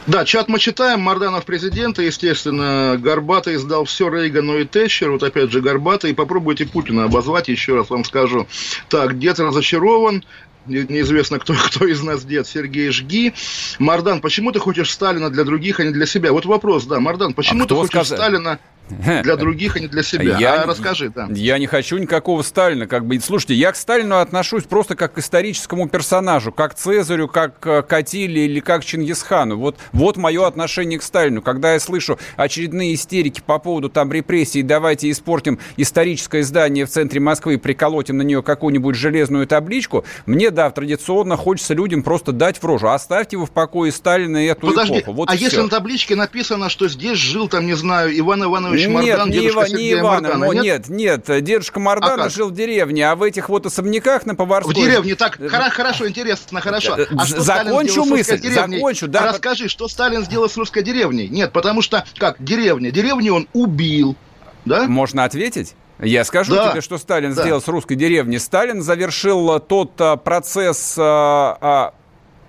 Да, 0.07 0.25
чат 0.25 0.49
мы 0.49 0.59
читаем. 0.59 1.01
Марданов 1.01 1.45
президента, 1.45 2.03
естественно. 2.03 2.97
Горбатый 2.99 3.57
сдал 3.57 3.85
все 3.85 4.09
Рейгану 4.09 4.59
и 4.59 4.65
Тэтчер. 4.65 5.11
Вот 5.13 5.23
опять 5.23 5.53
же 5.53 5.61
Горбатый. 5.61 6.13
Попробуйте 6.15 6.67
Путина 6.67 7.05
обозвать, 7.05 7.49
еще 7.49 7.77
раз 7.77 7.89
вам 7.91 8.05
скажу. 8.05 8.49
Так, 8.89 9.19
дед 9.19 9.39
разочарован. 9.39 10.25
Не- 10.67 10.85
Неизвестно, 10.89 11.39
кто, 11.39 11.55
кто 11.67 11.87
из 11.87 12.03
нас 12.03 12.25
дед. 12.25 12.47
Сергей 12.49 12.91
Жги. 12.91 13.33
Мардан, 13.79 14.21
почему 14.21 14.51
ты 14.51 14.59
хочешь 14.59 14.91
Сталина 14.91 15.31
для 15.31 15.45
других, 15.45 15.79
а 15.79 15.85
не 15.85 15.91
для 15.93 16.07
себя? 16.07 16.33
Вот 16.33 16.47
вопрос, 16.47 16.85
да. 16.85 16.99
Мардан, 16.99 17.33
почему 17.33 17.65
А 17.65 17.67
ты 17.67 17.75
хочешь 17.75 17.91
сказал? 17.91 18.19
Сталина 18.19 18.59
для 18.91 19.37
других, 19.37 19.77
а 19.77 19.81
не 19.81 19.87
для 19.89 20.03
себя? 20.03 20.39
Я- 20.39 20.63
А 20.63 20.67
расскажи, 20.67 21.09
да. 21.15 21.29
Я 21.31 21.59
не 21.59 21.67
хочу 21.67 21.97
никакого 21.99 22.43
Сталина. 22.43 22.87
Как 22.87 23.07
бы, 23.07 23.19
слушайте, 23.21 23.55
я 23.55 23.73
к 23.73 23.77
Сталину 23.77 24.19
отношусь 24.19 24.65
просто 24.65 24.95
как 24.97 25.15
к 25.15 25.19
историческому 25.19 25.89
персонажу, 25.89 26.53
как 26.53 26.73
к 26.73 26.75
Цезарю, 26.75 27.29
как 27.29 27.59
к 27.61 27.83
Катиле 27.83 28.47
или 28.47 28.61
как 28.61 28.83
к 28.83 28.85
Чингисхану. 28.85 29.57
Вот, 29.57 29.77
вот 29.93 30.17
мое 30.17 30.47
отношение 30.47 30.99
к 30.99 31.03
Сталину. 31.03 31.43
Когда 31.43 31.73
я 31.75 31.81
слышу 31.81 32.19
очередные 32.37 32.95
истерики 32.95 33.41
по 33.45 33.59
поводу 33.59 33.89
там 33.89 34.13
репрессий, 34.13 34.63
давайте 34.63 35.11
испортим 35.11 35.59
историческое 35.77 36.43
здание 36.43 36.87
в 36.87 36.91
центре 36.91 37.21
Москвы, 37.21 37.59
приколотим 37.59 38.19
на 38.19 38.23
нее 38.23 38.43
какую-нибудь 38.43 38.95
железную 38.97 39.47
табличку, 39.47 40.05
мне, 40.27 40.51
да, 40.51 40.71
традиционно 40.71 41.37
хочется 41.37 41.75
людям 41.75 42.03
просто 42.03 42.33
дать 42.33 42.59
в 42.59 42.65
рожу. 42.65 42.89
Оставьте 42.89 43.37
его 43.37 43.47
в 43.47 43.51
покое 43.51 43.93
Сталина 43.93 44.37
и 44.45 44.47
эту 44.49 44.69
Подожди, 44.69 44.99
эпоху. 45.01 45.13
Вот 45.13 45.31
а 45.31 45.35
и 45.35 45.39
если 45.39 45.57
всё. 45.57 45.63
на 45.65 45.69
табличке 45.69 46.17
написано, 46.17 46.69
что 46.69 46.89
здесь 46.89 47.19
жил, 47.19 47.49
там, 47.49 47.67
не 47.67 47.75
знаю, 47.75 48.17
Иван 48.19 48.45
Иванович 48.45 48.72
Мардан, 48.89 49.05
Нет, 49.05 49.27
не, 49.27 49.33
дедушка 49.33 49.61
не 49.63 49.69
Сергея 49.69 50.01
Ивана, 50.01 50.29
Мардана, 50.29 50.47
но 50.47 50.53
нет? 50.53 50.89
нет, 50.89 51.27
нет, 51.29 51.45
дедушка 51.45 51.81
Мардана 51.81 52.25
А 52.25 52.29
жил 52.29 52.49
в 52.51 52.55
деревне, 52.55 53.09
а 53.11 53.15
в 53.17 53.23
этих 53.23 53.49
вот 53.49 53.67
особняках 53.67 54.27
на 54.27 54.35
В 54.35 54.37
Поварской... 54.37 54.75
деревне, 54.75 55.15
так, 55.15 55.39
хоро- 55.39 55.71
хорошо, 55.71 56.09
интересно, 56.09 56.61
хорошо. 56.61 56.97
Э, 56.99 57.07
А 57.17 57.27
что 57.27 57.41
закончу 57.41 58.05
мысль, 58.05 58.39
закончу, 58.53 59.09
да. 59.09 59.27
Расскажи, 59.33 59.69
что 59.69 59.89
Сталин 59.89 60.25
сделал 60.25 60.49
с 60.49 60.57
русской 60.57 60.83
деревней? 60.83 61.29
Нет, 61.29 61.53
потому 61.53 61.83
что, 61.83 62.05
как, 62.19 62.43
деревня, 62.43 62.91
деревню 62.91 63.35
он 63.35 63.49
убил, 63.53 64.17
да? 64.65 64.85
Можно 64.89 65.25
ответить? 65.25 65.75
Я 66.01 66.25
скажу 66.25 66.55
Да, 66.55 66.73
тебе, 66.73 66.81
что 66.81 66.99
Сталин 66.99 67.33
да. 67.35 67.43
сделал 67.43 67.61
с 67.61 67.69
русской 67.69 67.95
деревней. 67.95 68.39
Сталин 68.39 68.83
завершил 68.83 69.57
э, 69.57 69.61
тот 69.61 69.93
э, 70.01 70.17
процесс 70.17 70.97
э, 70.99 71.03
э, 71.03 71.91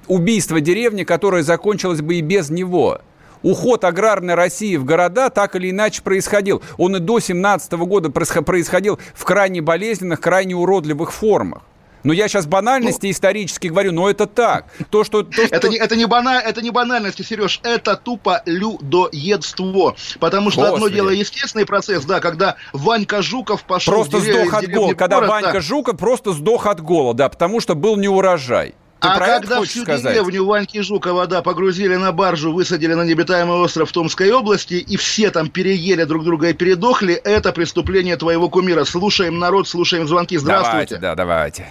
убийства 0.08 0.60
деревни, 0.60 1.04
которое 1.04 1.44
закончилось 1.44 2.02
бы 2.02 2.16
и 2.16 2.22
без 2.22 2.50
него. 2.50 3.02
Уход 3.44 3.84
аграрной 3.84 4.36
России 4.36 4.76
в 4.78 4.86
города 4.86 5.30
так 5.30 5.56
или 5.56 5.70
иначе 5.70 6.02
происходил. 6.02 6.62
Он 6.78 6.96
и 6.96 7.00
до 7.00 7.20
17 7.20 7.74
года 7.74 8.10
происхо- 8.10 8.42
происходил 8.42 9.00
в 9.14 9.24
крайне 9.26 9.62
болезненных, 9.62 10.20
крайне 10.22 10.56
уродливых 10.56 11.12
формах. 11.14 11.62
Но 12.04 12.12
я 12.12 12.28
сейчас 12.28 12.46
банальности 12.46 13.10
исторически 13.10 13.68
говорю, 13.68 13.94
но 13.94 14.10
это 14.10 14.28
так. 14.28 14.66
То, 14.90 15.06
что, 15.06 15.24
то, 15.24 15.32
что- 15.32 15.56
Это 15.56 15.70
не, 15.70 15.78
это, 15.78 15.96
не 15.96 16.06
бана, 16.06 16.38
это 16.40 16.62
не 16.62 16.70
банальности, 16.70 17.22
Сереж, 17.22 17.62
это 17.64 17.96
тупо 17.96 18.42
людоедство. 18.46 19.96
Потому 20.20 20.52
что 20.52 20.64
одно 20.64 20.74
Господи. 20.76 20.96
дело 20.96 21.10
естественный 21.10 21.66
процесс, 21.66 22.04
да, 22.06 22.20
когда 22.20 22.56
Ванька 22.74 23.22
Жуков 23.22 23.64
пошел 23.64 23.94
просто 23.94 24.18
дерев- 24.20 24.48
сдох 24.48 24.54
от 24.54 24.70
голода. 24.70 24.96
Когда 24.96 25.16
город, 25.18 25.30
Ванька 25.30 25.54
да. 25.54 25.62
Жуков 25.62 25.98
просто 25.98 26.34
сдох 26.34 26.66
от 26.68 26.82
голода, 26.82 27.30
потому 27.30 27.60
что 27.62 27.76
был 27.76 27.96
не 27.98 28.08
урожай. 28.08 28.76
Ты 29.04 29.10
а 29.10 29.20
когда 29.20 29.62
всю 29.64 29.82
сказать? 29.84 30.14
деревню 30.14 30.46
Ваньки 30.46 30.82
Жукова, 30.82 31.28
да, 31.28 31.42
погрузили 31.42 31.98
на 31.98 32.14
баржу, 32.14 32.54
высадили 32.54 32.94
на 32.94 33.04
необитаемый 33.04 33.58
остров 33.58 33.92
Томской 33.92 34.32
области, 34.32 34.76
и 34.76 34.96
все 34.96 35.30
там 35.30 35.50
переели 35.50 36.06
друг 36.06 36.24
друга 36.24 36.48
и 36.50 36.54
передохли, 36.54 37.14
это 37.16 37.52
преступление 37.52 38.16
твоего 38.16 38.50
кумира. 38.50 38.86
Слушаем 38.86 39.40
народ, 39.40 39.68
слушаем 39.68 40.08
звонки. 40.08 40.38
Здравствуйте. 40.38 40.96
Давайте, 40.96 40.98
да, 41.02 41.16
давайте. 41.16 41.66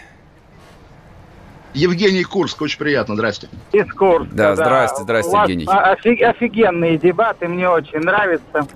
Евгений 1.72 2.22
Курск, 2.22 2.60
очень 2.60 2.78
приятно, 2.78 3.14
здрасте. 3.14 3.48
Дискурс. 3.72 4.28
Да, 4.30 4.54
здрасте, 4.54 5.02
здрасте, 5.02 5.32
вас 5.32 5.48
Евгений. 5.48 5.64
о- 5.66 5.92
офи- 5.94 6.22
офигенные 6.22 6.98
дебаты, 6.98 7.48
мне 7.48 7.66
очень 7.66 8.00
нравятся. 8.00 8.66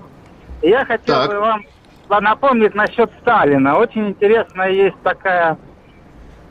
Я 0.63 0.83
хотел 0.83 1.15
Так. 1.15 1.29
бы 1.29 1.39
вам 1.39 2.23
напомнить 2.23 2.73
насчет 2.73 3.11
Сталина. 3.21 3.77
Очень 3.77 4.07
интересная 4.09 4.71
есть 4.71 4.97
такая 5.03 5.59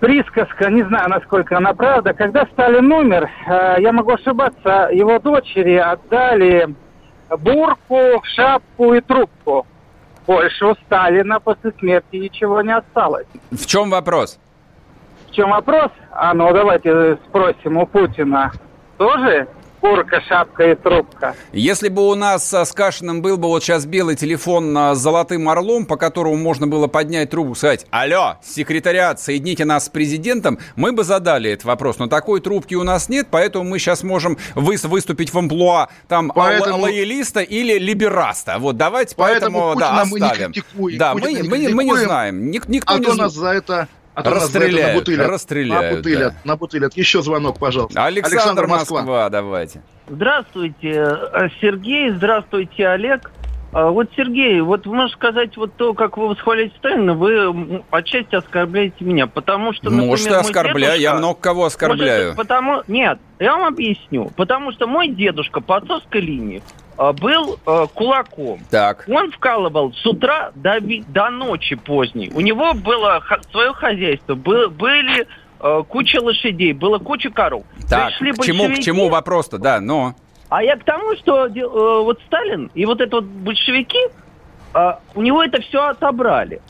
присказка, 0.01 0.70
не 0.70 0.82
знаю, 0.85 1.09
насколько 1.09 1.56
она 1.56 1.74
правда. 1.74 2.12
Когда 2.12 2.47
Сталин 2.52 2.90
умер, 2.93 3.28
э, 3.47 3.77
я 3.81 3.93
могу 3.93 4.12
ошибаться, 4.12 4.89
его 4.93 5.18
дочери 5.18 5.77
отдали 5.77 6.74
бурку, 7.31 8.23
шапку 8.35 8.94
и 8.94 9.01
трубку. 9.01 9.66
Больше 10.27 10.66
у 10.66 10.74
Сталина 10.86 11.39
после 11.40 11.73
смерти 11.78 12.16
ничего 12.16 12.60
не 12.62 12.74
осталось. 12.74 13.27
В 13.51 13.66
чем 13.66 13.90
вопрос? 13.90 14.39
В 15.28 15.32
чем 15.32 15.51
вопрос? 15.51 15.90
А 16.10 16.35
ну 16.35 16.52
давайте 16.52 17.18
спросим 17.28 17.77
у 17.77 17.86
Путина. 17.86 18.52
Тоже 18.98 19.47
бурка, 19.81 20.20
шапка 20.28 20.70
и 20.70 20.74
трубка? 20.74 21.35
Если 21.53 21.89
бы 21.89 22.09
у 22.09 22.15
нас 22.15 22.53
с 22.53 22.73
Кашиным 22.73 23.23
был 23.23 23.36
бы 23.36 23.48
вот 23.48 23.62
сейчас 23.62 23.86
белый 23.86 24.16
телефон 24.16 24.77
а, 24.77 24.94
с 24.94 24.98
золотым 24.98 25.48
орлом, 25.48 25.86
по 25.86 25.97
которому 25.97 26.36
можно 26.36 26.66
было 26.66 26.86
поднять 26.86 27.31
трубку 27.31 27.53
и 27.53 27.57
сказать 27.57 27.86
«Алло, 27.90 28.36
секретариат, 28.43 29.20
соедините 29.20 29.65
нас 29.65 29.86
с 29.86 29.89
президентом», 29.89 30.59
мы 30.77 30.93
бы 30.93 31.05
задали 31.05 31.51
этот 31.51 31.65
вопрос. 31.66 31.98
Но 31.98 32.07
такой 32.09 32.40
трубки 32.40 32.74
у 32.74 32.82
нас 32.82 33.09
нет, 33.09 33.28
поэтому 33.31 33.65
мы 33.65 33.78
сейчас 33.78 34.03
можем 34.03 34.39
выс- 34.55 34.86
выступить 34.86 35.32
в 35.32 35.39
амплуа 35.39 35.89
там 36.09 36.31
а, 36.32 36.35
Поэтому- 36.35 36.78
ло- 36.78 36.82
лоялиста 36.82 37.40
или 37.40 37.78
либераста. 37.78 38.57
Вот 38.59 38.77
давайте 38.77 39.15
Поэтому 39.16 39.74
поэтому, 39.74 39.81
да, 39.81 39.89
Путина 39.90 40.05
мы 40.11 40.20
не 40.20 40.27
оставим. 40.27 40.53
критикуем. 40.53 40.98
Да, 40.98 41.12
Путина 41.12 41.28
мы, 41.51 41.59
не 41.59 41.69
мы, 41.69 41.74
мы 41.74 41.85
не 41.85 41.97
знаем. 41.97 42.51
Ник- 42.51 42.69
никто 42.69 42.94
А 42.94 42.98
не 42.98 43.05
то 43.05 43.15
нас 43.15 43.32
за 43.32 43.48
это... 43.51 43.89
А 44.16 44.22
то 44.22 44.30
Расстреляют, 44.30 44.94
набутылят. 44.94 45.28
расстреляют, 45.28 45.90
Набутылят, 45.93 46.32
да. 46.32 46.40
набутылят. 46.44 46.97
Еще 46.97 47.22
звонок, 47.22 47.59
пожалуйста. 47.59 48.02
Александр, 48.02 48.66
Москва. 48.66 49.28
давайте. 49.28 49.82
Здравствуйте, 50.09 50.90
э, 51.32 51.48
Сергей, 51.60 52.10
здравствуйте, 52.10 52.88
Олег. 52.88 53.30
А, 53.72 53.90
Вот, 53.90 54.09
Сергей, 54.16 54.60
вот 54.62 54.86
можно 54.86 55.09
сказать, 55.14 55.56
вот 55.59 55.74
то, 55.76 55.93
как 55.93 56.16
вы 56.16 56.28
восхваляете 56.28 56.74
Сталина, 56.78 57.12
вы 57.12 57.82
отчасти 57.90 58.34
оскорбляете 58.36 59.05
меня, 59.05 59.26
потому 59.26 59.74
что, 59.74 59.86
например, 59.86 60.06
Может, 60.09 60.30
мой 60.30 60.40
оскорбляю, 60.40 60.98
я 61.01 61.10
дедушка- 61.10 61.18
много 61.18 61.38
кого 61.40 61.64
оскорбляю. 61.66 62.24
Может, 62.28 62.36
потому... 62.38 62.82
Нет, 62.88 63.18
я 63.38 63.55
вам 63.56 63.66
объясню. 63.66 64.30
Потому 64.34 64.72
что 64.72 64.86
мой 64.86 65.09
дедушка 65.09 65.60
по 65.60 65.76
отцовской 65.76 66.22
линии 66.22 66.62
был 67.12 67.59
а, 67.66 67.86
кулаком. 67.86 68.60
Так. 68.70 69.05
Он 69.09 69.31
вкалывал 69.31 69.93
с 69.93 70.06
утра 70.06 70.52
до, 70.55 70.78
до 70.81 71.31
ночи 71.31 71.77
поздней. 71.77 72.31
У 72.35 72.40
него 72.40 72.74
было 72.74 73.23
свое 73.51 73.73
хозяйство, 73.74 74.35
бы- 74.35 74.68
были 74.68 75.27
э, 75.60 75.82
куча 75.89 76.20
лошадей, 76.20 76.73
было 76.73 76.98
куча 76.98 77.31
коров. 77.31 77.64
Так, 77.89 78.09
Пришли 78.18 78.32
к 78.32 78.43
чему, 78.44 78.74
к 78.74 78.78
чему 78.78 79.09
вопрос-то, 79.09 79.59
да, 79.59 79.81
но... 79.81 80.14
а 80.48 80.62
я 80.62 80.77
к 80.77 80.85
тому, 80.85 81.16
что 81.16 81.47
э, 81.47 82.02
вот 82.02 82.20
Сталин 82.27 82.70
и 82.74 82.86
вот 82.86 83.01
это 83.01 83.16
вот 83.16 83.24
большевики, 83.24 83.98
э, 84.74 84.93
у 85.14 85.23
него 85.23 85.43
это 85.43 85.60
все 85.62 85.89
отобрали. 85.89 86.60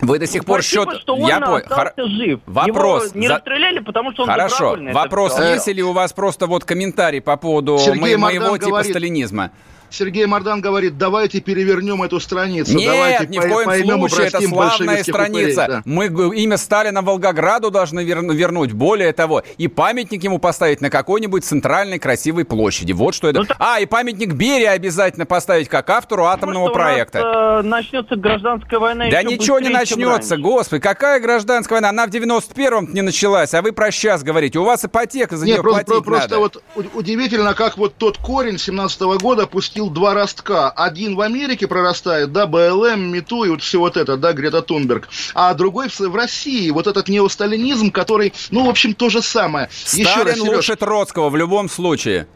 Вы 0.00 0.18
до 0.18 0.26
сих 0.26 0.44
пор 0.44 0.62
Спасибо, 0.62 0.92
счет... 0.92 1.00
что 1.02 1.14
он 1.16 1.28
Я 1.28 1.40
понял. 1.40 1.64
Хор- 1.68 1.92
жив. 1.96 2.40
Вопрос. 2.46 3.06
Его 3.10 3.20
не 3.20 3.28
За- 3.28 3.34
расстреляли, 3.34 3.78
потому 3.78 4.12
что 4.12 4.22
он 4.24 4.28
Хорошо. 4.28 4.76
Вопрос 4.92 5.32
всё. 5.34 5.44
есть 5.54 5.68
или 5.68 5.82
у 5.82 5.92
вас 5.92 6.12
просто 6.12 6.46
вот 6.46 6.64
комментарий 6.64 7.20
по 7.20 7.36
поводу 7.36 7.78
Сергей 7.78 8.16
мо- 8.16 8.22
моего 8.26 8.42
Мардан 8.44 8.58
типа 8.58 8.70
говорит- 8.70 8.90
сталинизма? 8.92 9.50
Сергей 9.94 10.26
Мардан 10.26 10.60
говорит, 10.60 10.98
давайте 10.98 11.40
перевернем 11.40 12.02
эту 12.02 12.20
страницу. 12.20 12.76
Нет, 12.76 12.92
давайте 12.92 13.26
ни 13.28 13.38
в 13.38 13.48
коем 13.48 13.66
поймем 13.66 14.08
случае, 14.08 14.26
это 14.28 14.42
славная 14.42 15.02
страница. 15.02 15.64
Упырей, 15.64 15.68
да. 15.68 15.82
Мы 15.84 16.06
имя 16.36 16.56
Сталина 16.56 17.02
Волгограду 17.02 17.70
должны 17.70 18.04
вернуть. 18.04 18.72
Более 18.72 19.12
того, 19.12 19.42
и 19.56 19.68
памятник 19.68 20.24
ему 20.24 20.38
поставить 20.38 20.80
на 20.80 20.90
какой-нибудь 20.90 21.44
центральной 21.44 21.98
красивой 21.98 22.44
площади. 22.44 22.92
Вот 22.92 23.14
что 23.14 23.28
это. 23.28 23.40
Ну, 23.40 23.46
а, 23.58 23.80
и 23.80 23.86
памятник 23.86 24.32
Берия 24.32 24.72
обязательно 24.72 25.26
поставить 25.26 25.68
как 25.68 25.88
автору 25.90 26.24
атомного 26.24 26.68
Может, 26.68 26.74
проекта. 26.74 27.20
У 27.20 27.22
нас, 27.22 27.64
э, 27.64 27.68
начнется 27.68 28.16
гражданская 28.16 28.80
война. 28.80 29.06
Да 29.10 29.22
ничего 29.22 29.60
не 29.60 29.68
начнется, 29.68 30.36
господи. 30.36 30.82
Какая 30.82 31.20
гражданская 31.20 31.76
война? 31.76 31.90
Она 31.90 32.06
в 32.06 32.10
91-м 32.10 32.92
не 32.92 33.02
началась, 33.02 33.54
а 33.54 33.62
вы 33.62 33.72
про 33.72 33.90
сейчас 33.90 34.22
говорите. 34.22 34.58
У 34.58 34.64
вас 34.64 34.84
ипотека 34.84 35.36
за 35.36 35.46
Нет, 35.46 35.56
нее 35.56 35.62
просто, 35.62 35.84
платить 35.84 36.04
просто 36.04 36.28
надо. 36.28 36.40
вот 36.40 36.62
удивительно, 36.94 37.54
как 37.54 37.78
вот 37.78 37.94
тот 37.96 38.18
корень 38.18 38.58
17 38.58 39.02
-го 39.02 39.18
года 39.18 39.46
пустил 39.46 39.83
два 39.90 40.14
ростка. 40.14 40.70
Один 40.70 41.16
в 41.16 41.20
Америке 41.20 41.66
прорастает, 41.66 42.32
да, 42.32 42.46
БЛМ, 42.46 43.12
МИТУ 43.12 43.44
и 43.44 43.48
вот 43.50 43.62
все 43.62 43.78
вот 43.78 43.96
это, 43.96 44.16
да, 44.16 44.32
Грета 44.32 44.62
Тунберг. 44.62 45.08
А 45.34 45.54
другой 45.54 45.88
в, 45.88 45.98
в 46.00 46.14
России. 46.14 46.70
Вот 46.70 46.86
этот 46.86 47.08
неосталинизм, 47.08 47.90
который, 47.90 48.32
ну, 48.50 48.66
в 48.66 48.68
общем, 48.68 48.94
то 48.94 49.08
же 49.08 49.22
самое. 49.22 49.68
Сталин 49.84 50.06
Еще 50.06 50.22
раз, 50.22 50.34
Сереж, 50.38 50.56
лучше 50.56 50.76
Троцкого 50.76 51.30
в 51.30 51.36
любом 51.36 51.68
случае. 51.68 52.26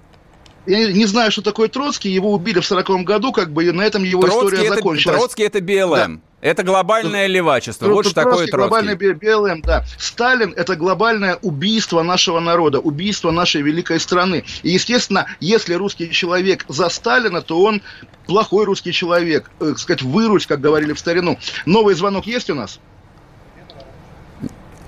Я 0.69 0.93
не 0.93 1.07
знаю, 1.07 1.31
что 1.33 1.43
такое 1.43 1.69
Троцкий. 1.69 2.11
Его 2.11 2.33
убили 2.33 2.61
в 2.61 2.67
40 2.67 3.05
году, 3.05 3.33
как 3.33 3.51
бы, 3.53 3.65
и 3.65 3.73
на 3.73 3.83
этом 3.83 4.05
его 4.05 4.23
Троцкий 4.23 4.47
история 4.47 4.67
это, 4.67 4.77
закончилась. 4.77 5.19
Троцкий 5.19 5.43
это 5.45 5.61
БЛМ. 5.61 5.91
Да. 5.91 6.11
Это 6.41 6.63
глобальное 6.63 7.27
левачество. 7.27 7.87
Тро- 7.87 7.95
вот 7.95 8.05
что 8.07 8.15
такое 8.15 8.47
Троцкий. 8.47 8.57
Глобальный 8.57 8.95
БЛМ, 8.95 9.63
да. 9.63 9.85
Сталин– 9.99 10.53
это 10.57 10.77
глобальное 10.77 11.39
убийство 11.43 12.03
нашего 12.03 12.39
народа, 12.39 12.79
убийство 12.79 13.31
нашей 13.31 13.63
великой 13.63 13.99
страны. 13.99 14.45
И, 14.63 14.71
естественно, 14.71 15.27
если 15.41 15.75
русский 15.75 16.11
человек 16.13 16.65
за 16.69 16.91
Сталина, 16.91 17.41
то 17.41 17.61
он 17.63 17.83
плохой 18.27 18.67
русский 18.67 18.93
человек. 18.93 19.51
Э, 19.61 19.75
сказать, 19.77 20.03
вырусь, 20.03 20.47
как 20.47 20.61
говорили 20.61 20.93
в 20.93 20.99
старину. 20.99 21.39
Новый 21.67 21.95
звонок 21.95 22.27
есть 22.27 22.51
у 22.51 22.55
нас? 22.55 22.79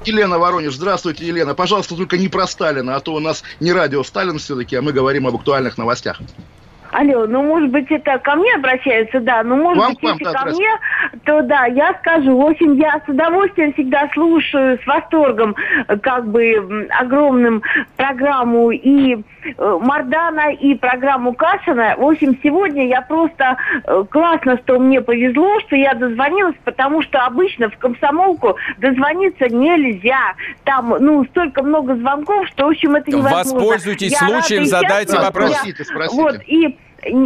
Елена 0.05 0.39
Воронеж. 0.39 0.74
Здравствуйте, 0.74 1.27
Елена. 1.27 1.55
Пожалуйста, 1.55 1.97
только 1.97 2.16
не 2.16 2.28
про 2.28 2.47
Сталина, 2.47 2.97
а 2.97 3.01
то 3.01 3.14
у 3.14 3.20
нас 3.20 3.43
не 3.60 3.72
радио 3.72 4.02
Сталин 4.02 4.39
все-таки, 4.39 4.77
а 4.77 4.82
мы 4.82 4.93
говорим 4.93 5.27
об 5.27 5.36
актуальных 5.36 5.78
новостях. 5.78 6.20
Алло, 6.92 7.26
ну, 7.26 7.42
может 7.42 7.70
быть, 7.70 7.90
это 7.90 8.18
ко 8.18 8.34
мне 8.34 8.52
обращаются, 8.54 9.20
да, 9.20 9.42
ну, 9.44 9.56
может 9.56 9.78
вам, 9.78 9.92
быть, 9.92 10.02
вам, 10.02 10.12
если 10.12 10.24
да, 10.24 10.32
ко 10.32 10.50
мне, 10.50 10.68
то 11.24 11.42
да, 11.42 11.66
я 11.66 11.94
скажу. 12.00 12.36
В 12.36 12.46
общем, 12.46 12.74
я 12.74 13.00
с 13.06 13.08
удовольствием 13.08 13.72
всегда 13.74 14.08
слушаю, 14.12 14.78
с 14.82 14.86
восторгом, 14.86 15.54
как 16.02 16.26
бы, 16.28 16.88
огромным 16.98 17.62
программу 17.96 18.72
и 18.72 19.14
э, 19.14 19.78
Мардана, 19.80 20.52
и 20.52 20.74
программу 20.74 21.32
Кашина. 21.32 21.94
В 21.96 22.04
общем, 22.04 22.36
сегодня 22.42 22.88
я 22.88 23.02
просто 23.02 23.56
э, 23.84 24.04
классно, 24.10 24.58
что 24.58 24.78
мне 24.80 25.00
повезло, 25.00 25.60
что 25.60 25.76
я 25.76 25.94
дозвонилась, 25.94 26.56
потому 26.64 27.02
что 27.02 27.24
обычно 27.24 27.70
в 27.70 27.78
комсомолку 27.78 28.56
дозвониться 28.78 29.48
нельзя. 29.48 30.34
Там, 30.64 30.94
ну, 30.98 31.24
столько 31.26 31.62
много 31.62 31.94
звонков, 31.94 32.48
что, 32.48 32.66
в 32.66 32.70
общем, 32.70 32.96
это 32.96 33.10
невозможно. 33.10 33.54
Воспользуйтесь 33.54 34.12
я 34.12 34.18
случаем, 34.18 34.64
задайте 34.64 35.16
вопрос. 35.16 35.52
Спросите, 35.52 35.84
спросите. 35.84 36.22
Вот, 36.22 36.36
и 36.46 36.76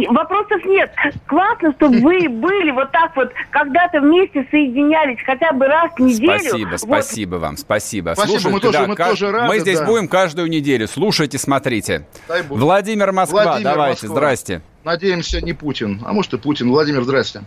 Вопросов 0.09 0.63
нет. 0.65 0.93
Классно, 1.27 1.73
чтобы 1.73 1.99
вы 1.99 2.29
были 2.29 2.71
вот 2.71 2.91
так 2.91 3.15
вот, 3.15 3.31
когда-то 3.49 3.99
вместе 3.99 4.47
соединялись 4.49 5.17
хотя 5.25 5.51
бы 5.51 5.65
раз 5.67 5.91
в 5.95 5.99
неделю. 5.99 6.39
Спасибо, 6.39 6.69
вот. 6.69 6.79
спасибо 6.79 7.35
вам, 7.35 7.57
спасибо. 7.57 8.13
Спасибо, 8.13 8.39
Слушайте, 8.39 8.49
мы, 8.49 8.59
тоже, 8.61 8.77
да, 8.79 8.87
мы, 8.87 8.95
как... 8.95 9.09
тоже 9.09 9.31
рады, 9.31 9.47
мы 9.47 9.59
здесь 9.59 9.79
да. 9.79 9.85
будем 9.85 10.07
каждую 10.07 10.49
неделю. 10.49 10.87
Слушайте, 10.87 11.37
смотрите. 11.37 12.07
Владимир 12.49 13.11
Москва, 13.11 13.43
Владимир 13.43 13.71
давайте, 13.71 14.07
Москва. 14.07 14.15
здрасте. 14.15 14.61
Надеемся, 14.83 15.41
не 15.41 15.53
Путин, 15.53 16.01
а 16.05 16.13
может 16.13 16.33
и 16.33 16.37
Путин. 16.37 16.69
Владимир, 16.69 17.03
здрасте. 17.03 17.41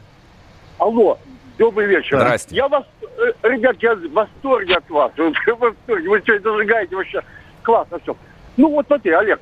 Алло, 0.78 1.18
добрый 1.56 1.86
вечер. 1.86 2.18
Здрасте. 2.18 2.55
Я 2.55 2.68
вас, 2.68 2.84
э, 3.02 3.48
ребят, 3.48 3.76
я 3.80 3.94
в 3.94 4.12
восторге 4.12 4.76
от 4.76 4.90
вас. 4.90 5.12
В 5.16 5.59
восторге. 5.59 6.09
Вы 6.09 6.20
что, 6.20 6.38
зажигаете 6.38 6.94
вообще? 6.94 7.22
Классно 7.62 7.98
все. 8.00 8.16
Ну 8.56 8.70
вот 8.70 8.86
смотри, 8.86 9.12
Олег, 9.12 9.40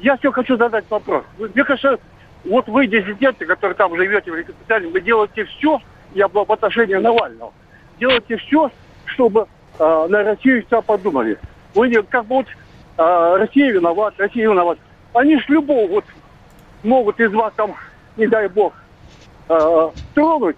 я 0.00 0.16
все 0.16 0.32
хочу 0.32 0.56
задать 0.56 0.84
вопрос. 0.90 1.24
Мне 1.38 1.64
кажется, 1.64 1.98
вот 2.44 2.68
вы, 2.68 2.86
диссиденты, 2.86 3.46
которые 3.46 3.76
там 3.76 3.96
живете 3.96 4.30
в 4.30 4.34
Великобритании, 4.34 4.90
вы 4.90 5.00
делаете 5.00 5.44
все, 5.44 5.80
я 6.14 6.28
был 6.28 6.44
в 6.44 6.52
отношении 6.52 6.94
Навального, 6.94 7.52
делаете 7.98 8.36
все, 8.36 8.70
чтобы 9.06 9.46
э, 9.78 10.06
на 10.08 10.22
Россию 10.22 10.64
все 10.66 10.82
подумали. 10.82 11.38
Вы 11.74 11.88
не, 11.88 12.02
как 12.02 12.26
вот 12.26 12.46
э, 12.98 13.36
Россия 13.38 13.72
виноват, 13.72 14.14
Россия 14.18 14.48
виноват. 14.48 14.78
Они 15.12 15.38
ж 15.38 15.44
любого 15.48 15.88
вот 15.88 16.04
могут 16.82 17.18
из 17.20 17.32
вас 17.32 17.52
там, 17.56 17.74
не 18.16 18.26
дай 18.26 18.48
бог, 18.48 18.72
э, 19.48 19.90
тронуть, 20.14 20.56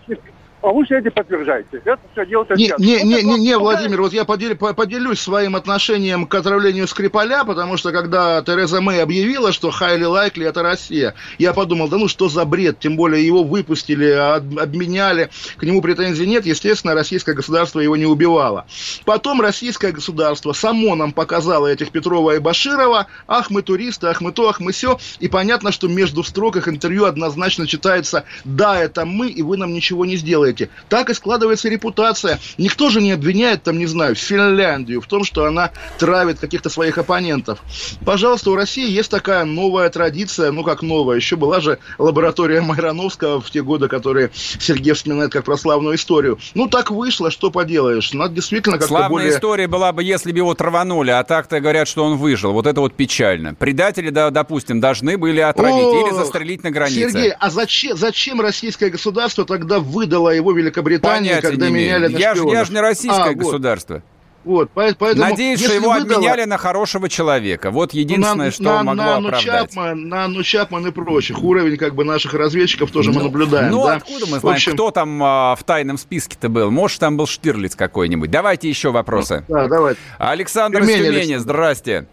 а 0.61 0.69
вы 0.73 0.85
все 0.85 0.99
это 0.99 1.11
подтверждаете. 1.11 1.81
Это 1.85 2.01
все 2.13 2.27
делается 2.27 2.55
не, 2.55 2.73
не, 2.79 3.03
не, 3.03 3.23
не, 3.23 3.39
не, 3.39 3.57
Владимир, 3.57 4.03
вот 4.03 4.13
я 4.13 4.25
поделю, 4.25 4.57
поделюсь 4.57 5.21
своим 5.21 5.55
отношением 5.55 6.27
к 6.27 6.35
отравлению 6.35 6.89
Скрипаля, 6.89 7.45
потому 7.45 7.77
что 7.77 7.93
когда 7.93 8.43
Тереза 8.43 8.81
Мэй 8.81 9.03
объявила, 9.03 9.53
что 9.53 9.71
Хайли 9.71 10.05
Лайкли 10.05 10.47
это 10.47 10.63
Россия, 10.63 11.15
я 11.39 11.53
подумал, 11.53 11.89
да 11.89 11.97
ну 11.97 12.09
что 12.09 12.29
за 12.29 12.45
бред, 12.45 12.81
тем 12.81 12.97
более 12.97 13.25
его 13.25 13.45
выпустили, 13.45 14.11
обменяли, 14.11 15.31
к 15.57 15.63
нему 15.63 15.81
претензий 15.81 16.27
нет, 16.27 16.45
естественно, 16.45 16.95
российское 16.95 17.35
государство 17.35 17.79
его 17.79 17.97
не 17.97 18.07
убивало. 18.07 18.67
Потом 19.05 19.41
российское 19.41 19.93
государство 19.93 20.53
само 20.53 20.97
нам 20.97 21.13
показало 21.13 21.69
этих 21.69 21.93
Петрова 21.93 22.35
и 22.35 22.41
Баширова, 22.41 23.07
ах 23.29 23.51
мы 23.51 23.63
туристы, 23.63 24.09
ах 24.09 24.21
мы 24.21 24.33
то, 24.33 24.49
ах 24.49 24.59
мы 24.59 24.73
все, 24.73 24.99
и 25.21 25.29
понятно, 25.29 25.71
что 25.71 25.87
между 25.87 26.25
строк 26.25 26.57
их 26.57 26.67
интервью 26.67 27.05
однозначно 27.05 27.67
читается, 27.67 28.25
да, 28.45 28.79
это 28.79 29.05
мы, 29.05 29.29
и 29.29 29.43
вы 29.43 29.57
нам 29.57 29.73
ничего 29.73 30.05
не 30.05 30.17
сделаете 30.17 30.48
делаете. 30.49 30.71
Так 30.89 31.11
и 31.11 31.15
складывается 31.15 31.69
репутация. 31.69 32.39
Никто 32.57 32.91
же 32.91 33.01
не 33.01 33.13
обвиняет, 33.13 33.63
там, 33.63 33.79
не 33.79 33.87
знаю, 33.87 34.15
Финляндию 34.15 35.01
в 35.01 35.07
том, 35.07 35.25
что 35.25 35.45
она 35.45 35.71
травит 35.99 36.39
каких-то 36.39 36.71
своих 36.71 36.99
оппонентов. 36.99 37.61
Пожалуйста, 38.05 38.51
у 38.51 38.57
России 38.57 38.89
есть 38.91 39.11
такая 39.11 39.45
новая 39.45 39.91
традиция, 39.91 40.53
ну 40.53 40.65
как 40.65 40.83
новая, 40.83 41.17
еще 41.17 41.37
была 41.37 41.61
же 41.61 41.79
лаборатория 41.99 42.61
Майрановского 42.61 43.41
в 43.41 43.51
те 43.51 43.63
годы, 43.63 43.89
которые 43.89 44.31
Сергей 44.35 44.93
вспоминает 44.93 45.33
как 45.33 45.45
прославную 45.45 45.97
историю. 45.97 46.39
Ну 46.55 46.69
так 46.69 46.91
вышло, 46.91 47.31
что 47.31 47.51
поделаешь. 47.51 48.13
Надо 48.13 48.35
действительно 48.35 48.77
как-то 48.77 48.89
Славная 48.89 49.09
более... 49.09 49.31
история 49.31 49.67
была 49.67 49.93
бы, 49.93 50.03
если 50.03 50.33
бы 50.33 50.39
его 50.39 50.55
траванули, 50.55 51.11
а 51.11 51.23
так-то 51.25 51.61
говорят, 51.61 51.89
что 51.89 52.05
он 52.05 52.17
выжил. 52.17 52.53
Вот 52.53 52.67
это 52.67 52.81
вот 52.81 52.95
печально. 52.95 53.55
Предатели, 53.55 54.11
да, 54.11 54.31
допустим, 54.31 54.81
должны 54.81 55.19
были 55.19 55.41
отравить 55.41 55.85
О, 55.85 56.07
или 56.07 56.15
застрелить 56.15 56.65
на 56.65 56.71
границе. 56.71 57.11
Сергей, 57.11 57.33
а 57.33 57.51
зачем, 57.51 57.97
зачем 57.97 58.41
российское 58.41 58.91
государство 58.91 59.45
тогда 59.45 59.81
выдало 59.81 60.38
его 60.39 60.53
Великобритании, 60.53 61.29
Понятия 61.29 61.49
когда 61.49 61.69
меняли 61.69 62.09
на 62.09 62.19
я, 62.19 62.35
я 62.35 62.65
же 62.65 62.73
не 62.73 62.81
российское 62.81 63.31
а, 63.31 63.35
государство. 63.35 64.03
Вот, 64.49 64.71
поэтому, 64.73 65.15
Надеюсь, 65.15 65.63
что 65.63 65.75
его 65.75 65.91
выдало... 65.93 66.17
обменяли 66.17 66.45
на 66.45 66.57
хорошего 66.57 67.11
человека. 67.11 67.71
Вот 67.71 67.93
единственное, 67.93 68.47
на, 68.47 68.51
что 68.51 68.63
на, 68.63 68.83
могло 68.83 69.05
на 69.05 69.17
оправдать. 69.17 69.43
Чапман, 69.43 70.09
на 70.09 70.25
Ану 70.25 70.43
Чапман 70.43 70.87
и 70.87 70.91
прочих. 70.91 71.43
Уровень 71.43 71.77
как 71.77 71.95
бы 71.95 72.05
наших 72.05 72.33
разведчиков 72.33 72.91
тоже 72.91 73.11
ну, 73.11 73.19
мы 73.19 73.25
наблюдаем. 73.25 73.71
Ну, 73.71 73.85
да? 73.85 73.97
откуда 73.97 74.27
мы 74.27 74.39
знаем, 74.39 74.57
общем... 74.57 74.73
кто 74.73 74.91
там 74.91 75.23
а, 75.23 75.55
в 75.55 75.65
тайном 75.65 75.99
списке-то 75.99 76.49
был? 76.49 76.71
Может, 76.71 77.01
там 77.01 77.19
был 77.19 77.27
Штирлиц 77.27 77.77
какой-нибудь. 77.77 78.31
Давайте 78.31 78.71
еще 78.71 78.91
вопросы. 78.91 79.45
Да, 79.49 79.69
давайте. 79.69 80.01
Александр 80.19 80.81
Тюмени, 80.81 81.09
Александр. 81.09 81.39
здрасте. 81.41 82.07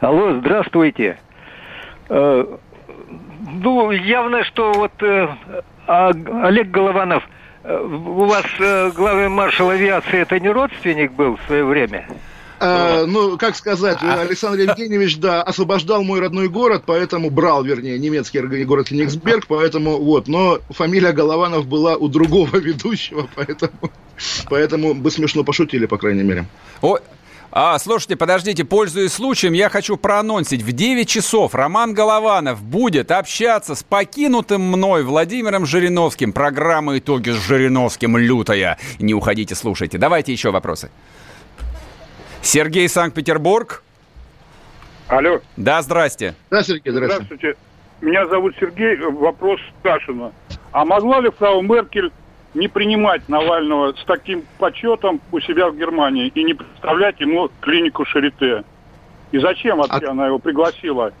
Алло, 0.00 0.38
здравствуйте. 0.38 1.18
Э, 2.08 2.44
ну, 3.44 3.90
явно, 3.90 4.44
что 4.44 4.72
вот 4.72 4.92
э, 5.02 5.28
а, 5.88 6.10
Олег 6.44 6.70
Голованов– 6.70 7.24
у 7.68 8.26
вас 8.26 8.46
э, 8.58 8.90
главный 8.92 9.28
маршал 9.28 9.70
авиации 9.70 10.20
это 10.20 10.38
не 10.38 10.48
родственник 10.48 11.12
был 11.12 11.36
в 11.36 11.46
свое 11.46 11.64
время? 11.64 12.06
А, 12.58 13.04
ну, 13.04 13.36
как 13.36 13.54
сказать, 13.54 13.98
Александр 14.02 14.60
Евгеньевич, 14.60 15.18
да, 15.18 15.42
освобождал 15.42 16.02
мой 16.02 16.20
родной 16.20 16.48
город, 16.48 16.84
поэтому 16.86 17.30
брал, 17.30 17.62
вернее, 17.62 17.98
немецкий 17.98 18.40
город 18.64 18.88
Кенигсберг, 18.88 19.46
поэтому 19.46 19.98
вот, 19.98 20.26
но 20.26 20.60
фамилия 20.70 21.12
Голованов 21.12 21.66
была 21.66 21.96
у 21.96 22.08
другого 22.08 22.56
ведущего, 22.56 23.28
поэтому, 23.34 23.90
поэтому 24.48 24.94
бы 24.94 25.10
смешно 25.10 25.44
пошутили, 25.44 25.86
по 25.86 25.98
крайней 25.98 26.22
мере. 26.22 26.46
О, 26.80 26.98
а, 27.58 27.78
слушайте, 27.78 28.16
подождите, 28.16 28.66
пользуясь 28.66 29.14
случаем, 29.14 29.54
я 29.54 29.70
хочу 29.70 29.96
проанонсить. 29.96 30.60
В 30.60 30.72
9 30.72 31.08
часов 31.08 31.54
Роман 31.54 31.94
Голованов 31.94 32.62
будет 32.62 33.10
общаться 33.10 33.74
с 33.74 33.82
покинутым 33.82 34.60
мной 34.60 35.02
Владимиром 35.04 35.64
Жириновским. 35.64 36.34
Программа 36.34 36.98
«Итоги 36.98 37.30
с 37.30 37.36
Жириновским» 37.36 38.18
лютая. 38.18 38.76
Не 38.98 39.14
уходите, 39.14 39.54
слушайте. 39.54 39.96
Давайте 39.96 40.32
еще 40.32 40.50
вопросы. 40.50 40.90
Сергей 42.42 42.90
Санкт-Петербург. 42.90 43.82
Алло. 45.08 45.40
Да, 45.56 45.80
здрасте. 45.80 46.34
Да, 46.50 46.62
Сергей, 46.62 46.90
здрасте. 46.92 47.14
Здравствуйте. 47.14 47.54
Меня 48.02 48.26
зовут 48.26 48.54
Сергей. 48.60 48.98
Вопрос 48.98 49.60
Кашина. 49.82 50.30
А 50.72 50.84
могла 50.84 51.20
ли 51.20 51.30
фрау 51.30 51.62
Меркель 51.62 52.12
не 52.56 52.68
принимать 52.68 53.28
Навального 53.28 53.92
с 53.92 54.04
таким 54.04 54.42
почетом 54.58 55.20
у 55.30 55.40
себя 55.40 55.68
в 55.68 55.76
Германии 55.76 56.32
и 56.34 56.42
не 56.42 56.54
представлять 56.54 57.20
ему 57.20 57.50
клинику 57.60 58.04
Шарите. 58.04 58.64
И 59.30 59.38
зачем 59.38 59.78
вообще 59.78 60.06
а... 60.06 60.10
она 60.10 60.26
его 60.26 60.38
пригласила? 60.38 61.12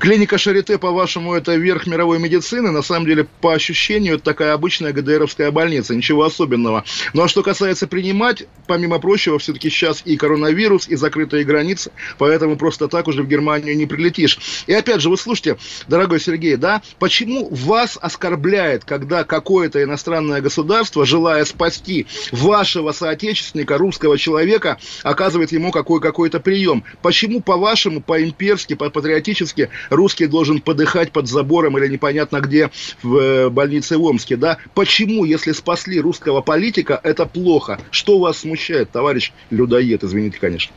Клиника 0.00 0.38
Шарите, 0.38 0.78
по-вашему, 0.78 1.34
это 1.34 1.56
верх 1.56 1.86
мировой 1.86 2.18
медицины. 2.18 2.70
На 2.70 2.80
самом 2.80 3.04
деле, 3.04 3.26
по 3.42 3.52
ощущению, 3.52 4.14
это 4.14 4.24
такая 4.24 4.54
обычная 4.54 4.94
ГДРовская 4.94 5.50
больница. 5.50 5.94
Ничего 5.94 6.24
особенного. 6.24 6.84
Ну 7.12 7.22
а 7.22 7.28
что 7.28 7.42
касается 7.42 7.86
принимать, 7.86 8.44
помимо 8.66 8.98
прочего, 8.98 9.38
все-таки 9.38 9.68
сейчас 9.68 10.00
и 10.06 10.16
коронавирус, 10.16 10.88
и 10.88 10.96
закрытые 10.96 11.44
границы. 11.44 11.92
Поэтому 12.16 12.56
просто 12.56 12.88
так 12.88 13.08
уже 13.08 13.22
в 13.22 13.28
Германию 13.28 13.76
не 13.76 13.84
прилетишь. 13.84 14.38
И 14.66 14.72
опять 14.72 15.02
же, 15.02 15.10
вы 15.10 15.18
слушайте, 15.18 15.58
дорогой 15.86 16.18
Сергей, 16.18 16.56
да, 16.56 16.80
почему 16.98 17.50
вас 17.50 17.98
оскорбляет, 18.00 18.86
когда 18.86 19.24
какое-то 19.24 19.82
иностранное 19.82 20.40
государство, 20.40 21.04
желая 21.04 21.44
спасти 21.44 22.06
вашего 22.32 22.92
соотечественника, 22.92 23.76
русского 23.76 24.16
человека, 24.16 24.78
оказывает 25.02 25.52
ему 25.52 25.72
какой- 25.72 26.00
какой-то 26.00 26.40
прием? 26.40 26.84
Почему, 27.02 27.42
по-вашему, 27.42 28.00
по-имперски, 28.00 28.72
по-патриотически 28.72 29.68
русский 29.90 30.26
должен 30.26 30.60
подыхать 30.60 31.12
под 31.12 31.28
забором 31.28 31.76
или 31.78 31.88
непонятно 31.88 32.40
где 32.40 32.70
в 33.02 33.16
э, 33.16 33.50
больнице 33.50 33.98
в 33.98 34.02
Омске, 34.04 34.36
да? 34.36 34.58
Почему, 34.74 35.24
если 35.24 35.52
спасли 35.52 36.00
русского 36.00 36.40
политика, 36.40 36.98
это 37.02 37.26
плохо? 37.26 37.80
Что 37.90 38.18
вас 38.18 38.38
смущает, 38.38 38.90
товарищ 38.90 39.32
людоед, 39.50 40.04
извините, 40.04 40.38
конечно? 40.40 40.72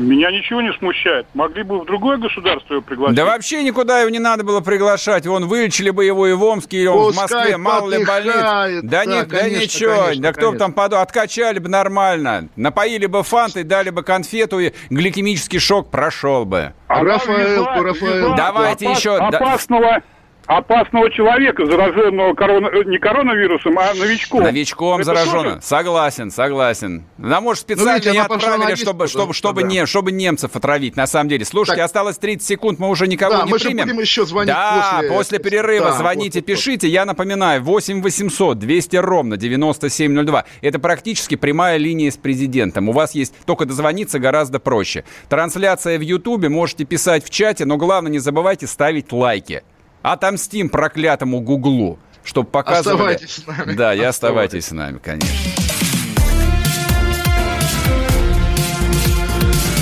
Меня 0.00 0.30
ничего 0.30 0.62
не 0.62 0.72
смущает. 0.72 1.26
Могли 1.34 1.62
бы 1.62 1.80
в 1.80 1.84
другое 1.84 2.16
государство 2.16 2.74
его 2.74 2.82
пригласить. 2.82 3.16
Да 3.16 3.26
вообще 3.26 3.62
никуда 3.62 4.00
его 4.00 4.08
не 4.08 4.18
надо 4.18 4.44
было 4.44 4.60
приглашать. 4.60 5.26
Вон 5.26 5.46
вылечили 5.46 5.90
бы 5.90 6.06
его 6.06 6.26
и 6.26 6.32
в 6.32 6.42
Омске, 6.42 6.78
или 6.78 6.86
он 6.86 7.12
в 7.12 7.16
Москве, 7.16 7.58
мало 7.58 7.90
ли 7.90 8.04
больниц. 8.04 8.32
Да, 8.34 8.68
да, 8.82 9.04
не, 9.04 9.24
конечно, 9.26 9.28
да 9.28 9.48
ничего, 9.48 9.96
конечно, 10.04 10.22
да 10.22 10.32
кто 10.32 10.40
конечно. 10.40 10.52
бы 10.52 10.58
там 10.58 10.72
подумал, 10.72 11.02
откачали 11.02 11.58
бы 11.58 11.68
нормально, 11.68 12.48
напоили 12.56 13.04
бы 13.04 13.22
фанты, 13.22 13.62
дали 13.62 13.90
бы 13.90 14.02
конфету, 14.02 14.58
и 14.58 14.72
гликемический 14.88 15.58
шок 15.58 15.90
прошел 15.90 16.46
бы. 16.46 16.72
А 16.88 17.04
Рафаэл, 17.04 17.66
Рафаэл. 17.66 18.34
Давайте 18.36 18.86
опас, 18.86 18.98
еще... 18.98 19.16
Опасного 19.16 20.02
опасного 20.50 21.10
человека, 21.10 21.64
зараженного 21.64 22.34
корона, 22.34 22.66
э, 22.68 22.82
не 22.84 22.98
коронавирусом, 22.98 23.78
а 23.78 23.94
новичком. 23.94 24.42
Новичком 24.42 25.04
зараженного. 25.04 25.54
Тоже? 25.54 25.62
Согласен, 25.62 26.30
согласен. 26.32 27.04
Да, 27.18 27.40
может, 27.40 27.62
специально 27.62 28.00
ну, 28.04 28.12
не 28.12 28.18
отправили, 28.18 28.74
чтобы, 28.74 29.06
чтобы, 29.06 29.32
чтобы, 29.32 29.62
да. 29.62 29.68
не, 29.68 29.86
чтобы 29.86 30.10
немцев 30.10 30.56
отравить, 30.56 30.96
на 30.96 31.06
самом 31.06 31.28
деле. 31.28 31.44
Слушайте, 31.44 31.82
так. 31.82 31.86
осталось 31.86 32.18
30 32.18 32.46
секунд, 32.46 32.78
мы 32.80 32.88
уже 32.88 33.06
никого 33.06 33.38
да, 33.38 33.44
не 33.44 33.52
мы 33.52 33.58
примем. 33.58 33.86
будем 33.86 34.00
еще 34.00 34.26
звонить 34.26 34.48
да, 34.48 34.96
после... 35.02 35.08
после 35.08 35.38
перерыва 35.38 35.90
да, 35.90 35.92
звоните, 35.92 36.40
вот, 36.40 36.46
пишите. 36.46 36.88
Вот. 36.88 36.94
Я 36.94 37.04
напоминаю, 37.04 37.62
8 37.62 38.02
800 38.02 38.58
200 38.58 38.96
ровно 38.96 39.36
9702. 39.36 40.44
Это 40.62 40.78
практически 40.80 41.36
прямая 41.36 41.76
линия 41.76 42.10
с 42.10 42.16
президентом. 42.16 42.88
У 42.88 42.92
вас 42.92 43.14
есть 43.14 43.34
только 43.46 43.66
дозвониться 43.66 44.18
гораздо 44.18 44.58
проще. 44.58 45.04
Трансляция 45.28 45.96
в 45.96 46.02
Ютубе, 46.02 46.48
можете 46.48 46.84
писать 46.84 47.24
в 47.24 47.30
чате, 47.30 47.66
но 47.66 47.76
главное 47.76 48.10
не 48.10 48.18
забывайте 48.18 48.66
ставить 48.66 49.12
лайки. 49.12 49.62
Отомстим 50.02 50.70
проклятому 50.70 51.40
Гуглу, 51.40 51.98
чтобы 52.24 52.48
показывали... 52.48 53.14
Оставайтесь 53.14 53.34
с 53.34 53.46
нами. 53.46 53.72
Да, 53.74 53.94
и 53.94 54.00
оставайтесь 54.00 54.66
с 54.66 54.70
нами, 54.70 54.98
конечно. 54.98 55.28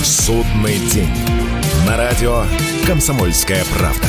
Судный 0.03 0.78
день. 0.93 1.11
На 1.86 1.97
радио 1.97 2.45
«Комсомольская 2.86 3.65
правда». 3.78 4.09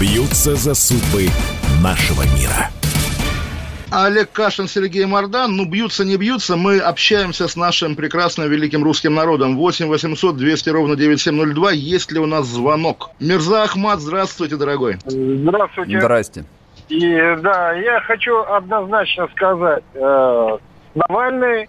бьются 0.00 0.54
за 0.54 0.74
судьбы 0.74 1.28
нашего 1.82 2.22
мира. 2.36 2.70
Олег 3.90 4.30
Кашин, 4.32 4.68
Сергей 4.68 5.06
Мордан. 5.06 5.56
Ну, 5.56 5.64
бьются, 5.64 6.04
не 6.04 6.16
бьются. 6.16 6.56
Мы 6.56 6.78
общаемся 6.78 7.48
с 7.48 7.56
нашим 7.56 7.96
прекрасным 7.96 8.48
великим 8.48 8.84
русским 8.84 9.14
народом. 9.14 9.56
8 9.56 9.88
800 9.88 10.36
200 10.36 10.70
ровно 10.70 10.94
9702. 10.94 11.72
Есть 11.72 12.12
ли 12.12 12.20
у 12.20 12.26
нас 12.26 12.46
звонок? 12.46 13.10
Мирза 13.18 13.62
Ахмат, 13.62 14.00
здравствуйте, 14.00 14.56
дорогой. 14.56 14.98
Здравствуйте. 15.06 16.00
Здрасте. 16.00 16.44
И 16.88 17.36
да, 17.42 17.72
я 17.72 18.00
хочу 18.00 18.38
однозначно 18.42 19.28
сказать. 19.34 19.84
Э, 19.94 20.58
Навальный, 20.94 21.68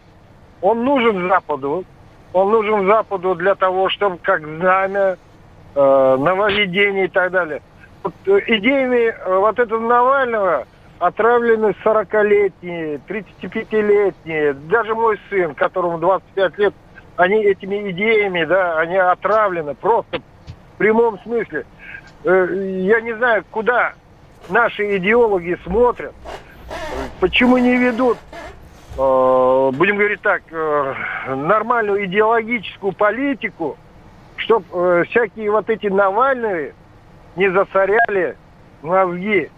он 0.61 0.83
нужен 0.83 1.29
Западу. 1.29 1.85
Он 2.33 2.51
нужен 2.51 2.85
Западу 2.85 3.35
для 3.35 3.55
того, 3.55 3.89
чтобы 3.89 4.17
как 4.17 4.45
знамя, 4.45 5.17
э, 5.73 6.17
нововведение 6.19 7.05
и 7.05 7.09
так 7.09 7.31
далее. 7.31 7.61
Вот, 8.03 8.13
э, 8.25 8.39
идеями 8.47 9.07
э, 9.09 9.37
вот 9.39 9.59
этого 9.59 9.79
Навального– 9.79 10.65
отравлены 10.99 11.73
40-летние, 11.83 12.99
35-летние, 13.07 14.53
даже 14.53 14.93
мой 14.93 15.19
сын, 15.29 15.55
которому 15.55 15.97
25 15.97 16.57
лет, 16.57 16.73
они 17.15 17.43
этими 17.43 17.91
идеями, 17.91 18.43
да, 18.45 18.79
они 18.79 18.97
отравлены 18.97 19.73
просто 19.75 20.19
в 20.19 20.77
прямом 20.77 21.19
смысле. 21.21 21.65
Э, 22.23 22.47
я 22.81 23.01
не 23.01 23.15
знаю, 23.15 23.43
куда 23.49 23.93
наши 24.49 24.97
идеологи 24.97 25.57
смотрят, 25.63 26.13
почему 27.19 27.57
не 27.57 27.77
ведут, 27.77 28.17
будем 28.97 29.95
говорить 29.95 30.21
так, 30.21 30.41
нормальную 31.27 32.05
идеологическую 32.05 32.91
политику, 32.91 33.77
чтобы 34.35 35.05
всякие 35.09 35.51
вот 35.51 35.69
эти 35.69 35.87
Навальные 35.87 36.73
не 37.35 37.49
засоряли 37.51 38.35
мозги. 38.81 39.49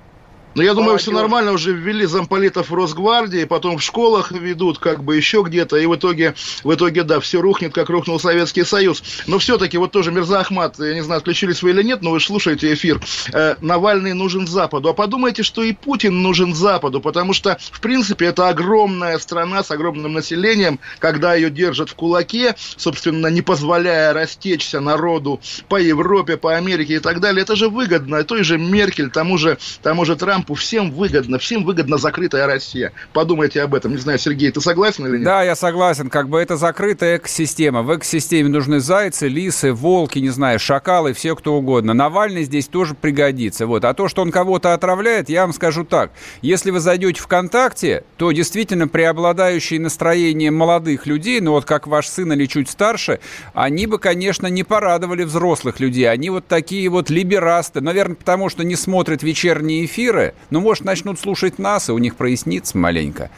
Ну, 0.53 0.63
я 0.63 0.73
думаю, 0.73 0.97
все 0.97 1.11
нормально, 1.11 1.53
уже 1.53 1.71
ввели 1.71 2.05
замполитов 2.05 2.69
в 2.69 2.73
Росгвардии, 2.73 3.45
потом 3.45 3.77
в 3.77 3.83
школах 3.83 4.33
ведут, 4.33 4.79
как 4.79 5.01
бы 5.01 5.15
еще 5.15 5.43
где-то, 5.43 5.77
и 5.77 5.85
в 5.85 5.95
итоге, 5.95 6.35
в 6.65 6.73
итоге, 6.73 7.03
да, 7.03 7.21
все 7.21 7.39
рухнет, 7.39 7.73
как 7.73 7.89
рухнул 7.89 8.19
Советский 8.19 8.65
Союз. 8.65 9.01
Но 9.27 9.39
все-таки, 9.39 9.77
вот 9.77 9.93
тоже 9.93 10.11
Мирза 10.11 10.41
Ахмат, 10.41 10.77
я 10.79 10.93
не 10.93 11.01
знаю, 11.01 11.19
отключились 11.19 11.63
вы 11.63 11.69
или 11.69 11.83
нет, 11.83 12.01
но 12.01 12.11
вы 12.11 12.19
слушаете 12.19 12.73
эфир, 12.73 12.99
э, 13.31 13.55
Навальный 13.61 14.13
нужен 14.13 14.45
Западу. 14.45 14.89
А 14.89 14.93
подумайте, 14.93 15.41
что 15.41 15.63
и 15.63 15.71
Путин 15.71 16.21
нужен 16.21 16.53
Западу, 16.53 16.99
потому 16.99 17.31
что, 17.31 17.57
в 17.71 17.79
принципе, 17.79 18.25
это 18.25 18.49
огромная 18.49 19.19
страна 19.19 19.63
с 19.63 19.71
огромным 19.71 20.11
населением, 20.11 20.79
когда 20.99 21.33
ее 21.33 21.49
держат 21.49 21.89
в 21.89 21.95
кулаке, 21.95 22.55
собственно, 22.75 23.27
не 23.27 23.41
позволяя 23.41 24.11
растечься 24.11 24.81
народу 24.81 25.39
по 25.69 25.77
Европе, 25.77 26.35
по 26.35 26.57
Америке 26.57 26.95
и 26.95 26.99
так 26.99 27.21
далее, 27.21 27.43
это 27.43 27.55
же 27.55 27.69
выгодно. 27.69 28.21
Той 28.25 28.43
же 28.43 28.57
Меркель, 28.57 29.09
тому 29.09 29.37
же, 29.37 29.57
тому 29.81 30.03
же 30.03 30.17
Трамп 30.17 30.40
Трампу 30.41 30.55
всем 30.55 30.91
выгодно, 30.91 31.37
всем 31.37 31.63
выгодна 31.63 31.97
закрытая 31.97 32.47
Россия. 32.47 32.93
Подумайте 33.13 33.61
об 33.61 33.75
этом. 33.75 33.91
Не 33.91 33.97
знаю, 33.97 34.17
Сергей, 34.17 34.49
ты 34.49 34.59
согласен 34.59 35.05
или 35.05 35.17
нет? 35.17 35.23
Да, 35.23 35.43
я 35.43 35.55
согласен. 35.55 36.09
Как 36.09 36.29
бы 36.29 36.39
это 36.39 36.57
закрытая 36.57 37.17
экосистема. 37.17 37.83
В 37.83 37.95
экосистеме 37.95 38.49
нужны 38.49 38.79
зайцы, 38.79 39.27
лисы, 39.27 39.71
волки, 39.71 40.17
не 40.17 40.29
знаю, 40.29 40.57
шакалы, 40.59 41.13
все 41.13 41.35
кто 41.35 41.53
угодно. 41.53 41.93
Навальный 41.93 42.43
здесь 42.43 42.67
тоже 42.67 42.95
пригодится. 42.95 43.67
Вот. 43.67 43.85
А 43.85 43.93
то, 43.93 44.07
что 44.07 44.23
он 44.23 44.31
кого-то 44.31 44.73
отравляет, 44.73 45.29
я 45.29 45.41
вам 45.41 45.53
скажу 45.53 45.83
так. 45.83 46.11
Если 46.41 46.71
вы 46.71 46.79
зайдете 46.79 47.21
ВКонтакте, 47.21 48.03
то 48.17 48.31
действительно 48.31 48.87
преобладающие 48.87 49.79
настроения 49.79 50.49
молодых 50.49 51.05
людей, 51.05 51.39
ну 51.39 51.51
вот 51.51 51.65
как 51.65 51.85
ваш 51.85 52.07
сын 52.07 52.33
или 52.33 52.47
чуть 52.47 52.67
старше, 52.67 53.19
они 53.53 53.85
бы, 53.85 53.99
конечно, 53.99 54.47
не 54.47 54.63
порадовали 54.63 55.23
взрослых 55.23 55.79
людей. 55.79 56.09
Они 56.09 56.31
вот 56.31 56.47
такие 56.47 56.89
вот 56.89 57.11
либерасты. 57.11 57.81
Наверное, 57.81 58.15
потому 58.15 58.49
что 58.49 58.63
не 58.63 58.75
смотрят 58.75 59.21
вечерние 59.21 59.85
эфиры, 59.85 60.30
ну, 60.49 60.59
может, 60.59 60.83
начнут 60.83 61.19
слушать 61.19 61.59
нас, 61.59 61.89
и 61.89 61.91
у 61.91 61.97
них 61.97 62.15
прояснится 62.15 62.77
маленько. 62.77 63.29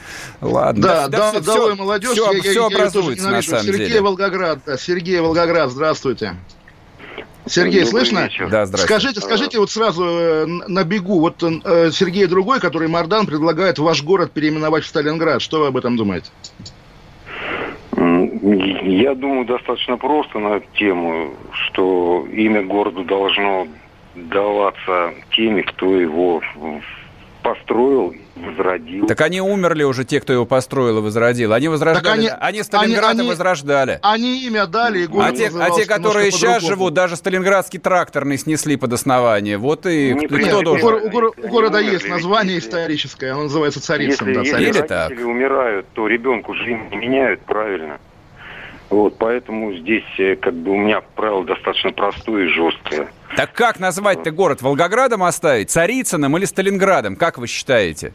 Ладно. 0.41 0.81
Да, 0.81 1.07
да, 1.07 1.31
да, 1.33 1.41
все, 1.41 1.69
да 1.69 1.75
молодежь. 1.75 2.11
Все, 2.11 2.31
я, 2.31 2.41
все 2.41 2.53
я, 2.53 2.65
образуется, 2.65 3.25
я 3.25 3.31
на 3.31 3.41
самом 3.41 3.63
Сергей 3.63 3.87
деле. 3.87 4.01
Волгоград, 4.01 4.59
да, 4.65 4.77
Сергей 4.77 5.19
Волгоград, 5.19 5.71
здравствуйте. 5.71 6.35
Сергей, 7.45 7.83
Добрый 7.83 8.05
слышно? 8.05 8.23
Вечер. 8.23 8.49
Да, 8.49 8.65
здравствуйте. 8.65 9.01
Скажите, 9.01 9.21
скажите 9.21 9.59
вот 9.59 9.69
сразу 9.69 10.05
э, 10.05 10.45
на 10.45 10.83
бегу, 10.85 11.19
вот 11.19 11.43
э, 11.43 11.91
Сергей 11.91 12.25
Другой, 12.25 12.59
который 12.61 12.87
Мардан 12.87 13.25
предлагает 13.25 13.79
ваш 13.79 14.01
город 14.01 14.31
переименовать 14.31 14.85
в 14.85 14.87
Сталинград. 14.87 15.41
Что 15.41 15.59
вы 15.59 15.67
об 15.67 15.77
этом 15.77 15.97
думаете? 15.97 16.29
Я 17.95 19.15
думаю, 19.15 19.45
достаточно 19.45 19.97
просто 19.97 20.39
на 20.39 20.57
эту 20.57 20.67
тему, 20.77 21.33
что 21.51 22.25
имя 22.31 22.63
города 22.63 23.03
должно 23.03 23.67
даваться 24.15 25.13
теми, 25.31 25.61
кто 25.61 25.95
его 25.95 26.41
построил, 27.43 28.15
возродил. 28.35 29.05
Так 29.07 29.19
они 29.21 29.41
умерли 29.41 29.83
уже, 29.83 30.05
те, 30.05 30.19
кто 30.21 30.33
его 30.33 30.45
построил 30.45 30.99
и 30.99 31.01
возродил. 31.01 31.53
Они 31.53 31.67
возрождали. 31.67 32.27
Они, 32.27 32.29
они 32.39 32.63
Сталинград 32.63 33.11
они, 33.11 33.27
возрождали. 33.27 33.99
Они 34.01 34.45
имя 34.47 34.65
дали, 34.65 35.03
и 35.03 35.07
город 35.07 35.33
А 35.33 35.35
те, 35.35 35.51
а 35.53 35.69
те 35.71 35.85
которые 35.85 36.31
сейчас 36.31 36.63
живут, 36.63 36.93
даже 36.93 37.15
Сталинградский 37.15 37.79
тракторный 37.79 38.37
снесли 38.37 38.77
под 38.77 38.93
основание. 38.93 39.57
Вот 39.57 39.85
и 39.85 40.13
не, 40.13 40.27
кто, 40.27 40.37
нет, 40.37 40.47
кто 40.47 40.61
должен... 40.61 40.87
У, 40.87 40.97
у, 40.97 41.33
у 41.43 41.47
города 41.49 41.79
умерли, 41.79 41.93
есть 41.93 42.07
название 42.07 42.55
если, 42.55 42.69
историческое, 42.69 43.31
оно 43.31 43.43
называется 43.43 43.81
Царицын. 43.81 44.27
Если, 44.29 44.51
да, 44.51 44.57
если 44.59 44.79
Или 44.79 44.87
так. 44.87 45.11
умирают, 45.11 45.85
то 45.93 46.07
ребенку 46.07 46.55
жизнь 46.55 46.89
не 46.91 46.97
меняют, 46.97 47.41
правильно. 47.41 47.99
Вот, 48.93 49.17
поэтому 49.17 49.73
здесь 49.73 50.03
э, 50.19 50.35
как 50.35 50.53
бы 50.53 50.69
у 50.69 50.77
меня 50.77 51.01
правило 51.15 51.43
достаточно 51.43 51.91
простое 51.91 52.45
и 52.45 52.47
жесткое. 52.49 53.07
Так 53.35 53.51
как 53.53 53.79
назвать-то 53.79 54.29
город? 54.29 54.61
Волгоградом 54.61 55.23
оставить? 55.23 55.71
Царицыным 55.71 56.37
или 56.37 56.45
Сталинградом? 56.45 57.15
Как 57.15 57.39
вы 57.39 57.47
считаете? 57.47 58.13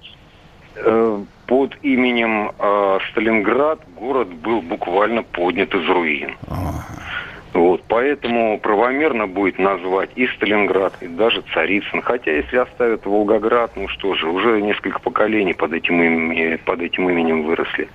Э, 0.76 1.20
под 1.48 1.74
именем 1.82 2.52
э, 2.56 2.98
Сталинград 3.10 3.80
город 3.96 4.28
был 4.28 4.62
буквально 4.62 5.24
поднят 5.24 5.74
из 5.74 5.84
руин. 5.88 6.36
Вот, 7.54 7.82
поэтому 7.88 8.60
правомерно 8.60 9.26
будет 9.26 9.58
назвать 9.58 10.10
и 10.14 10.28
Сталинград, 10.28 10.92
и 11.00 11.08
даже 11.08 11.42
Царицын. 11.54 12.02
Хотя, 12.02 12.30
если 12.30 12.56
оставят 12.56 13.04
Волгоград, 13.04 13.72
ну 13.74 13.88
что 13.88 14.14
же, 14.14 14.28
уже 14.28 14.62
несколько 14.62 15.00
поколений 15.00 15.54
под 15.54 15.72
этим, 15.72 16.00
именем, 16.00 16.58
под 16.64 16.82
этим 16.82 17.10
именем 17.10 17.42
выросли. 17.42 17.88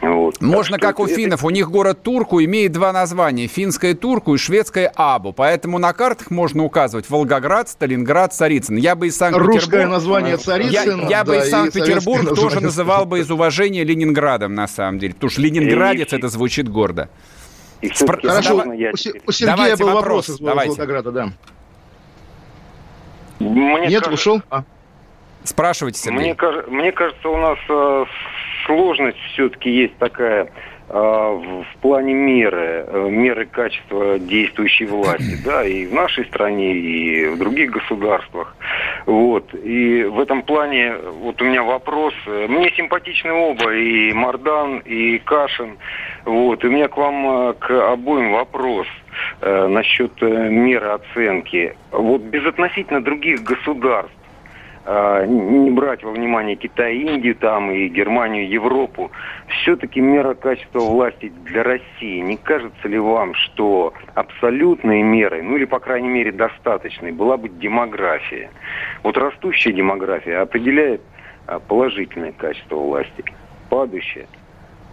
Вот. 0.00 0.40
Можно 0.40 0.78
как 0.78 0.98
у 0.98 1.04
это... 1.04 1.14
финнов. 1.14 1.44
У 1.44 1.50
них 1.50 1.70
город 1.70 2.02
Турку 2.02 2.42
имеет 2.42 2.72
два 2.72 2.92
названия. 2.92 3.46
Финское 3.46 3.94
Турку 3.94 4.34
и 4.34 4.38
шведское 4.38 4.90
Абу. 4.94 5.32
Поэтому 5.32 5.78
на 5.78 5.92
картах 5.92 6.30
можно 6.30 6.64
указывать 6.64 7.10
Волгоград, 7.10 7.68
Сталинград, 7.68 8.32
Царицын. 8.32 8.76
Я 8.76 8.94
бы 8.94 9.08
из 9.08 9.16
Санкт-Петербурга... 9.16 9.60
Русское 9.60 9.86
название 9.86 10.36
Царицын. 10.38 11.00
Я, 11.02 11.08
я 11.08 11.24
да, 11.24 11.32
бы 11.32 11.36
из 11.36 11.50
Санкт-Петербург 11.50 12.34
тоже 12.34 12.60
называл 12.60 13.04
бы 13.04 13.20
из 13.20 13.30
уважения 13.30 13.84
Ленинградом, 13.84 14.54
на 14.54 14.68
самом 14.68 14.98
деле. 14.98 15.14
Потому 15.14 15.30
что 15.30 15.42
Ленинградец 15.42 16.12
это 16.12 16.28
звучит 16.28 16.68
гордо. 16.68 17.10
Спр... 17.94 18.20
Хорошо, 18.22 18.56
у, 18.56 18.60
у 18.60 19.32
Сергея 19.32 19.56
Давайте 19.56 19.76
был 19.84 19.92
вопрос, 19.92 20.28
вопрос 20.28 20.28
из 20.28 20.38
Давайте. 20.38 20.70
Волгограда, 20.70 21.12
да. 21.12 21.32
Мне 23.38 23.86
Нет, 23.88 24.04
кажется... 24.04 24.10
ушел? 24.10 24.42
А. 24.50 24.64
Спрашивайте, 25.44 25.98
Сергей. 25.98 26.34
Мне, 26.34 26.36
мне 26.68 26.92
кажется, 26.92 27.28
у 27.28 27.36
нас 27.38 27.58
э, 27.68 28.04
сложность 28.66 29.18
все-таки 29.32 29.70
есть 29.70 29.96
такая 29.98 30.44
э, 30.44 30.92
в, 30.92 31.64
плане 31.80 32.14
меры, 32.14 32.84
э, 32.86 33.08
меры 33.10 33.46
качества 33.46 34.18
действующей 34.18 34.86
власти, 34.86 35.36
да, 35.44 35.64
и 35.64 35.86
в 35.86 35.94
нашей 35.94 36.24
стране, 36.26 36.72
и 36.72 37.26
в 37.26 37.38
других 37.38 37.70
государствах. 37.70 38.56
Вот. 39.06 39.54
И 39.54 40.04
в 40.04 40.20
этом 40.20 40.42
плане 40.42 40.94
вот 40.96 41.40
у 41.40 41.44
меня 41.44 41.62
вопрос. 41.62 42.14
Мне 42.26 42.70
симпатичны 42.76 43.32
оба, 43.32 43.74
и 43.74 44.12
Мардан, 44.12 44.78
и 44.78 45.18
Кашин. 45.18 45.78
Вот. 46.24 46.62
И 46.64 46.66
у 46.66 46.70
меня 46.70 46.88
к 46.88 46.96
вам, 46.96 47.50
э, 47.50 47.52
к 47.54 47.92
обоим 47.92 48.32
вопрос 48.32 48.86
э, 49.40 49.66
насчет 49.68 50.12
э, 50.22 50.48
меры 50.48 50.88
оценки. 50.88 51.76
Вот 51.90 52.22
безотносительно 52.22 53.02
других 53.02 53.42
государств, 53.42 54.14
а, 54.14 54.19
не 55.26 55.70
брать 55.70 56.02
во 56.02 56.10
внимание 56.10 56.56
Китай, 56.56 56.96
Индию 56.96 57.36
там 57.36 57.70
и 57.70 57.86
Германию, 57.88 58.48
Европу, 58.48 59.12
все-таки 59.48 60.00
мера 60.00 60.34
качества 60.34 60.80
власти 60.80 61.32
для 61.44 61.62
России, 61.62 62.20
не 62.20 62.36
кажется 62.36 62.88
ли 62.88 62.98
вам, 62.98 63.34
что 63.34 63.92
абсолютной 64.14 65.02
мерой, 65.02 65.42
ну 65.42 65.56
или 65.56 65.64
по 65.64 65.78
крайней 65.78 66.08
мере 66.08 66.32
достаточной, 66.32 67.12
была 67.12 67.36
бы 67.36 67.48
демография? 67.48 68.50
Вот 69.04 69.16
растущая 69.16 69.72
демография 69.72 70.40
определяет 70.40 71.02
а, 71.46 71.60
положительное 71.60 72.32
качество 72.32 72.76
власти, 72.76 73.24
падающее– 73.68 74.26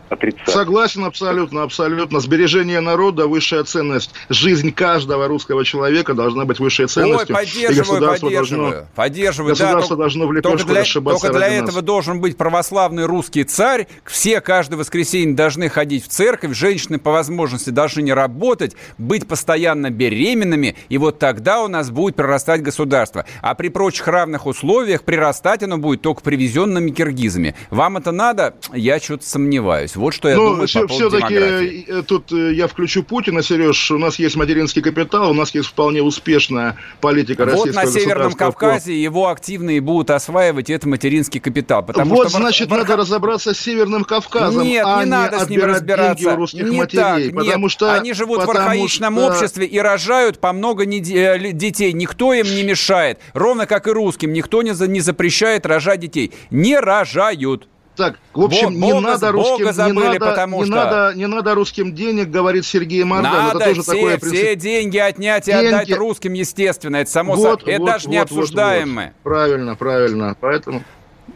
отрицать. 0.09 0.47
Согласен 0.47 1.03
абсолютно, 1.03 1.63
абсолютно. 1.63 2.19
Сбережение 2.19 2.79
народа– 2.79 3.27
высшая 3.27 3.63
ценность. 3.63 4.11
Жизнь 4.29 4.71
каждого 4.71 5.27
русского 5.27 5.65
человека 5.65 6.13
должна 6.13 6.45
быть 6.45 6.59
высшей 6.59 6.88
ценностью. 6.88 7.35
Ой, 7.35 7.45
поддерживаю, 7.45 8.19
поддерживаю. 8.19 8.71
Должно, 8.71 8.88
поддерживаю. 8.95 9.49
Государство 9.51 9.95
да, 9.95 10.03
должно 10.03 10.27
в 10.27 10.34
лепешку 10.34 10.57
только 10.57 10.73
для, 10.73 10.84
только 10.84 11.34
для 11.34 11.47
этого 11.47 11.77
нас. 11.77 11.84
должен 11.84 12.21
быть 12.21 12.38
православный 12.38 13.05
русский 13.05 13.43
царь. 13.43 13.88
Все 14.05 14.41
каждое 14.41 14.77
воскресенье 14.77 15.35
должны 15.35 15.69
ходить 15.69 16.05
в 16.05 16.07
церковь. 16.07 16.55
Женщины 16.55 16.99
по 16.99 17.11
возможности 17.11 17.69
должны 17.69 18.01
не 18.01 18.13
работать, 18.13 18.75
быть 18.97 19.27
постоянно 19.27 19.89
беременными. 19.89 20.75
И 20.89 20.97
вот 20.97 21.19
тогда 21.19 21.61
у 21.63 21.67
нас 21.67 21.89
будет 21.89 22.15
прирастать 22.15 22.61
государство. 22.61 23.25
А 23.41 23.55
при 23.55 23.69
прочих 23.69 24.07
равных 24.07 24.45
условиях 24.45 25.03
прирастать 25.03 25.63
оно 25.63 25.77
будет 25.77 26.01
только 26.01 26.21
привезенными 26.21 26.91
киргизами. 26.91 27.55
Вам 27.69 27.97
это 27.97 28.11
надо? 28.11 28.55
Я 28.73 28.99
что-то 28.99 29.27
сомневаюсь. 29.27 29.96
Вот 29.97 30.13
что 30.13 30.29
я 30.29 30.35
Но 30.35 30.49
думаю 30.49 30.67
все, 30.67 30.87
по 30.87 30.87
все-таки 30.87 31.35
э, 31.35 32.03
тут 32.07 32.31
э, 32.31 32.53
я 32.53 32.67
включу 32.67 33.03
Путина, 33.03 33.41
Сереж. 33.41 33.91
У 33.91 33.97
нас 33.97 34.19
есть 34.19 34.35
материнский 34.35 34.81
капитал, 34.81 35.31
у 35.31 35.33
нас 35.33 35.53
есть 35.53 35.67
вполне 35.67 36.01
успешная 36.01 36.77
политика 37.01 37.45
вот 37.45 37.51
российского 37.51 37.85
Вот 37.85 37.93
на 37.93 37.99
Северном 37.99 38.33
Кавказе 38.33 38.91
по... 38.91 38.95
его 38.95 39.29
активные 39.29 39.81
будут 39.81 40.11
осваивать 40.11 40.69
это 40.69 40.87
материнский 40.87 41.39
капитал. 41.39 41.83
Потому 41.83 42.15
вот, 42.15 42.29
что 42.29 42.37
значит, 42.37 42.69
в... 42.69 42.71
надо 42.71 42.95
разобраться 42.95 43.53
с 43.53 43.59
Северным 43.59 44.03
Кавказом, 44.03 44.63
Нет, 44.63 44.85
а 44.87 45.03
не, 45.03 45.09
надо 45.09 45.39
с 45.39 45.49
ним 45.49 45.63
разбираться. 45.63 46.33
у 46.33 46.35
русских 46.35 46.63
не 46.63 46.77
матерей. 46.77 47.25
Так, 47.25 47.35
потому 47.35 47.63
нет. 47.63 47.71
что, 47.71 47.93
Они 47.93 48.13
живут 48.13 48.45
в 48.45 48.49
архаичном 48.49 49.15
что... 49.15 49.27
обществе 49.27 49.65
и 49.65 49.79
рожают 49.79 50.39
по 50.39 50.53
много 50.53 50.83
э, 50.85 51.51
детей. 51.53 51.93
Никто 51.93 52.33
им 52.33 52.45
не 52.45 52.63
мешает. 52.63 53.19
Ровно 53.33 53.65
как 53.65 53.87
и 53.87 53.91
русским. 53.91 54.33
Никто 54.33 54.61
не, 54.61 54.73
за... 54.73 54.87
не 54.87 54.99
запрещает 54.99 55.65
рожать 55.65 55.99
детей. 55.99 56.31
Не 56.51 56.79
рожают. 56.79 57.67
Так, 57.97 58.19
в 58.31 58.43
общем, 58.43 58.79
Бога, 58.79 58.93
не 58.93 59.01
надо 59.01 59.31
русским, 59.31 59.57
Бога 59.57 59.73
забыли, 59.73 59.95
не, 59.95 60.13
надо, 60.13 60.19
потому 60.19 60.59
не, 60.59 60.65
что... 60.65 60.75
надо, 60.75 61.17
не 61.17 61.25
надо 61.25 61.55
русским 61.55 61.95
денег, 61.95 62.29
говорит 62.29 62.63
Сергей 62.63 63.03
Мардан. 63.03 63.33
Надо 63.33 63.57
это 63.57 63.69
тоже 63.69 63.81
все, 63.81 63.91
такое 63.91 64.17
принцип... 64.19 64.37
все 64.37 64.55
деньги 64.55 64.97
отнять 64.97 65.45
деньги... 65.45 65.63
и 65.63 65.67
отдать 65.67 65.97
русским, 65.97 66.33
естественно. 66.33 66.97
Это 66.97 67.09
само 67.09 67.33
вот, 67.33 67.61
собой. 67.61 67.73
Это 67.73 67.81
вот, 67.81 67.91
даже 67.91 68.05
вот, 68.05 68.11
не 68.11 68.17
обсуждаемое. 68.19 69.13
Вот, 69.23 69.31
Правильно, 69.31 69.75
правильно. 69.75 70.37
Поэтому... 70.39 70.83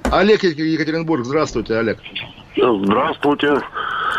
Олег 0.04 0.44
Екатеринбург, 0.44 1.26
здравствуйте, 1.26 1.76
Олег. 1.76 1.98
Здравствуйте. 2.56 3.62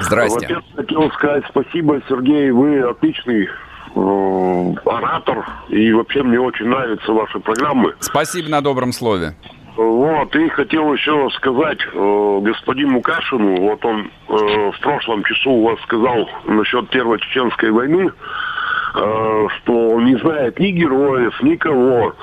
Здрасте. 0.01 0.40
Во-первых, 0.40 0.64
хотел 0.74 1.10
сказать 1.12 1.44
спасибо, 1.48 2.02
Сергей, 2.09 2.51
вы 2.51 2.81
отличный 2.81 3.48
э, 3.94 4.74
оратор, 4.85 5.47
и 5.69 5.93
вообще 5.93 6.23
мне 6.24 6.40
очень 6.40 6.66
нравятся 6.66 7.12
ваши 7.12 7.39
программы. 7.39 7.94
Спасибо 8.01 8.48
на 8.48 8.60
добром 8.62 8.93
слове. 8.93 9.36
Вот, 9.77 10.36
и 10.36 10.49
хотел 10.51 10.93
еще 10.93 11.31
сказать 11.31 11.78
э, 11.81 12.40
господину 12.43 13.01
Кашину, 13.01 13.57
вот 13.57 13.82
он 13.86 14.11
э, 14.28 14.70
в 14.70 14.81
прошлом 14.81 15.24
часу 15.24 15.51
у 15.51 15.62
вас 15.65 15.81
сказал 15.85 16.28
насчет 16.44 16.90
Первой 16.90 17.19
Чеченской 17.20 17.70
войны, 17.70 18.11
э, 18.11 19.47
что 19.57 20.01
не 20.03 20.16
знает 20.16 20.59
ни 20.59 20.73
героев, 20.73 21.43
никого. 21.43 22.15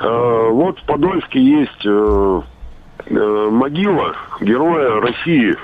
Э, 0.00 0.48
вот 0.50 0.78
в 0.78 0.86
Подольске 0.86 1.38
есть 1.38 1.84
э, 1.84 2.42
э, 3.04 3.48
могила 3.50 4.16
героя 4.40 4.98
России. 5.02 5.56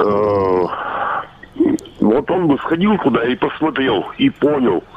Э, 0.00 0.64
вот 2.00 2.30
он 2.32 2.48
бы 2.48 2.58
сходил 2.58 2.98
туда 2.98 3.24
и 3.24 3.36
посмотрел, 3.36 4.10
и 4.18 4.28
понял– 4.28 4.82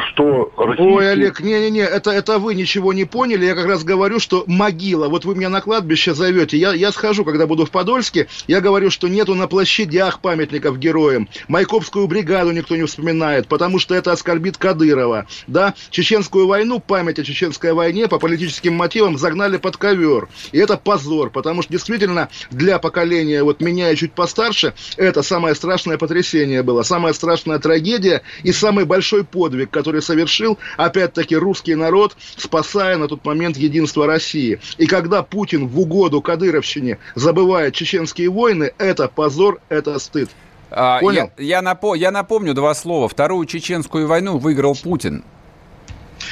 что 0.00 0.52
российские... 0.56 0.88
Ой, 0.88 1.12
Олег, 1.12 1.40
не-не-не, 1.40 1.80
это, 1.80 2.10
это 2.10 2.38
вы 2.38 2.54
ничего 2.54 2.92
не 2.92 3.04
поняли. 3.04 3.44
Я 3.44 3.54
как 3.54 3.66
раз 3.66 3.84
говорю, 3.84 4.18
что 4.20 4.44
могила. 4.46 5.08
Вот 5.08 5.24
вы 5.24 5.34
меня 5.34 5.48
на 5.48 5.60
кладбище 5.60 6.14
зовете. 6.14 6.56
Я, 6.56 6.72
я 6.72 6.92
схожу, 6.92 7.24
когда 7.24 7.46
буду 7.46 7.66
в 7.66 7.70
Подольске. 7.70 8.28
Я 8.46 8.60
говорю, 8.60 8.90
что 8.90 9.08
нету 9.08 9.34
на 9.34 9.46
площадях 9.48 10.20
памятников 10.20 10.78
героям. 10.78 11.28
Майкопскую 11.48 12.06
бригаду 12.06 12.52
никто 12.52 12.76
не 12.76 12.84
вспоминает, 12.84 13.48
потому 13.48 13.78
что 13.78 13.94
это 13.94 14.12
оскорбит 14.12 14.56
Кадырова. 14.56 15.26
Да, 15.46 15.74
Чеченскую 15.90 16.46
войну, 16.46 16.80
память 16.80 17.18
о 17.18 17.24
Чеченской 17.24 17.72
войне 17.72 18.08
по 18.08 18.18
политическим 18.18 18.74
мотивам 18.74 19.18
загнали 19.18 19.56
под 19.56 19.76
ковер. 19.76 20.28
И 20.52 20.58
это 20.58 20.76
позор, 20.76 21.30
потому 21.30 21.62
что 21.62 21.72
действительно 21.72 22.28
для 22.50 22.78
поколения, 22.78 23.42
вот 23.42 23.60
меня 23.60 23.90
и 23.90 23.96
чуть 23.96 24.12
постарше, 24.12 24.74
это 24.96 25.22
самое 25.22 25.54
страшное 25.54 25.98
потрясение 25.98 26.62
было, 26.62 26.82
самая 26.82 27.12
страшная 27.12 27.58
трагедия 27.58 28.22
и 28.42 28.52
самый 28.52 28.84
большой 28.84 29.24
подвиг, 29.24 29.70
который 29.82 30.00
совершил, 30.00 30.58
опять-таки, 30.76 31.34
русский 31.34 31.74
народ, 31.74 32.16
спасая 32.36 32.96
на 32.98 33.08
тот 33.08 33.24
момент 33.24 33.56
единство 33.56 34.06
России. 34.06 34.60
И 34.78 34.86
когда 34.86 35.24
Путин 35.24 35.66
в 35.66 35.80
угоду 35.80 36.22
Кадыровщине 36.22 36.98
забывает 37.16 37.74
чеченские 37.74 38.30
войны, 38.30 38.72
это 38.78 39.08
позор, 39.08 39.60
это 39.68 39.98
стыд. 39.98 40.30
А, 40.70 41.00
Понял? 41.00 41.32
Я, 41.36 41.58
я, 41.58 41.62
напо- 41.62 41.98
я 41.98 42.12
напомню 42.12 42.54
два 42.54 42.74
слова. 42.74 43.08
Вторую 43.08 43.44
чеченскую 43.46 44.06
войну 44.06 44.38
выиграл 44.38 44.76
Путин. 44.80 45.24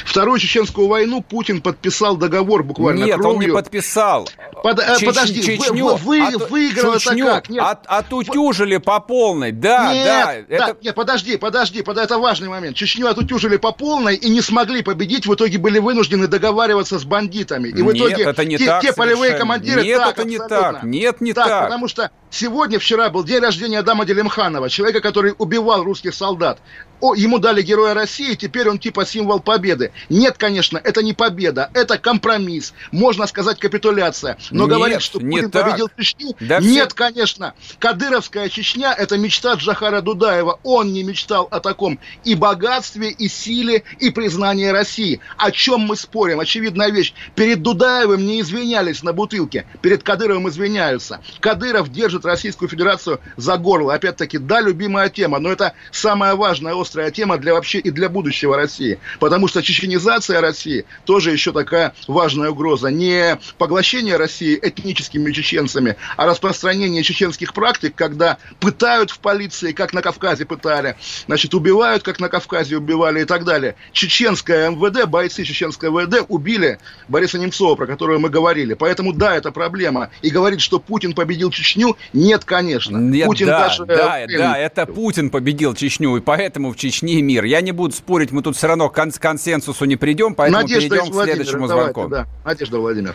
Вторую 0.04 0.38
чеченскую 0.38 0.88
войну 0.88 1.22
Путин 1.22 1.60
подписал 1.60 2.16
договор 2.16 2.62
буквально 2.62 3.04
Нет, 3.04 3.16
кровью. 3.16 3.36
он 3.36 3.40
не 3.40 3.48
подписал. 3.52 4.28
Под, 4.62 4.78
э, 4.78 4.96
Чеч, 4.98 5.06
подожди, 5.06 5.42
Чечню, 5.42 5.96
вы, 5.96 5.96
вы, 5.96 6.22
от, 6.22 6.50
выиграл 6.50 6.98
Чечню 6.98 7.26
это 7.26 7.34
как? 7.34 7.50
Нет. 7.50 7.62
От, 7.62 7.86
отутюжили 7.86 8.76
по 8.78 9.00
полной, 9.00 9.52
да, 9.52 9.92
нет, 9.92 10.06
да. 10.06 10.26
да. 10.26 10.66
Это... 10.66 10.76
Нет, 10.82 10.94
подожди, 10.94 11.36
подожди, 11.36 11.82
подожди, 11.82 12.04
это 12.04 12.18
важный 12.18 12.48
момент. 12.48 12.76
Чечню 12.76 13.08
отутюжили 13.08 13.56
по 13.56 13.72
полной 13.72 14.16
и 14.16 14.28
не 14.28 14.40
смогли 14.40 14.82
победить, 14.82 15.26
в 15.26 15.34
итоге 15.34 15.58
были 15.58 15.78
вынуждены 15.78 16.26
договариваться 16.26 16.98
с 16.98 17.04
бандитами. 17.04 17.68
И 17.68 17.82
в 17.82 17.92
итоге 17.92 18.16
нет, 18.16 18.28
это 18.28 18.44
не 18.44 18.58
те, 18.58 18.66
так 18.66 18.82
те 18.82 18.92
полевые 18.92 19.34
командиры... 19.34 19.82
Нет, 19.82 19.98
так, 19.98 20.18
это 20.18 20.28
не 20.28 20.36
абсолютно. 20.36 20.72
так, 20.72 20.82
нет, 20.82 21.20
не 21.20 21.32
так. 21.32 21.46
так. 21.46 21.64
Потому 21.64 21.88
что 21.88 22.10
сегодня, 22.30 22.78
вчера 22.78 23.10
был 23.10 23.24
день 23.24 23.40
рождения 23.40 23.80
Адама 23.80 24.04
Делимханова, 24.04 24.70
человека, 24.70 25.00
который 25.00 25.34
убивал 25.38 25.84
русских 25.84 26.14
солдат. 26.14 26.60
О, 27.00 27.14
ему 27.14 27.38
дали 27.38 27.62
Героя 27.62 27.94
России, 27.94 28.34
теперь 28.34 28.68
он 28.68 28.78
типа 28.78 29.06
символ 29.06 29.40
победы. 29.40 29.92
Нет, 30.10 30.36
конечно, 30.36 30.78
это 30.82 31.02
не 31.02 31.14
победа, 31.14 31.70
это 31.72 31.96
компромисс, 31.98 32.74
можно 32.92 33.26
сказать 33.26 33.58
капитуляция. 33.58 34.36
Но 34.50 34.64
нет, 34.64 34.74
говорить, 34.74 35.02
что 35.02 35.18
Путин 35.18 35.50
так. 35.50 35.64
победил 35.64 35.90
Чечню, 35.96 36.36
да 36.40 36.60
нет, 36.60 36.88
все... 36.88 36.96
конечно. 36.96 37.54
Кадыровская 37.78 38.48
Чечня– 38.50 38.94
это 38.98 39.16
мечта 39.16 39.54
Джахара 39.54 40.02
Дудаева. 40.02 40.60
Он 40.62 40.92
не 40.92 41.02
мечтал 41.02 41.48
о 41.50 41.60
таком 41.60 41.98
и 42.24 42.34
богатстве, 42.34 43.10
и 43.10 43.28
силе, 43.28 43.82
и 43.98 44.10
признании 44.10 44.66
России. 44.66 45.20
О 45.38 45.50
чем 45.50 45.80
мы 45.80 45.96
спорим? 45.96 46.40
Очевидная 46.40 46.90
вещь. 46.90 47.14
Перед 47.34 47.62
Дудаевым 47.62 48.26
не 48.26 48.42
извинялись 48.42 49.02
на 49.02 49.14
бутылке, 49.14 49.66
перед 49.80 50.02
Кадыровым 50.02 50.48
извиняются. 50.48 51.20
Кадыров 51.40 51.90
держит 51.90 52.19
Российскую 52.24 52.68
Федерацию 52.68 53.20
за 53.36 53.56
горло. 53.56 53.94
Опять-таки, 53.94 54.38
да, 54.38 54.60
любимая 54.60 55.08
тема, 55.08 55.38
но 55.38 55.50
это 55.50 55.74
самая 55.90 56.34
важная 56.34 56.80
острая 56.80 57.10
тема 57.10 57.38
для 57.38 57.54
вообще 57.54 57.78
и 57.78 57.90
для 57.90 58.08
будущего 58.08 58.56
России. 58.56 58.98
Потому 59.18 59.48
что 59.48 59.62
чеченизация 59.62 60.40
России 60.40 60.84
тоже 61.04 61.30
еще 61.30 61.52
такая 61.52 61.94
важная 62.06 62.50
угроза. 62.50 62.88
Не 62.88 63.38
поглощение 63.58 64.16
России 64.16 64.58
этническими 64.60 65.32
чеченцами, 65.32 65.96
а 66.16 66.26
распространение 66.26 67.02
чеченских 67.02 67.54
практик, 67.54 67.94
когда 67.94 68.38
пытают 68.58 69.10
в 69.10 69.18
полиции, 69.18 69.72
как 69.72 69.92
на 69.92 70.02
Кавказе 70.02 70.44
пытали, 70.44 70.96
значит, 71.26 71.54
убивают, 71.54 72.02
как 72.02 72.20
на 72.20 72.28
Кавказе 72.28 72.76
убивали 72.76 73.22
и 73.22 73.24
так 73.24 73.44
далее. 73.44 73.76
Чеченское 73.92 74.70
МВД, 74.70 75.06
бойцы 75.06 75.44
чеченского 75.44 76.00
МВД 76.00 76.24
убили 76.28 76.78
Бориса 77.08 77.38
Немцова, 77.38 77.74
про 77.74 77.86
которого 77.86 78.18
мы 78.18 78.28
говорили. 78.28 78.74
Поэтому 78.74 79.12
да, 79.12 79.36
это 79.36 79.50
проблема. 79.50 80.10
И 80.22 80.30
говорить, 80.30 80.60
что 80.60 80.78
Путин 80.78 81.14
победил 81.14 81.50
Чечню, 81.50 81.96
нет, 82.12 82.44
конечно. 82.44 82.96
Нет, 82.96 83.26
Путин 83.26 83.46
да, 83.46 83.68
даже... 83.68 83.86
да, 83.86 84.26
да, 84.26 84.58
это 84.58 84.86
Путин 84.86 85.30
победил 85.30 85.74
Чечню, 85.74 86.16
и 86.16 86.20
поэтому 86.20 86.72
в 86.72 86.76
Чечне 86.76 87.22
мир. 87.22 87.44
Я 87.44 87.60
не 87.60 87.72
буду 87.72 87.94
спорить, 87.94 88.32
мы 88.32 88.42
тут 88.42 88.56
все 88.56 88.66
равно 88.66 88.88
к 88.88 88.94
консенсусу 88.94 89.84
не 89.84 89.96
придем, 89.96 90.34
поэтому 90.34 90.62
Надежда 90.62 90.96
перейдем 90.96 91.12
к 91.12 91.24
следующему 91.24 91.68
давайте, 91.68 91.92
звонку. 91.92 92.10
Да. 92.10 92.26
Надежда 92.44 92.78
Владимир. 92.78 93.14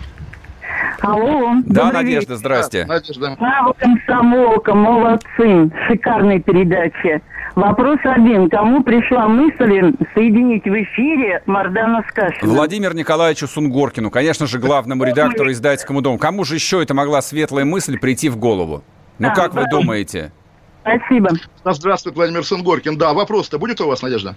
Алло. 1.01 1.55
Да, 1.65 1.91
Надежда, 1.91 2.33
вечер. 2.33 2.35
здрасте. 2.35 2.85
Надежда. 2.85 3.35
Слава 3.37 3.73
комсомолка, 3.73 4.73
молодцы. 4.73 5.69
Шикарная 5.87 6.39
передача. 6.39 7.21
Вопрос 7.55 7.99
один. 8.03 8.49
Кому 8.49 8.83
пришла 8.83 9.29
мысль 9.29 9.93
соединить 10.13 10.65
в 10.65 10.83
эфире 10.83 11.41
Мардана 11.45 12.03
с 12.07 12.11
Кашиным? 12.11 12.53
Владимиру 12.53 12.93
Николаевичу 12.93 13.47
Сунгоркину, 13.47 14.11
конечно 14.11 14.45
же, 14.45 14.59
главному 14.59 15.05
редактору 15.05 15.49
издательскому 15.51 16.01
дому. 16.01 16.17
Кому 16.17 16.43
же 16.43 16.55
еще 16.55 16.83
это 16.83 16.93
могла 16.93 17.21
светлая 17.21 17.63
мысль 17.63 17.97
прийти 17.97 18.27
в 18.27 18.37
голову? 18.37 18.83
Ну, 19.19 19.29
Да, 19.29 19.33
как 19.33 19.53
вы 19.53 19.63
думаете? 19.71 20.33
Спасибо. 20.81 21.29
Здравствуйте, 21.63 22.17
Владимир 22.17 22.43
Сунгоркин. 22.43 22.97
Да, 22.97 23.13
вопрос-то 23.13 23.57
будет 23.57 23.79
у 23.79 23.87
вас, 23.87 24.01
Надежда? 24.01 24.35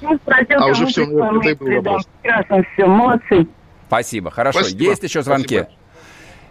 Ну, 0.00 0.16
спросил, 0.16 0.62
А 0.62 0.66
уже 0.66 0.86
пришла 0.86 1.28
это 1.36 1.48
и 1.48 1.54
был 1.54 1.76
вопрос. 1.82 2.08
Прекрасно 2.22 2.64
все. 2.72 2.86
Молодцы. 2.86 3.46
Спасибо, 3.86 4.30
хорошо. 4.30 4.60
Спасибо. 4.60 4.82
Есть 4.82 5.02
еще 5.02 5.22
звонки? 5.22 5.58
Спасибо. 5.58 5.70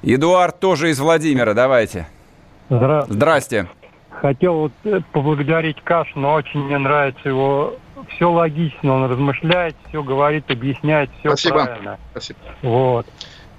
Эдуард 0.03 0.59
тоже 0.59 0.91
из 0.91 0.99
Владимира, 0.99 1.53
давайте. 1.55 2.07
Здра... 2.69 3.05
Здрасте. 3.09 3.67
Хотел 4.21 4.53
вот 4.55 4.71
э, 4.85 5.01
поблагодарить 5.11 5.81
Кашина, 5.83 6.33
очень 6.33 6.63
мне 6.63 6.77
нравится 6.77 7.27
его. 7.27 7.75
Все 8.15 8.29
логично, 8.31 8.93
он 8.93 9.09
размышляет, 9.11 9.75
все 9.89 10.03
говорит, 10.03 10.49
объясняет, 10.51 11.09
все 11.19 11.29
Спасибо. 11.29 11.63
правильно. 11.65 11.97
Спасибо. 12.11 12.39
Вот. 12.61 13.07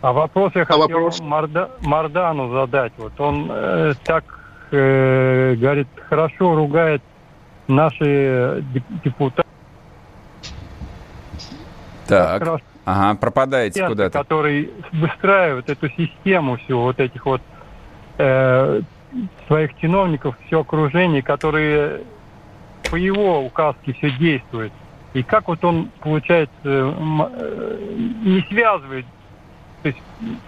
А 0.03 0.13
вопрос 0.13 0.53
я 0.55 0.65
хотел 0.65 0.83
вопрос? 0.83 1.21
Марда- 1.21 1.71
Мардану 1.83 2.53
задать. 2.53 2.93
Вот 2.97 3.19
он 3.21 3.49
э, 3.51 3.95
так 4.05 4.25
э, 4.71 5.55
говорит, 5.57 5.89
хорошо 6.09 6.55
ругает 6.55 7.03
наши 7.67 8.63
деп- 8.73 9.03
депутаты. 9.05 9.49
Так, 12.07 12.39
Хорошо. 12.45 12.65
ага, 12.85 13.19
пропадаете 13.19 13.89
куда-то. 13.89 14.19
который 14.21 14.71
выстраивает 14.93 15.69
эту 15.69 15.89
систему 15.91 16.57
всю 16.59 16.79
вот 16.79 17.01
этих 17.01 17.27
вот 17.27 17.43
э, 18.19 18.81
своих 19.47 19.77
чиновников, 19.79 20.37
все 20.47 20.61
окружение, 20.61 21.23
которые 21.23 22.03
по 22.91 22.97
его 22.97 23.45
указке 23.45 23.93
все 23.95 24.11
действует. 24.11 24.73
И 25.15 25.23
как 25.23 25.49
вот 25.49 25.65
он, 25.65 25.91
получается, 26.01 26.53
э, 26.65 27.79
не 28.25 28.43
связывает, 28.49 29.07
то 29.83 29.89
есть, 29.89 29.99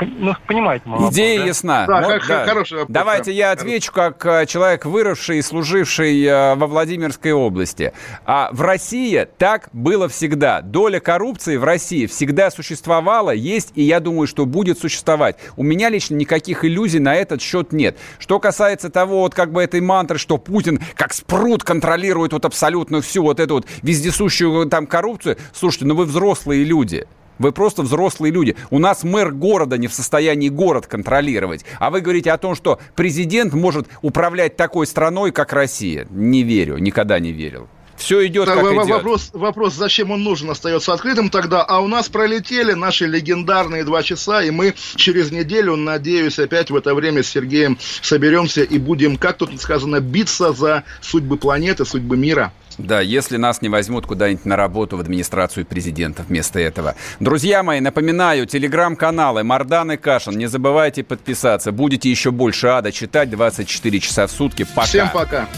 ну, 0.01 0.35
понимаете, 0.47 0.89
мой 0.89 0.99
вопрос, 0.99 1.15
Идея 1.15 1.39
да? 1.41 1.45
ясна. 1.47 1.87
Да, 1.87 2.01
Вот, 2.01 2.23
как- 2.25 2.49
хороший 2.49 2.79
вопрос, 2.79 2.93
Давайте 2.95 3.25
да. 3.27 3.31
я 3.33 3.51
отвечу 3.53 3.93
как 3.93 4.25
э, 4.27 4.47
человек, 4.47 4.85
выросший 4.85 5.39
и 5.39 5.43
служивший 5.43 6.25
э, 6.25 6.55
во 6.57 6.67
Владимирской 6.67 7.33
области. 7.33 7.93
А 8.25 8.49
в 8.53 8.63
России 8.63 9.29
так 9.39 9.69
было 9.73 10.09
всегда. 10.09 10.63
Доля 10.63 10.99
коррупции 10.99 11.57
в 11.57 11.65
России 11.65 12.07
всегда 12.07 12.51
существовала, 12.51 13.31
есть, 13.31 13.73
и 13.75 13.83
я 13.83 14.01
думаю, 14.01 14.27
что 14.27 14.47
будет 14.47 14.79
существовать. 14.81 15.37
У 15.57 15.63
меня 15.63 15.89
лично 15.91 16.15
никаких 16.17 16.65
иллюзий 16.65 16.99
на 16.99 17.15
этот 17.15 17.41
счет 17.43 17.73
нет. 17.73 17.97
Что 18.19 18.41
касается 18.41 18.91
того, 18.91 19.21
вот 19.21 19.35
как 19.35 19.53
бы 19.53 19.63
этой 19.63 19.81
мантры, 19.81 20.19
что 20.19 20.39
Путин 20.39 20.81
как 20.97 21.13
спрут 21.13 21.63
контролирует 21.63 22.33
вот 22.33 22.45
абсолютно 22.45 23.03
всю 23.03 23.23
вот 23.23 23.39
эту 23.39 23.55
вот 23.55 23.67
вездесущую 23.83 24.67
э, 24.67 24.69
там 24.69 24.87
коррупцию, 24.87 25.37
слушайте, 25.53 25.85
ну 25.85 25.95
вы 25.95 26.07
взрослые 26.07 26.65
люди. 26.65 27.07
Вы 27.39 27.53
просто 27.53 27.83
взрослые 27.83 28.33
люди. 28.33 28.57
У 28.71 28.79
нас 28.79 29.05
мэр 29.05 29.33
города 29.33 29.79
не 29.79 29.87
в 29.87 29.95
состоянии 29.95 30.49
город 30.49 30.87
контролировать. 30.87 31.65
А 31.79 31.91
вы 31.91 32.01
говорите 32.01 32.31
о 32.33 32.39
том, 32.39 32.55
что 32.55 32.79
президент 32.97 33.53
может 33.55 33.87
управлять 34.03 34.57
такой 34.57 34.87
страной, 34.87 35.33
как 35.33 35.53
Россия. 35.53 36.07
Не 36.11 36.43
верю, 36.43 36.79
никогда 36.79 37.19
не 37.19 37.33
верил. 37.33 37.69
Все 37.97 38.25
идет, 38.29 38.47
Да, 38.47 38.55
как 38.55 38.65
в- 38.65 38.73
идет. 38.75 38.89
Вопрос, 38.89 39.31
вопрос, 39.33 39.75
зачем 39.75 40.13
он 40.13 40.23
нужен, 40.23 40.49
остается 40.51 40.93
открытым 40.93 41.31
тогда. 41.31 41.65
А 41.65 41.81
у 41.81 41.89
нас 41.89 42.09
пролетели 42.09 42.73
наши 42.73 43.07
легендарные 43.07 43.83
два 43.83 44.05
часа, 44.05 44.41
и 44.45 44.53
мы 44.53 44.75
через 44.95 45.33
неделю, 45.33 45.75
надеюсь, 45.75 46.39
опять 46.39 46.71
в 46.71 46.77
это 46.77 46.95
время 46.95 47.25
с 47.25 47.29
Сергеем 47.29 47.77
соберемся 48.01 48.63
и 48.63 48.79
будем, 48.79 49.17
как 49.17 49.39
тут 49.39 49.61
сказано, 49.61 49.99
биться 50.01 50.53
за 50.53 50.85
судьбы 51.01 51.37
планеты, 51.39 51.85
судьбы 51.85 52.17
мира. 52.17 52.53
Да, 52.79 53.01
если 53.01 53.37
нас 53.37 53.61
не 53.61 53.69
возьмут 53.69 54.07
куда-нибудь 54.07 54.45
на 54.45 54.57
работу 54.57 54.97
в 54.97 55.01
администрацию 55.01 55.67
президента 55.67 56.23
вместо 56.23 56.61
этого. 56.61 56.95
Друзья 57.19 57.63
мои, 57.63 57.81
напоминаю, 57.81 58.47
телеграм-каналы 58.47 59.43
Мардан 59.43 59.93
и 59.93 59.97
Кашин. 59.97 60.39
Не 60.39 60.47
забывайте 60.47 61.03
подписаться. 61.03 61.73
Будете 61.73 62.09
еще 62.11 62.31
больше 62.31 62.69
ада 62.69 62.93
читать 62.93 63.31
24 63.31 64.01
часа 64.01 64.27
в 64.27 64.31
сутки. 64.31 64.65
Пока. 64.65 64.87
Всем 64.87 65.11
пока. 65.11 65.49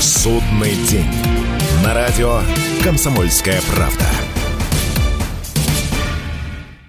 Судный 0.00 0.74
день. 0.88 1.10
На 1.84 1.94
радио 1.94 2.40
«Комсомольская 2.84 3.60
правда». 3.74 4.04